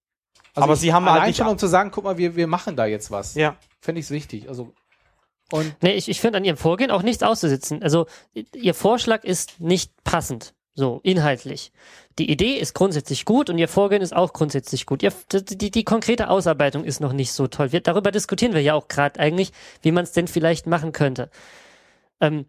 Also 0.55 0.65
Aber 0.65 0.75
ich, 0.75 0.81
sie 0.81 0.93
haben 0.93 1.05
halt 1.07 1.17
allein 1.17 1.29
nicht- 1.29 1.37
schon, 1.39 1.49
um 1.49 1.59
zu 1.59 1.67
sagen, 1.67 1.91
guck 1.93 2.05
mal, 2.05 2.17
wir, 2.19 2.37
wir 2.37 2.47
machen 2.47 2.77
da 2.77 2.87
jetzt 2.87 3.11
was. 3.11 3.35
Ja. 3.35 3.57
Fände 3.81 4.01
ich 4.01 4.11
wichtig. 4.11 4.49
Also, 4.49 4.73
und 5.53 5.75
Nee, 5.83 5.93
ich, 5.95 6.09
ich 6.09 6.21
finde 6.21 6.39
an 6.39 6.45
ihrem 6.45 6.57
Vorgehen 6.57 6.91
auch 6.91 7.03
nichts 7.03 7.23
auszusitzen. 7.23 7.83
Also 7.83 8.07
ihr 8.55 8.75
Vorschlag 8.75 9.25
ist 9.25 9.61
nicht 9.61 9.93
passend, 10.05 10.55
so 10.75 11.01
inhaltlich. 11.03 11.73
Die 12.19 12.31
Idee 12.31 12.55
ist 12.57 12.75
grundsätzlich 12.75 13.25
gut 13.25 13.51
und 13.51 13.59
ihr 13.59 13.69
Vorgehen 13.69 14.01
ist 14.01 14.15
auch 14.15 14.33
grundsätzlich 14.33 14.87
gut. 14.87 15.03
Ihr, 15.03 15.13
die, 15.33 15.45
die, 15.59 15.71
die 15.71 15.85
konkrete 15.85 16.31
Ausarbeitung 16.31 16.85
ist 16.85 17.01
noch 17.01 17.13
nicht 17.13 17.33
so 17.33 17.47
toll. 17.49 17.73
Wir, 17.73 17.81
darüber 17.81 18.11
diskutieren 18.13 18.55
wir 18.55 18.63
ja 18.63 18.75
auch 18.75 18.87
gerade 18.89 19.19
eigentlich, 19.21 19.53
wie 19.83 19.91
man 19.93 20.05
es 20.05 20.13
denn 20.13 20.29
vielleicht 20.29 20.67
machen 20.67 20.93
könnte. 20.93 21.31
Ähm, 22.21 22.47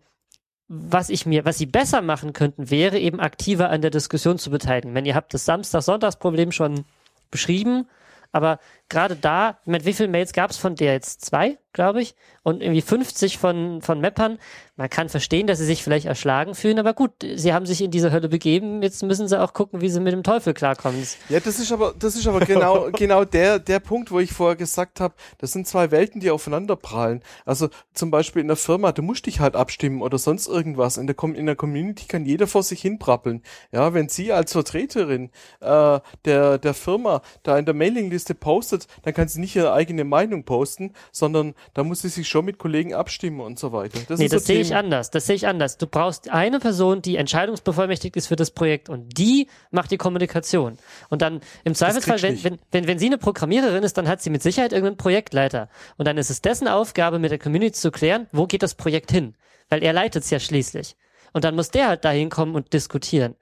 was 0.68 1.10
ich 1.10 1.26
mir, 1.26 1.46
was 1.46 1.58
sie 1.58 1.68
besser 1.68 2.02
machen 2.02 2.34
könnten, 2.34 2.70
wäre 2.70 3.00
eben 3.00 3.20
aktiver 3.20 3.70
an 3.70 3.82
der 3.82 3.92
Diskussion 3.92 4.40
zu 4.40 4.50
beteiligen. 4.50 4.96
Wenn 4.96 5.06
ihr 5.06 5.16
habt 5.16 5.34
das 5.34 5.46
Samstag-Sonntags-Problem 5.46 6.52
schon 6.52 6.86
beschrieben, 7.30 7.88
aber 8.32 8.60
gerade 8.90 9.16
da, 9.16 9.60
meine, 9.66 9.86
wie 9.86 9.94
viele 9.94 10.10
Mails 10.10 10.34
gab 10.34 10.52
es 10.52 10.58
von 10.58 10.76
der 10.76 10.94
jetzt? 10.94 11.26
Zwei, 11.26 11.58
glaube 11.74 12.02
ich. 12.02 12.16
Und 12.44 12.62
irgendwie 12.62 12.82
50 12.82 13.38
von, 13.38 13.82
von 13.82 14.02
Mappern. 14.02 14.40
Man 14.78 14.90
kann 14.90 15.10
verstehen, 15.10 15.48
dass 15.48 15.60
sie 15.60 15.66
sich 15.66 15.84
vielleicht 15.84 16.06
erschlagen 16.06 16.54
fühlen, 16.54 16.80
aber 16.80 16.94
gut, 16.94 17.12
sie 17.36 17.54
haben 17.54 17.66
sich 17.66 17.82
in 17.82 17.92
diese 17.92 18.12
Hölle 18.12 18.28
begeben. 18.28 18.84
Jetzt 18.84 19.04
müssen 19.04 19.28
sie 19.28 19.40
auch 19.40 19.54
gucken, 19.54 19.82
wie 19.82 19.90
sie 19.90 20.00
mit 20.00 20.14
dem 20.14 20.22
Teufel 20.22 20.54
klarkommen. 20.54 21.02
Ja, 21.30 21.40
das 21.40 21.60
ist 21.60 21.72
aber, 21.72 21.94
das 21.98 22.16
ist 22.16 22.28
aber 22.28 22.42
genau, 22.42 22.90
genau 22.94 23.24
der, 23.24 23.60
der 23.60 23.80
Punkt, 23.80 24.12
wo 24.12 24.20
ich 24.20 24.34
vorher 24.34 24.56
gesagt 24.56 25.00
habe, 25.00 25.16
das 25.38 25.54
sind 25.54 25.68
zwei 25.68 25.92
Welten, 25.92 26.20
die 26.20 26.30
aufeinander 26.30 26.76
prallen. 26.76 27.22
Also 27.46 27.70
zum 27.94 28.12
Beispiel 28.12 28.42
in 28.42 28.48
der 28.48 28.58
Firma, 28.58 28.92
du 28.92 29.02
musst 29.02 29.28
dich 29.28 29.40
halt 29.40 29.56
abstimmen 29.56 30.02
oder 30.02 30.18
sonst 30.18 30.48
irgendwas. 30.48 30.98
In 30.98 31.08
der, 31.08 31.16
in 31.24 31.46
der 31.46 31.56
Community 31.56 32.06
kann 32.08 32.26
jeder 32.26 32.48
vor 32.48 32.64
sich 32.64 32.82
hin 32.82 33.00
brabbeln. 33.00 33.44
Ja, 33.72 33.94
wenn 33.94 34.10
sie 34.10 34.34
als 34.34 34.52
Vertreterin 34.52 35.32
äh, 35.62 36.00
der, 36.26 36.58
der 36.58 36.74
Firma 36.74 37.22
da 37.44 37.58
in 37.58 37.66
der 37.66 37.74
Mailingliste 37.74 38.36
postet, 38.36 38.75
dann 39.04 39.14
kann 39.14 39.28
sie 39.28 39.40
nicht 39.40 39.56
ihre 39.56 39.74
eigene 39.74 40.04
Meinung 40.04 40.44
posten, 40.44 40.94
sondern 41.12 41.56
da 41.74 41.84
muss 41.84 42.02
sie 42.02 42.10
sich 42.10 42.28
schon 42.28 42.46
mit 42.46 42.58
Kollegen 42.58 42.94
abstimmen 42.94 43.40
und 43.40 43.60
so 43.60 43.72
weiter. 43.72 44.00
Das 44.08 44.20
nee, 44.20 44.28
so 44.28 44.38
das 44.38 44.46
sehe 44.46 44.62
ich 44.62 44.76
anders. 44.76 45.12
Das 45.12 45.26
sehe 45.28 45.36
ich 45.36 45.48
anders. 45.48 45.78
Du 45.78 45.88
brauchst 45.88 46.30
eine 46.30 46.60
Person, 46.60 47.02
die 47.02 47.18
entscheidungsbevollmächtigt 47.18 48.16
ist 48.16 48.28
für 48.28 48.36
das 48.36 48.52
Projekt 48.52 48.90
und 48.90 49.18
die 49.18 49.48
macht 49.72 49.92
die 49.92 49.98
Kommunikation. 49.98 50.78
Und 51.10 51.22
dann 51.22 51.42
im 51.64 51.76
Zweifelsfall, 51.76 52.22
wenn, 52.22 52.44
wenn, 52.44 52.60
wenn, 52.72 52.88
wenn 52.88 53.00
sie 53.00 53.08
eine 53.08 53.18
Programmiererin 53.18 53.84
ist, 53.84 53.98
dann 53.98 54.08
hat 54.08 54.22
sie 54.22 54.30
mit 54.30 54.44
Sicherheit 54.44 54.72
irgendeinen 54.72 54.98
Projektleiter. 54.98 55.70
Und 55.98 56.08
dann 56.08 56.18
ist 56.18 56.30
es 56.30 56.42
dessen 56.42 56.68
Aufgabe, 56.68 57.20
mit 57.20 57.32
der 57.32 57.40
Community 57.40 57.74
zu 57.74 57.92
klären, 57.92 58.28
wo 58.32 58.48
geht 58.48 58.64
das 58.64 58.76
Projekt 58.76 59.12
hin? 59.12 59.36
Weil 59.70 59.84
er 59.84 59.94
leitet 59.94 60.24
es 60.24 60.30
ja 60.30 60.40
schließlich. 60.40 60.96
Und 61.34 61.44
dann 61.44 61.56
muss 61.56 61.70
der 61.70 61.90
halt 61.90 62.06
dahin 62.06 62.30
kommen 62.30 62.56
und 62.56 62.72
diskutieren. 62.72 63.36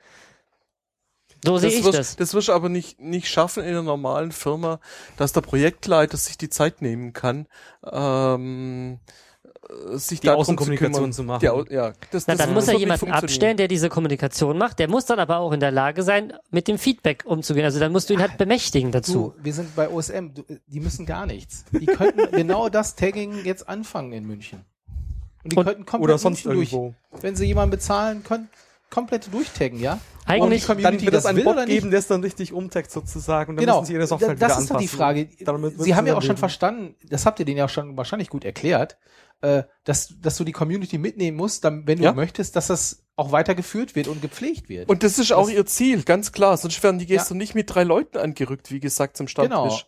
So 1.45 1.57
sehe 1.57 1.69
Das 1.71 1.79
ich 1.79 1.85
wirst, 1.85 1.97
das. 1.99 2.15
das 2.15 2.33
wirst 2.33 2.47
du 2.47 2.53
aber 2.53 2.69
nicht, 2.69 2.99
nicht 2.99 3.27
schaffen 3.27 3.63
in 3.63 3.69
einer 3.69 3.83
normalen 3.83 4.31
Firma, 4.31 4.79
dass 5.17 5.33
der 5.33 5.41
Projektleiter 5.41 6.15
sich 6.17 6.37
die 6.37 6.49
Zeit 6.49 6.81
nehmen 6.81 7.11
kann, 7.13 7.47
ähm, 7.91 8.99
äh, 9.93 9.97
sich 9.97 10.21
Die 10.21 10.29
Außenkommunikation 10.29 10.93
kümmern. 10.93 11.13
zu 11.13 11.23
machen. 11.23 11.39
Die 11.41 11.49
Au 11.49 11.63
ja, 11.69 11.93
das, 12.11 12.27
Na, 12.27 12.35
das 12.35 12.45
dann 12.45 12.53
muss 12.53 12.67
er 12.67 12.75
jemanden 12.77 13.11
abstellen, 13.11 13.57
der 13.57 13.67
diese 13.67 13.89
Kommunikation 13.89 14.57
macht. 14.57 14.79
Der 14.79 14.87
muss 14.87 15.05
dann 15.05 15.19
aber 15.19 15.37
auch 15.37 15.51
in 15.51 15.59
der 15.59 15.71
Lage 15.71 16.03
sein, 16.03 16.33
mit 16.49 16.67
dem 16.67 16.77
Feedback 16.77 17.23
umzugehen. 17.25 17.65
Also 17.65 17.79
dann 17.79 17.91
musst 17.91 18.09
du 18.09 18.13
ihn 18.13 18.21
halt 18.21 18.37
bemächtigen 18.37 18.91
dazu. 18.91 19.33
Du, 19.37 19.43
wir 19.43 19.53
sind 19.53 19.75
bei 19.75 19.89
OSM, 19.89 20.33
du, 20.33 20.43
die 20.67 20.79
müssen 20.79 21.05
gar 21.05 21.25
nichts. 21.25 21.65
Die 21.71 21.85
könnten 21.85 22.31
genau 22.35 22.69
das 22.69 22.95
Tagging 22.95 23.43
jetzt 23.45 23.67
anfangen 23.67 24.13
in 24.13 24.25
München. 24.25 24.63
Und 25.43 25.51
die 25.53 25.57
Und- 25.57 25.65
könnten 25.65 25.85
komplett 25.85 26.03
Oder 26.09 26.17
sonst 26.17 26.45
München 26.45 26.55
durch, 26.59 26.73
irgendwo. 26.73 26.95
wenn 27.21 27.35
sie 27.35 27.45
jemanden 27.45 27.71
bezahlen 27.71 28.23
können, 28.23 28.49
komplett 28.93 29.33
durchtaggen, 29.33 29.79
ja? 29.79 29.99
Eigentlich, 30.25 30.61
die 30.61 30.67
Dann 30.67 30.77
Community 30.77 31.05
wird 31.05 31.15
es 31.15 31.23
das 31.23 31.29
einen 31.29 31.43
Bot 31.43 31.65
geben, 31.65 31.89
der 31.89 31.99
es 31.99 32.07
dann 32.07 32.21
richtig 32.21 32.53
umtaggt 32.53 32.89
sozusagen. 32.91 33.49
Und 33.51 33.55
dann 33.57 33.65
Genau, 33.65 33.79
müssen 33.81 33.87
sie 33.87 33.93
ihre 33.93 34.07
Software 34.07 34.35
das 34.35 34.59
ist 34.59 34.69
dann 34.71 34.77
die. 34.77 34.87
Frage. 34.87 35.27
Damit 35.41 35.81
Sie 35.81 35.95
haben 35.95 36.07
ja 36.07 36.13
auch 36.15 36.21
schon 36.21 36.29
leben. 36.29 36.37
verstanden, 36.39 36.95
das 37.09 37.25
habt 37.25 37.39
ihr 37.39 37.45
denen 37.45 37.57
ja 37.57 37.67
schon 37.67 37.97
wahrscheinlich 37.97 38.29
gut 38.29 38.45
erklärt, 38.45 38.97
äh, 39.41 39.63
dass, 39.83 40.13
dass 40.21 40.37
du 40.37 40.45
die 40.45 40.53
Community 40.53 40.97
mitnehmen 40.97 41.35
musst, 41.35 41.65
dann, 41.65 41.85
wenn 41.87 41.97
du 41.97 42.05
Ja. 42.05 42.13
möchtest, 42.13 42.55
dass 42.55 42.67
das 42.67 43.03
auch 43.17 43.33
weitergeführt 43.33 43.95
wird 43.95 44.07
und 44.07 44.21
gepflegt 44.21 44.69
wird. 44.69 44.87
Und 44.89 45.03
das 45.03 45.19
ist 45.19 45.33
auch 45.33 45.47
Das- 45.47 45.55
ihr 45.55 45.65
Ziel, 45.65 46.03
ganz 46.03 46.31
klar. 46.31 46.55
Sonst 46.55 46.81
werden 46.83 46.99
die 46.99 47.05
Ja. 47.05 47.17
gestern 47.17 47.37
nicht 47.37 47.53
mit 47.53 47.73
drei 47.73 47.83
Leuten 47.83 48.17
angerückt, 48.17 48.71
wie 48.71 48.79
gesagt, 48.79 49.17
zum 49.17 49.25
Genau. 49.25 49.67
Stammtisch. 49.67 49.87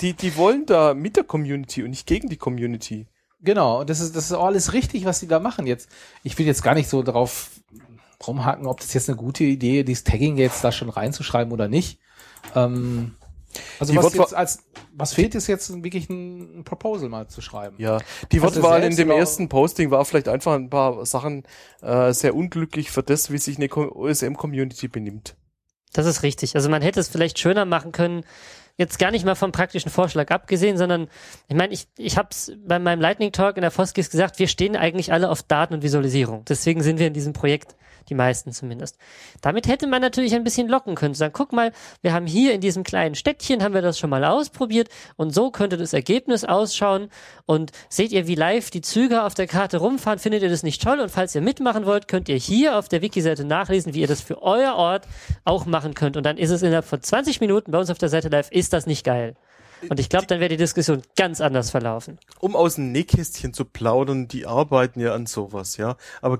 Die, 0.00 0.14
die 0.14 0.36
wollen 0.36 0.64
da 0.66 0.94
mit 0.94 1.16
der 1.16 1.24
Community 1.24 1.82
und 1.82 1.90
nicht 1.90 2.06
gegen 2.06 2.28
die 2.28 2.36
Community. 2.36 3.08
Genau, 3.44 3.80
und 3.80 3.90
das 3.90 3.98
ist, 3.98 4.14
das 4.14 4.26
ist 4.26 4.32
auch 4.32 4.44
alles 4.46 4.72
richtig, 4.72 5.04
was 5.04 5.18
sie 5.18 5.26
da 5.26 5.40
machen 5.40 5.66
jetzt. 5.66 5.88
Ich 6.22 6.38
will 6.38 6.46
jetzt 6.46 6.62
gar 6.62 6.74
nicht 6.74 6.88
so 6.88 7.02
darauf 7.02 7.50
rumhaken, 8.26 8.66
ob 8.66 8.80
das 8.80 8.92
jetzt 8.94 9.08
eine 9.08 9.16
gute 9.16 9.44
Idee 9.44 9.80
ist, 9.80 9.88
dieses 9.88 10.04
Tagging 10.04 10.36
jetzt 10.36 10.62
da 10.64 10.72
schon 10.72 10.88
reinzuschreiben 10.90 11.52
oder 11.52 11.68
nicht. 11.68 11.98
Ähm, 12.54 13.14
also 13.78 13.92
Die 13.92 13.98
was 13.98 14.06
Wortwa- 14.06 14.20
jetzt 14.22 14.34
als, 14.34 14.64
was 14.94 15.12
fehlt 15.12 15.34
ist 15.34 15.46
jetzt 15.46 15.70
wirklich 15.82 16.08
ein, 16.08 16.60
ein 16.60 16.64
Proposal 16.64 17.08
mal 17.10 17.28
zu 17.28 17.40
schreiben. 17.42 17.76
Ja, 17.78 17.98
die 18.30 18.40
Hast 18.40 18.56
du 18.56 18.62
Wortwahl 18.62 18.82
in 18.84 18.96
dem 18.96 19.10
ersten 19.10 19.48
Posting 19.48 19.90
war 19.90 20.04
vielleicht 20.04 20.28
einfach 20.28 20.54
ein 20.54 20.70
paar 20.70 21.04
Sachen 21.04 21.44
äh, 21.82 22.12
sehr 22.12 22.34
unglücklich 22.34 22.90
für 22.90 23.02
das, 23.02 23.30
wie 23.30 23.38
sich 23.38 23.58
eine 23.58 23.68
OSM-Community 23.70 24.88
benimmt. 24.88 25.36
das 25.92 26.06
ist 26.06 26.22
richtig. 26.22 26.54
Also 26.56 26.70
man 26.70 26.80
hätte 26.82 27.00
es 27.00 27.08
vielleicht 27.08 27.38
schöner 27.38 27.64
machen 27.66 27.92
können, 27.92 28.24
jetzt 28.78 28.98
gar 28.98 29.10
nicht 29.10 29.26
mal 29.26 29.34
vom 29.34 29.52
praktischen 29.52 29.90
Vorschlag 29.90 30.30
abgesehen, 30.30 30.78
sondern 30.78 31.08
ich 31.46 31.54
meine, 31.54 31.74
ich, 31.74 31.88
ich 31.98 32.16
habe 32.16 32.28
es 32.30 32.52
bei 32.66 32.78
meinem 32.78 33.02
Lightning 33.02 33.30
Talk 33.32 33.56
in 33.56 33.62
der 33.62 33.70
Foskis 33.70 34.08
gesagt, 34.08 34.38
wir 34.38 34.48
stehen 34.48 34.76
eigentlich 34.76 35.12
alle 35.12 35.28
auf 35.28 35.42
Daten 35.42 35.74
und 35.74 35.82
Visualisierung. 35.82 36.44
Deswegen 36.46 36.82
sind 36.82 36.98
wir 36.98 37.06
in 37.06 37.12
diesem 37.12 37.34
Projekt, 37.34 37.76
die 38.08 38.14
meisten 38.14 38.52
zumindest. 38.52 38.98
Damit 39.40 39.68
hätte 39.68 39.86
man 39.86 40.00
natürlich 40.00 40.34
ein 40.34 40.44
bisschen 40.44 40.68
locken 40.68 40.94
können. 40.94 41.14
Sagen, 41.14 41.32
guck 41.32 41.52
mal, 41.52 41.72
wir 42.00 42.12
haben 42.12 42.26
hier 42.26 42.52
in 42.54 42.60
diesem 42.60 42.84
kleinen 42.84 43.14
Städtchen, 43.14 43.62
haben 43.62 43.74
wir 43.74 43.82
das 43.82 43.98
schon 43.98 44.10
mal 44.10 44.24
ausprobiert 44.24 44.88
und 45.16 45.34
so 45.34 45.50
könnte 45.50 45.76
das 45.76 45.92
Ergebnis 45.92 46.44
ausschauen 46.44 47.08
und 47.46 47.72
seht 47.88 48.12
ihr, 48.12 48.26
wie 48.26 48.34
live 48.34 48.70
die 48.70 48.80
Züge 48.80 49.22
auf 49.22 49.34
der 49.34 49.46
Karte 49.46 49.78
rumfahren, 49.78 50.18
findet 50.18 50.42
ihr 50.42 50.50
das 50.50 50.62
nicht 50.62 50.82
toll 50.82 51.00
und 51.00 51.10
falls 51.10 51.34
ihr 51.34 51.40
mitmachen 51.40 51.86
wollt, 51.86 52.08
könnt 52.08 52.28
ihr 52.28 52.36
hier 52.36 52.78
auf 52.78 52.88
der 52.88 53.02
Wiki-Seite 53.02 53.44
nachlesen, 53.44 53.94
wie 53.94 54.00
ihr 54.00 54.06
das 54.06 54.20
für 54.20 54.42
euer 54.42 54.74
Ort 54.74 55.06
auch 55.44 55.66
machen 55.66 55.94
könnt 55.94 56.16
und 56.16 56.24
dann 56.24 56.38
ist 56.38 56.50
es 56.50 56.62
innerhalb 56.62 56.84
von 56.84 57.02
20 57.02 57.40
Minuten 57.40 57.70
bei 57.70 57.78
uns 57.78 57.90
auf 57.90 57.98
der 57.98 58.08
Seite 58.08 58.28
live, 58.28 58.50
ist 58.50 58.72
das 58.72 58.86
nicht 58.86 59.04
geil. 59.04 59.34
Und 59.88 59.98
ich 59.98 60.08
glaube, 60.08 60.26
dann 60.26 60.40
wäre 60.40 60.48
die 60.48 60.56
Diskussion 60.56 61.02
ganz 61.16 61.40
anders 61.40 61.70
verlaufen. 61.70 62.18
Um 62.40 62.54
aus 62.54 62.76
dem 62.76 62.92
Nähkästchen 62.92 63.52
zu 63.52 63.64
plaudern, 63.64 64.28
die 64.28 64.46
arbeiten 64.46 65.00
ja 65.00 65.14
an 65.14 65.26
sowas, 65.26 65.76
ja. 65.76 65.96
Aber 66.20 66.38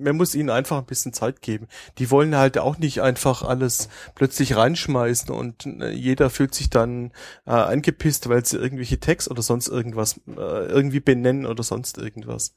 man 0.00 0.16
muss 0.16 0.34
ihnen 0.34 0.50
einfach 0.50 0.78
ein 0.78 0.86
bisschen 0.86 1.12
Zeit 1.12 1.42
geben. 1.42 1.68
Die 1.98 2.10
wollen 2.10 2.36
halt 2.36 2.58
auch 2.58 2.78
nicht 2.78 3.02
einfach 3.02 3.42
alles 3.42 3.88
plötzlich 4.14 4.56
reinschmeißen 4.56 5.30
und 5.30 5.66
äh, 5.66 5.90
jeder 5.90 6.30
fühlt 6.30 6.54
sich 6.54 6.70
dann 6.70 7.12
äh, 7.46 7.50
angepisst, 7.50 8.28
weil 8.28 8.44
sie 8.44 8.56
irgendwelche 8.58 9.00
Tags 9.00 9.30
oder 9.30 9.42
sonst 9.42 9.68
irgendwas 9.68 10.20
äh, 10.28 10.66
irgendwie 10.66 11.00
benennen 11.00 11.46
oder 11.46 11.62
sonst 11.62 11.98
irgendwas. 11.98 12.54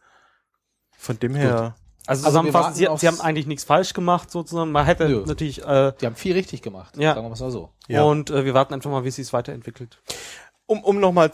Von 0.97 1.17
dem 1.19 1.35
her, 1.35 1.75
Also, 2.05 2.25
Also 2.25 2.25
zusammenfassend, 2.25 2.75
sie, 2.75 2.87
sie 2.97 3.07
haben 3.07 3.21
eigentlich 3.21 3.47
nichts 3.47 3.63
falsch 3.63 3.93
gemacht, 3.93 4.29
sozusagen. 4.31 4.71
Man 4.71 4.85
hätte 4.85 5.09
Nö. 5.09 5.23
natürlich, 5.25 5.63
äh, 5.65 5.93
Die 5.99 6.05
haben 6.05 6.15
viel 6.15 6.33
richtig 6.33 6.61
gemacht. 6.61 6.95
Ja. 6.97 7.15
Sagen 7.15 7.25
wir 7.25 7.29
mal 7.29 7.51
so. 7.51 7.73
Ja. 7.87 8.03
und 8.03 8.29
äh, 8.29 8.45
wir 8.45 8.53
warten 8.53 8.73
einfach 8.73 8.91
mal, 8.91 9.03
wie 9.03 9.11
sie 9.11 9.21
es 9.21 9.33
weiterentwickelt. 9.33 9.99
Um, 10.71 10.83
um 10.85 10.99
nochmal 11.01 11.29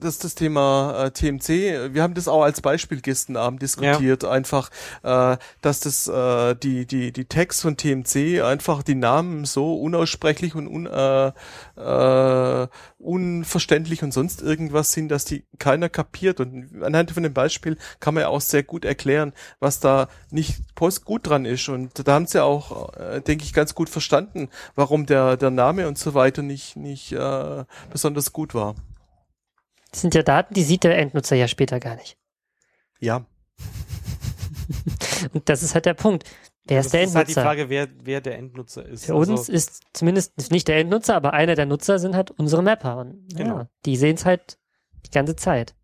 das, 0.00 0.18
das 0.18 0.34
Thema 0.34 1.04
äh, 1.04 1.10
TMC, 1.10 1.92
wir 1.92 2.02
haben 2.02 2.14
das 2.14 2.26
auch 2.26 2.42
als 2.42 2.62
Beispiel 2.62 3.02
gestern 3.02 3.36
Abend 3.36 3.60
diskutiert, 3.60 4.24
einfach, 4.24 4.70
äh, 5.02 5.36
dass 5.60 5.80
das 5.80 6.08
äh, 6.08 6.54
die, 6.56 6.86
die, 6.86 7.12
die 7.12 7.26
Tags 7.26 7.60
von 7.60 7.76
TMC 7.76 8.42
einfach 8.42 8.82
die 8.82 8.94
Namen 8.94 9.44
so 9.44 9.74
unaussprechlich 9.74 10.54
und 10.54 10.68
un, 10.68 10.86
äh, 10.86 11.32
äh, 11.78 12.68
unverständlich 12.98 14.02
und 14.02 14.12
sonst 14.12 14.42
irgendwas 14.42 14.92
sind, 14.92 15.08
dass 15.08 15.24
die 15.24 15.44
keiner 15.58 15.88
kapiert. 15.88 16.40
Und 16.40 16.82
anhand 16.82 17.12
von 17.12 17.22
dem 17.22 17.34
Beispiel 17.34 17.76
kann 18.00 18.14
man 18.14 18.22
ja 18.22 18.28
auch 18.28 18.40
sehr 18.40 18.62
gut 18.62 18.84
erklären, 18.84 19.32
was 19.60 19.80
da 19.80 20.08
nicht 20.30 20.74
post 20.74 21.04
gut 21.04 21.26
dran 21.26 21.44
ist. 21.44 21.68
Und 21.68 22.06
da 22.06 22.12
haben 22.12 22.26
sie 22.26 22.42
auch, 22.42 22.94
äh, 22.94 23.20
denke 23.20 23.44
ich, 23.44 23.52
ganz 23.52 23.74
gut 23.74 23.88
verstanden, 23.88 24.48
warum 24.74 25.06
der, 25.06 25.36
der 25.36 25.50
Name 25.50 25.88
und 25.88 25.98
so 25.98 26.14
weiter 26.14 26.42
nicht, 26.42 26.76
nicht 26.76 27.12
äh, 27.12 27.64
besonders 27.90 28.32
gut 28.32 28.54
war. 28.54 28.74
Das 29.90 30.02
sind 30.02 30.14
ja 30.14 30.22
Daten, 30.22 30.54
die 30.54 30.64
sieht 30.64 30.84
der 30.84 30.98
Endnutzer 30.98 31.36
ja 31.36 31.48
später 31.48 31.80
gar 31.80 31.96
nicht. 31.96 32.18
Ja. 33.00 33.24
Und 35.32 35.48
das 35.48 35.62
ist 35.62 35.74
halt 35.74 35.86
der 35.86 35.94
Punkt. 35.94 36.24
Wer 36.68 36.80
ist 36.80 36.92
der 36.92 37.00
das 37.02 37.10
ist 37.10 37.16
halt 37.16 37.28
die 37.28 37.32
Endnutzer? 37.32 37.42
Frage, 37.42 37.68
wer, 37.70 37.88
wer 38.04 38.20
der 38.20 38.38
Endnutzer 38.38 38.84
ist. 38.86 39.06
Für 39.06 39.14
Also, 39.14 39.32
uns 39.32 39.48
ist 39.48 39.82
zumindest 39.94 40.50
nicht 40.50 40.68
der 40.68 40.76
Endnutzer, 40.78 41.14
aber 41.16 41.32
einer 41.32 41.54
der 41.54 41.66
Nutzer 41.66 41.98
sind 41.98 42.14
halt 42.14 42.30
unsere 42.30 42.62
Mapper. 42.62 42.98
Und 42.98 43.26
ja, 43.32 43.38
Genau. 43.38 43.66
die 43.86 43.96
sehen 43.96 44.16
es 44.16 44.24
halt 44.24 44.58
die 45.06 45.10
ganze 45.10 45.34
Zeit. 45.36 45.74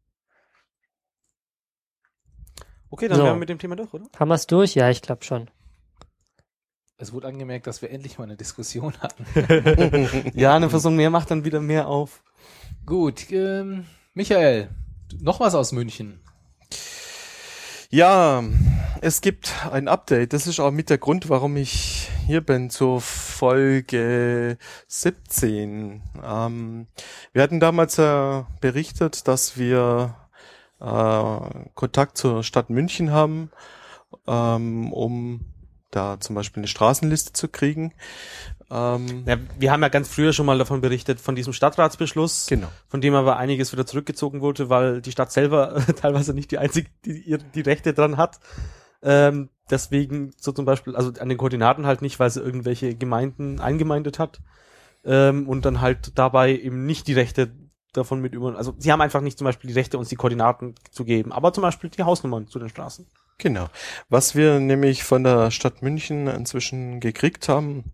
okay, 2.91 3.09
dann 3.09 3.19
So. 3.19 3.25
wären 3.25 3.35
wir 3.37 3.41
mit 3.41 3.49
dem 3.49 3.59
Thema 3.59 3.77
durch, 3.77 3.93
oder? 3.93 4.07
Haben 4.19 4.29
wir 4.29 4.35
es 4.35 4.47
durch? 4.47 4.75
Ja, 4.75 4.89
ich 4.91 5.03
glaube 5.03 5.25
schon. 5.25 5.51
Es 6.97 7.13
wurde 7.13 7.27
angemerkt, 7.27 7.67
dass 7.67 7.83
wir 7.83 7.91
endlich 7.91 8.19
mal 8.19 8.25
eine 8.25 8.37
Diskussion 8.37 8.95
hatten. 9.01 9.25
Ja, 10.35 10.55
eine 10.55 10.69
Person 10.69 10.97
mehr 10.97 11.11
macht 11.11 11.31
dann 11.31 11.45
wieder 11.45 11.61
mehr 11.61 11.89
auf. 11.89 12.23
Gut, 12.87 13.31
ähm, 13.33 13.87
Michael, 14.13 14.69
noch 15.19 15.41
was 15.41 15.55
aus 15.55 15.73
München. 15.73 16.21
Ja, 17.91 18.43
es 19.01 19.21
gibt 19.21 19.53
ein 19.71 19.89
Update. 19.89 20.33
Das 20.33 20.47
ist 20.47 20.61
auch 20.61 20.71
mit 20.71 20.91
der 20.91 20.99
Grund, 20.99 21.29
warum 21.29 21.57
ich 21.57 22.11
hier 22.27 22.41
bin 22.41 22.71
zur 22.71 23.01
Folge 23.01 24.59
17. 24.89 26.03
Ähm, 26.25 26.87
wir 27.33 27.43
hatten 27.43 27.61
damals 27.61 27.99
äh, 27.99 28.43
berichtet, 28.61 29.29
dass 29.29 29.59
wir 29.59 30.15
äh, 30.81 31.69
Kontakt 31.75 32.19
zur 32.19 32.43
Stadt 32.43 32.71
München 32.71 33.11
haben, 33.11 33.51
ähm, 34.27 34.93
um 34.93 35.41
da 35.91 36.19
zum 36.19 36.35
Beispiel 36.35 36.61
eine 36.61 36.69
Straßenliste 36.69 37.33
zu 37.33 37.49
kriegen. 37.49 37.93
Ähm, 38.71 39.25
Ja, 39.27 39.37
wir 39.59 39.71
haben 39.71 39.83
ja 39.83 39.89
ganz 39.89 40.09
früher 40.09 40.33
schon 40.33 40.47
mal 40.47 40.59
davon 40.59 40.81
berichtet, 40.81 41.21
von 41.21 41.37
diesem 41.37 41.53
Stadtratsbeschluss, 41.53 42.47
Genau. 42.49 42.69
von 42.89 43.01
dem 43.01 43.15
aber 43.15 43.37
einiges 43.37 43.73
wieder 43.73 43.87
zurückgezogen 43.87 44.41
wurde, 44.41 44.69
weil 44.71 45.01
die 45.03 45.13
Stadt 45.13 45.31
selber 45.31 45.85
teilweise 46.01 46.35
nicht 46.35 46.51
die 46.51 46.59
einzige, 46.59 46.89
die 47.05 47.39
die 47.55 47.61
Rechte 47.61 47.95
dran 47.95 48.17
hat. 48.17 48.41
Ähm, 49.05 49.51
deswegen 49.71 50.33
so 50.41 50.53
zum 50.53 50.65
Beispiel, 50.65 50.97
also 50.97 51.13
an 51.21 51.29
den 51.29 51.39
Koordinaten 51.39 51.87
halt 51.87 52.03
nicht, 52.03 52.19
weil 52.19 52.31
sie 52.31 52.41
irgendwelche 52.41 52.95
Gemeinden 52.97 53.61
eingemeindet 53.61 54.19
hat 54.19 54.41
ähm, 55.05 55.49
und 55.49 55.65
dann 55.65 55.81
halt 55.81 56.19
dabei 56.19 56.57
eben 56.57 56.87
nicht 56.87 57.07
die 57.07 57.13
Rechte 57.13 57.53
davon 57.93 58.21
mit 58.21 58.35
über. 58.35 58.57
Also 58.57 58.75
sie 58.79 58.91
haben 58.91 59.01
einfach 59.01 59.21
nicht 59.21 59.39
zum 59.39 59.45
Beispiel 59.45 59.69
die 59.69 59.75
Rechte, 59.75 59.99
uns 59.99 60.09
die 60.09 60.17
Koordinaten 60.17 60.75
zu 60.91 61.05
geben, 61.05 61.33
aber 61.33 61.53
zum 61.53 61.63
Beispiel 61.63 61.91
die 61.91 62.03
Hausnummern 62.03 62.49
zu 62.49 62.59
den 62.59 62.69
Straßen. 62.69 63.07
Genau. 63.39 63.69
Was 64.09 64.35
wir 64.35 64.59
nämlich 64.59 65.05
von 65.05 65.23
der 65.23 65.51
Stadt 65.51 65.83
München 65.83 66.27
inzwischen 66.27 67.01
gekriegt 67.01 67.49
haben, 67.49 67.93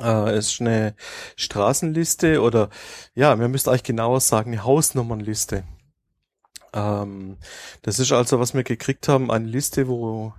äh, 0.00 0.38
ist 0.38 0.60
eine 0.60 0.94
Straßenliste 1.36 2.40
oder 2.40 2.70
ja, 3.14 3.38
wir 3.38 3.48
müssen 3.48 3.68
eigentlich 3.68 3.84
genauer 3.84 4.20
sagen, 4.20 4.52
eine 4.52 4.64
Hausnummernliste. 4.64 5.64
Ähm, 6.72 7.36
das 7.82 7.98
ist 7.98 8.12
also, 8.12 8.40
was 8.40 8.54
wir 8.54 8.62
gekriegt 8.62 9.08
haben, 9.08 9.30
eine 9.30 9.46
Liste, 9.46 9.88
wo 9.88 10.34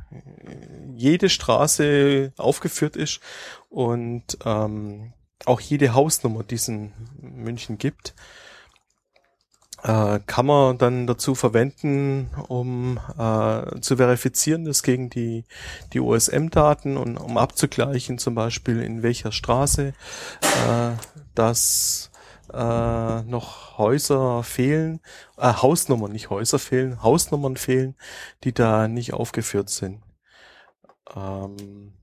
jede 0.96 1.30
Straße 1.30 2.34
aufgeführt 2.38 2.96
ist 2.96 3.20
und 3.70 4.38
ähm, 4.46 5.14
auch 5.46 5.60
jede 5.60 5.94
Hausnummer, 5.94 6.44
die 6.44 6.56
es 6.56 6.68
in 6.68 6.92
München 7.20 7.78
gibt 7.78 8.14
äh, 9.84 10.20
kann 10.26 10.46
man 10.46 10.78
dann 10.78 11.08
dazu 11.08 11.36
verwenden, 11.36 12.30
um 12.48 13.00
äh, 13.18 13.80
zu 13.82 13.98
verifizieren, 13.98 14.66
das 14.66 14.84
gegen 14.84 15.10
die, 15.10 15.46
die 15.94 16.00
OSM-Daten 16.00 16.98
und 16.98 17.18
um 17.18 17.38
abzugleichen, 17.38 18.18
zum 18.18 18.36
Beispiel 18.36 18.82
in 18.82 19.04
welcher 19.04 19.32
Straße 19.32 19.94
äh, 20.42 20.92
dass 21.34 22.11
äh, 22.54 23.22
noch 23.24 23.78
Häuser 23.78 24.44
fehlen, 24.44 25.00
äh, 25.38 25.54
Hausnummern, 25.54 26.12
nicht 26.12 26.30
Häuser 26.30 26.60
fehlen, 26.60 27.02
Hausnummern 27.04 27.58
fehlen, 27.58 27.96
die 28.44 28.54
da 28.54 28.88
nicht 28.88 29.14
aufgeführt 29.14 29.70
sind. 29.70 30.02
Ähm, 31.16 31.94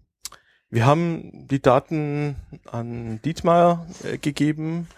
wir 0.70 0.86
haben 0.86 1.48
die 1.48 1.62
Daten 1.62 2.36
an 2.70 3.20
Dietmar 3.22 3.86
äh, 4.04 4.18
gegeben, 4.18 4.88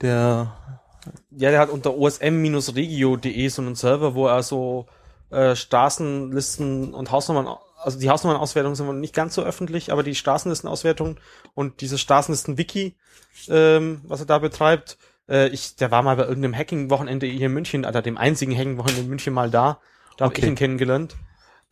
der 0.00 0.52
Ja, 1.30 1.50
der 1.50 1.60
hat 1.60 1.70
unter 1.70 1.96
osm-regio.de 1.96 3.48
so 3.48 3.62
einen 3.62 3.74
Server, 3.74 4.14
wo 4.14 4.26
er 4.26 4.42
so 4.42 4.86
äh, 5.30 5.56
Straßenlisten 5.56 6.94
und 6.94 7.10
Hausnummern, 7.10 7.48
also 7.82 7.98
die 7.98 8.10
Hausnummernauswertung 8.10 8.74
sind 8.74 9.00
nicht 9.00 9.14
ganz 9.14 9.34
so 9.34 9.42
öffentlich, 9.42 9.92
aber 9.92 10.02
die 10.02 10.14
Straßenlistenauswertung 10.14 11.18
und 11.54 11.80
dieses 11.80 12.00
Straßenlisten-Wiki, 12.00 12.96
ähm, 13.48 14.02
was 14.04 14.20
er 14.20 14.26
da 14.26 14.38
betreibt, 14.38 14.98
äh, 15.28 15.48
ich, 15.48 15.76
der 15.76 15.90
war 15.90 16.02
mal 16.02 16.16
bei 16.16 16.24
irgendeinem 16.24 16.56
Hacking-Wochenende 16.56 17.26
hier 17.26 17.46
in 17.46 17.52
München, 17.52 17.84
also 17.84 18.00
dem 18.00 18.18
einzigen 18.18 18.56
Hacking-Wochenende 18.56 19.02
in 19.02 19.08
München 19.08 19.34
mal 19.34 19.50
da. 19.50 19.80
Da 20.16 20.26
habe 20.26 20.34
Okay. 20.34 20.40
ich 20.40 20.46
ihn 20.46 20.54
kennengelernt 20.56 21.16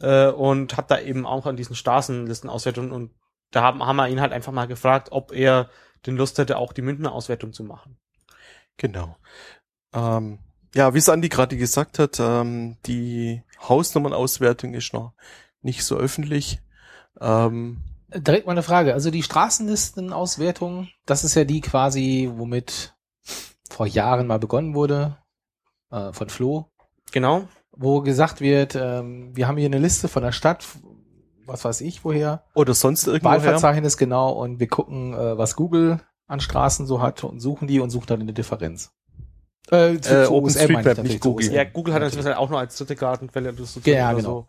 äh, 0.01 0.29
und 0.29 0.77
habe 0.77 0.89
da 0.89 1.01
eben 1.01 1.27
auch 1.27 1.47
an 1.47 1.57
diesen 1.57 1.77
Straßenlistenauswertungen 1.77 2.93
und 2.93 3.13
da 3.51 3.63
haben, 3.63 3.85
haben 3.85 3.97
wir 3.97 4.09
ihn 4.09 4.21
halt 4.21 4.33
einfach 4.33 4.53
mal 4.53 4.67
gefragt, 4.67 5.09
ob 5.13 5.33
er 5.33 5.71
den 6.07 6.17
Lust 6.17 6.39
hätte, 6.39 6.57
auch 6.57 6.73
die 6.73 6.83
Münchner 6.83 7.13
Auswertung 7.13 7.53
zu 7.53 7.65
machen. 7.65 7.99
Genau. 8.77 9.17
Ähm, 9.93 10.39
ja, 10.75 10.95
wie 10.95 10.99
es 10.99 11.09
Andi 11.09 11.29
gerade 11.29 11.57
gesagt 11.57 11.99
hat, 11.99 12.19
ähm, 12.21 12.79
die 12.87 13.43
Hausnummernauswertung 13.69 14.75
ist 14.75 14.93
noch 14.95 15.15
nicht 15.63 15.85
so 15.85 15.97
öffentlich. 15.97 16.61
Ähm, 17.21 17.83
Direkt 18.15 18.47
mal 18.47 18.53
eine 18.53 18.63
Frage. 18.63 18.93
Also 18.93 19.11
die 19.11 19.23
Straßenlistenauswertung, 19.23 20.89
das 21.07 21.23
ist 21.25 21.35
ja 21.35 21.45
die 21.45 21.61
quasi, 21.61 22.31
womit 22.35 22.95
vor 23.71 23.87
Jahren 23.87 24.27
mal 24.27 24.39
begonnen 24.39 24.75
wurde, 24.75 25.17
äh, 25.91 26.13
von 26.13 26.29
Flo, 26.29 26.71
Genau. 27.13 27.49
wo 27.71 28.01
gesagt 28.03 28.41
wird, 28.41 28.75
ähm, 28.75 29.31
wir 29.37 29.47
haben 29.47 29.57
hier 29.59 29.67
eine 29.67 29.79
Liste 29.79 30.09
von 30.09 30.23
der 30.23 30.33
Stadt, 30.33 30.67
was 31.47 31.65
weiß 31.65 31.81
ich 31.83 32.05
woher, 32.05 32.45
oder 32.55 32.75
sonst 32.75 33.07
irgendwo 33.07 33.31
her. 33.31 33.37
Wahlverzeichnis 33.39 33.97
genau 33.97 34.33
und 34.33 34.59
wir 34.61 34.69
gucken, 34.69 35.15
äh, 35.15 35.39
was 35.39 35.55
Google 35.57 36.01
an 36.27 36.41
Straßen 36.41 36.87
so 36.87 37.01
hat 37.01 37.23
und 37.25 37.41
suchen 37.41 37.69
die 37.69 37.81
und 37.81 37.91
suchen 37.91 38.07
dann 38.07 38.21
eine 38.21 38.33
Differenz. 38.33 38.93
Äh, 39.71 40.01
zu, 40.01 40.25
Äh, 40.25 40.27
OpenStreetMap, 40.27 40.69
meine 40.73 40.81
ich 40.81 40.87
natürlich, 40.97 41.13
nicht 41.13 41.23
Google. 41.23 41.53
Ja, 41.53 41.65
Google 41.65 41.95
hat 41.95 42.03
Natürlich. 42.03 42.35
auch 42.35 42.51
nur 42.51 42.59
als 42.59 42.77
dritte 42.77 42.97
Gartenquelle 42.97 43.53
das 43.53 43.75
so 43.75 43.81
Ja, 43.85 44.09
oder 44.11 44.17
genau. 44.17 44.49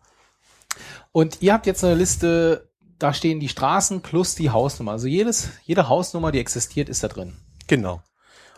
Und 1.12 1.42
ihr 1.42 1.52
habt 1.52 1.66
jetzt 1.66 1.84
eine 1.84 1.94
Liste, 1.94 2.70
da 2.98 3.12
stehen 3.12 3.38
die 3.38 3.48
Straßen 3.48 4.00
plus 4.00 4.34
die 4.34 4.50
Hausnummer. 4.50 4.92
Also 4.92 5.06
jedes, 5.06 5.50
jede 5.64 5.88
Hausnummer, 5.88 6.32
die 6.32 6.40
existiert, 6.40 6.88
ist 6.88 7.04
da 7.04 7.08
drin. 7.08 7.36
Genau. 7.66 8.02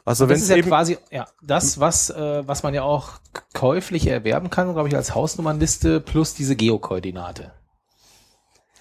Also 0.04 0.28
wenn 0.28 0.34
das 0.34 0.42
es 0.42 0.44
ist 0.44 0.50
ja 0.50 0.56
eben 0.56 0.68
quasi 0.68 0.98
ja, 1.10 1.26
das, 1.42 1.80
was, 1.80 2.10
äh, 2.10 2.46
was 2.46 2.62
man 2.62 2.74
ja 2.74 2.82
auch 2.82 3.12
käuflich 3.54 4.06
erwerben 4.06 4.50
kann, 4.50 4.72
glaube 4.72 4.88
ich, 4.88 4.96
als 4.96 5.14
Hausnummernliste 5.14 6.00
plus 6.00 6.34
diese 6.34 6.56
Geokoordinate. 6.56 7.52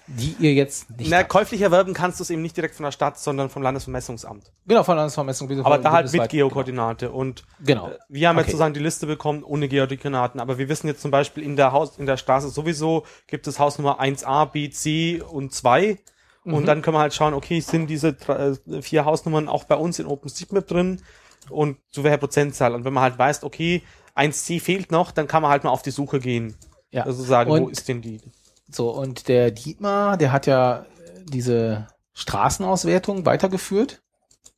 Die 0.06 0.36
ihr 0.38 0.52
jetzt 0.52 0.90
nicht 0.98 1.10
Na, 1.10 1.18
habt. 1.18 1.30
käuflich 1.30 1.62
erwerben 1.62 1.94
kannst 1.94 2.20
du 2.20 2.24
es 2.24 2.30
eben 2.30 2.42
nicht 2.42 2.56
direkt 2.56 2.74
von 2.74 2.84
der 2.84 2.92
Stadt, 2.92 3.18
sondern 3.18 3.48
vom 3.48 3.62
Landesvermessungsamt. 3.62 4.52
Genau, 4.66 4.82
von 4.82 4.96
Landesvermessung. 4.96 5.50
Aber 5.64 5.78
da 5.78 5.92
halt 5.92 6.12
mit 6.12 6.28
Geokoordinate. 6.28 7.10
Und 7.10 7.44
Genau. 7.64 7.88
äh, 7.88 7.98
wir 8.10 8.28
haben 8.28 8.36
Okay. 8.36 8.42
jetzt 8.42 8.50
sozusagen 8.52 8.74
die 8.74 8.80
Liste 8.80 9.06
bekommen 9.06 9.42
ohne 9.42 9.66
Geokoordinaten. 9.68 10.40
Aber 10.40 10.58
wir 10.58 10.68
wissen 10.68 10.88
jetzt 10.88 11.00
zum 11.00 11.10
Beispiel 11.10 11.42
in 11.42 11.56
der 11.56 11.72
Haus, 11.72 11.96
in 11.98 12.04
der 12.06 12.16
Straße 12.18 12.50
sowieso 12.50 13.04
gibt 13.28 13.46
es 13.46 13.58
Hausnummer 13.58 13.98
1a, 14.00 14.44
B, 14.44 14.68
C 14.70 15.22
und 15.22 15.52
2. 15.54 15.98
Und 16.44 16.60
Mhm. 16.62 16.66
dann 16.66 16.82
können 16.82 16.96
wir 16.96 17.00
halt 17.00 17.14
schauen, 17.14 17.32
okay, 17.32 17.60
sind 17.60 17.86
diese 17.86 18.12
drei- 18.12 18.52
äh, 18.70 18.82
vier 18.82 19.06
Hausnummern 19.06 19.48
auch 19.48 19.64
bei 19.64 19.76
uns 19.76 19.98
in 19.98 20.04
OpenStreetMap 20.06 20.66
drin? 20.66 21.00
Und 21.48 21.78
zu 21.90 22.04
welcher 22.04 22.18
Prozentzahl? 22.18 22.74
Und 22.74 22.84
wenn 22.84 22.92
man 22.92 23.02
halt 23.04 23.18
weiß, 23.18 23.42
okay, 23.42 23.82
1C 24.14 24.60
fehlt 24.60 24.92
noch, 24.92 25.10
dann 25.12 25.26
kann 25.26 25.40
man 25.40 25.50
halt 25.50 25.64
mal 25.64 25.70
auf 25.70 25.80
die 25.82 25.90
Suche 25.90 26.18
gehen. 26.20 26.54
Ja. 26.90 27.04
Also 27.04 27.22
sagen, 27.22 27.50
wo 27.50 27.54
Und- 27.56 27.70
ist 27.72 27.88
denn 27.88 28.02
die? 28.02 28.20
So, 28.68 28.90
und 28.90 29.28
der 29.28 29.50
Dietmar, 29.50 30.16
der 30.16 30.32
hat 30.32 30.46
ja 30.46 30.80
äh, 30.80 31.24
diese 31.26 31.88
Straßenauswertung 32.12 33.26
weitergeführt. 33.26 34.02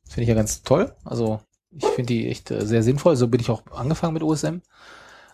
Finde 0.07 0.23
ich 0.23 0.29
ja 0.29 0.35
ganz 0.35 0.63
toll. 0.63 0.95
Also, 1.03 1.41
ich 1.71 1.85
finde 1.85 2.13
die 2.13 2.29
echt 2.29 2.51
äh, 2.51 2.65
sehr 2.65 2.83
sinnvoll. 2.83 3.15
So 3.15 3.27
bin 3.27 3.41
ich 3.41 3.49
auch 3.49 3.63
angefangen 3.71 4.13
mit 4.13 4.23
OSM. 4.23 4.61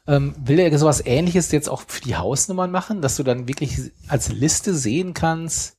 Ähm, 0.06 0.36
will 0.38 0.60
er 0.60 0.78
sowas 0.78 1.06
ähnliches 1.06 1.52
jetzt 1.52 1.70
auch 1.70 1.84
für 1.88 2.02
die 2.02 2.16
Hausnummern 2.16 2.72
machen, 2.72 3.02
dass 3.02 3.16
du 3.16 3.24
dann 3.24 3.48
wirklich 3.48 3.92
als 4.08 4.30
Liste 4.30 4.74
sehen 4.74 5.14
kannst, 5.14 5.78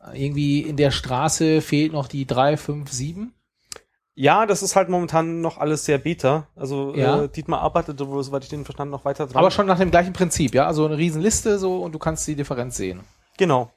äh, 0.00 0.24
irgendwie 0.24 0.60
in 0.60 0.76
der 0.76 0.90
Straße 0.90 1.60
fehlt 1.60 1.92
noch 1.92 2.08
die 2.08 2.26
3, 2.26 2.56
5, 2.56 2.90
7? 2.90 3.33
Ja, 4.16 4.46
das 4.46 4.62
ist 4.62 4.76
halt 4.76 4.88
momentan 4.88 5.40
noch 5.40 5.58
alles 5.58 5.84
sehr 5.84 5.98
beta. 5.98 6.46
Also 6.54 6.94
Ja. 6.94 7.22
äh, 7.22 7.28
Dietmar 7.28 7.60
arbeitet, 7.60 7.98
soweit 7.98 8.44
ich 8.44 8.48
den 8.50 8.64
verstanden 8.64 8.92
noch 8.92 9.04
weiter 9.04 9.26
dran. 9.26 9.36
Aber 9.36 9.50
schon 9.50 9.66
nach 9.66 9.78
dem 9.78 9.90
gleichen 9.90 10.12
Prinzip, 10.12 10.54
ja? 10.54 10.66
Also 10.66 10.84
eine 10.86 10.96
Riesenliste 10.96 11.58
so 11.58 11.82
und 11.82 11.92
du 11.92 11.98
kannst 11.98 12.26
die 12.28 12.36
Differenz 12.36 12.76
sehen. 12.76 13.00
Genau. 13.36 13.70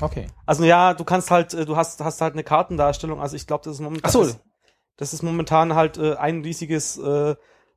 Okay. 0.00 0.26
Also 0.44 0.64
ja, 0.64 0.92
du 0.92 1.04
kannst 1.04 1.30
halt, 1.30 1.54
äh, 1.54 1.64
du 1.64 1.76
hast, 1.76 2.02
hast 2.02 2.20
halt 2.20 2.34
eine 2.34 2.44
Kartendarstellung. 2.44 3.20
Also 3.20 3.36
ich 3.36 3.46
glaube, 3.46 3.64
das 3.64 3.74
ist 3.74 3.80
momentan. 3.80 4.08
Ach 4.08 4.12
so. 4.12 4.22
Das, 4.24 4.38
das 4.96 5.14
ist 5.14 5.22
momentan 5.22 5.74
halt 5.74 5.96
äh, 5.96 6.14
ein 6.16 6.42
riesiges 6.42 6.98
äh, 6.98 7.34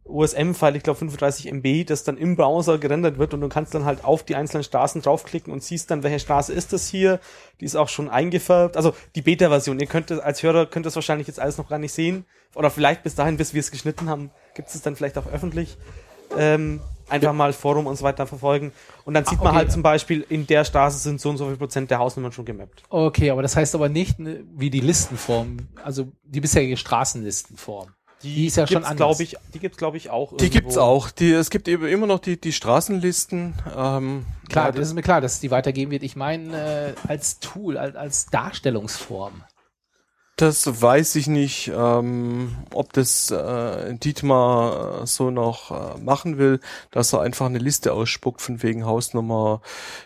OSM-File, 0.08 0.76
ich 0.76 0.84
glaube 0.84 1.00
35 1.00 1.52
MB, 1.52 1.86
das 1.86 2.04
dann 2.04 2.18
im 2.18 2.36
Browser 2.36 2.78
gerendert 2.78 3.18
wird 3.18 3.34
und 3.34 3.42
du 3.42 3.50
kannst 3.50 3.74
dann 3.76 3.86
halt 3.86 4.04
auf 4.04 4.24
die 4.24 4.36
einzelnen 4.36 4.64
Straßen 4.64 5.02
draufklicken 5.02 5.52
und 5.54 5.64
siehst 5.64 5.92
dann, 5.92 6.04
welche 6.04 6.20
Straße 6.20 6.54
ist 6.54 6.74
das 6.74 6.88
hier. 6.88 7.20
Die 7.60 7.66
ist 7.66 7.76
auch 7.76 7.90
schon 7.90 8.10
eingefärbt. 8.10 8.78
Also 8.78 8.94
die 9.16 9.22
Beta-Version. 9.22 9.80
Ihr 9.80 9.88
könnt 9.88 10.12
als 10.12 10.44
Hörer 10.44 10.66
könnt 10.66 10.86
das 10.86 10.96
wahrscheinlich 10.96 11.28
jetzt 11.28 11.40
alles 11.40 11.58
noch 11.58 11.70
gar 11.70 11.80
nicht 11.80 11.94
sehen. 11.94 12.26
Oder 12.56 12.70
vielleicht 12.70 13.04
bis 13.04 13.16
dahin, 13.16 13.38
bis 13.38 13.54
wir 13.54 13.60
es 13.60 13.72
geschnitten 13.72 14.10
haben, 14.10 14.32
gibt 14.56 14.70
es 14.70 14.82
dann 14.82 14.96
vielleicht 14.96 15.18
auch 15.18 15.28
öffentlich. 15.28 15.78
Ähm, 16.38 16.82
einfach 17.10 17.34
mal 17.34 17.54
Forum 17.54 17.88
und 17.88 17.96
so 17.96 18.04
weiter 18.04 18.28
verfolgen. 18.28 18.72
Und 19.06 19.14
dann 19.14 19.24
sieht 19.26 19.40
Ah, 19.40 19.44
man 19.44 19.48
okay. 19.52 19.58
halt 19.58 19.72
zum 19.72 19.82
Beispiel, 19.84 20.26
in 20.28 20.46
der 20.46 20.66
Straße 20.66 20.98
sind 20.98 21.22
so 21.22 21.30
und 21.30 21.38
so 21.38 21.48
viel 21.48 21.56
Prozent 21.58 21.90
der 21.90 22.00
Hausnummern 22.00 22.32
schon 22.34 22.46
gemappt. 22.46 22.84
Okay, 22.90 23.30
aber 23.32 23.42
das 23.42 23.56
heißt 23.56 23.76
aber 23.76 23.88
nicht 23.90 24.20
ne, 24.20 24.44
wie 24.56 24.70
die 24.70 24.82
Listenform, 24.82 25.58
also 25.84 26.12
die 26.26 26.42
bisherige 26.42 26.76
Straßenlistenform. 26.76 27.90
Die 28.24 28.48
ist 28.48 28.58
ja 28.58 28.66
schon 28.66 28.78
gibt's, 28.78 28.90
anders. 28.90 29.18
glaube 29.18 29.24
ich, 29.24 29.38
die 29.54 29.60
gibt's 29.60 29.78
glaube 29.78 29.98
ich 29.98 30.10
auch. 30.10 30.30
die 30.38 30.46
irgendwo. 30.46 30.60
gibt's 30.60 30.78
auch. 30.78 31.12
Die, 31.12 31.32
es 31.32 31.50
gibt 31.50 31.68
eben 31.68 31.86
immer 31.88 32.08
noch 32.08 32.20
die, 32.20 32.40
die 32.42 32.52
Straßenlisten. 32.52 33.54
Ähm, 33.76 34.26
Klar, 34.50 34.66
ja, 34.68 34.72
das 34.72 34.88
ist 34.88 34.94
mir 34.94 35.04
klar, 35.04 35.22
dass 35.22 35.34
es 35.34 35.40
die 35.40 35.52
weitergeben 35.52 35.92
wird. 35.92 36.04
Ich 36.04 36.16
meine, 36.16 36.96
äh, 37.06 37.08
als 37.08 37.40
Tool, 37.40 37.78
als, 37.78 37.96
als 37.96 38.26
Darstellungsform. 38.28 39.44
Das 40.40 40.82
weiß 40.82 41.16
ich 41.16 41.26
nicht, 41.26 41.72
ähm, 41.76 42.56
ob 42.72 42.94
das 42.94 43.32
äh, 43.32 43.96
Dietmar 43.96 45.02
äh, 45.02 45.08
so 45.08 45.32
noch 45.32 45.72
äh, 45.72 46.00
machen 46.00 46.38
will, 46.38 46.60
dass 46.92 47.12
er 47.14 47.22
einfach 47.22 47.48
eine 47.48 47.58
Liste 47.58 47.92
ausspuckt 47.94 48.40
von 48.42 48.62
wegen 48.62 48.86
Hausnummer 48.86 49.62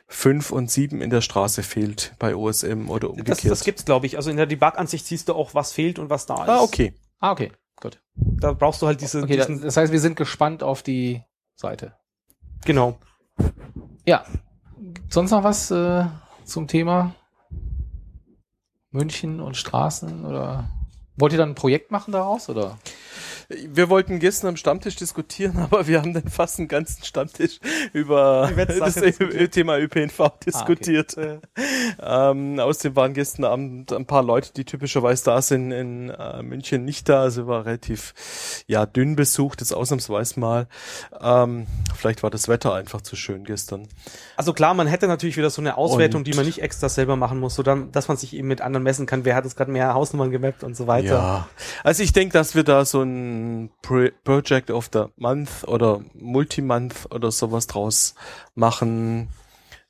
5 0.08 0.52
und 0.52 0.72
7 0.72 1.02
in 1.02 1.10
der 1.10 1.20
Straße 1.20 1.64
fehlt 1.64 2.14
bei 2.18 2.34
OSM 2.34 2.90
oder 2.90 3.10
Das, 3.10 3.18
umgekehrt. 3.18 3.52
das 3.52 3.64
gibt's 3.66 3.84
glaube 3.84 4.06
ich. 4.06 4.16
Also 4.16 4.30
in 4.30 4.38
der 4.38 4.46
Debug-Ansicht 4.46 5.06
siehst 5.06 5.28
du 5.28 5.34
auch, 5.34 5.54
was 5.54 5.74
fehlt 5.74 6.00
und 6.00 6.10
was 6.10 6.26
da 6.28 6.44
ist. 6.44 6.50
ah, 6.50 6.62
okay. 6.62 6.94
Ah, 7.20 7.32
okay, 7.34 7.52
gut. 7.82 8.02
Da 8.16 8.54
brauchst 8.54 8.82
du 8.82 8.88
halt 8.88 9.02
diese, 9.02 9.22
Okay, 9.24 9.38
diesen, 9.38 9.62
das 9.62 9.76
heißt, 9.78 9.92
wir 9.92 10.00
sind 10.00 10.16
gespannt 10.16 10.64
auf 10.64 10.84
die 10.84 11.24
Seite. 11.56 11.94
genau. 12.66 12.98
Ja. 14.06 14.24
Sonst 15.10 15.32
noch 15.32 15.44
was 15.44 15.70
äh, 15.72 16.06
zum 16.46 16.68
Thema 16.68 17.14
München 18.92 19.40
und 19.40 19.58
Straßen 19.58 20.26
oder 20.26 20.70
wollt 21.16 21.34
ihr 21.34 21.38
dann 21.38 21.50
ein 21.50 21.56
Projekt 21.56 21.92
machen 21.92 22.12
daraus 22.12 22.50
oder? 22.50 22.78
Wir 23.74 23.90
wollten 23.90 24.20
gestern 24.20 24.48
am 24.48 24.58
Stammtisch 24.58 24.96
diskutieren, 24.96 25.58
aber 25.72 25.88
wir 25.88 26.00
haben 26.00 26.14
dann 26.14 26.28
fast 26.30 26.60
einen 26.60 26.68
ganzen 26.68 27.04
Stammtisch 27.04 27.60
über 27.94 28.52
das. 28.56 28.96
Thema 29.52 29.78
ÖPNV 29.80 30.32
diskutiert. 30.46 31.16
ähm, 32.02 32.60
außerdem 32.60 32.96
waren 32.96 33.14
gestern 33.14 33.46
Abend 33.46 33.92
ein 33.92 34.06
paar 34.06 34.24
Leute, 34.24 34.54
die 34.54 34.66
typischerweise 34.66 35.26
da 35.26 35.42
sind, 35.42 35.72
in 35.72 36.10
äh, 36.10 36.42
München 36.44 36.86
nicht 36.86 37.10
da. 37.10 37.22
Also 37.22 37.48
war 37.48 37.66
relativ 37.66 38.14
ja 38.68 38.86
dünn 38.86 39.16
besucht, 39.16 39.62
jetzt 39.62 39.74
ausnahmsweise 39.74 40.40
mal. 40.40 40.68
Ähm, 41.20 41.68
vielleicht 41.96 42.24
war 42.24 42.30
das 42.30 42.48
Wetter 42.48 42.74
einfach 42.74 43.02
zu 43.02 43.16
schön 43.16 43.44
gestern. 43.44 43.88
Also 44.38 44.54
klar, 44.54 44.74
man 44.74 44.88
hätte 44.88 45.08
natürlich 45.08 45.38
wieder 45.38 45.50
so 45.50 45.62
eine 45.62 45.78
Auswertung, 45.78 46.20
Und- 46.20 46.28
die 46.28 46.34
man 46.34 46.46
nicht 46.46 46.62
extra 46.62 46.90
selber 46.90 47.16
machen 47.16 47.40
muss, 47.40 47.56
so 47.56 47.64
dann, 47.64 47.92
dass 47.92 48.08
man 48.08 48.18
sich 48.18 48.34
eben 48.36 48.48
mit 48.48 48.62
anderen 48.62 48.84
messen 48.84 49.06
kann, 49.06 49.26
wer 49.26 49.36
hat 49.36 49.44
jetzt 49.44 49.56
gerade 49.58 49.72
mehr 49.72 49.94
Hausnummern 49.94 50.32
gemappt 50.32 50.64
und 50.64 50.76
so 50.76 50.88
weiter. 50.88 51.06
Ja, 51.08 51.48
also 51.84 52.04
ich 52.04 52.14
denke, 52.14 52.34
dass 52.34 52.56
wir 52.56 52.64
da 52.64 52.86
so 52.86 53.02
ein 53.02 53.41
Pro 53.82 54.08
Project 54.24 54.72
of 54.72 54.90
the 54.94 55.06
Month 55.18 55.64
oder 55.68 56.02
Multi-Month 56.14 57.12
oder 57.14 57.32
sowas 57.32 57.68
draus 57.68 58.16
machen 58.56 59.30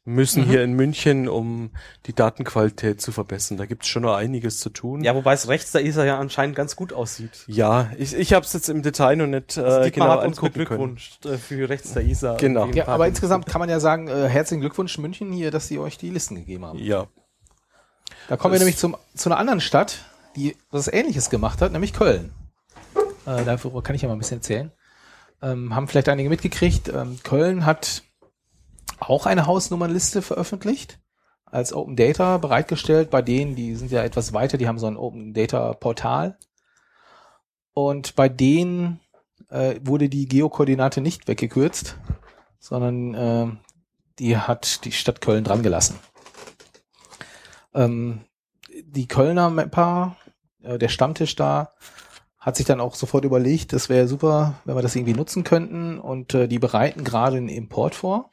müssen 0.04 0.46
Mhm. 0.46 0.50
hier 0.50 0.64
in 0.64 0.74
München, 0.74 1.30
um 1.30 1.70
die 2.08 2.14
Datenqualität 2.14 3.00
zu 3.00 3.12
verbessern. 3.12 3.58
Da 3.58 3.68
gibt's 3.68 3.88
schon 3.88 4.02
noch 4.02 4.16
einiges 4.16 4.58
zu 4.60 4.72
tun. 4.72 5.04
Ja, 5.04 5.14
wobei 5.14 5.34
es 5.34 5.48
rechts 5.48 5.72
der 5.74 5.86
ISA 5.86 6.04
ja 6.06 6.18
anscheinend 6.20 6.56
ganz 6.56 6.76
gut 6.76 6.92
aussieht. 6.92 7.44
ja 7.46 7.92
ich, 8.00 8.16
ich 8.16 8.34
habe 8.34 8.44
es 8.44 8.52
jetzt 8.54 8.68
im 8.70 8.82
Detail 8.82 9.16
noch 9.18 9.28
nicht 9.28 9.58
äh, 9.58 9.62
Also 9.62 9.92
genau 9.92 10.08
hat 10.08 10.26
uns 10.26 10.40
angucken 10.40 10.66
können. 10.66 10.98
äh, 11.26 11.38
für 11.38 11.70
rechts 11.70 11.94
der 11.94 12.04
ISA. 12.04 12.36
Genau. 12.38 12.66
Ja, 12.72 12.88
aber 12.88 13.08
insgesamt 13.08 13.46
kann 13.46 13.60
man 13.60 13.70
ja 13.70 13.80
sagen, 13.80 14.08
äh, 14.08 14.28
herzlichen 14.28 14.62
Glückwunsch 14.62 14.98
München 14.98 15.32
hier, 15.32 15.52
dass 15.52 15.68
sie 15.68 15.78
euch 15.78 16.00
die 16.00 16.10
Listen 16.10 16.36
gegeben 16.36 16.66
haben. 16.66 16.80
Ja, 16.80 17.06
Da 18.28 18.38
kommen 18.38 18.54
wir 18.54 18.58
Das- 18.60 18.66
nämlich 18.66 18.78
zum, 18.78 18.98
zu 19.16 19.30
einer 19.30 19.38
anderen 19.38 19.62
Stadt, 19.62 20.00
die 20.36 20.56
was 20.72 20.88
Ähnliches 20.88 21.30
gemacht 21.30 21.62
hat, 21.62 21.72
nämlich 21.74 21.94
Köln. 21.94 22.34
Äh, 23.26 23.44
darüber 23.46 23.82
kann 23.82 23.96
ich 23.96 24.02
ja 24.02 24.08
mal 24.08 24.16
ein 24.16 24.20
bisschen 24.20 24.40
erzählen. 24.40 24.72
Ähm, 25.42 25.76
haben 25.76 25.88
vielleicht 25.88 26.10
einige 26.10 26.30
mitgekriegt. 26.30 26.90
Ähm, 26.90 27.20
Köln 27.24 27.66
hat 27.66 28.04
auch 29.00 29.26
eine 29.26 29.48
Hausnummernliste 29.48 30.22
veröffentlicht, 30.22 31.00
als 31.46 31.74
Open 31.74 31.96
Data 31.96 32.38
bereitgestellt. 32.38 33.10
Bei 33.10 33.22
denen, 33.22 33.56
die 33.56 33.76
sind 33.76 33.92
ja 33.92 34.04
etwas 34.04 34.34
weiter, 34.34 34.58
die 34.58 34.68
haben 34.68 34.80
so 34.80 34.88
ein 34.88 34.98
Open 34.98 35.34
Data 35.34 35.74
Portal. 35.74 36.38
Und 37.74 38.16
bei 38.16 38.30
denen 38.30 39.00
äh, 39.50 39.76
wurde 39.84 40.10
die 40.10 40.28
Geokoordinate 40.28 41.02
nicht 41.02 41.28
weggekürzt, 41.28 41.98
sondern 42.60 43.14
äh, 43.14 43.48
die 44.20 44.38
hat 44.38 44.86
die 44.86 44.92
Stadt 44.92 45.22
Köln 45.22 45.44
dran 45.44 45.64
gelassen. 45.64 46.00
Ähm, 47.74 48.22
die 48.84 49.08
Kölner 49.08 49.50
Mapper, 49.50 50.18
äh, 50.62 50.78
der 50.78 50.90
Stammtisch 50.90 51.36
da, 51.36 51.74
hat 52.42 52.58
sich 52.58 52.66
dann 52.66 52.82
auch 52.82 52.96
sofort 52.96 53.24
überlegt, 53.24 53.72
das 53.72 53.88
wäre 53.88 54.08
super, 54.08 54.56
wenn 54.66 54.76
wir 54.76 54.82
das 54.82 54.96
irgendwie 54.96 55.14
nutzen 55.14 55.44
könnten 55.44 56.00
und 56.00 56.34
äh, 56.34 56.48
die 56.48 56.60
bereiten 56.60 57.04
gerade 57.04 57.38
einen 57.38 57.50
Import 57.50 57.96
vor. 57.96 58.32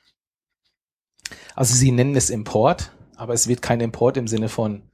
Also 1.54 1.74
sie 1.74 1.92
nennen 1.92 2.16
es 2.16 2.30
Import, 2.30 2.90
aber 3.16 3.34
es 3.34 3.48
wird 3.48 3.60
kein 3.60 3.80
Import 3.80 4.16
im 4.16 4.26
Sinne 4.26 4.48
von 4.48 4.90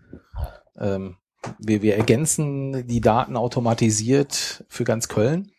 ähm, 0.76 1.16
wir, 1.58 1.82
wir 1.82 1.96
ergänzen 1.96 2.86
die 2.86 3.00
Daten 3.00 3.36
automatisiert 3.36 4.64
für 4.68 4.84
ganz 4.84 5.08
Köln, 5.08 5.52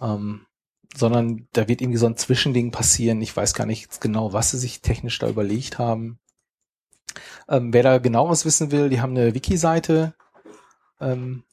ähm, 0.00 0.46
sondern 0.94 1.48
da 1.52 1.66
wird 1.66 1.80
irgendwie 1.80 1.98
so 1.98 2.06
ein 2.06 2.16
Zwischending 2.16 2.70
passieren. 2.70 3.20
Ich 3.22 3.36
weiß 3.36 3.54
gar 3.54 3.66
nicht 3.66 4.00
genau, 4.00 4.32
was 4.32 4.50
sie 4.50 4.58
sich 4.58 4.82
technisch 4.82 5.18
da 5.18 5.28
überlegt 5.28 5.78
haben. 5.78 6.18
Ähm, 7.48 7.72
wer 7.72 7.82
da 7.82 7.98
genaueres 7.98 8.44
wissen 8.44 8.70
will, 8.70 8.88
die 8.88 9.00
haben 9.00 9.16
eine 9.16 9.34
Wiki-Seite 9.34 10.14
ähm, 11.00 11.44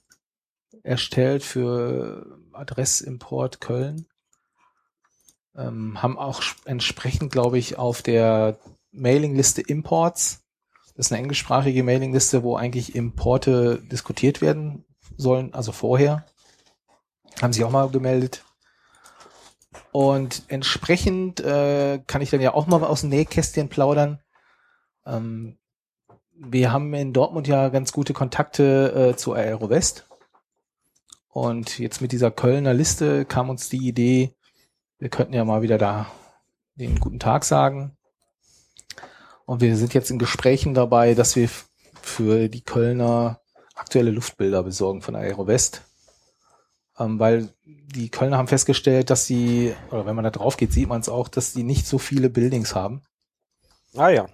erstellt 0.84 1.43
für 1.43 2.39
Adressimport 2.51 3.61
Köln. 3.61 4.05
Ähm, 5.55 6.01
haben 6.01 6.18
auch 6.18 6.41
entsprechend, 6.65 7.31
glaube 7.31 7.57
ich, 7.57 7.77
auf 7.77 8.01
der 8.01 8.57
Mailingliste 8.91 9.61
Imports. 9.61 10.43
Das 10.95 11.07
ist 11.07 11.11
eine 11.11 11.22
englischsprachige 11.22 11.84
Mailingliste, 11.84 12.43
wo 12.43 12.55
eigentlich 12.55 12.95
Importe 12.95 13.81
diskutiert 13.91 14.41
werden 14.41 14.85
sollen, 15.18 15.53
also 15.53 15.72
vorher. 15.72 16.26
Haben 17.41 17.53
sich 17.53 17.64
auch 17.64 17.72
mal 17.72 17.89
gemeldet. 17.89 18.43
Und 19.91 20.43
entsprechend 20.47 21.39
äh, 21.39 21.99
kann 22.05 22.22
ich 22.22 22.30
dann 22.30 22.41
ja 22.41 22.53
auch 22.53 22.68
mal 22.68 22.84
aus 22.84 23.01
dem 23.01 23.10
Nähkästchen 23.10 23.69
plaudern. 23.69 24.19
Ähm, 25.05 25.57
wir 26.35 26.72
haben 26.72 26.93
in 26.93 27.14
Dortmund 27.14 27.47
ja 27.47 27.69
ganz 27.69 27.91
gute 27.91 28.14
Kontakte 28.14 29.11
äh, 29.11 29.15
zu 29.15 29.34
Aerowest. 29.34 30.07
Und 31.34 31.80
jetzt 31.80 31.99
mit 31.99 32.11
dieser 32.11 32.30
Kölner 32.30 32.76
Liste 32.76 33.26
kam 33.26 33.49
uns 33.49 33.68
die 33.68 33.88
Idee, 33.88 34.35
wir 34.99 35.10
könnten 35.10 35.34
ja 35.34 35.43
mal 35.43 35.64
wieder 35.64 35.80
da 35.80 36.11
den 36.76 36.99
guten 36.99 37.19
Tag 37.19 37.43
sagen. 37.43 37.97
Und 39.45 39.60
wir 39.60 39.76
sind 39.76 39.95
jetzt 39.95 40.11
in 40.11 40.19
Gesprächen 40.19 40.76
dabei, 40.76 41.15
dass 41.15 41.35
wir 41.35 41.49
für 42.01 42.49
die 42.49 42.61
Kölner 42.61 43.41
aktuelle 43.73 44.11
Luftbilder 44.11 44.61
besorgen 44.61 45.01
von 45.01 45.15
Aerowest. 45.15 45.81
Ähm, 46.99 47.18
weil 47.18 47.49
die 47.65 48.10
Kölner 48.10 48.38
haben 48.38 48.47
festgestellt, 48.47 49.10
dass 49.10 49.26
sie, 49.26 49.73
oder 49.89 50.05
wenn 50.05 50.15
man 50.15 50.23
da 50.23 50.30
drauf 50.30 50.55
geht, 50.55 50.72
sieht 50.72 50.88
man 50.88 51.01
es 51.01 51.10
auch, 51.10 51.27
dass 51.27 51.53
die 51.53 51.64
nicht 51.64 51.88
so 51.88 51.97
viele 51.97 52.30
Buildings 52.30 52.76
haben. 52.76 53.01
Ah 53.95 54.10
ja. 54.10 54.27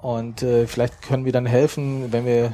Und 0.00 0.42
äh, 0.42 0.66
vielleicht 0.66 1.02
können 1.02 1.26
wir 1.26 1.32
dann 1.32 1.46
helfen, 1.46 2.10
wenn 2.10 2.24
wir 2.24 2.52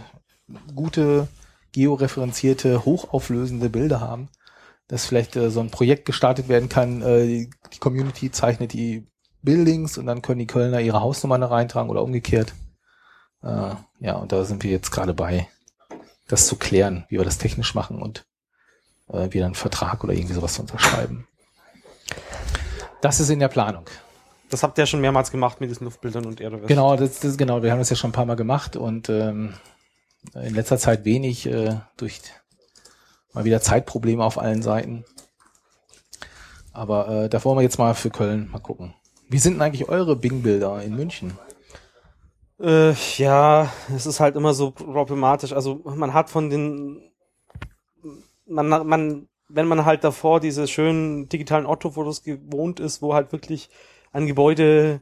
gute 0.74 1.28
georeferenzierte, 1.74 2.84
hochauflösende 2.84 3.68
Bilder 3.68 4.00
haben, 4.00 4.28
dass 4.88 5.04
vielleicht 5.04 5.36
äh, 5.36 5.50
so 5.50 5.60
ein 5.60 5.70
Projekt 5.70 6.06
gestartet 6.06 6.48
werden 6.48 6.68
kann. 6.68 7.02
Äh, 7.02 7.26
die, 7.26 7.50
die 7.72 7.78
Community 7.78 8.30
zeichnet 8.30 8.72
die 8.72 9.06
Buildings 9.42 9.98
und 9.98 10.06
dann 10.06 10.22
können 10.22 10.38
die 10.38 10.46
Kölner 10.46 10.80
ihre 10.80 11.02
Hausnummern 11.02 11.42
da 11.42 11.48
reintragen 11.48 11.90
oder 11.90 12.02
umgekehrt. 12.02 12.54
Äh, 13.42 13.74
ja, 14.00 14.14
und 14.14 14.32
da 14.32 14.44
sind 14.44 14.62
wir 14.62 14.70
jetzt 14.70 14.90
gerade 14.90 15.12
bei, 15.12 15.48
das 16.28 16.46
zu 16.46 16.56
klären, 16.56 17.04
wie 17.08 17.18
wir 17.18 17.24
das 17.24 17.38
technisch 17.38 17.74
machen 17.74 18.00
und 18.00 18.24
äh, 19.08 19.32
wieder 19.32 19.46
einen 19.46 19.54
Vertrag 19.54 20.04
oder 20.04 20.14
irgendwie 20.14 20.34
sowas 20.34 20.54
zu 20.54 20.62
unterschreiben. 20.62 21.26
Das 23.02 23.20
ist 23.20 23.28
in 23.28 23.40
der 23.40 23.48
Planung. 23.48 23.84
Das 24.48 24.62
habt 24.62 24.78
ihr 24.78 24.82
ja 24.82 24.86
schon 24.86 25.00
mehrmals 25.00 25.32
gemacht 25.32 25.60
mit 25.60 25.70
diesen 25.70 25.84
Luftbildern 25.84 26.24
und 26.24 26.40
Aerowest. 26.40 26.68
Genau, 26.68 26.96
das, 26.96 27.18
das 27.18 27.36
genau. 27.36 27.62
Wir 27.62 27.72
haben 27.72 27.80
das 27.80 27.90
ja 27.90 27.96
schon 27.96 28.10
ein 28.10 28.14
paar 28.14 28.26
Mal 28.26 28.36
gemacht 28.36 28.76
und 28.76 29.08
ähm, 29.08 29.54
in 30.34 30.54
letzter 30.54 30.78
Zeit 30.78 31.04
wenig 31.04 31.46
äh, 31.46 31.80
durch 31.96 32.20
mal 33.32 33.44
wieder 33.44 33.60
Zeitprobleme 33.60 34.24
auf 34.24 34.38
allen 34.38 34.62
Seiten. 34.62 35.04
Aber 36.72 37.08
äh, 37.08 37.28
da 37.28 37.44
wollen 37.44 37.58
wir 37.58 37.62
jetzt 37.62 37.78
mal 37.78 37.94
für 37.94 38.10
Köln 38.10 38.48
mal 38.50 38.58
gucken. 38.58 38.94
Wie 39.28 39.38
sind 39.38 39.54
denn 39.54 39.62
eigentlich 39.62 39.88
eure 39.88 40.16
Bing-Bilder 40.16 40.82
in 40.82 40.96
München? 40.96 41.38
Äh, 42.60 42.92
ja, 43.16 43.72
es 43.94 44.06
ist 44.06 44.20
halt 44.20 44.36
immer 44.36 44.54
so 44.54 44.70
problematisch. 44.70 45.52
Also 45.52 45.82
man 45.84 46.14
hat 46.14 46.30
von 46.30 46.50
den, 46.50 47.12
man, 48.46 48.68
man, 48.68 49.28
wenn 49.48 49.68
man 49.68 49.84
halt 49.84 50.04
davor 50.04 50.40
diese 50.40 50.66
schönen 50.68 51.28
digitalen 51.28 51.66
Otto-Fotos 51.66 52.22
gewohnt 52.22 52.80
ist, 52.80 53.02
wo 53.02 53.14
halt 53.14 53.32
wirklich 53.32 53.70
ein 54.12 54.26
Gebäude, 54.26 55.00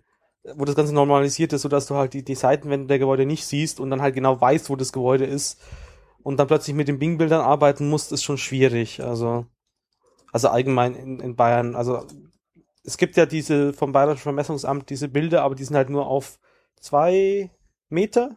wo 0.57 0.65
das 0.65 0.75
Ganze 0.75 0.95
normalisiert 0.95 1.53
ist, 1.53 1.63
sodass 1.63 1.87
du 1.87 1.95
halt 1.95 2.15
die, 2.15 2.25
die 2.25 2.35
Seitenwände 2.35 2.89
der 2.89 2.99
Gebäude 2.99 3.27
nicht 3.27 3.47
siehst 3.47 3.81
und 3.81 3.91
dann 3.91 4.03
halt 4.03 4.15
genau 4.15 4.41
weißt, 4.41 4.71
wo 4.71 4.77
das 4.77 4.93
Gebäude 4.93 5.25
ist 5.25 5.61
und 6.23 6.39
dann 6.39 6.49
plötzlich 6.49 6.75
mit 6.75 6.89
den 6.89 6.99
Bing-Bildern 6.99 7.41
arbeiten 7.41 7.89
musst, 7.89 8.13
ist 8.13 8.25
schon 8.25 8.39
schwierig. 8.39 9.03
Also, 9.03 9.47
also 10.33 10.49
allgemein 10.49 10.95
in, 10.95 11.21
in 11.21 11.37
Bayern. 11.37 11.77
Also 11.77 12.07
es 12.85 12.97
gibt 12.97 13.17
ja 13.17 13.27
diese 13.27 13.73
vom 13.73 13.93
Bayerischen 13.93 14.23
Vermessungsamt 14.23 14.91
diese 14.91 15.09
Bilder, 15.09 15.43
aber 15.43 15.55
die 15.55 15.65
sind 15.65 15.77
halt 15.77 15.91
nur 15.91 16.07
auf 16.07 16.39
zwei 16.81 17.51
Meter 17.89 18.37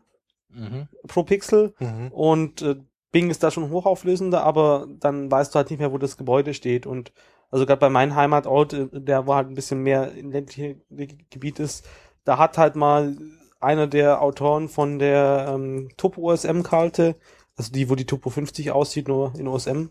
Mhm. 0.49 0.87
pro 1.07 1.23
Pixel 1.23 1.73
Mhm. 1.79 2.11
und 2.11 2.61
äh, 2.61 2.75
Bing 3.11 3.29
ist 3.29 3.43
da 3.43 3.51
schon 3.51 3.69
hochauflösender, 3.71 4.43
aber 4.43 4.87
dann 4.99 5.31
weißt 5.31 5.53
du 5.53 5.57
halt 5.57 5.69
nicht 5.69 5.79
mehr, 5.79 5.91
wo 5.91 5.97
das 5.97 6.17
Gebäude 6.17 6.53
steht 6.53 6.85
und 6.85 7.11
also 7.55 7.65
gerade 7.65 7.79
bei 7.79 7.89
meinem 7.89 8.15
Heimatort, 8.15 8.73
äh, 8.73 8.87
der 8.91 9.27
wo 9.27 9.33
halt 9.33 9.47
ein 9.47 9.55
bisschen 9.55 9.81
mehr 9.81 10.11
im 10.11 10.29
ländlichen 10.29 10.81
Gebiet 11.29 11.59
ist, 11.59 11.87
da 12.25 12.37
hat 12.37 12.57
halt 12.57 12.75
mal 12.75 13.15
einer 13.61 13.87
der 13.87 14.21
Autoren 14.21 14.67
von 14.67 14.99
der 14.99 15.45
ähm, 15.55 15.87
Topo 15.95 16.33
OSM 16.33 16.63
Karte, 16.63 17.15
also 17.55 17.71
die, 17.71 17.89
wo 17.89 17.95
die 17.95 18.05
Topo 18.05 18.29
50 18.29 18.71
aussieht, 18.71 19.07
nur 19.07 19.33
in 19.39 19.47
OSM, 19.47 19.85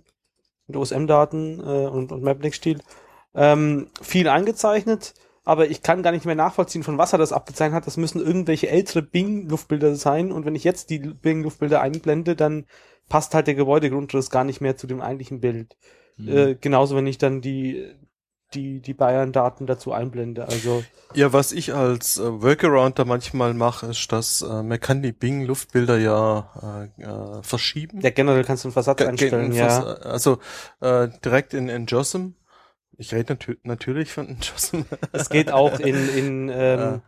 mit 0.66 0.76
OSM-Daten 0.76 1.60
äh, 1.60 1.86
und, 1.86 2.12
und 2.12 2.22
Mapnik-Stil, 2.22 2.82
ähm, 3.34 3.88
viel 4.02 4.28
eingezeichnet, 4.28 5.14
aber 5.42 5.66
ich 5.70 5.80
kann 5.80 6.02
gar 6.02 6.12
nicht 6.12 6.26
mehr 6.26 6.34
nachvollziehen, 6.34 6.82
von 6.82 6.98
was 6.98 7.14
er 7.14 7.18
das 7.18 7.32
abgezeichnet 7.32 7.76
hat. 7.76 7.86
Das 7.86 7.96
müssen 7.96 8.20
irgendwelche 8.20 8.68
ältere 8.68 9.00
Bing-Luftbilder 9.00 9.96
sein 9.96 10.32
und 10.32 10.44
wenn 10.44 10.54
ich 10.54 10.64
jetzt 10.64 10.90
die 10.90 10.98
Bing-Luftbilder 10.98 11.80
einblende, 11.80 12.36
dann 12.36 12.66
passt 13.08 13.34
halt 13.34 13.46
der 13.46 13.54
Gebäudegrundriss 13.54 14.28
gar 14.28 14.44
nicht 14.44 14.60
mehr 14.60 14.76
zu 14.76 14.86
dem 14.86 15.00
eigentlichen 15.00 15.40
Bild. 15.40 15.78
Mhm. 16.16 16.28
Äh, 16.28 16.54
genauso, 16.54 16.96
wenn 16.96 17.06
ich 17.06 17.18
dann 17.18 17.40
die, 17.40 17.94
die, 18.54 18.80
die 18.80 18.94
Bayern-Daten 18.94 19.66
dazu 19.66 19.92
einblende. 19.92 20.46
Also, 20.46 20.84
Ja, 21.14 21.32
was 21.32 21.52
ich 21.52 21.74
als 21.74 22.18
äh, 22.18 22.42
Workaround 22.42 22.98
da 22.98 23.04
manchmal 23.04 23.52
mache, 23.54 23.86
ist, 23.86 24.10
dass 24.12 24.42
äh, 24.42 24.62
man 24.62 24.78
kann 24.80 25.02
die 25.02 25.12
Bing-Luftbilder 25.12 25.98
ja 25.98 26.88
äh, 26.98 27.02
äh, 27.02 27.42
verschieben. 27.42 28.00
ja, 28.00 28.10
generell 28.10 28.44
kannst 28.44 28.64
du 28.64 28.68
einen 28.68 28.72
Versatz 28.74 28.98
Ge- 28.98 29.08
einstellen, 29.08 29.52
ja. 29.52 29.68
vers- 29.68 30.00
Also 30.02 30.38
äh, 30.80 31.08
direkt 31.24 31.52
in, 31.54 31.68
in 31.68 31.86
JOSM. 31.86 32.34
Ich 32.96 33.12
rede 33.12 33.32
natü 33.32 33.56
natürlich 33.64 34.12
von 34.12 34.38
JOSM. 34.40 34.82
Es 35.12 35.28
geht 35.30 35.50
auch 35.50 35.80
in, 35.80 36.08
in 36.16 36.48
ähm, 36.52 37.02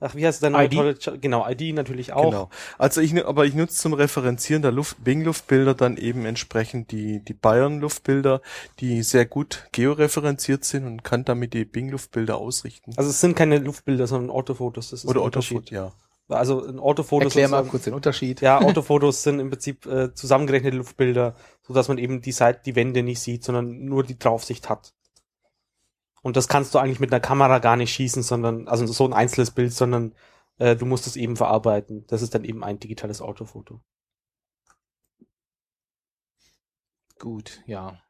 ach, 0.00 0.14
wie 0.14 0.26
heißt 0.26 0.36
es 0.36 0.40
denn? 0.40 0.54
ID? 0.54 0.72
Tolle 0.74 0.92
Ch- 0.92 1.18
Genau, 1.18 1.46
ID 1.48 1.74
natürlich 1.74 2.12
auch. 2.12 2.30
Genau. 2.30 2.50
Also 2.78 3.00
ich, 3.00 3.12
nu- 3.12 3.24
aber 3.24 3.46
ich 3.46 3.54
nutze 3.54 3.76
zum 3.76 3.92
Referenzieren 3.92 4.62
der 4.62 4.72
Luft, 4.72 5.02
Bing-Luftbilder 5.04 5.74
dann 5.74 5.96
eben 5.96 6.24
entsprechend 6.26 6.90
die, 6.90 7.22
die 7.24 7.34
Bayern-Luftbilder, 7.34 8.40
die 8.80 9.02
sehr 9.02 9.26
gut 9.26 9.66
georeferenziert 9.72 10.64
sind 10.64 10.86
und 10.86 11.04
kann 11.04 11.24
damit 11.24 11.54
die 11.54 11.64
Bing-Luftbilder 11.64 12.36
ausrichten. 12.38 12.92
Also 12.96 13.10
es 13.10 13.20
sind 13.20 13.36
keine 13.36 13.58
Luftbilder, 13.58 14.06
sondern 14.06 14.30
Orthofotos. 14.30 14.90
Das 14.90 15.04
ist 15.04 15.08
Oder 15.08 15.20
ein 15.20 15.24
Unterschied. 15.26 15.58
Autofoto, 15.58 15.74
ja. 15.74 15.92
Also 16.28 16.64
ein 16.64 16.78
Orthofoto 16.78 17.24
Erklär 17.24 17.48
mal 17.48 17.64
kurz 17.64 17.84
den 17.84 17.94
Unterschied. 17.94 18.40
Ja, 18.40 18.60
Autofotos 18.60 19.24
sind 19.24 19.40
im 19.40 19.50
Prinzip 19.50 19.84
äh, 19.86 20.14
zusammengerechnete 20.14 20.76
Luftbilder, 20.76 21.34
so 21.66 21.74
dass 21.74 21.88
man 21.88 21.98
eben 21.98 22.20
die 22.22 22.30
Seite, 22.32 22.60
die 22.64 22.76
Wände 22.76 23.02
nicht 23.02 23.18
sieht, 23.20 23.42
sondern 23.42 23.84
nur 23.84 24.04
die 24.04 24.16
Draufsicht 24.16 24.68
hat. 24.68 24.92
Und 26.22 26.36
das 26.36 26.48
kannst 26.48 26.74
du 26.74 26.78
eigentlich 26.78 27.00
mit 27.00 27.12
einer 27.12 27.20
Kamera 27.20 27.58
gar 27.58 27.76
nicht 27.76 27.92
schießen, 27.92 28.22
sondern 28.22 28.68
also 28.68 28.86
so 28.86 29.04
ein 29.06 29.12
einzelnes 29.12 29.50
Bild, 29.50 29.72
sondern 29.72 30.14
äh, 30.58 30.76
du 30.76 30.86
musst 30.86 31.06
es 31.06 31.16
eben 31.16 31.36
verarbeiten. 31.36 32.04
Das 32.08 32.22
ist 32.22 32.34
dann 32.34 32.44
eben 32.44 32.62
ein 32.62 32.78
digitales 32.78 33.22
Autofoto. 33.22 33.80
Gut, 37.18 37.62
ja. 37.66 38.00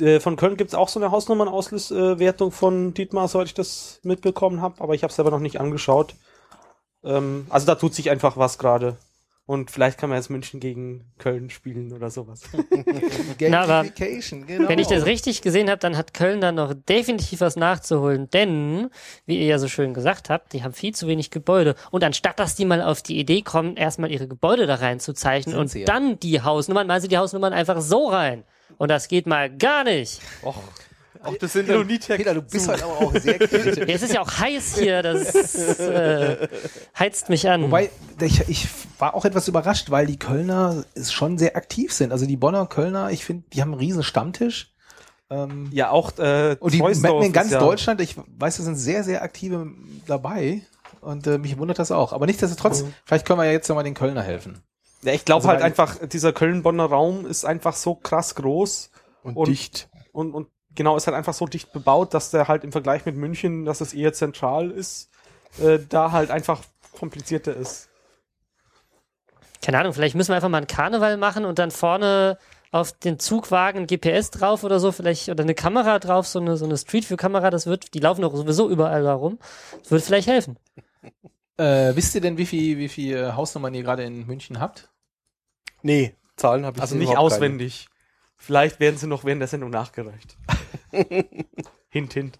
Äh, 0.00 0.20
von 0.20 0.36
Köln 0.36 0.56
gibt's 0.56 0.74
auch 0.74 0.88
so 0.88 1.00
eine 1.00 1.10
Hausnummernauswertung 1.10 2.50
von 2.52 2.94
Dietmar, 2.94 3.28
soweit 3.28 3.46
ich 3.46 3.54
das 3.54 4.00
mitbekommen 4.02 4.60
habe, 4.60 4.80
aber 4.80 4.94
ich 4.94 5.02
habe 5.02 5.10
es 5.10 5.16
selber 5.16 5.30
noch 5.30 5.40
nicht 5.40 5.60
angeschaut. 5.60 6.14
Ähm, 7.04 7.46
also 7.50 7.66
da 7.66 7.74
tut 7.74 7.94
sich 7.94 8.10
einfach 8.10 8.36
was 8.36 8.58
gerade. 8.58 8.96
Und 9.52 9.70
vielleicht 9.70 9.98
kann 9.98 10.08
man 10.08 10.16
jetzt 10.16 10.30
München 10.30 10.60
gegen 10.60 11.04
Köln 11.18 11.50
spielen 11.50 11.92
oder 11.92 12.08
sowas. 12.08 12.40
Na, 13.38 13.64
aber 13.64 13.82
Gamification, 13.82 14.46
genau. 14.46 14.66
Wenn 14.66 14.78
ich 14.78 14.86
das 14.86 15.04
richtig 15.04 15.42
gesehen 15.42 15.68
habe, 15.68 15.78
dann 15.78 15.98
hat 15.98 16.14
Köln 16.14 16.40
da 16.40 16.52
noch 16.52 16.72
definitiv 16.72 17.42
was 17.42 17.56
nachzuholen, 17.56 18.30
denn, 18.30 18.88
wie 19.26 19.38
ihr 19.38 19.44
ja 19.44 19.58
so 19.58 19.68
schön 19.68 19.92
gesagt 19.92 20.30
habt, 20.30 20.54
die 20.54 20.64
haben 20.64 20.72
viel 20.72 20.94
zu 20.94 21.06
wenig 21.06 21.30
Gebäude. 21.30 21.74
Und 21.90 22.02
anstatt 22.02 22.38
dass 22.38 22.54
die 22.54 22.64
mal 22.64 22.80
auf 22.80 23.02
die 23.02 23.18
Idee 23.18 23.42
kommen, 23.42 23.76
erstmal 23.76 24.10
ihre 24.10 24.26
Gebäude 24.26 24.66
da 24.66 24.76
reinzuzeichnen 24.76 25.54
und 25.54 25.74
ja. 25.74 25.84
dann 25.84 26.18
die 26.18 26.40
Hausnummern, 26.40 26.86
machen 26.86 27.02
sie 27.02 27.08
die 27.08 27.18
Hausnummern 27.18 27.52
einfach 27.52 27.82
so 27.82 28.08
rein. 28.08 28.44
Und 28.78 28.90
das 28.90 29.08
geht 29.08 29.26
mal 29.26 29.54
gar 29.54 29.84
nicht. 29.84 30.22
Och. 30.42 30.56
Auch 31.24 31.36
das 31.36 31.52
sind 31.52 31.68
Noch 31.68 31.78
dann, 31.78 31.86
nie 31.86 31.98
Tech 31.98 32.16
Peter, 32.18 32.34
du 32.34 32.42
bist 32.42 32.68
halt 32.68 32.82
aber 32.82 32.98
auch 32.98 33.12
sehr 33.20 33.38
kritisch. 33.38 33.76
Ja, 33.76 33.94
es 33.94 34.02
ist 34.02 34.12
ja 34.14 34.20
auch 34.22 34.30
heiß 34.38 34.78
hier, 34.78 35.02
das 35.02 35.78
äh, 35.78 36.48
heizt 36.98 37.28
mich 37.28 37.48
an. 37.48 37.62
Wobei, 37.64 37.90
ich, 38.20 38.48
ich 38.48 38.68
war 38.98 39.14
auch 39.14 39.24
etwas 39.24 39.48
überrascht, 39.48 39.90
weil 39.90 40.06
die 40.06 40.18
Kölner 40.18 40.84
ist 40.94 41.12
schon 41.12 41.38
sehr 41.38 41.56
aktiv 41.56 41.92
sind. 41.92 42.12
Also 42.12 42.26
die 42.26 42.36
Bonner 42.36 42.66
Kölner, 42.66 43.10
ich 43.10 43.24
finde, 43.24 43.44
die 43.52 43.60
haben 43.62 43.72
einen 43.72 43.80
riesen 43.80 44.02
Stammtisch. 44.02 44.74
Ähm, 45.30 45.68
Ja, 45.72 45.90
auch 45.90 46.18
äh, 46.18 46.56
und 46.60 46.72
die 46.74 46.78
Mappen 46.78 47.22
in 47.22 47.32
ganz 47.32 47.50
ja, 47.50 47.58
Deutschland, 47.58 48.00
ich 48.00 48.16
weiß, 48.16 48.56
da 48.58 48.62
sind 48.64 48.76
sehr, 48.76 49.04
sehr 49.04 49.22
aktive 49.22 49.66
dabei. 50.06 50.62
Und 51.00 51.26
äh, 51.26 51.38
mich 51.38 51.58
wundert 51.58 51.78
das 51.78 51.90
auch. 51.90 52.12
Aber 52.12 52.26
nichtsdestotrotz, 52.26 52.82
Mhm. 52.82 52.94
vielleicht 53.04 53.26
können 53.26 53.38
wir 53.40 53.46
ja 53.46 53.52
jetzt 53.52 53.68
nochmal 53.68 53.84
den 53.84 53.94
Kölner 53.94 54.22
helfen. 54.22 54.58
Ja, 55.02 55.12
ich 55.12 55.24
glaube 55.24 55.38
Also 55.38 55.48
halt 55.48 55.62
einfach, 55.62 55.96
dieser 56.06 56.32
Köln-Bonner 56.32 56.84
Raum 56.84 57.26
ist 57.26 57.44
einfach 57.44 57.74
so 57.74 57.96
krass 57.96 58.36
groß 58.36 58.90
und, 59.24 59.36
Und- 59.36 59.48
dicht. 59.48 59.88
und, 60.12 60.32
und 60.32 60.46
genau 60.74 60.96
ist 60.96 61.06
halt 61.06 61.16
einfach 61.16 61.34
so 61.34 61.46
dicht 61.46 61.72
bebaut, 61.72 62.14
dass 62.14 62.30
der 62.30 62.48
halt 62.48 62.64
im 62.64 62.72
Vergleich 62.72 63.04
mit 63.06 63.16
München, 63.16 63.64
dass 63.64 63.80
es 63.80 63.94
eher 63.94 64.12
zentral 64.12 64.70
ist, 64.70 65.10
äh, 65.60 65.78
da 65.88 66.12
halt 66.12 66.30
einfach 66.30 66.62
komplizierter 66.92 67.54
ist. 67.54 67.88
Keine 69.62 69.78
Ahnung, 69.78 69.92
vielleicht 69.92 70.14
müssen 70.14 70.30
wir 70.30 70.36
einfach 70.36 70.48
mal 70.48 70.58
einen 70.58 70.66
Karneval 70.66 71.16
machen 71.16 71.44
und 71.44 71.58
dann 71.58 71.70
vorne 71.70 72.36
auf 72.72 72.92
den 72.92 73.18
Zugwagen 73.18 73.86
GPS 73.86 74.30
drauf 74.30 74.64
oder 74.64 74.80
so, 74.80 74.92
vielleicht, 74.92 75.28
oder 75.28 75.44
eine 75.44 75.54
Kamera 75.54 75.98
drauf, 75.98 76.26
so 76.26 76.40
eine, 76.40 76.56
so 76.56 76.64
eine 76.64 76.78
Street 76.78 77.08
View 77.08 77.16
Kamera, 77.16 77.50
das 77.50 77.66
wird, 77.66 77.94
die 77.94 78.00
laufen 78.00 78.22
doch 78.22 78.34
sowieso 78.34 78.68
überall 78.70 79.02
da 79.02 79.12
rum. 79.14 79.38
Das 79.82 79.90
würde 79.90 80.04
vielleicht 80.04 80.26
helfen. 80.28 80.58
Äh, 81.58 81.94
wisst 81.94 82.14
ihr 82.14 82.22
denn, 82.22 82.38
wie 82.38 82.46
viel, 82.46 82.78
wie 82.78 82.88
viel 82.88 83.36
Hausnummern 83.36 83.74
ihr 83.74 83.82
gerade 83.82 84.04
in 84.04 84.26
München 84.26 84.58
habt? 84.58 84.88
Nee, 85.82 86.14
Zahlen 86.36 86.64
habe 86.64 86.78
ich 86.78 86.82
Also 86.82 86.96
nicht 86.96 87.10
überhaupt 87.10 87.30
keine. 87.30 87.36
auswendig. 87.36 87.88
Vielleicht 88.44 88.80
werden 88.80 88.96
sie 88.96 89.06
noch 89.06 89.24
während 89.24 89.40
der 89.40 89.46
Sendung 89.48 89.70
nachgereicht. 89.70 90.36
hint, 91.90 92.12
hint. 92.12 92.38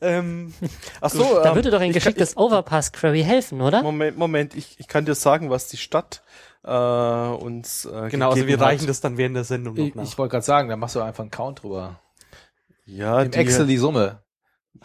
Ähm, 0.00 0.52
Ach 1.00 1.10
so, 1.10 1.22
Da 1.42 1.50
ähm, 1.50 1.54
würde 1.56 1.70
doch 1.70 1.78
ein 1.80 1.90
ich 1.90 1.94
kann- 1.94 2.02
geschicktes 2.02 2.36
Overpass 2.36 2.90
Query 2.92 3.22
helfen, 3.22 3.60
oder? 3.60 3.82
Moment, 3.82 4.16
Moment, 4.16 4.54
ich, 4.56 4.80
ich 4.80 4.88
kann 4.88 5.04
dir 5.04 5.14
sagen, 5.14 5.50
was 5.50 5.68
die 5.68 5.76
Stadt 5.76 6.22
äh, 6.64 6.70
uns 6.72 7.84
äh, 7.84 8.08
genau, 8.08 8.30
also 8.30 8.46
wir 8.46 8.58
hat. 8.58 8.66
reichen 8.66 8.86
das 8.86 9.00
dann 9.00 9.16
während 9.18 9.36
der 9.36 9.44
Sendung 9.44 9.74
noch 9.76 9.84
Ich, 9.84 9.94
nach. 9.94 10.02
ich 10.04 10.16
wollte 10.18 10.32
gerade 10.32 10.44
sagen, 10.44 10.68
da 10.70 10.76
machst 10.76 10.96
du 10.96 11.00
einfach 11.02 11.22
einen 11.22 11.30
Count 11.30 11.62
drüber. 11.62 12.00
Ja, 12.86 13.20
Im 13.22 13.30
die, 13.30 13.38
Excel 13.38 13.66
die 13.66 13.76
Summe. 13.76 14.22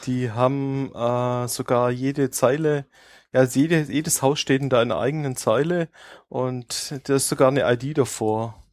die 0.05 0.31
haben 0.31 0.91
äh, 0.93 1.47
sogar 1.47 1.89
jede 1.91 2.29
Zeile, 2.29 2.85
ja, 3.33 3.43
jede, 3.43 3.81
jedes 3.83 4.21
Haus 4.21 4.39
steht 4.39 4.61
in 4.61 4.71
einer 4.73 4.99
eigenen 4.99 5.35
Zeile 5.35 5.87
und 6.29 6.93
da 7.05 7.15
ist 7.15 7.29
sogar 7.29 7.47
eine 7.47 7.63
ID 7.73 7.97
davor. 7.97 8.63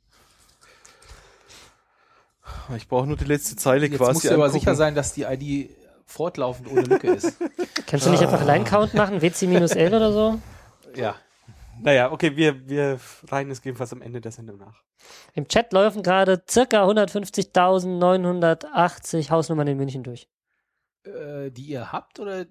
Ich 2.77 2.89
brauche 2.89 3.07
nur 3.07 3.17
die 3.17 3.25
letzte 3.25 3.57
Zeile 3.57 3.87
Jetzt 3.87 3.97
quasi 3.97 4.13
musst 4.13 4.25
du 4.27 4.35
aber 4.35 4.45
angucken. 4.45 4.61
sicher 4.61 4.75
sein, 4.75 4.95
dass 4.95 5.15
die 5.15 5.23
ID 5.23 5.71
fortlaufend 6.07 6.71
ohne 6.71 6.83
Lücke 6.83 7.15
ist. 7.15 7.39
Kannst 7.87 8.05
du 8.07 8.11
nicht 8.11 8.23
einfach 8.23 8.45
Line-Count 8.45 8.93
machen, 8.95 9.23
WC-L 9.23 9.95
oder 9.95 10.13
so? 10.13 10.39
ja. 10.95 11.17
naja, 11.81 12.13
okay, 12.13 12.37
wir, 12.37 12.69
wir 12.69 12.99
reichen 13.29 13.51
es 13.51 13.63
jedenfalls 13.65 13.93
am 13.93 14.03
Ende 14.03 14.21
der 14.21 14.33
Sendung 14.33 14.59
nach. 14.59 14.83
Im 15.35 15.49
Chat 15.49 15.73
laufen 15.73 16.03
gerade 16.03 16.43
circa 16.49 16.85
150.980 16.87 19.31
Hausnummern 19.31 19.67
in 19.69 19.77
München 19.77 20.03
durch. 20.03 20.29
Äh, 21.05 21.51
die 21.51 21.67
ihr 21.67 21.93
habt 21.93 22.19
oder 22.21 22.47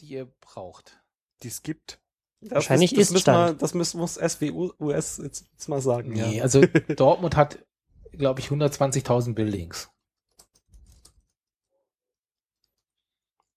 die 0.00 0.06
ihr 0.06 0.26
braucht? 0.40 1.00
die 1.42 1.48
es 1.48 1.62
gibt. 1.62 2.00
Das 2.40 2.52
Wahrscheinlich 2.56 2.90
das 2.90 2.98
ist 3.00 3.12
müssen 3.12 3.26
wir, 3.26 3.32
Stand. 3.32 3.62
Das 3.62 3.74
müssen, 3.74 3.98
muss 3.98 4.14
SWUS 4.14 5.18
jetzt, 5.18 5.46
jetzt 5.52 5.68
mal 5.68 5.80
sagen. 5.80 6.10
Nee, 6.12 6.36
Ja. 6.38 6.42
also 6.42 6.62
Dortmund 6.96 7.36
hat, 7.36 7.58
glaube 8.18 8.40
ich, 8.40 8.48
120.000 8.48 9.34
Buildings. 9.34 9.90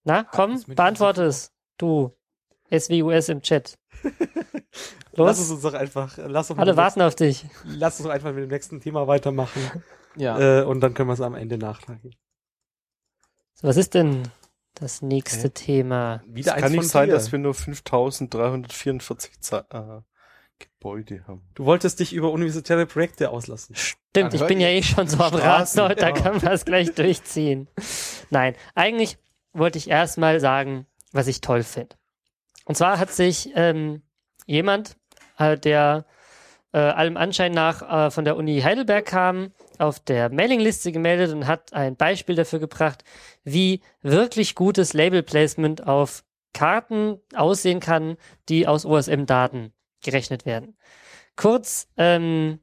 Na, 0.04 0.24
komm, 0.24 0.62
beantworte 0.66 1.24
es. 1.24 1.52
Du. 1.76 2.14
SWUS 2.70 3.28
im 3.28 3.42
Chat. 3.42 3.78
Lass 5.12 5.38
es 5.38 5.48
Los, 5.48 5.50
uns 5.50 5.62
doch 5.62 5.74
einfach, 5.74 6.16
lass 6.18 6.50
uns, 6.50 6.60
alle 6.60 6.72
mit, 6.72 6.76
warten 6.76 7.02
auf 7.02 7.16
dich. 7.16 7.44
lass 7.64 7.98
uns 7.98 8.06
doch 8.06 8.14
einfach 8.14 8.32
mit 8.32 8.44
dem 8.44 8.50
nächsten 8.50 8.80
Thema 8.80 9.06
weitermachen. 9.06 9.82
Ja. 10.16 10.62
Äh, 10.62 10.64
und 10.64 10.80
dann 10.80 10.94
können 10.94 11.08
wir 11.08 11.12
es 11.12 11.20
am 11.20 11.36
Ende 11.36 11.58
nachreichen. 11.58 12.10
So, 13.54 13.68
was 13.68 13.76
ist 13.76 13.94
denn 13.94 14.24
das 14.74 15.00
nächste 15.00 15.52
Thema? 15.52 16.24
Wieder 16.26 16.56
Es 16.56 16.62
kann 16.62 16.72
nicht 16.72 16.88
sein, 16.88 17.10
dass 17.10 17.30
wir 17.30 17.38
nur 17.38 17.54
5344 17.54 19.40
Ze 19.40 19.64
äh, 19.70 20.00
Gebäude 20.58 21.24
haben. 21.26 21.42
Du 21.54 21.64
wolltest 21.64 22.00
dich 22.00 22.12
über 22.12 22.30
universitäre 22.30 22.86
Projekte 22.86 23.30
auslassen. 23.30 23.74
Stimmt, 23.76 24.34
ich 24.34 24.46
bin 24.46 24.60
ja 24.60 24.68
eh 24.68 24.82
schon 24.82 25.06
so 25.06 25.22
am 25.22 25.34
Rad, 25.34 25.76
da 25.76 25.90
ja. 25.90 26.12
kann 26.12 26.36
man 26.36 26.52
es 26.52 26.64
gleich 26.64 26.94
durchziehen. 26.94 27.68
Nein, 28.30 28.54
eigentlich 28.74 29.18
wollte 29.52 29.78
ich 29.78 29.88
erstmal 29.88 30.40
sagen, 30.40 30.86
was 31.12 31.26
ich 31.26 31.40
toll 31.40 31.62
finde. 31.62 31.96
Und 32.64 32.76
zwar 32.76 32.98
hat 32.98 33.10
sich 33.10 33.50
ähm, 33.54 34.02
jemand, 34.46 34.96
äh, 35.38 35.56
der 35.56 36.06
äh, 36.72 36.78
allem 36.78 37.16
Anschein 37.16 37.52
nach 37.52 38.06
äh, 38.06 38.10
von 38.10 38.24
der 38.24 38.36
Uni 38.36 38.60
Heidelberg 38.60 39.06
kam, 39.06 39.52
auf 39.78 40.00
der 40.00 40.30
Mailingliste 40.30 40.92
gemeldet 40.92 41.32
und 41.32 41.46
hat 41.46 41.72
ein 41.72 41.96
Beispiel 41.96 42.34
dafür 42.34 42.58
gebracht, 42.58 43.04
wie 43.44 43.80
wirklich 44.02 44.54
gutes 44.54 44.92
Label-Placement 44.92 45.86
auf 45.86 46.24
Karten 46.52 47.20
aussehen 47.34 47.80
kann, 47.80 48.16
die 48.48 48.66
aus 48.66 48.84
OSM-Daten 48.84 49.72
gerechnet 50.02 50.46
werden. 50.46 50.76
Kurz, 51.36 51.88
ähm, 51.96 52.60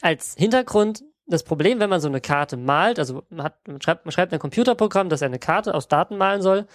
als 0.00 0.34
Hintergrund 0.36 1.04
das 1.26 1.42
Problem, 1.42 1.80
wenn 1.80 1.90
man 1.90 2.00
so 2.00 2.08
eine 2.08 2.20
Karte 2.20 2.56
malt, 2.56 2.98
also 2.98 3.22
man, 3.30 3.46
hat, 3.46 3.66
man, 3.66 3.80
schreibt, 3.80 4.04
man 4.04 4.12
schreibt 4.12 4.32
ein 4.32 4.38
Computerprogramm, 4.38 5.08
das 5.08 5.22
eine 5.22 5.38
Karte 5.38 5.74
aus 5.74 5.88
Daten 5.88 6.16
malen 6.16 6.40
soll, 6.40 6.66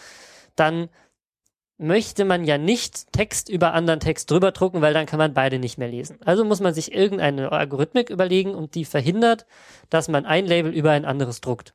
dann 0.55 0.89
möchte 1.77 2.25
man 2.25 2.43
ja 2.43 2.57
nicht 2.57 3.11
Text 3.11 3.49
über 3.49 3.73
anderen 3.73 3.99
Text 3.99 4.29
drüber 4.29 4.51
drucken, 4.51 4.81
weil 4.81 4.93
dann 4.93 5.07
kann 5.07 5.17
man 5.17 5.33
beide 5.33 5.57
nicht 5.57 5.77
mehr 5.77 5.87
lesen. 5.87 6.19
Also 6.23 6.45
muss 6.45 6.59
man 6.59 6.73
sich 6.73 6.93
irgendeine 6.93 7.51
Algorithmik 7.51 8.09
überlegen 8.09 8.53
und 8.53 8.75
die 8.75 8.85
verhindert, 8.85 9.47
dass 9.89 10.07
man 10.07 10.25
ein 10.25 10.45
Label 10.45 10.71
über 10.71 10.91
ein 10.91 11.05
anderes 11.05 11.41
druckt. 11.41 11.73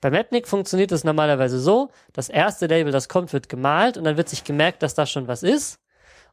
Bei 0.00 0.10
Mapnik 0.10 0.46
funktioniert 0.46 0.92
es 0.92 1.02
normalerweise 1.02 1.58
so, 1.58 1.90
das 2.12 2.28
erste 2.28 2.66
Label, 2.66 2.92
das 2.92 3.08
kommt, 3.08 3.32
wird 3.32 3.48
gemalt 3.48 3.96
und 3.96 4.04
dann 4.04 4.16
wird 4.16 4.28
sich 4.28 4.44
gemerkt, 4.44 4.82
dass 4.82 4.94
da 4.94 5.06
schon 5.06 5.28
was 5.28 5.42
ist. 5.42 5.78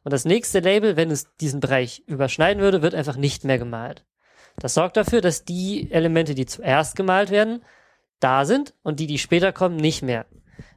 Und 0.02 0.12
das 0.12 0.24
nächste 0.24 0.60
Label, 0.60 0.96
wenn 0.96 1.10
es 1.10 1.34
diesen 1.36 1.60
Bereich 1.60 2.02
überschneiden 2.06 2.62
würde, 2.62 2.82
wird 2.82 2.94
einfach 2.94 3.16
nicht 3.16 3.44
mehr 3.44 3.58
gemalt. 3.58 4.04
Das 4.56 4.74
sorgt 4.74 4.96
dafür, 4.96 5.20
dass 5.20 5.44
die 5.44 5.90
Elemente, 5.90 6.34
die 6.34 6.46
zuerst 6.46 6.96
gemalt 6.96 7.30
werden, 7.30 7.62
da 8.18 8.44
sind 8.44 8.74
und 8.82 9.00
die, 9.00 9.06
die 9.06 9.18
später 9.18 9.52
kommen, 9.52 9.76
nicht 9.76 10.02
mehr. 10.02 10.26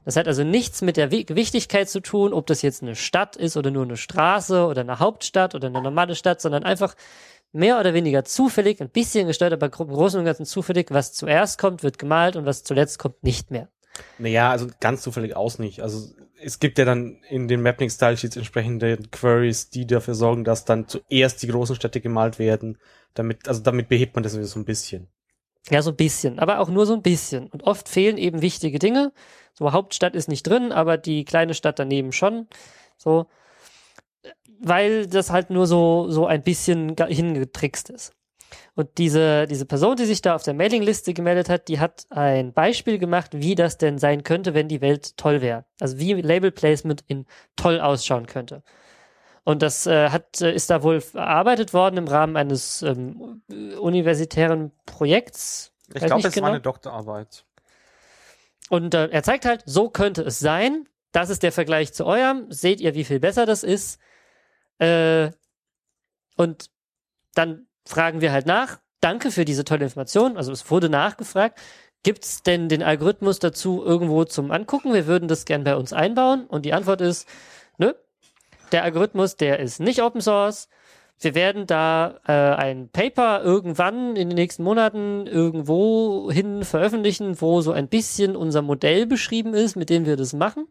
Das 0.05 0.15
hat 0.15 0.27
also 0.27 0.43
nichts 0.43 0.81
mit 0.81 0.97
der 0.97 1.11
Wi- 1.11 1.25
Wichtigkeit 1.29 1.89
zu 1.89 2.01
tun, 2.01 2.33
ob 2.33 2.47
das 2.47 2.61
jetzt 2.61 2.81
eine 2.81 2.95
Stadt 2.95 3.35
ist 3.35 3.57
oder 3.57 3.71
nur 3.71 3.83
eine 3.83 3.97
Straße 3.97 4.65
oder 4.65 4.81
eine 4.81 4.99
Hauptstadt 4.99 5.55
oder 5.55 5.67
eine 5.67 5.81
normale 5.81 6.15
Stadt, 6.15 6.41
sondern 6.41 6.63
einfach 6.63 6.95
mehr 7.51 7.79
oder 7.79 7.93
weniger 7.93 8.25
zufällig, 8.25 8.81
ein 8.81 8.89
bisschen 8.89 9.27
gesteuert, 9.27 9.53
aber 9.53 9.67
im 9.67 9.71
Großen 9.93 10.19
und 10.19 10.25
Ganzen 10.25 10.45
zufällig, 10.45 10.87
was 10.91 11.13
zuerst 11.13 11.59
kommt, 11.59 11.83
wird 11.83 11.99
gemalt 11.99 12.35
und 12.35 12.45
was 12.45 12.63
zuletzt 12.63 12.99
kommt, 12.99 13.23
nicht 13.23 13.51
mehr. 13.51 13.69
Naja, 14.17 14.51
also 14.51 14.67
ganz 14.79 15.01
zufällig 15.01 15.35
aus 15.35 15.59
nicht. 15.59 15.81
Also 15.81 16.13
es 16.41 16.59
gibt 16.59 16.77
ja 16.77 16.85
dann 16.85 17.21
in 17.29 17.47
den 17.47 17.61
Mapping-Style-Sheets 17.61 18.35
entsprechende 18.35 18.97
Queries, 19.11 19.69
die 19.69 19.87
dafür 19.87 20.15
sorgen, 20.15 20.43
dass 20.43 20.65
dann 20.65 20.87
zuerst 20.87 21.41
die 21.41 21.47
großen 21.47 21.75
Städte 21.75 22.01
gemalt 22.01 22.39
werden. 22.39 22.77
Damit, 23.13 23.47
also 23.47 23.61
damit 23.61 23.89
behebt 23.89 24.15
man 24.15 24.23
das 24.23 24.33
so 24.33 24.59
ein 24.59 24.65
bisschen. 24.65 25.07
Ja, 25.69 25.81
so 25.81 25.91
ein 25.91 25.95
bisschen, 25.95 26.39
aber 26.39 26.59
auch 26.59 26.69
nur 26.69 26.85
so 26.85 26.93
ein 26.93 27.01
bisschen. 27.01 27.47
Und 27.47 27.63
oft 27.63 27.87
fehlen 27.87 28.17
eben 28.17 28.41
wichtige 28.41 28.79
Dinge. 28.79 29.13
So 29.53 29.71
Hauptstadt 29.71 30.15
ist 30.15 30.27
nicht 30.27 30.43
drin, 30.43 30.71
aber 30.71 30.97
die 30.97 31.23
kleine 31.23 31.53
Stadt 31.53 31.79
daneben 31.79 32.11
schon. 32.11 32.47
So, 32.97 33.27
weil 34.59 35.07
das 35.07 35.29
halt 35.29 35.49
nur 35.49 35.67
so, 35.67 36.09
so 36.09 36.25
ein 36.25 36.41
bisschen 36.41 36.95
hingetrickst 36.97 37.89
ist. 37.89 38.13
Und 38.75 38.97
diese, 38.97 39.47
diese 39.47 39.65
Person, 39.65 39.95
die 39.95 40.05
sich 40.05 40.21
da 40.21 40.35
auf 40.35 40.43
der 40.43 40.53
Mailingliste 40.53 41.13
gemeldet 41.13 41.49
hat, 41.49 41.67
die 41.67 41.79
hat 41.79 42.05
ein 42.09 42.53
Beispiel 42.53 42.97
gemacht, 42.97 43.31
wie 43.33 43.55
das 43.55 43.77
denn 43.77 43.97
sein 43.97 44.23
könnte, 44.23 44.53
wenn 44.53 44.67
die 44.67 44.81
Welt 44.81 45.17
toll 45.17 45.41
wäre. 45.41 45.65
Also 45.79 45.99
wie 45.99 46.13
Label 46.13 46.51
Placement 46.51 47.03
in 47.07 47.25
toll 47.55 47.79
ausschauen 47.79 48.25
könnte. 48.25 48.63
Und 49.43 49.61
das 49.61 49.85
äh, 49.87 50.09
hat, 50.09 50.41
äh, 50.41 50.53
ist 50.53 50.69
da 50.69 50.83
wohl 50.83 51.03
erarbeitet 51.13 51.73
worden 51.73 51.97
im 51.97 52.07
Rahmen 52.07 52.37
eines 52.37 52.81
ähm, 52.81 53.41
universitären 53.79 54.71
Projekts. 54.85 55.73
Ich 55.93 56.05
glaube, 56.05 56.27
es 56.27 56.33
genau. 56.33 56.45
war 56.45 56.53
eine 56.53 56.61
Doktorarbeit. 56.61 57.45
Und 58.69 58.93
äh, 58.93 59.09
er 59.09 59.23
zeigt 59.23 59.45
halt, 59.45 59.63
so 59.65 59.89
könnte 59.89 60.21
es 60.23 60.39
sein. 60.39 60.87
Das 61.11 61.29
ist 61.29 61.43
der 61.43 61.51
Vergleich 61.51 61.93
zu 61.93 62.05
eurem. 62.05 62.49
Seht 62.49 62.79
ihr, 62.79 62.95
wie 62.95 63.03
viel 63.03 63.19
besser 63.19 63.45
das 63.45 63.63
ist? 63.63 63.99
Äh, 64.79 65.31
und 66.37 66.69
dann 67.35 67.67
fragen 67.85 68.21
wir 68.21 68.31
halt 68.31 68.45
nach. 68.45 68.79
Danke 69.01 69.31
für 69.31 69.45
diese 69.45 69.65
tolle 69.65 69.83
Information. 69.83 70.37
Also 70.37 70.51
es 70.51 70.69
wurde 70.71 70.89
nachgefragt. 70.89 71.59
Gibt 72.03 72.25
es 72.25 72.43
denn 72.43 72.67
den 72.69 72.83
Algorithmus 72.83 73.39
dazu 73.39 73.83
irgendwo 73.83 74.25
zum 74.25 74.51
Angucken? 74.51 74.93
Wir 74.93 75.07
würden 75.07 75.27
das 75.27 75.45
gern 75.45 75.63
bei 75.63 75.75
uns 75.75 75.93
einbauen. 75.93 76.45
Und 76.45 76.65
die 76.65 76.73
Antwort 76.73 77.01
ist, 77.01 77.27
nö. 77.77 77.93
Der 78.71 78.83
Algorithmus, 78.83 79.37
der 79.37 79.59
ist 79.59 79.79
nicht 79.79 80.01
Open 80.01 80.21
Source. 80.21 80.67
wir 81.19 81.35
werden 81.35 81.67
da 81.67 82.19
äh, 82.27 82.31
ein 82.31 82.89
Paper 82.89 83.41
irgendwann 83.43 84.15
in 84.15 84.29
den 84.29 84.35
nächsten 84.35 84.63
Monaten 84.63 85.27
irgendwo 85.27 86.29
hin 86.31 86.65
veröffentlichen, 86.65 87.39
wo 87.39 87.61
so 87.61 87.71
ein 87.71 87.87
bisschen 87.87 88.35
unser 88.35 88.61
Modell 88.61 89.05
beschrieben 89.05 89.53
ist, 89.53 89.75
mit 89.75 89.89
dem 89.89 90.05
wir 90.05 90.17
das 90.17 90.33
machen. 90.33 90.67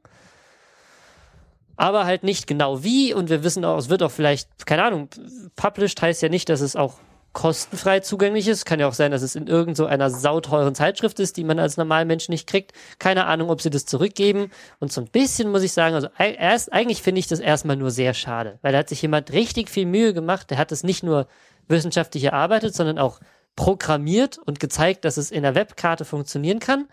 Aber 1.82 2.04
halt 2.04 2.22
nicht 2.22 2.46
genau 2.46 2.84
wie 2.84 3.12
und 3.12 3.28
wir 3.28 3.42
wissen 3.42 3.64
auch, 3.64 3.76
es 3.76 3.88
wird 3.88 4.04
auch 4.04 4.12
vielleicht, 4.12 4.66
keine 4.66 4.84
Ahnung, 4.84 5.08
published 5.56 6.00
heißt 6.00 6.22
ja 6.22 6.28
nicht, 6.28 6.48
dass 6.48 6.60
es 6.60 6.76
auch 6.76 7.00
kostenfrei 7.32 7.98
zugänglich 7.98 8.46
ist. 8.46 8.64
Kann 8.64 8.78
ja 8.78 8.86
auch 8.86 8.92
sein, 8.92 9.10
dass 9.10 9.22
es 9.22 9.34
in 9.34 9.48
irgend 9.48 9.76
so 9.76 9.88
sauteuren 10.10 10.76
Zeitschrift 10.76 11.18
ist, 11.18 11.36
die 11.36 11.42
man 11.42 11.58
als 11.58 11.78
Normalmensch 11.78 12.28
nicht 12.28 12.46
kriegt. 12.46 12.72
Keine 13.00 13.26
Ahnung, 13.26 13.50
ob 13.50 13.60
sie 13.62 13.70
das 13.70 13.84
zurückgeben. 13.84 14.52
Und 14.78 14.92
so 14.92 15.00
ein 15.00 15.08
bisschen 15.08 15.50
muss 15.50 15.64
ich 15.64 15.72
sagen, 15.72 15.96
also 15.96 16.06
erst, 16.18 16.72
eigentlich 16.72 17.02
finde 17.02 17.18
ich 17.18 17.26
das 17.26 17.40
erstmal 17.40 17.74
nur 17.74 17.90
sehr 17.90 18.14
schade, 18.14 18.60
weil 18.62 18.70
da 18.70 18.78
hat 18.78 18.88
sich 18.88 19.02
jemand 19.02 19.32
richtig 19.32 19.68
viel 19.68 19.86
Mühe 19.86 20.14
gemacht. 20.14 20.52
Der 20.52 20.58
hat 20.58 20.70
es 20.70 20.84
nicht 20.84 21.02
nur 21.02 21.26
wissenschaftlich 21.66 22.22
erarbeitet, 22.22 22.76
sondern 22.76 23.00
auch 23.00 23.18
programmiert 23.56 24.38
und 24.38 24.60
gezeigt, 24.60 25.04
dass 25.04 25.16
es 25.16 25.32
in 25.32 25.42
der 25.42 25.56
Webkarte 25.56 26.04
funktionieren 26.04 26.60
kann. 26.60 26.86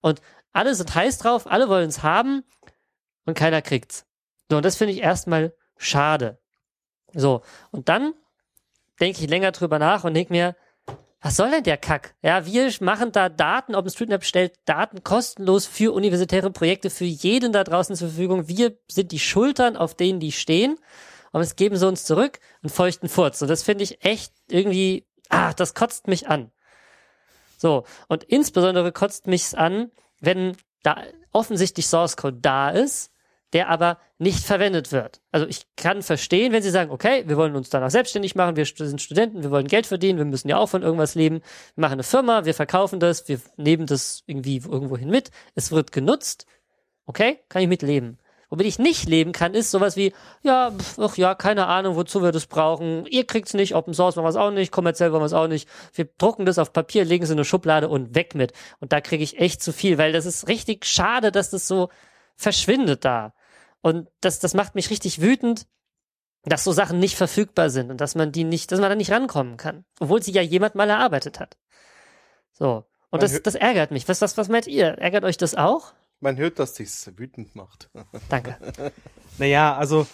Und 0.00 0.20
alle 0.52 0.76
sind 0.76 0.94
heiß 0.94 1.18
drauf, 1.18 1.50
alle 1.50 1.68
wollen 1.68 1.88
es 1.88 2.04
haben 2.04 2.44
und 3.26 3.34
keiner 3.34 3.60
kriegt's. 3.60 4.06
So, 4.50 4.56
und 4.56 4.64
das 4.64 4.76
finde 4.76 4.92
ich 4.92 5.00
erstmal 5.00 5.54
schade. 5.76 6.38
So, 7.14 7.42
und 7.70 7.88
dann 7.88 8.14
denke 9.00 9.22
ich 9.22 9.30
länger 9.30 9.52
drüber 9.52 9.78
nach 9.78 10.02
und 10.02 10.14
denke 10.14 10.32
mir, 10.32 10.56
was 11.22 11.36
soll 11.36 11.50
denn 11.50 11.62
der 11.62 11.76
Kack? 11.76 12.14
Ja, 12.22 12.46
wir 12.46 12.72
machen 12.80 13.12
da 13.12 13.28
Daten, 13.28 13.74
OpenStreetMap 13.74 14.24
stellt 14.24 14.58
Daten 14.64 15.04
kostenlos 15.04 15.66
für 15.66 15.92
universitäre 15.92 16.50
Projekte 16.50 16.90
für 16.90 17.04
jeden 17.04 17.52
da 17.52 17.62
draußen 17.62 17.94
zur 17.94 18.08
Verfügung. 18.08 18.48
Wir 18.48 18.76
sind 18.88 19.12
die 19.12 19.18
Schultern, 19.18 19.76
auf 19.76 19.94
denen 19.94 20.18
die 20.18 20.32
stehen. 20.32 20.78
Aber 21.30 21.42
es 21.42 21.54
geben 21.54 21.76
sie 21.76 21.86
uns 21.86 22.04
zurück 22.04 22.40
und 22.62 22.70
feuchten 22.70 23.08
Furz. 23.08 23.40
Und 23.42 23.48
das 23.48 23.62
finde 23.62 23.84
ich 23.84 24.04
echt 24.04 24.32
irgendwie, 24.48 25.06
ah, 25.28 25.52
das 25.52 25.74
kotzt 25.74 26.08
mich 26.08 26.28
an. 26.28 26.50
So. 27.56 27.84
Und 28.08 28.24
insbesondere 28.24 28.90
kotzt 28.90 29.28
mich's 29.28 29.54
an, 29.54 29.92
wenn 30.18 30.56
da 30.82 30.96
offensichtlich 31.30 31.86
Source 31.86 32.16
Code 32.16 32.38
da 32.40 32.70
ist 32.70 33.12
der 33.52 33.68
aber 33.68 33.98
nicht 34.18 34.44
verwendet 34.44 34.92
wird. 34.92 35.20
Also 35.32 35.46
ich 35.46 35.66
kann 35.76 36.02
verstehen, 36.02 36.52
wenn 36.52 36.62
Sie 36.62 36.70
sagen, 36.70 36.90
okay, 36.90 37.24
wir 37.26 37.36
wollen 37.36 37.56
uns 37.56 37.70
danach 37.70 37.90
selbstständig 37.90 38.34
machen, 38.34 38.56
wir 38.56 38.64
sind 38.64 39.00
Studenten, 39.00 39.42
wir 39.42 39.50
wollen 39.50 39.66
Geld 39.66 39.86
verdienen, 39.86 40.18
wir 40.18 40.24
müssen 40.24 40.48
ja 40.48 40.58
auch 40.58 40.68
von 40.68 40.82
irgendwas 40.82 41.14
leben, 41.14 41.40
wir 41.74 41.82
machen 41.82 41.94
eine 41.94 42.02
Firma, 42.02 42.44
wir 42.44 42.54
verkaufen 42.54 43.00
das, 43.00 43.28
wir 43.28 43.40
nehmen 43.56 43.86
das 43.86 44.22
irgendwie 44.26 44.58
irgendwo 44.58 44.96
hin 44.96 45.10
mit, 45.10 45.30
es 45.54 45.72
wird 45.72 45.92
genutzt, 45.92 46.46
okay, 47.06 47.40
kann 47.48 47.62
ich 47.62 47.68
mitleben. 47.68 48.18
Womit 48.50 48.66
ich 48.66 48.80
nicht 48.80 49.08
leben 49.08 49.30
kann, 49.30 49.54
ist 49.54 49.70
sowas 49.70 49.96
wie, 49.96 50.12
ja, 50.42 50.72
ach 50.98 51.16
ja, 51.16 51.36
keine 51.36 51.66
Ahnung, 51.68 51.94
wozu 51.94 52.20
wir 52.20 52.32
das 52.32 52.48
brauchen. 52.48 53.06
Ihr 53.06 53.24
kriegt's 53.24 53.54
nicht, 53.54 53.76
Open 53.76 53.94
Source 53.94 54.16
machen 54.16 54.24
wir 54.24 54.30
es 54.30 54.36
auch 54.36 54.50
nicht, 54.50 54.72
kommerziell 54.72 55.12
wollen 55.12 55.22
wir 55.22 55.26
es 55.26 55.32
auch 55.32 55.46
nicht. 55.46 55.68
Wir 55.94 56.08
drucken 56.18 56.46
das 56.46 56.58
auf 56.58 56.72
Papier, 56.72 57.04
legen 57.04 57.22
es 57.22 57.30
in 57.30 57.38
eine 57.38 57.44
Schublade 57.44 57.88
und 57.88 58.16
weg 58.16 58.34
mit. 58.34 58.52
Und 58.80 58.92
da 58.92 59.00
kriege 59.00 59.22
ich 59.22 59.38
echt 59.38 59.62
zu 59.62 59.72
viel, 59.72 59.98
weil 59.98 60.10
das 60.10 60.26
ist 60.26 60.48
richtig 60.48 60.84
schade, 60.84 61.30
dass 61.30 61.50
das 61.50 61.68
so 61.68 61.90
verschwindet 62.34 63.04
da. 63.04 63.34
Und 63.82 64.08
das, 64.20 64.38
das 64.38 64.54
macht 64.54 64.74
mich 64.74 64.90
richtig 64.90 65.20
wütend, 65.20 65.66
dass 66.44 66.64
so 66.64 66.72
Sachen 66.72 66.98
nicht 66.98 67.16
verfügbar 67.16 67.70
sind 67.70 67.90
und 67.90 68.00
dass 68.00 68.14
man 68.14 68.32
die 68.32 68.44
nicht, 68.44 68.72
dass 68.72 68.80
man 68.80 68.90
da 68.90 68.96
nicht 68.96 69.10
rankommen 69.10 69.56
kann. 69.56 69.84
Obwohl 69.98 70.22
sie 70.22 70.32
ja 70.32 70.42
jemand 70.42 70.74
mal 70.74 70.88
erarbeitet 70.88 71.40
hat. 71.40 71.58
So. 72.52 72.84
Und 73.10 73.22
das, 73.22 73.42
das 73.42 73.54
ärgert 73.54 73.90
mich. 73.90 74.08
Was, 74.08 74.20
was, 74.20 74.38
was 74.38 74.48
meint 74.48 74.66
ihr? 74.66 74.98
Ärgert 74.98 75.24
euch 75.24 75.36
das 75.36 75.54
auch? 75.54 75.92
Man 76.20 76.36
hört, 76.36 76.58
dass 76.58 76.76
sich's 76.76 77.10
wütend 77.16 77.56
macht. 77.56 77.90
Danke. 78.28 78.56
naja, 79.38 79.76
also, 79.76 80.06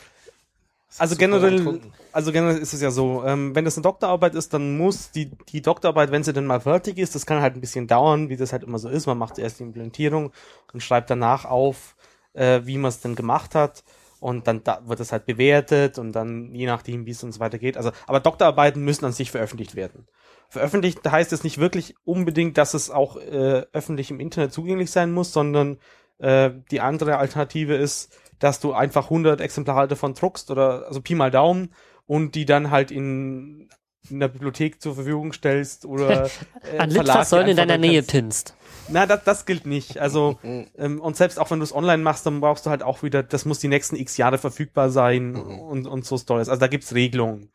also 0.99 1.17
generell, 1.17 1.81
also 2.13 2.33
generell 2.33 2.59
ist 2.59 2.73
es 2.73 2.81
ja 2.81 2.91
so, 2.91 3.25
ähm, 3.25 3.55
wenn 3.55 3.65
das 3.65 3.77
eine 3.77 3.83
Doktorarbeit 3.83 4.35
ist, 4.35 4.55
dann 4.55 4.79
muss 4.79 5.11
die, 5.11 5.31
die 5.49 5.61
Doktorarbeit, 5.61 6.11
wenn 6.11 6.23
sie 6.25 6.33
denn 6.33 6.47
mal 6.47 6.61
fertig 6.61 6.97
ist, 6.99 7.15
das 7.15 7.27
kann 7.27 7.43
halt 7.43 7.55
ein 7.55 7.61
bisschen 7.61 7.87
dauern, 7.87 8.29
wie 8.31 8.37
das 8.37 8.53
halt 8.53 8.63
immer 8.63 8.79
so 8.79 8.89
ist. 8.89 9.07
Man 9.07 9.19
macht 9.19 9.39
erst 9.39 9.59
die 9.59 9.65
Implementierung 9.65 10.33
und 10.73 10.81
schreibt 10.81 11.11
danach 11.11 11.45
auf, 11.45 11.96
äh, 12.37 12.61
wie 12.65 12.79
man 12.79 12.91
es 12.91 13.01
denn 13.01 13.17
gemacht 13.17 13.55
hat. 13.55 13.83
Und 14.21 14.47
dann 14.47 14.65
da 14.65 14.81
wird 14.87 15.01
es 15.01 15.13
halt 15.13 15.27
bewertet 15.27 15.99
und 15.99 16.13
dann 16.13 16.55
je 16.55 16.67
nachdem, 16.67 17.05
wie 17.07 17.11
es 17.11 17.23
uns 17.23 17.39
weitergeht. 17.39 17.77
Also, 17.77 17.91
aber 18.07 18.21
Doktorarbeiten 18.21 18.83
müssen 18.83 19.05
an 19.05 19.13
sich 19.13 19.31
veröffentlicht 19.31 19.75
werden. 19.75 20.07
Veröffentlicht 20.49 21.07
heißt 21.09 21.33
es 21.33 21.45
nicht 21.45 21.59
wirklich 21.59 21.97
unbedingt, 22.05 22.57
dass 22.57 22.75
es 22.75 22.91
auch 22.91 23.17
äh, 23.17 23.65
öffentlich 23.73 24.11
im 24.11 24.21
Internet 24.21 24.53
zugänglich 24.53 24.91
sein 24.91 25.13
muss, 25.13 25.33
sondern 25.33 25.79
äh, 26.19 26.51
die 26.71 26.81
andere 26.81 27.19
Alternative 27.19 27.75
ist, 27.75 28.17
dass 28.39 28.61
du 28.61 28.73
einfach 28.73 29.05
100 29.05 29.41
Exemplare 29.41 29.89
davon 29.89 30.15
druckst 30.15 30.51
oder 30.51 30.87
also 30.87 31.01
Pi 31.01 31.15
mal 31.15 31.31
Daumen 31.31 31.75
und 32.07 32.35
die 32.35 32.47
dann 32.47 32.71
halt 32.71 32.91
in, 32.91 33.69
in 34.11 34.21
der 34.21 34.29
Bibliothek 34.29 34.81
zur 34.81 34.95
Verfügung 34.95 35.33
stellst 35.33 35.85
oder 35.85 36.31
äh, 36.75 36.79
an 36.79 36.91
Litfaßsäulen 36.91 37.49
in 37.49 37.57
deiner 37.57 37.79
Nähe 37.79 38.03
pinst. 38.03 38.55
Na, 38.89 39.07
das, 39.07 39.25
das 39.25 39.47
gilt 39.47 39.67
nicht. 39.67 39.99
Also, 39.99 40.39
ähm, 40.79 41.01
und 41.01 41.17
selbst 41.17 41.39
auch 41.39 41.51
wenn 41.51 41.59
du 41.59 41.65
es 41.65 41.75
online 41.75 42.03
machst, 42.03 42.27
dann 42.27 42.41
brauchst 42.41 42.67
du 42.67 42.71
halt 42.71 42.83
auch 42.83 43.03
wieder, 43.03 43.23
das 43.23 43.45
muss 43.45 43.59
die 43.59 43.69
nächsten 43.69 43.97
x 43.97 44.17
Jahre 44.17 44.39
verfügbar 44.39 44.91
sein 44.91 45.33
mhm. 45.33 45.59
und, 45.61 45.87
und 45.87 46.05
so 46.05 46.19
Stories. 46.19 46.49
Also 46.49 46.61
da 46.61 46.67
gibt's 46.67 46.95
Regelungen. 46.95 47.51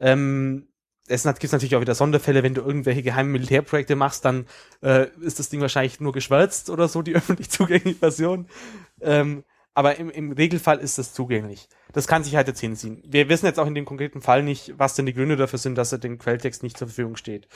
Ähm, 0.00 0.68
es 1.08 1.22
gibt 1.22 1.52
natürlich 1.52 1.76
auch 1.76 1.80
wieder 1.80 1.94
Sonderfälle, 1.94 2.42
wenn 2.42 2.54
du 2.54 2.62
irgendwelche 2.62 3.02
geheimen 3.02 3.30
Militärprojekte 3.32 3.94
machst, 3.96 4.24
dann 4.24 4.46
äh, 4.82 5.06
ist 5.20 5.38
das 5.38 5.48
Ding 5.48 5.60
wahrscheinlich 5.60 6.00
nur 6.00 6.12
geschwärzt 6.12 6.70
oder 6.70 6.88
so, 6.88 7.02
die 7.02 7.14
öffentlich 7.16 7.50
zugängliche 7.50 7.98
Version. 7.98 8.48
Ähm, 9.00 9.44
aber 9.74 9.96
im, 9.96 10.10
im 10.10 10.32
Regelfall 10.32 10.78
ist 10.78 10.98
das 10.98 11.12
zugänglich. 11.12 11.68
Das 11.96 12.06
kann 12.06 12.22
sich 12.22 12.36
halt 12.36 12.46
jetzt 12.46 12.60
hinziehen. 12.60 13.02
Wir 13.06 13.30
wissen 13.30 13.46
jetzt 13.46 13.58
auch 13.58 13.66
in 13.66 13.74
dem 13.74 13.86
konkreten 13.86 14.20
Fall 14.20 14.42
nicht, 14.42 14.74
was 14.76 14.96
denn 14.96 15.06
die 15.06 15.14
Gründe 15.14 15.36
dafür 15.36 15.58
sind, 15.58 15.78
dass 15.78 15.92
er 15.92 15.98
den 15.98 16.18
Quelltext 16.18 16.62
nicht 16.62 16.76
zur 16.76 16.88
Verfügung 16.88 17.16
steht. 17.16 17.48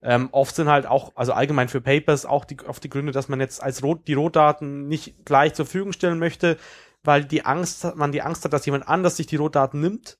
Ähm, 0.00 0.28
oft 0.30 0.54
sind 0.54 0.68
halt 0.68 0.86
auch, 0.86 1.10
also 1.16 1.32
allgemein 1.32 1.68
für 1.68 1.80
Papers 1.80 2.24
auch 2.24 2.44
die, 2.44 2.56
oft 2.60 2.84
die 2.84 2.88
Gründe, 2.88 3.10
dass 3.10 3.28
man 3.28 3.40
jetzt 3.40 3.60
als 3.60 3.82
Rot, 3.82 4.06
die 4.06 4.14
Rohdaten 4.14 4.86
nicht 4.86 5.24
gleich 5.24 5.54
zur 5.54 5.66
Verfügung 5.66 5.92
stellen 5.92 6.20
möchte, 6.20 6.56
weil 7.02 7.24
die 7.24 7.44
Angst, 7.44 7.84
man 7.96 8.12
die 8.12 8.22
Angst 8.22 8.44
hat, 8.44 8.52
dass 8.52 8.64
jemand 8.64 8.86
anders 8.86 9.16
sich 9.16 9.26
die 9.26 9.34
Rohdaten 9.34 9.80
nimmt 9.80 10.18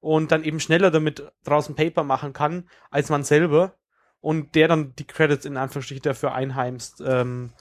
und 0.00 0.30
dann 0.30 0.44
eben 0.44 0.60
schneller 0.60 0.90
damit 0.90 1.32
draußen 1.44 1.74
Paper 1.74 2.04
machen 2.04 2.34
kann, 2.34 2.68
als 2.90 3.08
man 3.08 3.24
selber 3.24 3.76
und 4.20 4.54
der 4.54 4.68
dann 4.68 4.94
die 4.94 5.06
Credits 5.06 5.46
in 5.46 5.56
Anführungsstrichen 5.56 6.02
dafür 6.02 6.34
einheimst. 6.34 7.02
Ähm, 7.02 7.54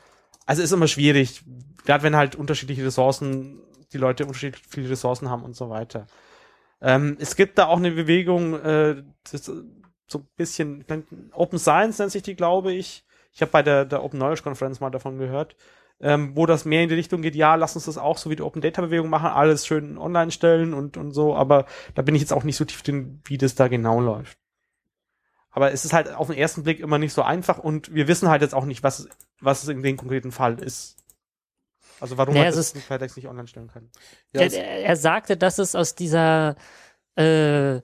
also 0.45 0.61
ist 0.61 0.73
immer 0.73 0.90
schwierig, 0.90 1.45
gerade 1.86 2.03
wenn 2.03 2.18
halt 2.18 2.36
unterschiedliche 2.36 2.86
Ressourcen, 2.86 3.61
die 3.94 3.98
Leute 3.98 4.26
unterschiedlich 4.26 4.64
viele 4.68 4.90
Ressourcen 4.90 5.30
haben 5.30 5.44
und 5.44 5.56
so 5.56 5.70
weiter. 5.70 6.07
Ähm, 6.82 7.18
es 7.20 7.36
gibt 7.36 7.57
da 7.57 7.68
auch 7.68 7.78
eine 7.78 7.91
Bewegung, 7.91 8.53
äh, 8.60 9.03
das, 9.32 9.52
so 10.07 10.20
ein 10.20 10.28
bisschen, 10.36 10.86
Open 11.34 11.60
Science 11.60 11.99
nennt 11.99 12.12
sich 12.12 12.24
die, 12.24 12.36
glaube 12.36 12.74
ich. 12.74 13.06
Ich 13.34 13.41
habe 13.41 13.52
bei 13.52 13.64
der, 13.64 13.86
der 13.86 14.03
Open 14.03 14.20
Knowledge 14.20 14.44
Konferenz 14.44 14.80
mal 14.80 14.91
davon 14.91 15.18
gehört, 15.18 15.56
ähm, 15.99 16.36
wo 16.36 16.45
das 16.45 16.66
mehr 16.66 16.84
in 16.84 16.90
die 16.90 16.95
Richtung 16.95 17.22
geht, 17.22 17.36
ja, 17.36 17.56
lass 17.56 17.76
uns 17.76 17.86
das 17.86 17.98
auch 17.98 18.18
so 18.18 18.30
wie 18.30 18.36
die 18.36 18.44
Open 18.44 18.62
Data 18.62 18.82
Bewegung 18.82 19.10
machen, 19.10 19.28
alles 19.28 19.66
schön 19.66 19.98
online 19.98 20.32
stellen 20.32 20.74
und, 20.74 20.98
und 20.98 21.12
so, 21.12 21.36
aber 21.36 21.66
da 21.95 22.02
bin 22.02 22.16
ich 22.16 22.22
jetzt 22.22 22.34
auch 22.34 22.44
nicht 22.44 22.57
so 22.57 22.66
tief 22.66 22.84
drin, 22.84 23.22
wie 23.26 23.38
das 23.38 23.56
da 23.56 23.68
genau 23.68 23.99
läuft. 23.99 24.38
Aber 25.52 25.72
es 25.72 25.86
ist 25.86 25.94
halt 25.94 26.14
auf 26.14 26.28
den 26.28 26.38
ersten 26.38 26.64
Blick 26.64 26.82
immer 26.82 26.98
nicht 26.98 27.14
so 27.14 27.22
einfach 27.22 27.57
und 27.57 27.94
wir 27.94 28.07
wissen 28.07 28.30
halt 28.30 28.41
jetzt 28.41 28.53
auch 28.53 28.66
nicht, 28.66 28.84
was, 28.84 29.07
was 29.40 29.64
es 29.64 29.70
in 29.70 29.82
dem 29.82 29.98
konkreten 29.98 30.32
Fall 30.32 30.60
ist. 30.60 30.98
Also 31.99 32.17
warum 32.17 32.34
naja, 32.34 32.49
man 32.49 32.55
das 32.55 32.73
Quelltext 32.73 33.17
nicht 33.17 33.27
online 33.27 33.47
stellen 33.47 33.67
kann. 33.67 33.89
Ja, 34.34 34.41
er, 34.41 34.84
er 34.84 34.95
sagte, 34.95 35.38
dass 35.38 35.59
es 35.59 35.76
aus 35.76 35.95
dieser 35.95 36.55
äh, 37.15 37.81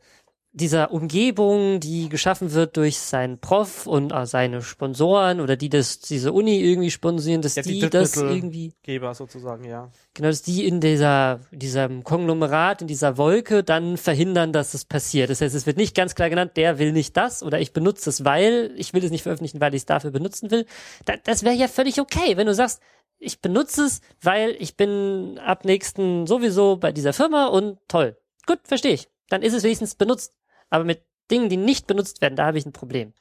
dieser 0.53 0.91
Umgebung, 0.91 1.79
die 1.79 2.09
geschaffen 2.09 2.51
wird 2.51 2.75
durch 2.75 2.97
seinen 2.97 3.39
Prof 3.39 3.87
und 3.87 4.11
äh, 4.11 4.25
seine 4.25 4.61
Sponsoren 4.61 5.39
oder 5.39 5.55
die 5.55 5.69
das 5.69 5.99
diese 5.99 6.33
Uni 6.33 6.59
irgendwie 6.59 6.91
sponsieren, 6.91 7.41
dass 7.41 7.55
ja, 7.55 7.63
die, 7.63 7.79
die 7.79 7.89
das 7.89 8.17
irgendwie 8.17 8.73
Geber 8.83 9.15
sozusagen, 9.15 9.63
ja. 9.63 9.89
Genau, 10.13 10.27
dass 10.27 10.41
die 10.41 10.67
in 10.67 10.81
dieser 10.81 11.39
diesem 11.51 12.03
Konglomerat 12.03 12.81
in 12.81 12.87
dieser 12.87 13.17
Wolke 13.17 13.63
dann 13.63 13.95
verhindern, 13.95 14.51
dass 14.51 14.73
es 14.73 14.83
passiert. 14.83 15.29
Das 15.29 15.39
heißt, 15.39 15.55
es 15.55 15.65
wird 15.65 15.77
nicht 15.77 15.95
ganz 15.95 16.15
klar 16.15 16.29
genannt, 16.29 16.57
der 16.57 16.79
will 16.79 16.91
nicht 16.91 17.15
das 17.15 17.43
oder 17.43 17.61
ich 17.61 17.71
benutze 17.71 18.09
es, 18.09 18.25
weil 18.25 18.73
ich 18.75 18.93
will 18.93 19.05
es 19.05 19.11
nicht 19.11 19.23
veröffentlichen, 19.23 19.61
weil 19.61 19.73
ich 19.73 19.83
es 19.83 19.85
dafür 19.85 20.11
benutzen 20.11 20.51
will. 20.51 20.65
Da, 21.05 21.13
das 21.23 21.43
wäre 21.43 21.55
ja 21.55 21.69
völlig 21.69 22.01
okay, 22.01 22.35
wenn 22.35 22.47
du 22.47 22.53
sagst, 22.53 22.81
ich 23.21 23.41
benutze 23.41 23.85
es, 23.85 24.01
weil 24.21 24.55
ich 24.59 24.75
bin 24.75 25.39
ab 25.39 25.63
nächsten 25.63 26.27
sowieso 26.27 26.77
bei 26.77 26.91
dieser 26.91 27.13
Firma 27.13 27.47
und 27.47 27.79
toll. 27.87 28.17
Gut, 28.45 28.59
verstehe 28.63 28.93
ich. 28.93 29.09
Dann 29.29 29.43
ist 29.43 29.53
es 29.53 29.63
wenigstens 29.63 29.95
benutzt 29.95 30.33
aber 30.71 30.85
mit 30.85 31.03
Dingen, 31.29 31.49
die 31.49 31.57
nicht 31.57 31.85
benutzt 31.85 32.21
werden, 32.21 32.35
da 32.35 32.47
habe 32.47 32.57
ich 32.57 32.65
ein 32.65 32.73
Problem. 32.73 33.13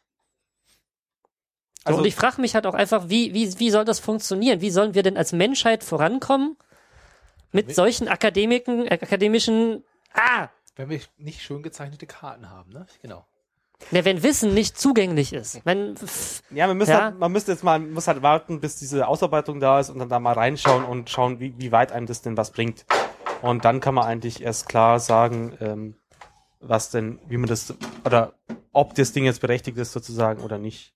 Also, 1.85 1.99
und 1.99 2.07
ich 2.07 2.15
frage 2.15 2.41
mich 2.41 2.55
halt 2.55 2.67
auch 2.67 2.75
einfach, 2.75 3.09
wie, 3.09 3.35
wie, 3.35 3.59
wie 3.59 3.71
soll 3.71 3.85
das 3.85 4.01
funktionieren? 4.01 4.61
Wie 4.61 4.71
sollen 4.71 4.95
wir 4.95 5.03
denn 5.03 5.17
als 5.17 5.33
Menschheit 5.33 5.83
vorankommen 5.85 6.57
mit 7.53 7.75
solchen 7.75 8.09
Akademiken, 8.09 8.89
akademischen, 8.89 9.85
ah! 10.15 10.49
Wenn 10.77 10.89
wir 10.89 11.01
nicht 11.19 11.43
schön 11.43 11.63
gezeichnete 11.63 12.07
Karten 12.07 12.49
haben, 12.49 12.73
ne? 12.73 12.87
Genau. 13.03 13.27
Ja, 13.91 14.05
wenn 14.05 14.23
Wissen 14.23 14.55
nicht 14.55 14.79
zugänglich 14.79 15.33
ist. 15.33 15.61
Wenn, 15.65 15.95
ja, 16.51 16.67
man 16.67 16.77
müsste, 16.77 16.93
ja? 16.93 17.03
Halt, 17.05 17.19
man 17.19 17.33
müsste 17.33 17.53
jetzt 17.53 17.65
mal, 17.65 17.79
muss 17.81 18.07
halt 18.07 18.23
warten, 18.23 18.61
bis 18.61 18.77
diese 18.77 19.09
Ausarbeitung 19.09 19.59
da 19.61 19.81
ist 19.81 19.91
und 19.91 19.99
dann 19.99 20.09
da 20.09 20.21
mal 20.21 20.33
reinschauen 20.33 20.85
und 20.85 21.11
schauen, 21.11 21.41
wie, 21.41 21.55
wie 21.59 21.73
weit 21.73 21.91
einem 21.93 22.07
das 22.07 22.23
denn 22.23 22.37
was 22.37 22.53
bringt. 22.53 22.85
Und 23.43 23.65
dann 23.65 23.81
kann 23.81 23.95
man 23.95 24.05
eigentlich 24.05 24.43
erst 24.43 24.69
klar 24.69 25.01
sagen, 25.01 25.57
ähm, 25.61 25.95
was 26.61 26.91
denn, 26.91 27.19
wie 27.27 27.39
man 27.39 27.49
das, 27.49 27.75
oder 28.05 28.35
ob 28.73 28.95
das 28.95 29.13
Ding 29.13 29.25
jetzt 29.25 29.41
berechtigt 29.41 29.79
ist 29.79 29.93
sozusagen 29.93 30.43
oder 30.43 30.59
nicht. 30.59 30.95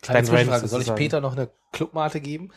Kleine 0.00 0.26
Zwischenfrage. 0.26 0.62
Random 0.62 0.68
Soll 0.68 0.82
ich. 0.82 0.94
Peter 0.94 1.20
noch 1.20 1.36
eine 1.36 1.50
Clubmate 1.72 2.20
geben? 2.20 2.50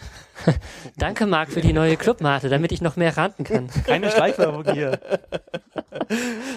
Danke, 0.98 1.26
Marc, 1.26 1.52
für 1.52 1.62
die 1.62 1.74
neue 1.74 1.98
Clubmate, 1.98 2.50
damit 2.50 2.72
ich 2.72 2.82
noch 2.82 2.96
mehr 2.96 3.18
ranten 3.18 3.44
kann. 3.44 3.70
Keine 3.86 4.12
Schleichwerbung 4.12 4.64
hier. 4.72 5.00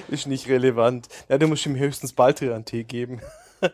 Ist 0.09 0.27
nicht 0.27 0.49
relevant. 0.49 1.09
Ja, 1.29 1.39
du 1.39 1.47
musst 1.47 1.67
ihm 1.67 1.77
höchstens 1.77 2.13
Baldrian-Tee 2.13 2.85
geben. 2.85 3.21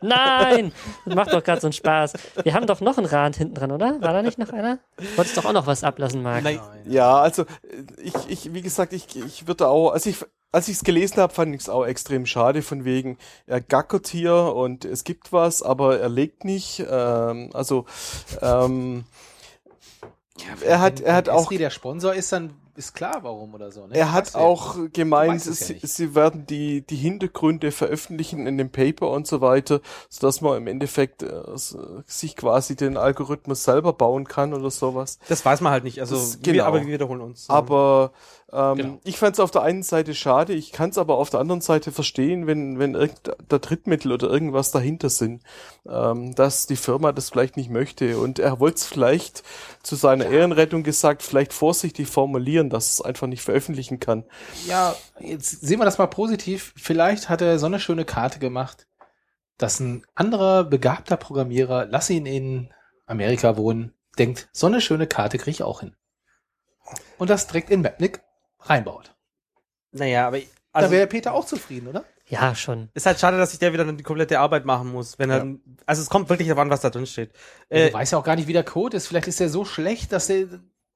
Nein! 0.00 0.72
Das 1.04 1.14
macht 1.14 1.32
doch 1.32 1.42
gerade 1.42 1.60
so 1.60 1.66
einen 1.66 1.72
Spaß. 1.72 2.12
Wir 2.44 2.54
haben 2.54 2.66
doch 2.66 2.80
noch 2.80 2.98
einen 2.98 3.06
Rand 3.06 3.36
hinten 3.36 3.54
dran, 3.54 3.72
oder? 3.72 4.00
War 4.00 4.12
da 4.12 4.22
nicht 4.22 4.38
noch 4.38 4.50
einer? 4.50 4.78
Wolltest 5.16 5.36
doch 5.36 5.44
auch 5.44 5.52
noch 5.52 5.66
was 5.66 5.82
ablassen, 5.82 6.22
Marc. 6.22 6.44
Nein. 6.44 6.60
Ja, 6.86 7.18
also 7.18 7.44
ich, 8.02 8.14
ich 8.28 8.54
wie 8.54 8.62
gesagt, 8.62 8.92
ich, 8.92 9.16
ich 9.16 9.46
würde 9.46 9.66
auch, 9.66 9.90
also 9.90 10.10
ich, 10.10 10.18
als 10.52 10.68
ich 10.68 10.76
es 10.76 10.84
gelesen 10.84 11.16
habe, 11.16 11.32
fand 11.32 11.54
ich 11.54 11.62
es 11.62 11.68
auch 11.68 11.84
extrem 11.84 12.26
schade, 12.26 12.62
von 12.62 12.84
wegen, 12.84 13.18
er 13.46 13.60
gackert 13.60 14.08
hier 14.08 14.34
und 14.34 14.84
es 14.84 15.04
gibt 15.04 15.32
was, 15.32 15.62
aber 15.62 15.98
er 15.98 16.08
legt 16.08 16.44
nicht. 16.44 16.84
Ähm, 16.88 17.50
also 17.52 17.86
ähm, 18.42 19.04
er 20.64 20.80
hat, 20.80 21.00
er 21.00 21.14
hat 21.14 21.26
wenn 21.26 21.34
auch 21.34 21.44
Esri 21.44 21.58
der 21.58 21.70
Sponsor 21.70 22.14
ist, 22.14 22.32
dann 22.32 22.54
ist 22.80 22.94
klar, 22.94 23.20
warum 23.22 23.54
oder 23.54 23.70
so. 23.70 23.86
Ne? 23.86 23.94
Er 23.94 24.12
hat 24.12 24.34
du 24.34 24.38
ja. 24.38 24.44
auch 24.44 24.76
gemeint, 24.92 25.46
es 25.46 25.60
ja 25.68 25.76
sie, 25.80 25.86
sie 25.86 26.14
werden 26.14 26.46
die, 26.46 26.80
die 26.82 26.96
Hintergründe 26.96 27.70
veröffentlichen 27.70 28.46
in 28.46 28.58
dem 28.58 28.70
Paper 28.70 29.10
und 29.10 29.26
so 29.26 29.40
weiter, 29.40 29.80
sodass 30.08 30.40
man 30.40 30.56
im 30.56 30.66
Endeffekt 30.66 31.22
äh, 31.22 31.42
sich 32.06 32.36
quasi 32.36 32.74
den 32.76 32.96
Algorithmus 32.96 33.64
selber 33.64 33.92
bauen 33.92 34.26
kann 34.26 34.54
oder 34.54 34.70
sowas. 34.70 35.18
Das 35.28 35.44
weiß 35.44 35.60
man 35.60 35.72
halt 35.72 35.84
nicht. 35.84 36.00
Also, 36.00 36.16
Das- 36.16 36.38
wir, 36.42 36.52
genau. 36.54 36.64
aber 36.64 36.80
wir 36.80 36.92
wiederholen 36.92 37.20
uns. 37.20 37.48
Aber 37.48 38.12
ähm, 38.52 38.76
Genau. 38.76 39.00
ich 39.04 39.18
fand 39.18 39.34
es 39.34 39.40
auf 39.40 39.50
der 39.50 39.62
einen 39.62 39.82
Seite 39.82 40.14
schade, 40.14 40.52
ich 40.52 40.72
kann 40.72 40.90
es 40.90 40.98
aber 40.98 41.16
auf 41.18 41.30
der 41.30 41.40
anderen 41.40 41.60
Seite 41.60 41.92
verstehen, 41.92 42.46
wenn, 42.46 42.78
wenn 42.78 42.94
irgendein 42.94 43.60
Drittmittel 43.60 44.12
oder 44.12 44.28
irgendwas 44.28 44.70
dahinter 44.70 45.08
sind, 45.08 45.42
ähm, 45.88 46.34
dass 46.34 46.66
die 46.66 46.76
Firma 46.76 47.12
das 47.12 47.30
vielleicht 47.30 47.56
nicht 47.56 47.70
möchte. 47.70 48.18
Und 48.18 48.38
er 48.38 48.58
wollte 48.60 48.76
es 48.76 48.86
vielleicht 48.86 49.42
zu 49.82 49.96
seiner 49.96 50.26
Ehrenrettung 50.26 50.82
gesagt, 50.82 51.22
vielleicht 51.22 51.52
vorsichtig 51.52 52.08
formulieren, 52.08 52.70
dass 52.70 52.90
es 52.90 53.00
einfach 53.00 53.26
nicht 53.26 53.42
veröffentlichen 53.42 54.00
kann. 54.00 54.24
Ja, 54.66 54.94
jetzt 55.20 55.60
sehen 55.60 55.78
wir 55.78 55.84
das 55.84 55.98
mal 55.98 56.06
positiv. 56.06 56.72
Vielleicht 56.76 57.28
hat 57.28 57.42
er 57.42 57.58
so 57.58 57.66
eine 57.66 57.80
schöne 57.80 58.04
Karte 58.04 58.38
gemacht, 58.38 58.86
dass 59.58 59.78
ein 59.78 60.04
anderer 60.14 60.64
begabter 60.64 61.16
Programmierer, 61.16 61.86
lass 61.86 62.10
ihn 62.10 62.26
in 62.26 62.70
Amerika 63.06 63.56
wohnen, 63.56 63.92
denkt, 64.18 64.48
so 64.52 64.66
eine 64.66 64.80
schöne 64.80 65.06
Karte 65.06 65.38
kriege 65.38 65.50
ich 65.50 65.62
auch 65.62 65.80
hin. 65.80 65.94
Und 67.18 67.30
das 67.30 67.46
direkt 67.46 67.70
in 67.70 67.82
Mapnik 67.82 68.22
reinbaut. 68.62 69.14
naja, 69.92 70.26
aber 70.28 70.38
da 70.38 70.44
also, 70.72 70.90
wäre 70.92 71.06
Peter 71.06 71.34
auch 71.34 71.44
zufrieden, 71.44 71.88
oder? 71.88 72.04
Ja, 72.26 72.54
schon. 72.54 72.90
ist 72.94 73.06
halt 73.06 73.18
schade, 73.18 73.36
dass 73.38 73.50
sich 73.50 73.58
der 73.58 73.72
wieder 73.72 73.84
dann 73.84 73.96
die 73.96 74.04
komplette 74.04 74.38
Arbeit 74.38 74.64
machen 74.64 74.92
muss. 74.92 75.18
Wenn 75.18 75.30
er, 75.30 75.38
Ja. 75.44 75.54
also 75.84 76.00
es 76.00 76.08
kommt 76.08 76.28
wirklich 76.28 76.46
darauf 76.46 76.62
an, 76.62 76.70
was 76.70 76.80
da 76.80 76.90
drin 76.90 77.06
steht. 77.06 77.32
du 77.70 77.76
Äh, 77.76 77.92
weißt 77.92 78.12
ja 78.12 78.18
auch 78.18 78.24
gar 78.24 78.36
nicht, 78.36 78.46
wie 78.46 78.52
der 78.52 78.62
Code 78.62 78.96
ist. 78.96 79.08
Vielleicht 79.08 79.26
ist 79.26 79.40
der 79.40 79.48
so 79.48 79.64
schlecht, 79.64 80.12
dass 80.12 80.28
der, 80.28 80.46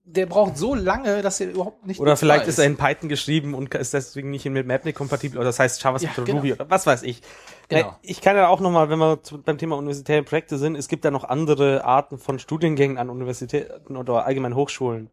der 0.04 0.26
braucht 0.26 0.56
so 0.56 0.76
lange, 0.76 1.22
dass 1.22 1.40
er 1.40 1.50
überhaupt 1.50 1.86
nicht 1.86 1.98
oder 1.98 2.16
vielleicht 2.16 2.46
ist 2.46 2.58
er 2.60 2.66
in 2.66 2.76
Python 2.76 3.08
geschrieben 3.08 3.54
und 3.54 3.74
ist 3.74 3.94
deswegen 3.94 4.30
nicht 4.30 4.44
mit 4.44 4.64
Mapnik 4.64 4.94
kompatibel 4.94 5.38
oder 5.38 5.46
das 5.46 5.58
heißt 5.58 5.82
JavaScript 5.82 6.16
Ja, 6.18 6.22
oder 6.22 6.26
genau. 6.26 6.38
Ruby 6.38 6.52
oder 6.52 6.70
was 6.70 6.86
weiß 6.86 7.02
ich. 7.02 7.20
Genau. 7.68 7.88
Äh, 7.88 7.92
Ich 8.02 8.20
kann 8.20 8.36
ja 8.36 8.46
auch 8.46 8.60
nochmal, 8.60 8.88
wenn 8.90 9.00
wir 9.00 9.18
beim 9.44 9.58
Thema 9.58 9.76
universitäre 9.76 10.22
Projekte 10.22 10.56
sind, 10.56 10.76
es 10.76 10.86
gibt 10.86 11.04
ja 11.04 11.10
noch 11.10 11.24
andere 11.24 11.84
Arten 11.84 12.18
von 12.18 12.38
Studiengängen 12.38 12.96
an 12.96 13.10
Universitäten 13.10 13.96
oder 13.96 14.24
allgemein 14.24 14.54
Hochschulen. 14.54 15.10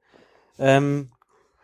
Ähm, 0.60 1.10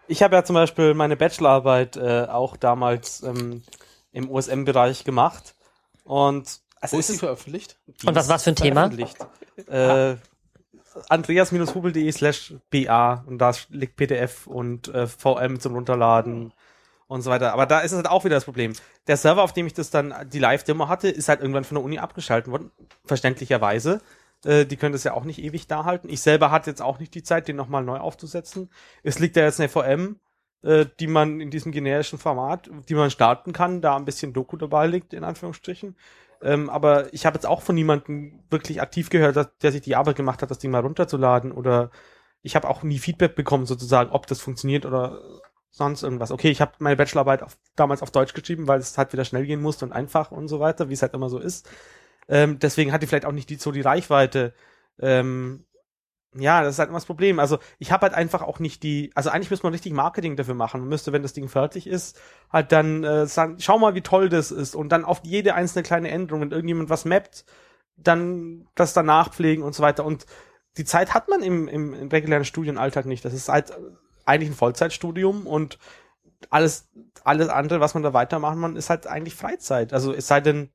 ich 0.07 0.23
habe 0.23 0.35
ja 0.35 0.43
zum 0.43 0.53
Beispiel 0.55 0.93
meine 0.93 1.17
Bachelorarbeit 1.17 1.97
äh, 1.97 2.27
auch 2.29 2.57
damals 2.57 3.23
ähm, 3.23 3.63
im 4.11 4.29
OSM-Bereich 4.29 5.03
gemacht 5.03 5.55
und 6.03 6.59
also 6.79 6.95
Wo 6.95 6.99
es 6.99 7.09
ist 7.09 7.15
sie 7.15 7.19
veröffentlicht? 7.19 7.77
Und 8.05 8.15
was 8.15 8.29
war's 8.29 8.43
für 8.43 8.51
ein 8.51 8.55
Thema? 8.55 8.89
veröffentlicht. 8.89 9.17
Äh, 9.67 10.15
andreas-hubel.de 11.09 12.11
slash 12.11 12.53
BA 12.69 13.23
und 13.27 13.39
da 13.39 13.51
liegt 13.69 13.95
PDF 13.95 14.47
und 14.47 14.87
äh, 14.89 15.07
VM 15.07 15.59
zum 15.59 15.73
Runterladen 15.73 16.53
und 17.07 17.21
so 17.21 17.31
weiter. 17.31 17.53
Aber 17.53 17.65
da 17.65 17.79
ist 17.79 17.91
es 17.91 17.97
halt 17.97 18.07
auch 18.07 18.25
wieder 18.25 18.35
das 18.35 18.45
Problem. 18.45 18.73
Der 19.07 19.17
Server, 19.17 19.41
auf 19.43 19.53
dem 19.53 19.67
ich 19.67 19.73
das 19.73 19.89
dann, 19.89 20.13
die 20.31 20.39
Live-Demo 20.39 20.87
hatte, 20.87 21.09
ist 21.09 21.29
halt 21.29 21.41
irgendwann 21.41 21.63
von 21.63 21.75
der 21.75 21.83
Uni 21.83 21.99
abgeschaltet 21.99 22.51
worden, 22.51 22.71
verständlicherweise. 23.05 24.01
Äh, 24.45 24.65
die 24.65 24.77
können 24.77 24.93
das 24.93 25.03
ja 25.03 25.13
auch 25.13 25.23
nicht 25.23 25.39
ewig 25.39 25.67
da 25.67 25.85
halten. 25.85 26.09
Ich 26.09 26.21
selber 26.21 26.51
hatte 26.51 26.69
jetzt 26.69 26.81
auch 26.81 26.99
nicht 26.99 27.13
die 27.15 27.23
Zeit, 27.23 27.47
den 27.47 27.55
nochmal 27.55 27.83
neu 27.83 27.97
aufzusetzen. 27.97 28.69
Es 29.03 29.19
liegt 29.19 29.35
da 29.35 29.41
jetzt 29.41 29.59
eine 29.59 29.69
VM, 29.69 30.19
äh, 30.63 30.85
die 30.99 31.07
man 31.07 31.39
in 31.39 31.51
diesem 31.51 31.71
generischen 31.71 32.19
Format, 32.19 32.69
die 32.89 32.95
man 32.95 33.11
starten 33.11 33.53
kann, 33.53 33.81
da 33.81 33.95
ein 33.95 34.05
bisschen 34.05 34.33
Doku 34.33 34.57
dabei 34.57 34.87
liegt, 34.87 35.13
in 35.13 35.23
Anführungsstrichen. 35.23 35.95
Ähm, 36.41 36.69
aber 36.69 37.13
ich 37.13 37.25
habe 37.25 37.35
jetzt 37.35 37.45
auch 37.47 37.61
von 37.61 37.75
niemandem 37.75 38.43
wirklich 38.49 38.81
aktiv 38.81 39.09
gehört, 39.09 39.35
dass, 39.35 39.49
der 39.61 39.71
sich 39.71 39.81
die 39.81 39.95
Arbeit 39.95 40.15
gemacht 40.15 40.41
hat, 40.41 40.51
das 40.51 40.59
Ding 40.59 40.71
mal 40.71 40.81
runterzuladen. 40.81 41.51
Oder 41.51 41.91
ich 42.41 42.55
habe 42.55 42.69
auch 42.69 42.83
nie 42.83 42.99
Feedback 42.99 43.35
bekommen, 43.35 43.65
sozusagen, 43.65 44.11
ob 44.11 44.27
das 44.27 44.39
funktioniert 44.41 44.85
oder 44.85 45.21
sonst 45.71 46.03
irgendwas. 46.03 46.31
Okay, 46.31 46.49
ich 46.49 46.61
habe 46.61 46.73
meine 46.79 46.95
Bachelorarbeit 46.95 47.43
auf, 47.43 47.57
damals 47.75 48.01
auf 48.01 48.11
Deutsch 48.11 48.33
geschrieben, 48.33 48.67
weil 48.67 48.79
es 48.79 48.97
halt 48.97 49.13
wieder 49.13 49.25
schnell 49.25 49.45
gehen 49.45 49.61
musste 49.61 49.85
und 49.85 49.93
einfach 49.93 50.31
und 50.31 50.47
so 50.47 50.59
weiter, 50.59 50.89
wie 50.89 50.93
es 50.93 51.01
halt 51.01 51.13
immer 51.13 51.29
so 51.29 51.39
ist. 51.39 51.69
Ähm, 52.27 52.59
deswegen 52.59 52.91
hat 52.91 53.01
die 53.01 53.07
vielleicht 53.07 53.25
auch 53.25 53.31
nicht 53.31 53.49
die, 53.49 53.55
so 53.55 53.71
die 53.71 53.81
Reichweite. 53.81 54.53
Ähm, 54.99 55.65
ja, 56.35 56.61
das 56.61 56.75
ist 56.75 56.79
halt 56.79 56.89
immer 56.89 56.97
das 56.97 57.05
Problem. 57.05 57.39
Also 57.39 57.57
ich 57.79 57.91
habe 57.91 58.03
halt 58.03 58.13
einfach 58.13 58.41
auch 58.41 58.59
nicht 58.59 58.83
die, 58.83 59.11
also 59.15 59.29
eigentlich 59.29 59.49
müsste 59.49 59.65
man 59.65 59.73
richtig 59.73 59.93
Marketing 59.93 60.35
dafür 60.35 60.53
machen. 60.53 60.81
Man 60.81 60.89
müsste, 60.89 61.13
wenn 61.13 61.23
das 61.23 61.33
Ding 61.33 61.47
fertig 61.47 61.87
ist, 61.87 62.19
halt 62.51 62.71
dann 62.71 63.03
äh, 63.03 63.25
sagen, 63.25 63.57
schau 63.59 63.79
mal, 63.79 63.95
wie 63.95 64.01
toll 64.01 64.29
das 64.29 64.51
ist 64.51 64.75
und 64.75 64.89
dann 64.89 65.05
auf 65.05 65.21
jede 65.23 65.55
einzelne 65.55 65.83
kleine 65.83 66.09
Änderung, 66.09 66.41
wenn 66.41 66.51
irgendjemand 66.51 66.89
was 66.89 67.05
mappt, 67.05 67.45
dann 67.95 68.67
das 68.75 68.93
danach 68.93 69.33
pflegen 69.33 69.63
und 69.63 69.73
so 69.73 69.81
weiter. 69.83 70.05
Und 70.05 70.25
die 70.77 70.85
Zeit 70.85 71.13
hat 71.13 71.27
man 71.29 71.41
im, 71.41 71.67
im, 71.67 71.93
im 71.93 72.07
regulären 72.09 72.45
Studienalltag 72.45 73.05
nicht. 73.05 73.25
Das 73.25 73.33
ist 73.33 73.49
halt 73.49 73.73
eigentlich 74.25 74.49
ein 74.49 74.55
Vollzeitstudium 74.55 75.47
und 75.47 75.79
alles, 76.49 76.89
alles 77.23 77.49
andere, 77.49 77.79
was 77.79 77.93
man 77.93 78.03
da 78.03 78.13
weitermachen 78.13 78.61
kann, 78.61 78.75
ist 78.75 78.89
halt 78.89 79.07
eigentlich 79.07 79.33
Freizeit. 79.33 79.93
Also 79.93 80.13
es 80.13 80.27
sei 80.27 80.41
denn, 80.41 80.69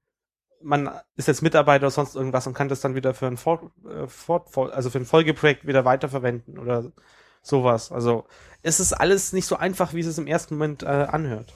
man 0.63 0.91
ist 1.17 1.29
jetzt 1.29 1.43
Mitarbeiter 1.43 1.85
oder 1.85 1.91
sonst 1.91 2.15
irgendwas 2.15 2.47
und 2.47 2.55
kann 2.55 2.69
das 2.69 2.81
dann 2.81 2.95
wieder 2.95 3.15
für 3.15 3.27
ein, 3.27 3.37
Fort, 3.37 3.71
äh, 3.87 4.07
Fort, 4.07 4.57
also 4.73 4.91
für 4.91 4.99
ein 4.99 5.05
Folgeprojekt 5.05 5.67
wieder 5.67 5.85
weiterverwenden 5.85 6.59
oder 6.59 6.93
sowas. 7.43 7.93
Also 7.93 8.27
es 8.63 8.81
ist 8.81 8.93
alles 8.93 9.33
nicht 9.33 9.47
so 9.47 9.57
einfach, 9.57 9.95
wie 9.95 10.01
es 10.01 10.07
es 10.07 10.19
im 10.19 10.27
ersten 10.27 10.57
Moment 10.57 10.83
äh, 10.83 10.87
anhört. 10.87 11.55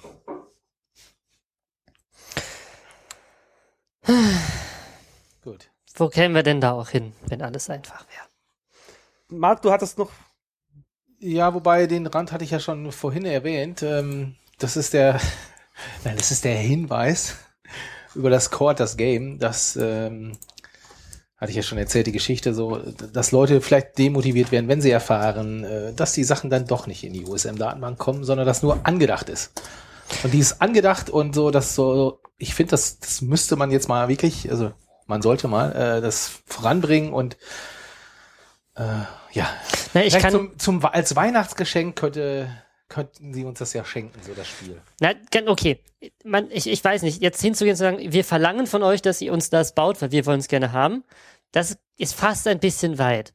Gut. 5.43 5.71
Wo 5.95 6.09
kämen 6.09 6.35
wir 6.35 6.43
denn 6.43 6.61
da 6.61 6.73
auch 6.73 6.89
hin, 6.89 7.13
wenn 7.29 7.43
alles 7.43 7.71
einfach 7.71 8.07
wäre? 8.09 8.27
Marc, 9.29 9.63
du 9.63 9.73
hattest 9.73 9.99
noch 9.99 10.11
Ja, 11.19 11.55
wobei 11.55 11.87
den 11.87 12.07
Rand 12.07 12.33
hatte 12.33 12.45
ich 12.45 12.51
ja 12.51 12.61
schon 12.61 12.93
vorhin 12.93 13.25
erwähnt. 13.25 13.83
Ähm, 13.83 14.37
das 14.59 14.77
ist 14.77 14.93
der, 14.93 15.21
nein, 16.05 16.17
das 16.17 16.31
ist 16.31 16.45
der 16.45 16.57
Hinweis 16.57 17.46
über 18.17 18.31
das 18.31 18.51
Core, 18.51 18.75
das 18.75 18.97
Game. 18.97 19.39
Das 19.39 19.77
ähm, 19.77 20.33
hatte 21.37 21.51
ich 21.51 21.57
ja 21.57 21.63
schon 21.63 21.79
erzählt, 21.79 22.07
die 22.07 22.13
Geschichte 22.13 22.55
so, 22.55 22.79
dass 23.13 23.31
Leute 23.31 23.61
vielleicht 23.61 23.99
demotiviert 23.99 24.53
werden, 24.53 24.69
wenn 24.69 24.81
sie 24.81 24.91
erfahren, 24.91 25.65
äh, 25.65 25.93
dass 25.93 26.13
die 26.13 26.25
Sachen 26.25 26.51
dann 26.51 26.67
doch 26.67 26.87
nicht 26.87 27.05
in 27.05 27.13
die 27.13 27.25
USM-Datenbank 27.25 27.99
kommen, 27.99 28.25
sondern 28.25 28.47
das 28.47 28.63
nur 28.63 28.81
angedacht 28.85 29.29
ist. 29.29 29.53
Und 30.23 30.33
die 30.33 30.39
ist 30.39 30.63
angedacht 30.63 31.11
und 31.11 31.35
so, 31.35 31.51
dass 31.51 31.75
so, 31.75 32.21
ich 32.39 32.55
finde, 32.55 32.71
das, 32.71 32.99
das 33.01 33.23
müsste 33.23 33.57
man 33.57 33.71
jetzt 33.71 33.89
mal 33.89 34.09
wirklich, 34.09 34.51
also 34.51 34.73
man 35.07 35.23
sollte 35.23 35.49
mal 35.49 35.73
äh, 35.73 36.01
das 36.01 36.41
voranbringen 36.47 37.13
und 37.13 37.37
äh, 38.77 38.83
ja, 39.33 39.49
Na, 39.95 40.05
ich 40.05 40.19
kann, 40.19 40.31
zum, 40.31 40.59
zum, 40.59 40.85
als 40.85 41.17
Weihnachtsgeschenk 41.17 41.97
könnte, 41.97 42.49
könnten 42.89 43.35
sie 43.35 43.45
uns 43.45 43.59
das 43.59 43.73
ja 43.73 43.85
schenken, 43.85 44.21
so 44.23 44.33
das 44.35 44.47
Spiel. 44.47 44.81
na, 45.01 45.13
okay, 45.47 45.81
man, 46.25 46.51
ich, 46.51 46.69
ich 46.69 46.83
weiß 46.83 47.03
nicht, 47.03 47.21
jetzt 47.21 47.41
hinzugehen 47.41 47.73
und 47.73 47.77
zu 47.77 47.85
sagen, 47.85 48.13
wir 48.13 48.25
verlangen 48.25 48.67
von 48.67 48.83
euch, 48.83 49.03
dass 49.03 49.21
ihr 49.21 49.33
uns 49.33 49.51
das 49.51 49.75
baut, 49.75 50.01
weil 50.01 50.13
wir 50.13 50.27
wollen 50.27 50.41
es 50.41 50.49
gerne 50.49 50.73
haben, 50.73 51.05
das 51.53 51.79
ist 51.97 52.15
fast 52.15 52.47
ein 52.47 52.61
bisschen 52.61 52.99
weit. 52.99 53.33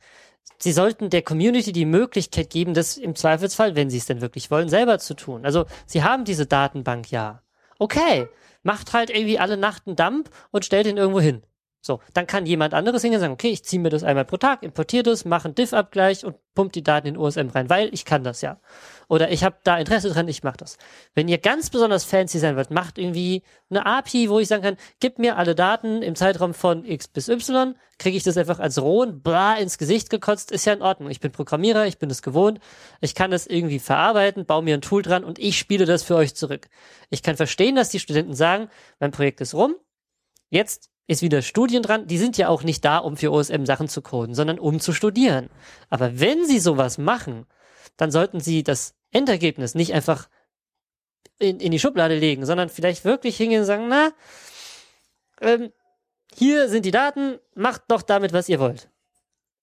Sie 0.57 0.71
sollten 0.71 1.09
der 1.09 1.23
Community 1.23 1.71
die 1.71 1.85
Möglichkeit 1.85 2.49
geben, 2.49 2.73
das 2.73 2.97
im 2.97 3.15
Zweifelsfall, 3.15 3.75
wenn 3.75 3.89
sie 3.89 3.97
es 3.97 4.05
denn 4.05 4.21
wirklich 4.21 4.51
wollen, 4.51 4.69
selber 4.69 4.99
zu 4.99 5.15
tun. 5.15 5.45
Also, 5.45 5.65
sie 5.85 6.03
haben 6.03 6.23
diese 6.23 6.45
Datenbank 6.45 7.11
ja. 7.11 7.41
Okay, 7.79 8.27
macht 8.63 8.93
halt 8.93 9.09
irgendwie 9.09 9.39
alle 9.39 9.57
Nacht 9.57 9.87
einen 9.87 9.95
Dump 9.95 10.29
und 10.51 10.63
stellt 10.65 10.85
ihn 10.85 10.97
irgendwo 10.97 11.19
hin. 11.19 11.41
So, 11.81 11.99
dann 12.13 12.27
kann 12.27 12.45
jemand 12.45 12.75
anderes 12.75 13.01
hingehen 13.01 13.17
und 13.17 13.21
sagen, 13.21 13.33
okay, 13.33 13.49
ich 13.49 13.65
ziehe 13.65 13.81
mir 13.81 13.89
das 13.89 14.03
einmal 14.03 14.25
pro 14.25 14.37
Tag, 14.37 14.61
importiere 14.61 15.01
das, 15.01 15.25
mache 15.25 15.45
einen 15.45 15.55
Diff-Abgleich 15.55 16.23
und 16.23 16.37
pumpt 16.53 16.75
die 16.75 16.83
Daten 16.83 17.07
in 17.07 17.17
OSM 17.17 17.49
rein, 17.49 17.71
weil 17.71 17.91
ich 17.91 18.05
kann 18.05 18.23
das 18.23 18.41
ja. 18.41 18.59
Oder 19.11 19.29
ich 19.29 19.43
habe 19.43 19.57
da 19.65 19.77
Interesse 19.77 20.09
dran, 20.09 20.29
ich 20.29 20.41
mache 20.41 20.55
das. 20.55 20.77
Wenn 21.15 21.27
ihr 21.27 21.37
ganz 21.37 21.69
besonders 21.69 22.05
fancy 22.05 22.39
sein 22.39 22.55
wollt, 22.55 22.71
macht 22.71 22.97
irgendwie 22.97 23.43
eine 23.69 23.85
API, 23.85 24.29
wo 24.29 24.39
ich 24.39 24.47
sagen 24.47 24.63
kann, 24.63 24.77
gib 25.01 25.19
mir 25.19 25.35
alle 25.35 25.53
Daten 25.53 26.01
im 26.01 26.15
Zeitraum 26.15 26.53
von 26.53 26.85
X 26.85 27.09
bis 27.09 27.27
Y, 27.27 27.75
kriege 27.99 28.15
ich 28.15 28.23
das 28.23 28.37
einfach 28.37 28.59
als 28.59 28.81
rohen 28.81 29.21
bla 29.21 29.55
ins 29.55 29.77
Gesicht 29.77 30.09
gekotzt, 30.09 30.49
ist 30.49 30.63
ja 30.63 30.71
in 30.71 30.81
Ordnung. 30.81 31.09
Ich 31.09 31.19
bin 31.19 31.33
Programmierer, 31.33 31.87
ich 31.87 31.97
bin 31.97 32.07
das 32.07 32.21
gewohnt, 32.21 32.61
ich 33.01 33.13
kann 33.13 33.31
das 33.31 33.47
irgendwie 33.47 33.79
verarbeiten, 33.79 34.45
baue 34.45 34.63
mir 34.63 34.75
ein 34.75 34.81
Tool 34.81 35.01
dran 35.01 35.25
und 35.25 35.39
ich 35.39 35.59
spiele 35.59 35.83
das 35.83 36.03
für 36.03 36.15
euch 36.15 36.33
zurück. 36.33 36.69
Ich 37.09 37.21
kann 37.21 37.35
verstehen, 37.35 37.75
dass 37.75 37.89
die 37.89 37.99
Studenten 37.99 38.33
sagen, 38.33 38.69
mein 39.01 39.11
Projekt 39.11 39.41
ist 39.41 39.53
rum, 39.53 39.75
jetzt 40.51 40.89
ist 41.07 41.21
wieder 41.21 41.41
Studien 41.41 41.83
dran. 41.83 42.07
Die 42.07 42.17
sind 42.17 42.37
ja 42.37 42.47
auch 42.47 42.63
nicht 42.63 42.85
da, 42.85 42.99
um 42.99 43.17
für 43.17 43.33
OSM 43.33 43.65
Sachen 43.65 43.89
zu 43.89 44.01
coden, 44.01 44.35
sondern 44.35 44.57
um 44.57 44.79
zu 44.79 44.93
studieren. 44.93 45.49
Aber 45.89 46.21
wenn 46.21 46.45
sie 46.45 46.59
sowas 46.59 46.97
machen, 46.97 47.45
dann 47.97 48.09
sollten 48.09 48.39
sie 48.39 48.63
das 48.63 48.95
Endergebnis 49.11 49.75
nicht 49.75 49.93
einfach 49.93 50.29
in, 51.39 51.59
in 51.59 51.71
die 51.71 51.79
Schublade 51.79 52.17
legen, 52.17 52.45
sondern 52.45 52.69
vielleicht 52.69 53.05
wirklich 53.05 53.37
hingehen 53.37 53.61
und 53.61 53.65
sagen, 53.65 53.87
na, 53.87 54.11
ähm, 55.41 55.71
hier 56.33 56.69
sind 56.69 56.85
die 56.85 56.91
Daten, 56.91 57.39
macht 57.55 57.83
doch 57.87 58.01
damit, 58.01 58.31
was 58.33 58.47
ihr 58.47 58.59
wollt. 58.59 58.89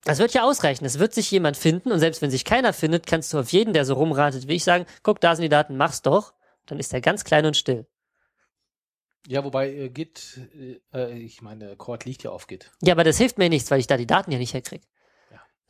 Das 0.04 0.18
wird 0.18 0.34
ja 0.34 0.44
ausreichen. 0.44 0.84
Es 0.84 0.98
wird 0.98 1.12
sich 1.12 1.30
jemand 1.30 1.56
finden 1.56 1.92
und 1.92 1.98
selbst 1.98 2.22
wenn 2.22 2.30
sich 2.30 2.44
keiner 2.44 2.72
findet, 2.72 3.06
kannst 3.06 3.32
du 3.32 3.38
auf 3.38 3.52
jeden, 3.52 3.72
der 3.72 3.84
so 3.84 3.94
rumratet 3.94 4.48
wie 4.48 4.54
ich, 4.54 4.64
sagen, 4.64 4.86
guck, 5.02 5.20
da 5.20 5.34
sind 5.34 5.42
die 5.42 5.48
Daten, 5.48 5.76
mach's 5.76 6.02
doch. 6.02 6.34
Dann 6.66 6.78
ist 6.78 6.92
er 6.92 7.00
ganz 7.00 7.24
klein 7.24 7.46
und 7.46 7.56
still. 7.56 7.86
Ja, 9.26 9.44
wobei 9.44 9.70
äh, 9.70 9.88
Git, 9.88 10.40
äh, 10.94 11.18
ich 11.18 11.42
meine, 11.42 11.76
Cord 11.76 12.04
liegt 12.04 12.22
ja 12.22 12.30
auf 12.30 12.46
Git. 12.46 12.70
Ja, 12.82 12.94
aber 12.94 13.04
das 13.04 13.18
hilft 13.18 13.38
mir 13.38 13.48
nichts, 13.48 13.70
weil 13.70 13.80
ich 13.80 13.86
da 13.86 13.96
die 13.96 14.06
Daten 14.06 14.30
ja 14.30 14.38
nicht 14.38 14.54
herkriege. 14.54 14.86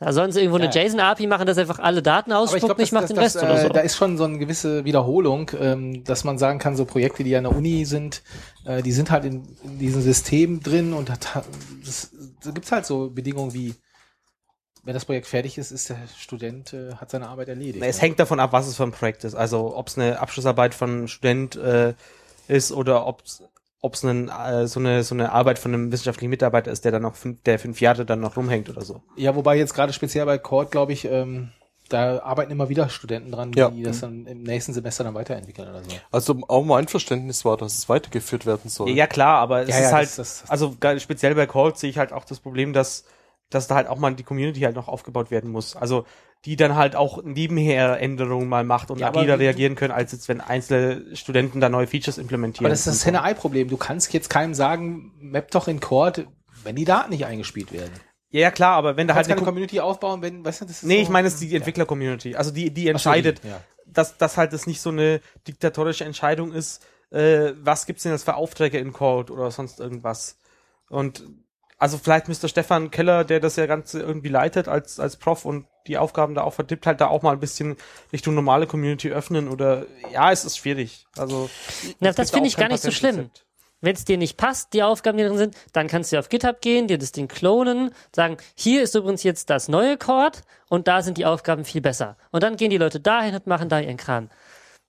Da 0.01 0.13
sollen 0.13 0.31
sie 0.31 0.41
irgendwo 0.41 0.59
Ja, 0.59 0.65
eine 0.65 0.75
ja. 0.75 0.83
JSON-API 0.83 1.27
machen, 1.27 1.47
dass 1.47 1.59
einfach 1.59 1.81
alle 1.81 2.03
Daten 2.03 2.33
ausspuckt 2.33 2.81
ich 2.81 2.93
mache 2.93 3.03
das, 3.03 3.09
den 3.09 3.17
das, 3.17 3.25
Rest 3.25 3.37
äh, 3.37 3.47
oder 3.47 3.63
so. 3.63 3.69
da 3.69 3.81
ist 3.81 3.97
schon 3.97 4.17
so 4.17 4.25
eine 4.25 4.39
gewisse 4.39 4.85
Wiederholung, 4.85 5.51
ähm, 5.59 6.05
dass 6.05 6.23
man 6.23 6.39
sagen 6.39 6.61
kann, 6.61 6.77
so 6.77 6.85
Projekte, 6.85 7.25
die 7.25 7.35
an 7.35 7.45
der 7.45 7.57
Uni 7.57 7.85
sind, 7.85 8.23
äh, 8.65 8.81
die 8.83 8.93
sind 8.93 9.11
halt 9.11 9.25
in, 9.25 9.43
in 9.65 9.79
diesem 9.79 10.01
System 10.01 10.63
drin 10.63 10.93
und 10.93 11.11
hat, 11.11 11.43
das, 11.85 12.11
da 12.45 12.53
gibt's 12.53 12.71
halt 12.71 12.87
so 12.87 13.11
Bedingungen 13.11 13.53
wie, 13.55 13.75
wenn 14.85 14.95
das 14.95 15.05
Projekt 15.05 15.27
fertig 15.27 15.59
ist, 15.59 15.73
ist 15.73 15.89
der 15.91 15.99
Student, 16.17 16.73
äh, 16.75 16.95
hat 16.95 17.11
seine 17.11 17.29
Arbeit 17.29 17.49
erledigt. 17.49 17.79
Na, 17.81 17.87
es 17.87 18.01
hängt 18.01 18.21
davon 18.21 18.39
ab, 18.39 18.53
was 18.53 18.69
es 18.69 18.77
für 18.77 18.85
ein 18.85 18.93
Projekt 18.93 19.25
ist. 19.25 19.35
Also 19.35 19.77
ob 19.77 19.89
es 19.89 19.99
eine 19.99 20.21
Abschlussarbeit 20.21 20.75
von 20.75 20.91
einem 20.91 21.09
Student 21.09 21.57
äh, 21.57 21.95
ist 22.47 22.71
oder 22.71 23.05
ob 23.05 23.25
es 23.83 24.01
so, 24.01 24.09
eine, 24.81 25.03
so 25.05 25.15
eine 25.15 25.33
Arbeit 25.33 25.59
von 25.59 25.73
einem 25.73 25.93
wissenschaftlichen 25.93 26.31
Mitarbeiter 26.31 26.71
ist, 26.71 26.85
der 26.85 26.93
dann 26.93 27.03
noch 27.03 27.15
fünf, 27.15 27.43
der 27.45 27.59
fünf 27.59 27.81
Jahre 27.81 28.05
dann 28.05 28.21
noch 28.21 28.37
rumhängt 28.37 28.69
oder 28.69 28.83
so. 28.83 29.03
Ja, 29.17 29.35
wobei 29.37 29.57
jetzt 29.57 29.75
gerade 29.75 29.93
speziell 29.93 30.27
bei 30.27 30.39
Cord, 30.39 30.71
glaube 30.71 30.93
ich, 30.93 31.05
ähm, 31.05 31.51
da 31.89 32.19
arbeiten 32.21 32.51
immer 32.53 32.69
wieder 32.69 32.89
Studenten 32.91 33.31
dran, 33.33 33.53
Ja. 33.55 33.71
die 33.71 33.83
das 33.83 34.01
dann 34.01 34.27
im 34.27 34.43
nächsten 34.43 34.75
Semester 34.75 35.05
dann 35.05 35.15
weiterentwickeln 35.15 35.69
oder 35.71 35.83
so. 35.83 35.91
Also 36.11 36.39
auch 36.49 36.63
mein 36.65 36.87
Verständnis 36.87 37.45
war, 37.47 37.57
dass 37.57 37.79
es 37.79 37.89
weitergeführt 37.89 38.45
werden 38.45 38.69
soll. 38.69 38.91
Ja, 38.91 39.07
klar, 39.07 39.39
aber 39.39 39.63
es 39.63 39.69
Ja, 39.71 39.77
ist 39.77 39.83
ja, 39.83 39.93
halt, 39.93 40.07
das- 40.09 40.17
das- 40.17 40.41
das- 40.43 40.51
also 40.51 40.77
speziell 40.99 41.35
bei 41.35 41.47
Cold 41.47 41.79
sehe 41.79 41.89
ich 41.89 41.97
halt 41.97 42.13
auch 42.13 42.25
das 42.25 42.41
Problem, 42.41 42.73
dass, 42.75 43.05
dass 43.51 43.67
da 43.67 43.75
halt 43.77 43.87
auch 43.89 43.99
mal 43.99 44.15
die 44.15 44.23
Community 44.25 44.61
halt 44.61 44.77
noch 44.77 44.89
aufgebaut 44.89 45.31
werden 45.31 45.51
muss. 45.51 45.75
Also 45.77 46.05
die 46.45 46.55
dann 46.57 46.77
halt 46.77 46.95
auch 46.95 47.23
nebenher 47.25 48.01
Änderungen 48.01 48.49
mal 48.49 48.63
macht 48.65 48.91
und 48.91 48.99
Ja, 49.01 49.09
agiler 49.09 49.39
reagieren 49.39 49.75
können, 49.75 49.93
als 49.93 50.13
jetzt 50.13 50.29
wenn 50.29 50.41
einzelne 50.41 51.17
Studenten 51.17 51.61
da 51.61 51.69
neue 51.69 51.87
Features 51.89 52.19
implementieren. 52.19 52.67
Aber 52.67 52.71
das 52.71 52.81
ist 52.87 52.87
das 52.87 53.07
Henne-Ei-Problem. 53.07 53.69
Du 53.69 53.77
kannst 53.77 54.13
jetzt 54.13 54.31
keinem 54.31 54.55
sagen, 54.55 55.13
map 55.19 55.51
doch 55.51 55.67
in 55.67 55.81
Cord, 55.81 56.27
wenn 56.63 56.77
die 56.77 56.85
Daten 56.85 57.11
nicht 57.11 57.27
eingespielt 57.27 57.73
werden. 57.73 57.93
ja, 58.31 58.41
ja, 58.43 58.51
klar, 58.53 58.77
aber 58.77 58.97
wenn 58.97 59.07
Du 59.09 59.13
da 59.13 59.17
halt 59.17 59.27
eine 59.27 59.37
Com- 59.37 59.47
Community 59.47 59.81
aufbauen, 59.81 60.23
wenn, 60.23 60.45
weißt 60.45 60.61
du, 60.61 60.65
das 60.67 60.77
ist 60.77 60.83
Nee, 60.85 60.97
so, 60.99 61.03
ich 61.03 61.09
meine, 61.09 61.27
es 61.29 61.35
ist 61.35 61.43
die 61.43 61.57
Entwickler-Community. 61.57 62.37
Also 62.37 62.51
die, 62.53 62.71
die 62.73 62.83
Ach 62.83 62.85
so, 62.85 62.91
entscheidet, 62.93 63.41
ja. 63.45 63.61
dass, 63.87 64.17
dass 64.19 64.37
halt 64.37 64.53
das 64.53 64.67
nicht 64.69 64.81
so 64.81 64.91
eine 64.91 65.21
diktatorische 65.49 66.05
Entscheidung 66.05 66.53
ist, 66.53 66.85
äh, 67.11 67.53
was 67.63 67.87
gibt's 67.87 68.03
denn 68.05 68.13
jetzt 68.13 68.25
für 68.25 68.35
Aufträge 68.37 68.79
in 68.79 68.93
Code 68.93 69.33
oder 69.33 69.51
sonst 69.51 69.81
irgendwas. 69.81 70.37
Und 70.89 71.25
also 71.79 71.97
vielleicht 71.97 72.29
Mr. 72.29 72.49
Stefan 72.49 72.91
Keller, 72.91 73.25
der 73.25 73.41
das 73.41 73.57
ja 73.57 73.67
Ganze 73.67 74.01
irgendwie 74.01 74.29
leitet 74.29 74.69
als, 74.69 74.99
als 74.99 75.17
Prof 75.17 75.45
und 75.45 75.67
die 75.87 75.97
Aufgaben 75.97 76.35
da 76.35 76.43
auch 76.43 76.55
vertippt, 76.55 76.87
halt 76.87 77.01
da 77.01 77.07
auch 77.07 77.23
mal 77.23 77.33
ein 77.33 77.41
bisschen 77.41 77.77
Richtung 78.13 78.35
normale 78.35 78.67
Community 78.67 79.11
öffnen 79.11 79.49
oder 79.49 79.87
ja, 80.13 80.31
es 80.33 80.45
ist 80.45 80.59
schwierig. 80.59 81.07
Also 81.17 81.49
Na, 82.01 82.13
das 82.13 82.31
finde 82.31 82.49
ich 82.49 82.57
gar 82.57 82.69
nicht 82.69 82.83
so 82.83 82.91
schlimm. 82.91 83.31
Wenn 83.81 83.95
es 83.95 84.05
dir 84.05 84.19
nicht 84.19 84.37
passt, 84.37 84.73
die 84.73 84.83
Aufgaben, 84.83 85.19
die 85.19 85.25
drin 85.25 85.39
sind, 85.39 85.57
dann 85.73 85.87
kannst 85.87 86.13
du 86.13 86.19
auf 86.19 86.29
GitHub 86.29 86.61
gehen, 86.61 86.89
dir 86.89 86.99
das 86.99 87.13
Ding 87.13 87.29
klonen, 87.29 87.95
sagen, 88.15 88.37
hier 88.57 88.83
ist 88.83 88.97
übrigens 88.97 89.23
jetzt 89.23 89.51
das 89.51 89.69
neue 89.69 89.97
Chord 89.97 90.43
und 90.69 90.89
da 90.89 91.01
sind 91.01 91.17
die 91.17 91.27
Aufgaben 91.27 91.65
viel 91.65 91.81
besser. 91.81 92.17
Und 92.33 92.43
dann 92.43 92.57
gehen 92.57 92.71
die 92.71 92.79
Leute 92.79 92.99
dahin 92.99 93.37
und 93.37 93.47
machen 93.47 93.69
da 93.69 93.79
ihren 93.79 93.97
Kram. 93.97 94.31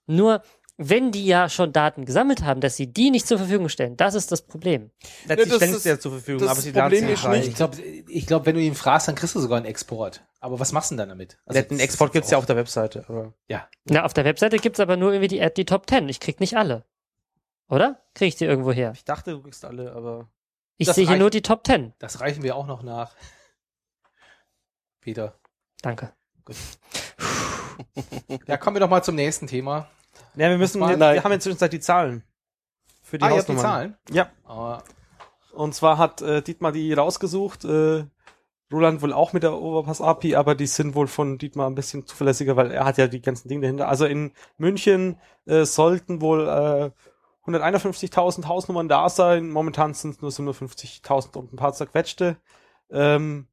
Nur, 0.07 0.41
wenn 0.81 1.11
die 1.11 1.25
ja 1.25 1.49
schon 1.49 1.73
Daten 1.73 2.05
gesammelt 2.05 2.43
haben, 2.43 2.61
dass 2.61 2.77
sie 2.77 2.87
die 2.87 3.11
nicht 3.11 3.27
zur 3.27 3.37
Verfügung 3.37 3.67
stellen, 3.67 3.97
das 3.97 4.15
ist 4.15 4.31
das 4.31 4.41
Problem. 4.41 4.91
Letztlich 5.25 5.49
das 5.49 5.57
stellen 5.57 5.73
ist- 5.75 5.83
sie 5.83 5.89
ja 5.89 5.99
zur 5.99 6.11
Verfügung, 6.13 6.47
aber 6.47 6.61
sie 6.61 6.71
Problem 6.71 7.03
laden 7.03 7.33
sie 7.33 7.37
nicht- 7.39 7.47
Ich 7.49 7.55
glaube, 7.55 7.77
ich 7.81 8.25
glaub, 8.25 8.45
wenn 8.45 8.55
du 8.55 8.61
ihn 8.61 8.75
fragst, 8.75 9.09
dann 9.09 9.15
kriegst 9.15 9.35
du 9.35 9.41
sogar 9.41 9.57
einen 9.57 9.65
Export. 9.65 10.23
Aber 10.39 10.57
was 10.59 10.71
machst 10.71 10.89
du 10.91 10.95
denn 10.95 10.99
dann 10.99 11.09
damit? 11.09 11.37
Also, 11.45 11.61
Den 11.61 11.79
Export 11.79 12.09
ist 12.11 12.13
gibt's 12.13 12.31
ja 12.31 12.37
auch- 12.37 12.43
auf 12.43 12.45
der 12.47 12.55
Webseite. 12.55 13.03
Aber 13.09 13.33
Ja. 13.49 13.67
Na, 13.85 14.05
auf 14.05 14.13
der 14.13 14.23
Webseite 14.23 14.57
gibt's 14.57 14.79
aber 14.79 14.95
nur 14.95 15.11
irgendwie 15.11 15.27
die 15.27 15.41
Ad, 15.41 15.53
die 15.57 15.65
Top 15.65 15.89
10. 15.89 16.07
Ich 16.07 16.21
krieg 16.21 16.39
nicht 16.39 16.55
alle. 16.55 16.85
Oder? 17.67 18.01
Krieg 18.15 18.29
ich 18.29 18.35
die 18.37 18.45
irgendwo 18.45 18.71
her? 18.71 18.93
ich 18.95 19.03
dachte, 19.03 19.31
du 19.31 19.41
kriegst 19.41 19.65
alle, 19.65 19.91
aber 19.91 20.29
Ich 20.77 20.89
sehe 20.89 21.05
hier 21.05 21.17
nur 21.17 21.29
die 21.29 21.41
Top 21.41 21.67
10. 21.67 21.93
Das 21.99 22.21
reichen 22.21 22.41
wir 22.41 22.55
auch 22.55 22.65
noch 22.67 22.83
nach. 22.83 23.13
Peter. 25.01 25.35
Danke. 25.81 26.13
Ja, 28.47 28.57
kommen 28.57 28.75
wir 28.75 28.79
doch 28.81 28.89
mal 28.89 29.03
zum 29.03 29.15
nächsten 29.15 29.45
Thema. 29.47 29.87
Ja, 30.35 30.49
wir 30.49 30.57
müssen, 30.57 30.79
wir, 30.79 30.99
wir 30.99 31.23
haben 31.23 31.31
inzwischen 31.31 31.69
die 31.69 31.79
Zahlen. 31.79 32.23
Für 33.03 33.17
die 33.17 33.25
ah, 33.25 33.29
Hausnummern. 33.29 33.61
Zahlen? 33.61 33.97
Ja. 34.11 34.29
Aber 34.45 34.83
Und 35.53 35.73
zwar 35.73 35.97
hat 35.97 36.21
äh, 36.21 36.41
Dietmar 36.41 36.71
die 36.71 36.93
rausgesucht, 36.93 37.65
äh, 37.65 38.05
Roland 38.71 39.01
wohl 39.01 39.13
auch 39.13 39.33
mit 39.33 39.43
der 39.43 39.53
Overpass 39.53 39.99
API, 39.99 40.35
aber 40.35 40.53
die 40.53 40.67
sind 40.67 40.93
wohl 40.93 41.07
von 41.07 41.39
Dietmar 41.39 41.67
ein 41.67 41.75
bisschen 41.75 42.05
zuverlässiger, 42.05 42.55
weil 42.55 42.71
er 42.71 42.85
hat 42.85 42.97
ja 42.97 43.07
die 43.07 43.21
ganzen 43.21 43.47
Dinge 43.49 43.61
dahinter. 43.61 43.87
Also 43.87 44.05
in 44.05 44.31
München 44.57 45.17
äh, 45.45 45.65
sollten 45.65 46.21
wohl 46.21 46.47
äh, 46.47 46.91
151.000 47.49 48.45
Hausnummern 48.47 48.87
da 48.87 49.09
sein. 49.09 49.49
Momentan 49.49 49.93
sind 49.93 50.11
es 50.11 50.21
nur 50.21 50.31
57.000 50.31 51.37
und 51.37 51.53
ein 51.53 51.57
paar 51.57 51.73
zerquetschte. 51.73 52.37
Ähm, 52.91 53.47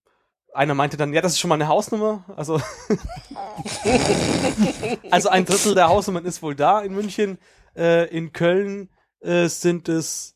einer 0.56 0.74
meinte 0.74 0.96
dann, 0.96 1.12
ja, 1.12 1.20
das 1.20 1.32
ist 1.32 1.40
schon 1.40 1.48
mal 1.48 1.56
eine 1.56 1.66
Hausnummer. 1.68 2.24
Also, 2.36 2.60
also 5.10 5.28
ein 5.28 5.44
Drittel 5.44 5.74
der 5.74 5.88
Hausnummern 5.88 6.24
ist 6.24 6.42
wohl 6.42 6.54
da 6.54 6.80
in 6.80 6.94
München. 6.94 7.38
Äh, 7.76 8.06
in 8.08 8.32
Köln 8.32 8.88
äh, 9.20 9.48
sind 9.48 9.88
es 9.88 10.34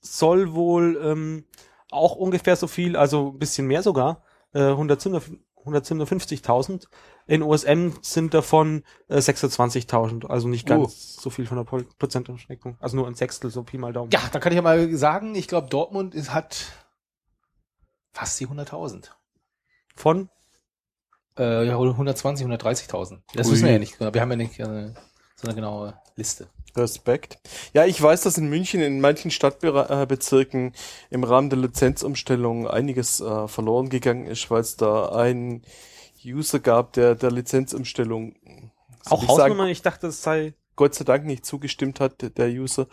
soll 0.00 0.54
wohl 0.54 1.00
ähm, 1.02 1.44
auch 1.90 2.14
ungefähr 2.16 2.56
so 2.56 2.66
viel, 2.68 2.96
also 2.96 3.30
ein 3.32 3.38
bisschen 3.38 3.66
mehr 3.66 3.82
sogar, 3.82 4.22
äh, 4.54 4.60
157 4.60 5.40
157.000. 5.64 6.86
In 7.26 7.42
OSM 7.42 7.90
sind 8.00 8.34
davon 8.34 8.84
äh, 9.08 9.16
26.000, 9.16 10.26
also 10.28 10.46
nicht 10.46 10.64
ganz 10.68 11.16
Uh. 11.18 11.22
so 11.22 11.30
viel 11.30 11.44
von 11.44 11.56
der 11.56 11.64
Pro- 11.64 11.82
Prozententschneckung. 11.98 12.76
Also 12.78 12.94
nur 12.96 13.08
ein 13.08 13.16
Sechstel, 13.16 13.50
so 13.50 13.64
Pi 13.64 13.78
mal 13.78 13.92
Daumen. 13.92 14.12
ja, 14.12 14.20
dann 14.30 14.40
kann 14.40 14.52
ich 14.52 14.56
ja 14.56 14.62
mal 14.62 14.94
sagen, 14.94 15.34
ich 15.34 15.48
glaube, 15.48 15.68
Dortmund 15.68 16.14
ist, 16.14 16.32
hat 16.32 16.66
fast 18.12 18.38
die 18.38 18.46
100.000. 18.46 19.08
Von? 19.96 20.28
Äh, 21.38 21.66
ja, 21.66 21.74
120, 21.74 22.46
130.000. 22.46 23.18
Das 23.34 23.46
Ui. 23.46 23.52
wissen 23.52 23.64
wir 23.64 23.72
ja 23.72 23.78
nicht. 23.78 23.98
genau. 23.98 24.14
Wir 24.14 24.20
haben 24.20 24.30
ja 24.30 24.36
nicht 24.36 24.58
äh, 24.60 24.92
so 25.36 25.46
eine 25.46 25.54
genaue 25.54 25.94
Liste. 26.14 26.48
Respekt. 26.76 27.38
Ja, 27.72 27.86
ich 27.86 28.00
weiß, 28.00 28.22
dass 28.22 28.38
in 28.38 28.48
München 28.48 28.80
in 28.80 29.00
manchen 29.00 29.30
Stadtbezirken 29.30 30.72
im 31.10 31.24
Rahmen 31.24 31.50
der 31.50 31.58
Lizenzumstellung 31.58 32.68
einiges 32.68 33.20
äh, 33.20 33.48
verloren 33.48 33.88
gegangen 33.88 34.26
ist, 34.26 34.50
weil 34.50 34.60
es 34.60 34.76
da 34.76 35.08
einen 35.08 35.62
User 36.24 36.60
gab, 36.60 36.92
der 36.92 37.14
der 37.14 37.30
Lizenzumstellung 37.30 38.34
Auch 39.06 39.22
ich 39.22 39.28
sagen, 39.28 39.40
Hausnummern? 39.40 39.68
Ich 39.68 39.82
dachte, 39.82 40.08
es 40.08 40.22
sei. 40.22 40.54
Gott 40.76 40.94
sei 40.94 41.04
Dank 41.04 41.24
nicht 41.24 41.44
zugestimmt 41.44 42.00
hat, 42.00 42.36
der 42.38 42.48
User, 42.48 42.86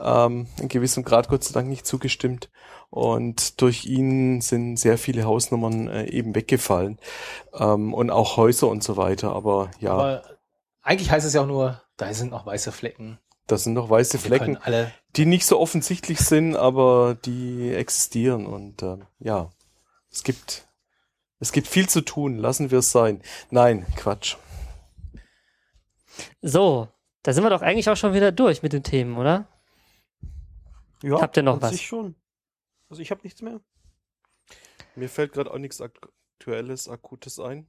ähm, 0.00 0.48
in 0.60 0.68
gewissem 0.68 1.04
Grad 1.04 1.28
Gott 1.28 1.44
sei 1.44 1.52
Dank 1.52 1.68
nicht 1.68 1.86
zugestimmt. 1.86 2.50
Und 2.90 3.60
durch 3.60 3.84
ihn 3.84 4.40
sind 4.40 4.76
sehr 4.76 4.96
viele 4.98 5.24
Hausnummern 5.24 5.88
äh, 5.88 6.06
eben 6.06 6.34
weggefallen. 6.34 6.98
Ähm, 7.54 7.92
und 7.94 8.10
auch 8.10 8.36
Häuser 8.36 8.68
und 8.68 8.82
so 8.82 8.96
weiter. 8.96 9.32
Aber 9.32 9.70
ja, 9.80 9.92
Aber 9.92 10.22
eigentlich 10.82 11.10
heißt 11.10 11.26
es 11.26 11.34
ja 11.34 11.42
auch 11.42 11.46
nur, 11.46 11.82
da 11.96 12.12
sind 12.14 12.30
noch 12.30 12.46
weiße 12.46 12.72
Flecken. 12.72 13.18
das 13.46 13.64
sind 13.64 13.74
noch 13.74 13.90
weiße 13.90 14.18
Flecken, 14.18 14.58
die 15.16 15.26
nicht 15.26 15.46
so 15.46 15.60
offensichtlich 15.60 16.18
sind, 16.20 16.56
aber 16.56 17.16
die 17.24 17.72
existieren. 17.74 18.46
Und 18.46 18.82
äh, 18.82 18.98
ja, 19.18 19.50
es 20.10 20.22
gibt, 20.22 20.66
es 21.40 21.52
gibt 21.52 21.66
viel 21.66 21.88
zu 21.88 22.00
tun. 22.00 22.38
Lassen 22.38 22.70
wir 22.70 22.78
es 22.78 22.92
sein. 22.92 23.20
Nein, 23.50 23.84
Quatsch. 23.96 24.36
So, 26.40 26.88
da 27.26 27.32
sind 27.32 27.42
wir 27.42 27.50
doch 27.50 27.62
eigentlich 27.62 27.90
auch 27.90 27.96
schon 27.96 28.14
wieder 28.14 28.30
durch 28.30 28.62
mit 28.62 28.72
den 28.72 28.84
Themen, 28.84 29.16
oder? 29.16 29.48
Ja, 31.02 31.20
Habt 31.20 31.36
ihr 31.36 31.42
noch 31.42 31.60
was? 31.60 31.72
sich 31.72 31.84
schon. 31.84 32.14
Also 32.88 33.02
ich 33.02 33.10
habe 33.10 33.22
nichts 33.24 33.42
mehr. 33.42 33.60
Mir 34.94 35.08
fällt 35.08 35.32
gerade 35.32 35.50
auch 35.50 35.58
nichts 35.58 35.80
Aktuelles, 35.80 36.88
Akutes 36.88 37.40
ein. 37.40 37.66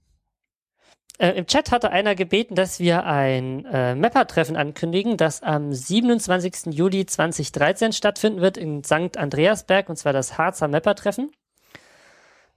Äh, 1.18 1.32
Im 1.32 1.48
Chat 1.48 1.72
hatte 1.72 1.90
einer 1.90 2.14
gebeten, 2.14 2.54
dass 2.54 2.80
wir 2.80 3.06
ein 3.06 3.66
äh, 3.66 3.96
Mapper-Treffen 3.96 4.56
ankündigen, 4.56 5.18
das 5.18 5.42
am 5.42 5.74
27. 5.74 6.68
Juli 6.76 7.08
2013 7.08 7.94
stattfinden 7.94 8.42
wird 8.42 8.58
in 8.58 8.84
St. 8.84 9.18
Andreasberg, 9.18 9.90
und 9.90 9.96
zwar 9.96 10.14
das 10.14 10.38
Harzer 10.38 10.68
Mapper-Treffen. 10.68 11.32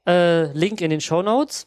Äh, 0.07 0.53
Link 0.53 0.83
in 0.83 0.91
den 0.91 1.01
Show 1.01 1.23
Notes. 1.23 1.67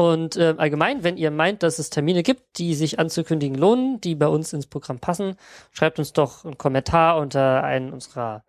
Und 0.00 0.36
äh, 0.38 0.54
allgemein, 0.56 1.04
wenn 1.04 1.18
ihr 1.18 1.30
meint, 1.30 1.62
dass 1.62 1.78
es 1.78 1.90
Termine 1.90 2.22
gibt, 2.22 2.56
die 2.56 2.74
sich 2.74 2.98
anzukündigen 2.98 3.58
lohnen, 3.58 4.00
die 4.00 4.14
bei 4.14 4.28
uns 4.28 4.54
ins 4.54 4.66
Programm 4.66 4.98
passen, 4.98 5.36
schreibt 5.72 5.98
uns 5.98 6.14
doch 6.14 6.46
einen 6.46 6.56
Kommentar 6.56 7.18
unter 7.18 7.62
einen 7.64 7.92
unserer 7.92 8.42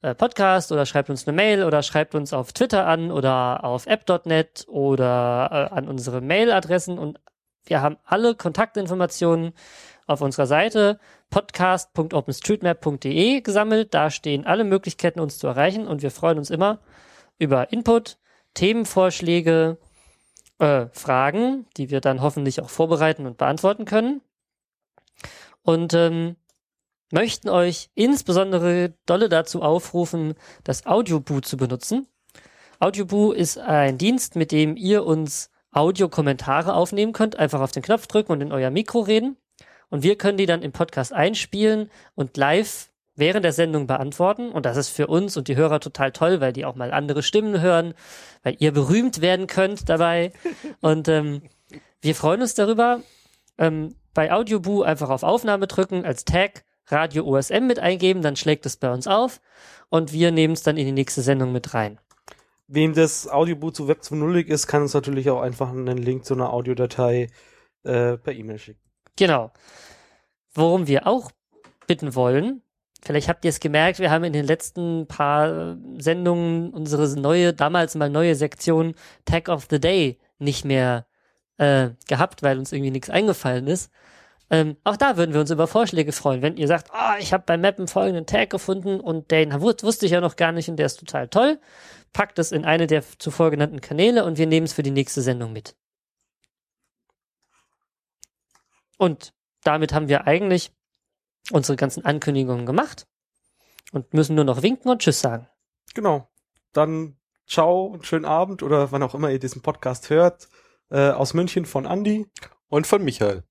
äh, 0.00 0.14
Podcast 0.14 0.72
oder 0.72 0.86
schreibt 0.86 1.10
uns 1.10 1.28
eine 1.28 1.36
Mail 1.36 1.64
oder 1.64 1.82
schreibt 1.82 2.14
uns 2.14 2.32
auf 2.32 2.54
Twitter 2.54 2.86
an 2.86 3.12
oder 3.12 3.62
auf 3.62 3.86
app.net 3.86 4.64
oder 4.68 5.68
äh, 5.70 5.74
an 5.74 5.86
unsere 5.86 6.22
Mailadressen 6.22 6.98
und 6.98 7.20
wir 7.66 7.82
haben 7.82 7.98
alle 8.06 8.34
Kontaktinformationen 8.34 9.52
auf 10.06 10.22
unserer 10.22 10.46
Seite 10.46 10.98
podcast.openstreetmap.de 11.28 13.42
gesammelt. 13.42 13.92
Da 13.92 14.08
stehen 14.08 14.46
alle 14.46 14.64
Möglichkeiten, 14.64 15.20
uns 15.20 15.36
zu 15.36 15.46
erreichen 15.46 15.86
und 15.86 16.00
wir 16.00 16.10
freuen 16.10 16.38
uns 16.38 16.48
immer 16.48 16.78
über 17.38 17.70
Input, 17.70 18.16
Themenvorschläge, 18.54 19.76
äh, 20.58 20.86
Fragen, 20.92 21.66
die 21.76 21.90
wir 21.90 22.00
dann 22.00 22.22
hoffentlich 22.22 22.60
auch 22.60 22.70
vorbereiten 22.70 23.26
und 23.26 23.38
beantworten 23.38 23.84
können. 23.84 24.20
Und 25.62 25.94
ähm, 25.94 26.36
möchten 27.12 27.48
euch 27.48 27.90
insbesondere 27.94 28.94
dolle 29.06 29.28
dazu 29.28 29.62
aufrufen, 29.62 30.34
das 30.64 30.86
Audioboo 30.86 31.40
zu 31.40 31.56
benutzen. 31.56 32.06
Audioboo 32.78 33.32
ist 33.32 33.58
ein 33.58 33.98
Dienst, 33.98 34.36
mit 34.36 34.52
dem 34.52 34.76
ihr 34.76 35.04
uns 35.04 35.50
Audiokommentare 35.72 36.74
aufnehmen 36.74 37.12
könnt, 37.12 37.36
einfach 37.36 37.60
auf 37.60 37.72
den 37.72 37.82
Knopf 37.82 38.06
drücken 38.06 38.32
und 38.32 38.40
in 38.40 38.52
euer 38.52 38.70
Mikro 38.70 39.00
reden. 39.00 39.36
Und 39.88 40.02
wir 40.02 40.16
können 40.16 40.38
die 40.38 40.46
dann 40.46 40.62
im 40.62 40.72
Podcast 40.72 41.12
einspielen 41.12 41.90
und 42.14 42.36
live 42.36 42.90
während 43.16 43.44
der 43.44 43.52
Sendung 43.52 43.86
beantworten. 43.86 44.50
Und 44.50 44.66
das 44.66 44.76
ist 44.76 44.90
für 44.90 45.08
uns 45.08 45.36
und 45.36 45.48
die 45.48 45.56
Hörer 45.56 45.80
total 45.80 46.12
toll, 46.12 46.40
weil 46.40 46.52
die 46.52 46.64
auch 46.64 46.76
mal 46.76 46.92
andere 46.92 47.22
Stimmen 47.22 47.60
hören, 47.60 47.94
weil 48.42 48.56
ihr 48.58 48.72
berühmt 48.72 49.20
werden 49.20 49.46
könnt 49.46 49.88
dabei. 49.88 50.32
Und 50.80 51.08
ähm, 51.08 51.42
wir 52.00 52.14
freuen 52.14 52.42
uns 52.42 52.54
darüber. 52.54 53.00
Ähm, 53.58 53.94
bei 54.14 54.32
Audioboo 54.32 54.82
einfach 54.82 55.10
auf 55.10 55.22
Aufnahme 55.22 55.66
drücken 55.66 56.04
als 56.04 56.24
Tag 56.24 56.64
Radio 56.88 57.26
OSM 57.26 57.66
mit 57.66 57.78
eingeben, 57.78 58.22
dann 58.22 58.36
schlägt 58.36 58.64
es 58.66 58.76
bei 58.76 58.92
uns 58.92 59.06
auf 59.06 59.40
und 59.88 60.12
wir 60.12 60.30
nehmen 60.30 60.54
es 60.54 60.62
dann 60.62 60.76
in 60.76 60.86
die 60.86 60.92
nächste 60.92 61.22
Sendung 61.22 61.52
mit 61.52 61.74
rein. 61.74 61.98
Wem 62.68 62.94
das 62.94 63.28
Audioboot 63.28 63.76
zu 63.76 63.88
Web 63.88 64.00
2.0 64.02 64.46
ist, 64.46 64.66
kann 64.66 64.82
uns 64.82 64.94
natürlich 64.94 65.30
auch 65.30 65.40
einfach 65.40 65.70
einen 65.70 65.98
Link 65.98 66.24
zu 66.24 66.34
einer 66.34 66.52
Audiodatei 66.52 67.28
äh, 67.84 68.16
per 68.16 68.32
E-Mail 68.32 68.58
schicken. 68.58 68.80
Genau. 69.16 69.52
Worum 70.52 70.86
wir 70.86 71.06
auch 71.06 71.30
bitten 71.86 72.14
wollen, 72.14 72.62
vielleicht 73.06 73.28
habt 73.28 73.44
ihr 73.44 73.50
es 73.50 73.60
gemerkt, 73.60 73.98
wir 73.98 74.10
haben 74.10 74.24
in 74.24 74.32
den 74.32 74.44
letzten 74.44 75.06
paar 75.06 75.76
Sendungen 75.98 76.70
unsere 76.70 77.08
neue, 77.18 77.52
damals 77.52 77.94
mal 77.94 78.10
neue 78.10 78.34
Sektion 78.34 78.94
Tag 79.24 79.48
of 79.48 79.66
the 79.70 79.80
Day 79.80 80.18
nicht 80.38 80.64
mehr 80.64 81.06
äh, 81.58 81.90
gehabt, 82.08 82.42
weil 82.42 82.58
uns 82.58 82.72
irgendwie 82.72 82.90
nichts 82.90 83.10
eingefallen 83.10 83.66
ist. 83.66 83.90
Ähm, 84.48 84.76
auch 84.84 84.96
da 84.96 85.16
würden 85.16 85.32
wir 85.32 85.40
uns 85.40 85.50
über 85.50 85.66
Vorschläge 85.66 86.12
freuen. 86.12 86.42
Wenn 86.42 86.56
ihr 86.56 86.68
sagt, 86.68 86.90
oh, 86.92 87.18
ich 87.18 87.32
habe 87.32 87.44
bei 87.46 87.56
Mappen 87.56 87.88
folgenden 87.88 88.26
Tag 88.26 88.50
gefunden 88.50 89.00
und 89.00 89.30
den 89.30 89.60
wusste 89.60 90.06
ich 90.06 90.12
ja 90.12 90.20
noch 90.20 90.36
gar 90.36 90.52
nicht 90.52 90.68
und 90.68 90.76
der 90.76 90.86
ist 90.86 90.98
total 91.00 91.28
toll, 91.28 91.58
packt 92.12 92.38
es 92.38 92.52
in 92.52 92.64
eine 92.64 92.86
der 92.86 93.02
zuvor 93.18 93.50
genannten 93.50 93.80
Kanäle 93.80 94.24
und 94.24 94.38
wir 94.38 94.46
nehmen 94.46 94.66
es 94.66 94.72
für 94.72 94.82
die 94.82 94.90
nächste 94.90 95.22
Sendung 95.22 95.52
mit. 95.52 95.74
Und 98.98 99.34
damit 99.62 99.92
haben 99.92 100.08
wir 100.08 100.26
eigentlich 100.26 100.70
unsere 101.50 101.76
ganzen 101.76 102.04
Ankündigungen 102.04 102.66
gemacht 102.66 103.06
und 103.92 104.12
müssen 104.14 104.34
nur 104.34 104.44
noch 104.44 104.62
winken 104.62 104.90
und 104.90 105.02
Tschüss 105.02 105.20
sagen. 105.20 105.48
Genau. 105.94 106.28
Dann 106.72 107.16
ciao 107.46 107.86
und 107.86 108.06
schönen 108.06 108.24
Abend 108.24 108.62
oder 108.62 108.92
wann 108.92 109.02
auch 109.02 109.14
immer 109.14 109.30
ihr 109.30 109.38
diesen 109.38 109.62
Podcast 109.62 110.10
hört. 110.10 110.48
Äh, 110.90 111.10
aus 111.10 111.34
München 111.34 111.64
von 111.64 111.84
Andy. 111.84 112.26
Und 112.68 112.86
von 112.86 113.04
Michael. 113.04 113.44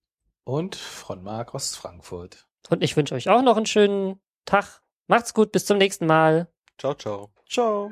Und 0.43 0.75
von 0.75 1.23
Marc 1.23 1.55
aus 1.55 1.75
Frankfurt. 1.75 2.47
Und 2.69 2.83
ich 2.83 2.95
wünsche 2.95 3.15
euch 3.15 3.29
auch 3.29 3.41
noch 3.41 3.57
einen 3.57 3.65
schönen 3.65 4.21
Tag. 4.45 4.81
Macht's 5.07 5.33
gut, 5.33 5.51
bis 5.51 5.65
zum 5.65 5.77
nächsten 5.77 6.05
Mal. 6.05 6.51
Ciao, 6.77 6.93
ciao. 6.93 7.31
Ciao. 7.47 7.91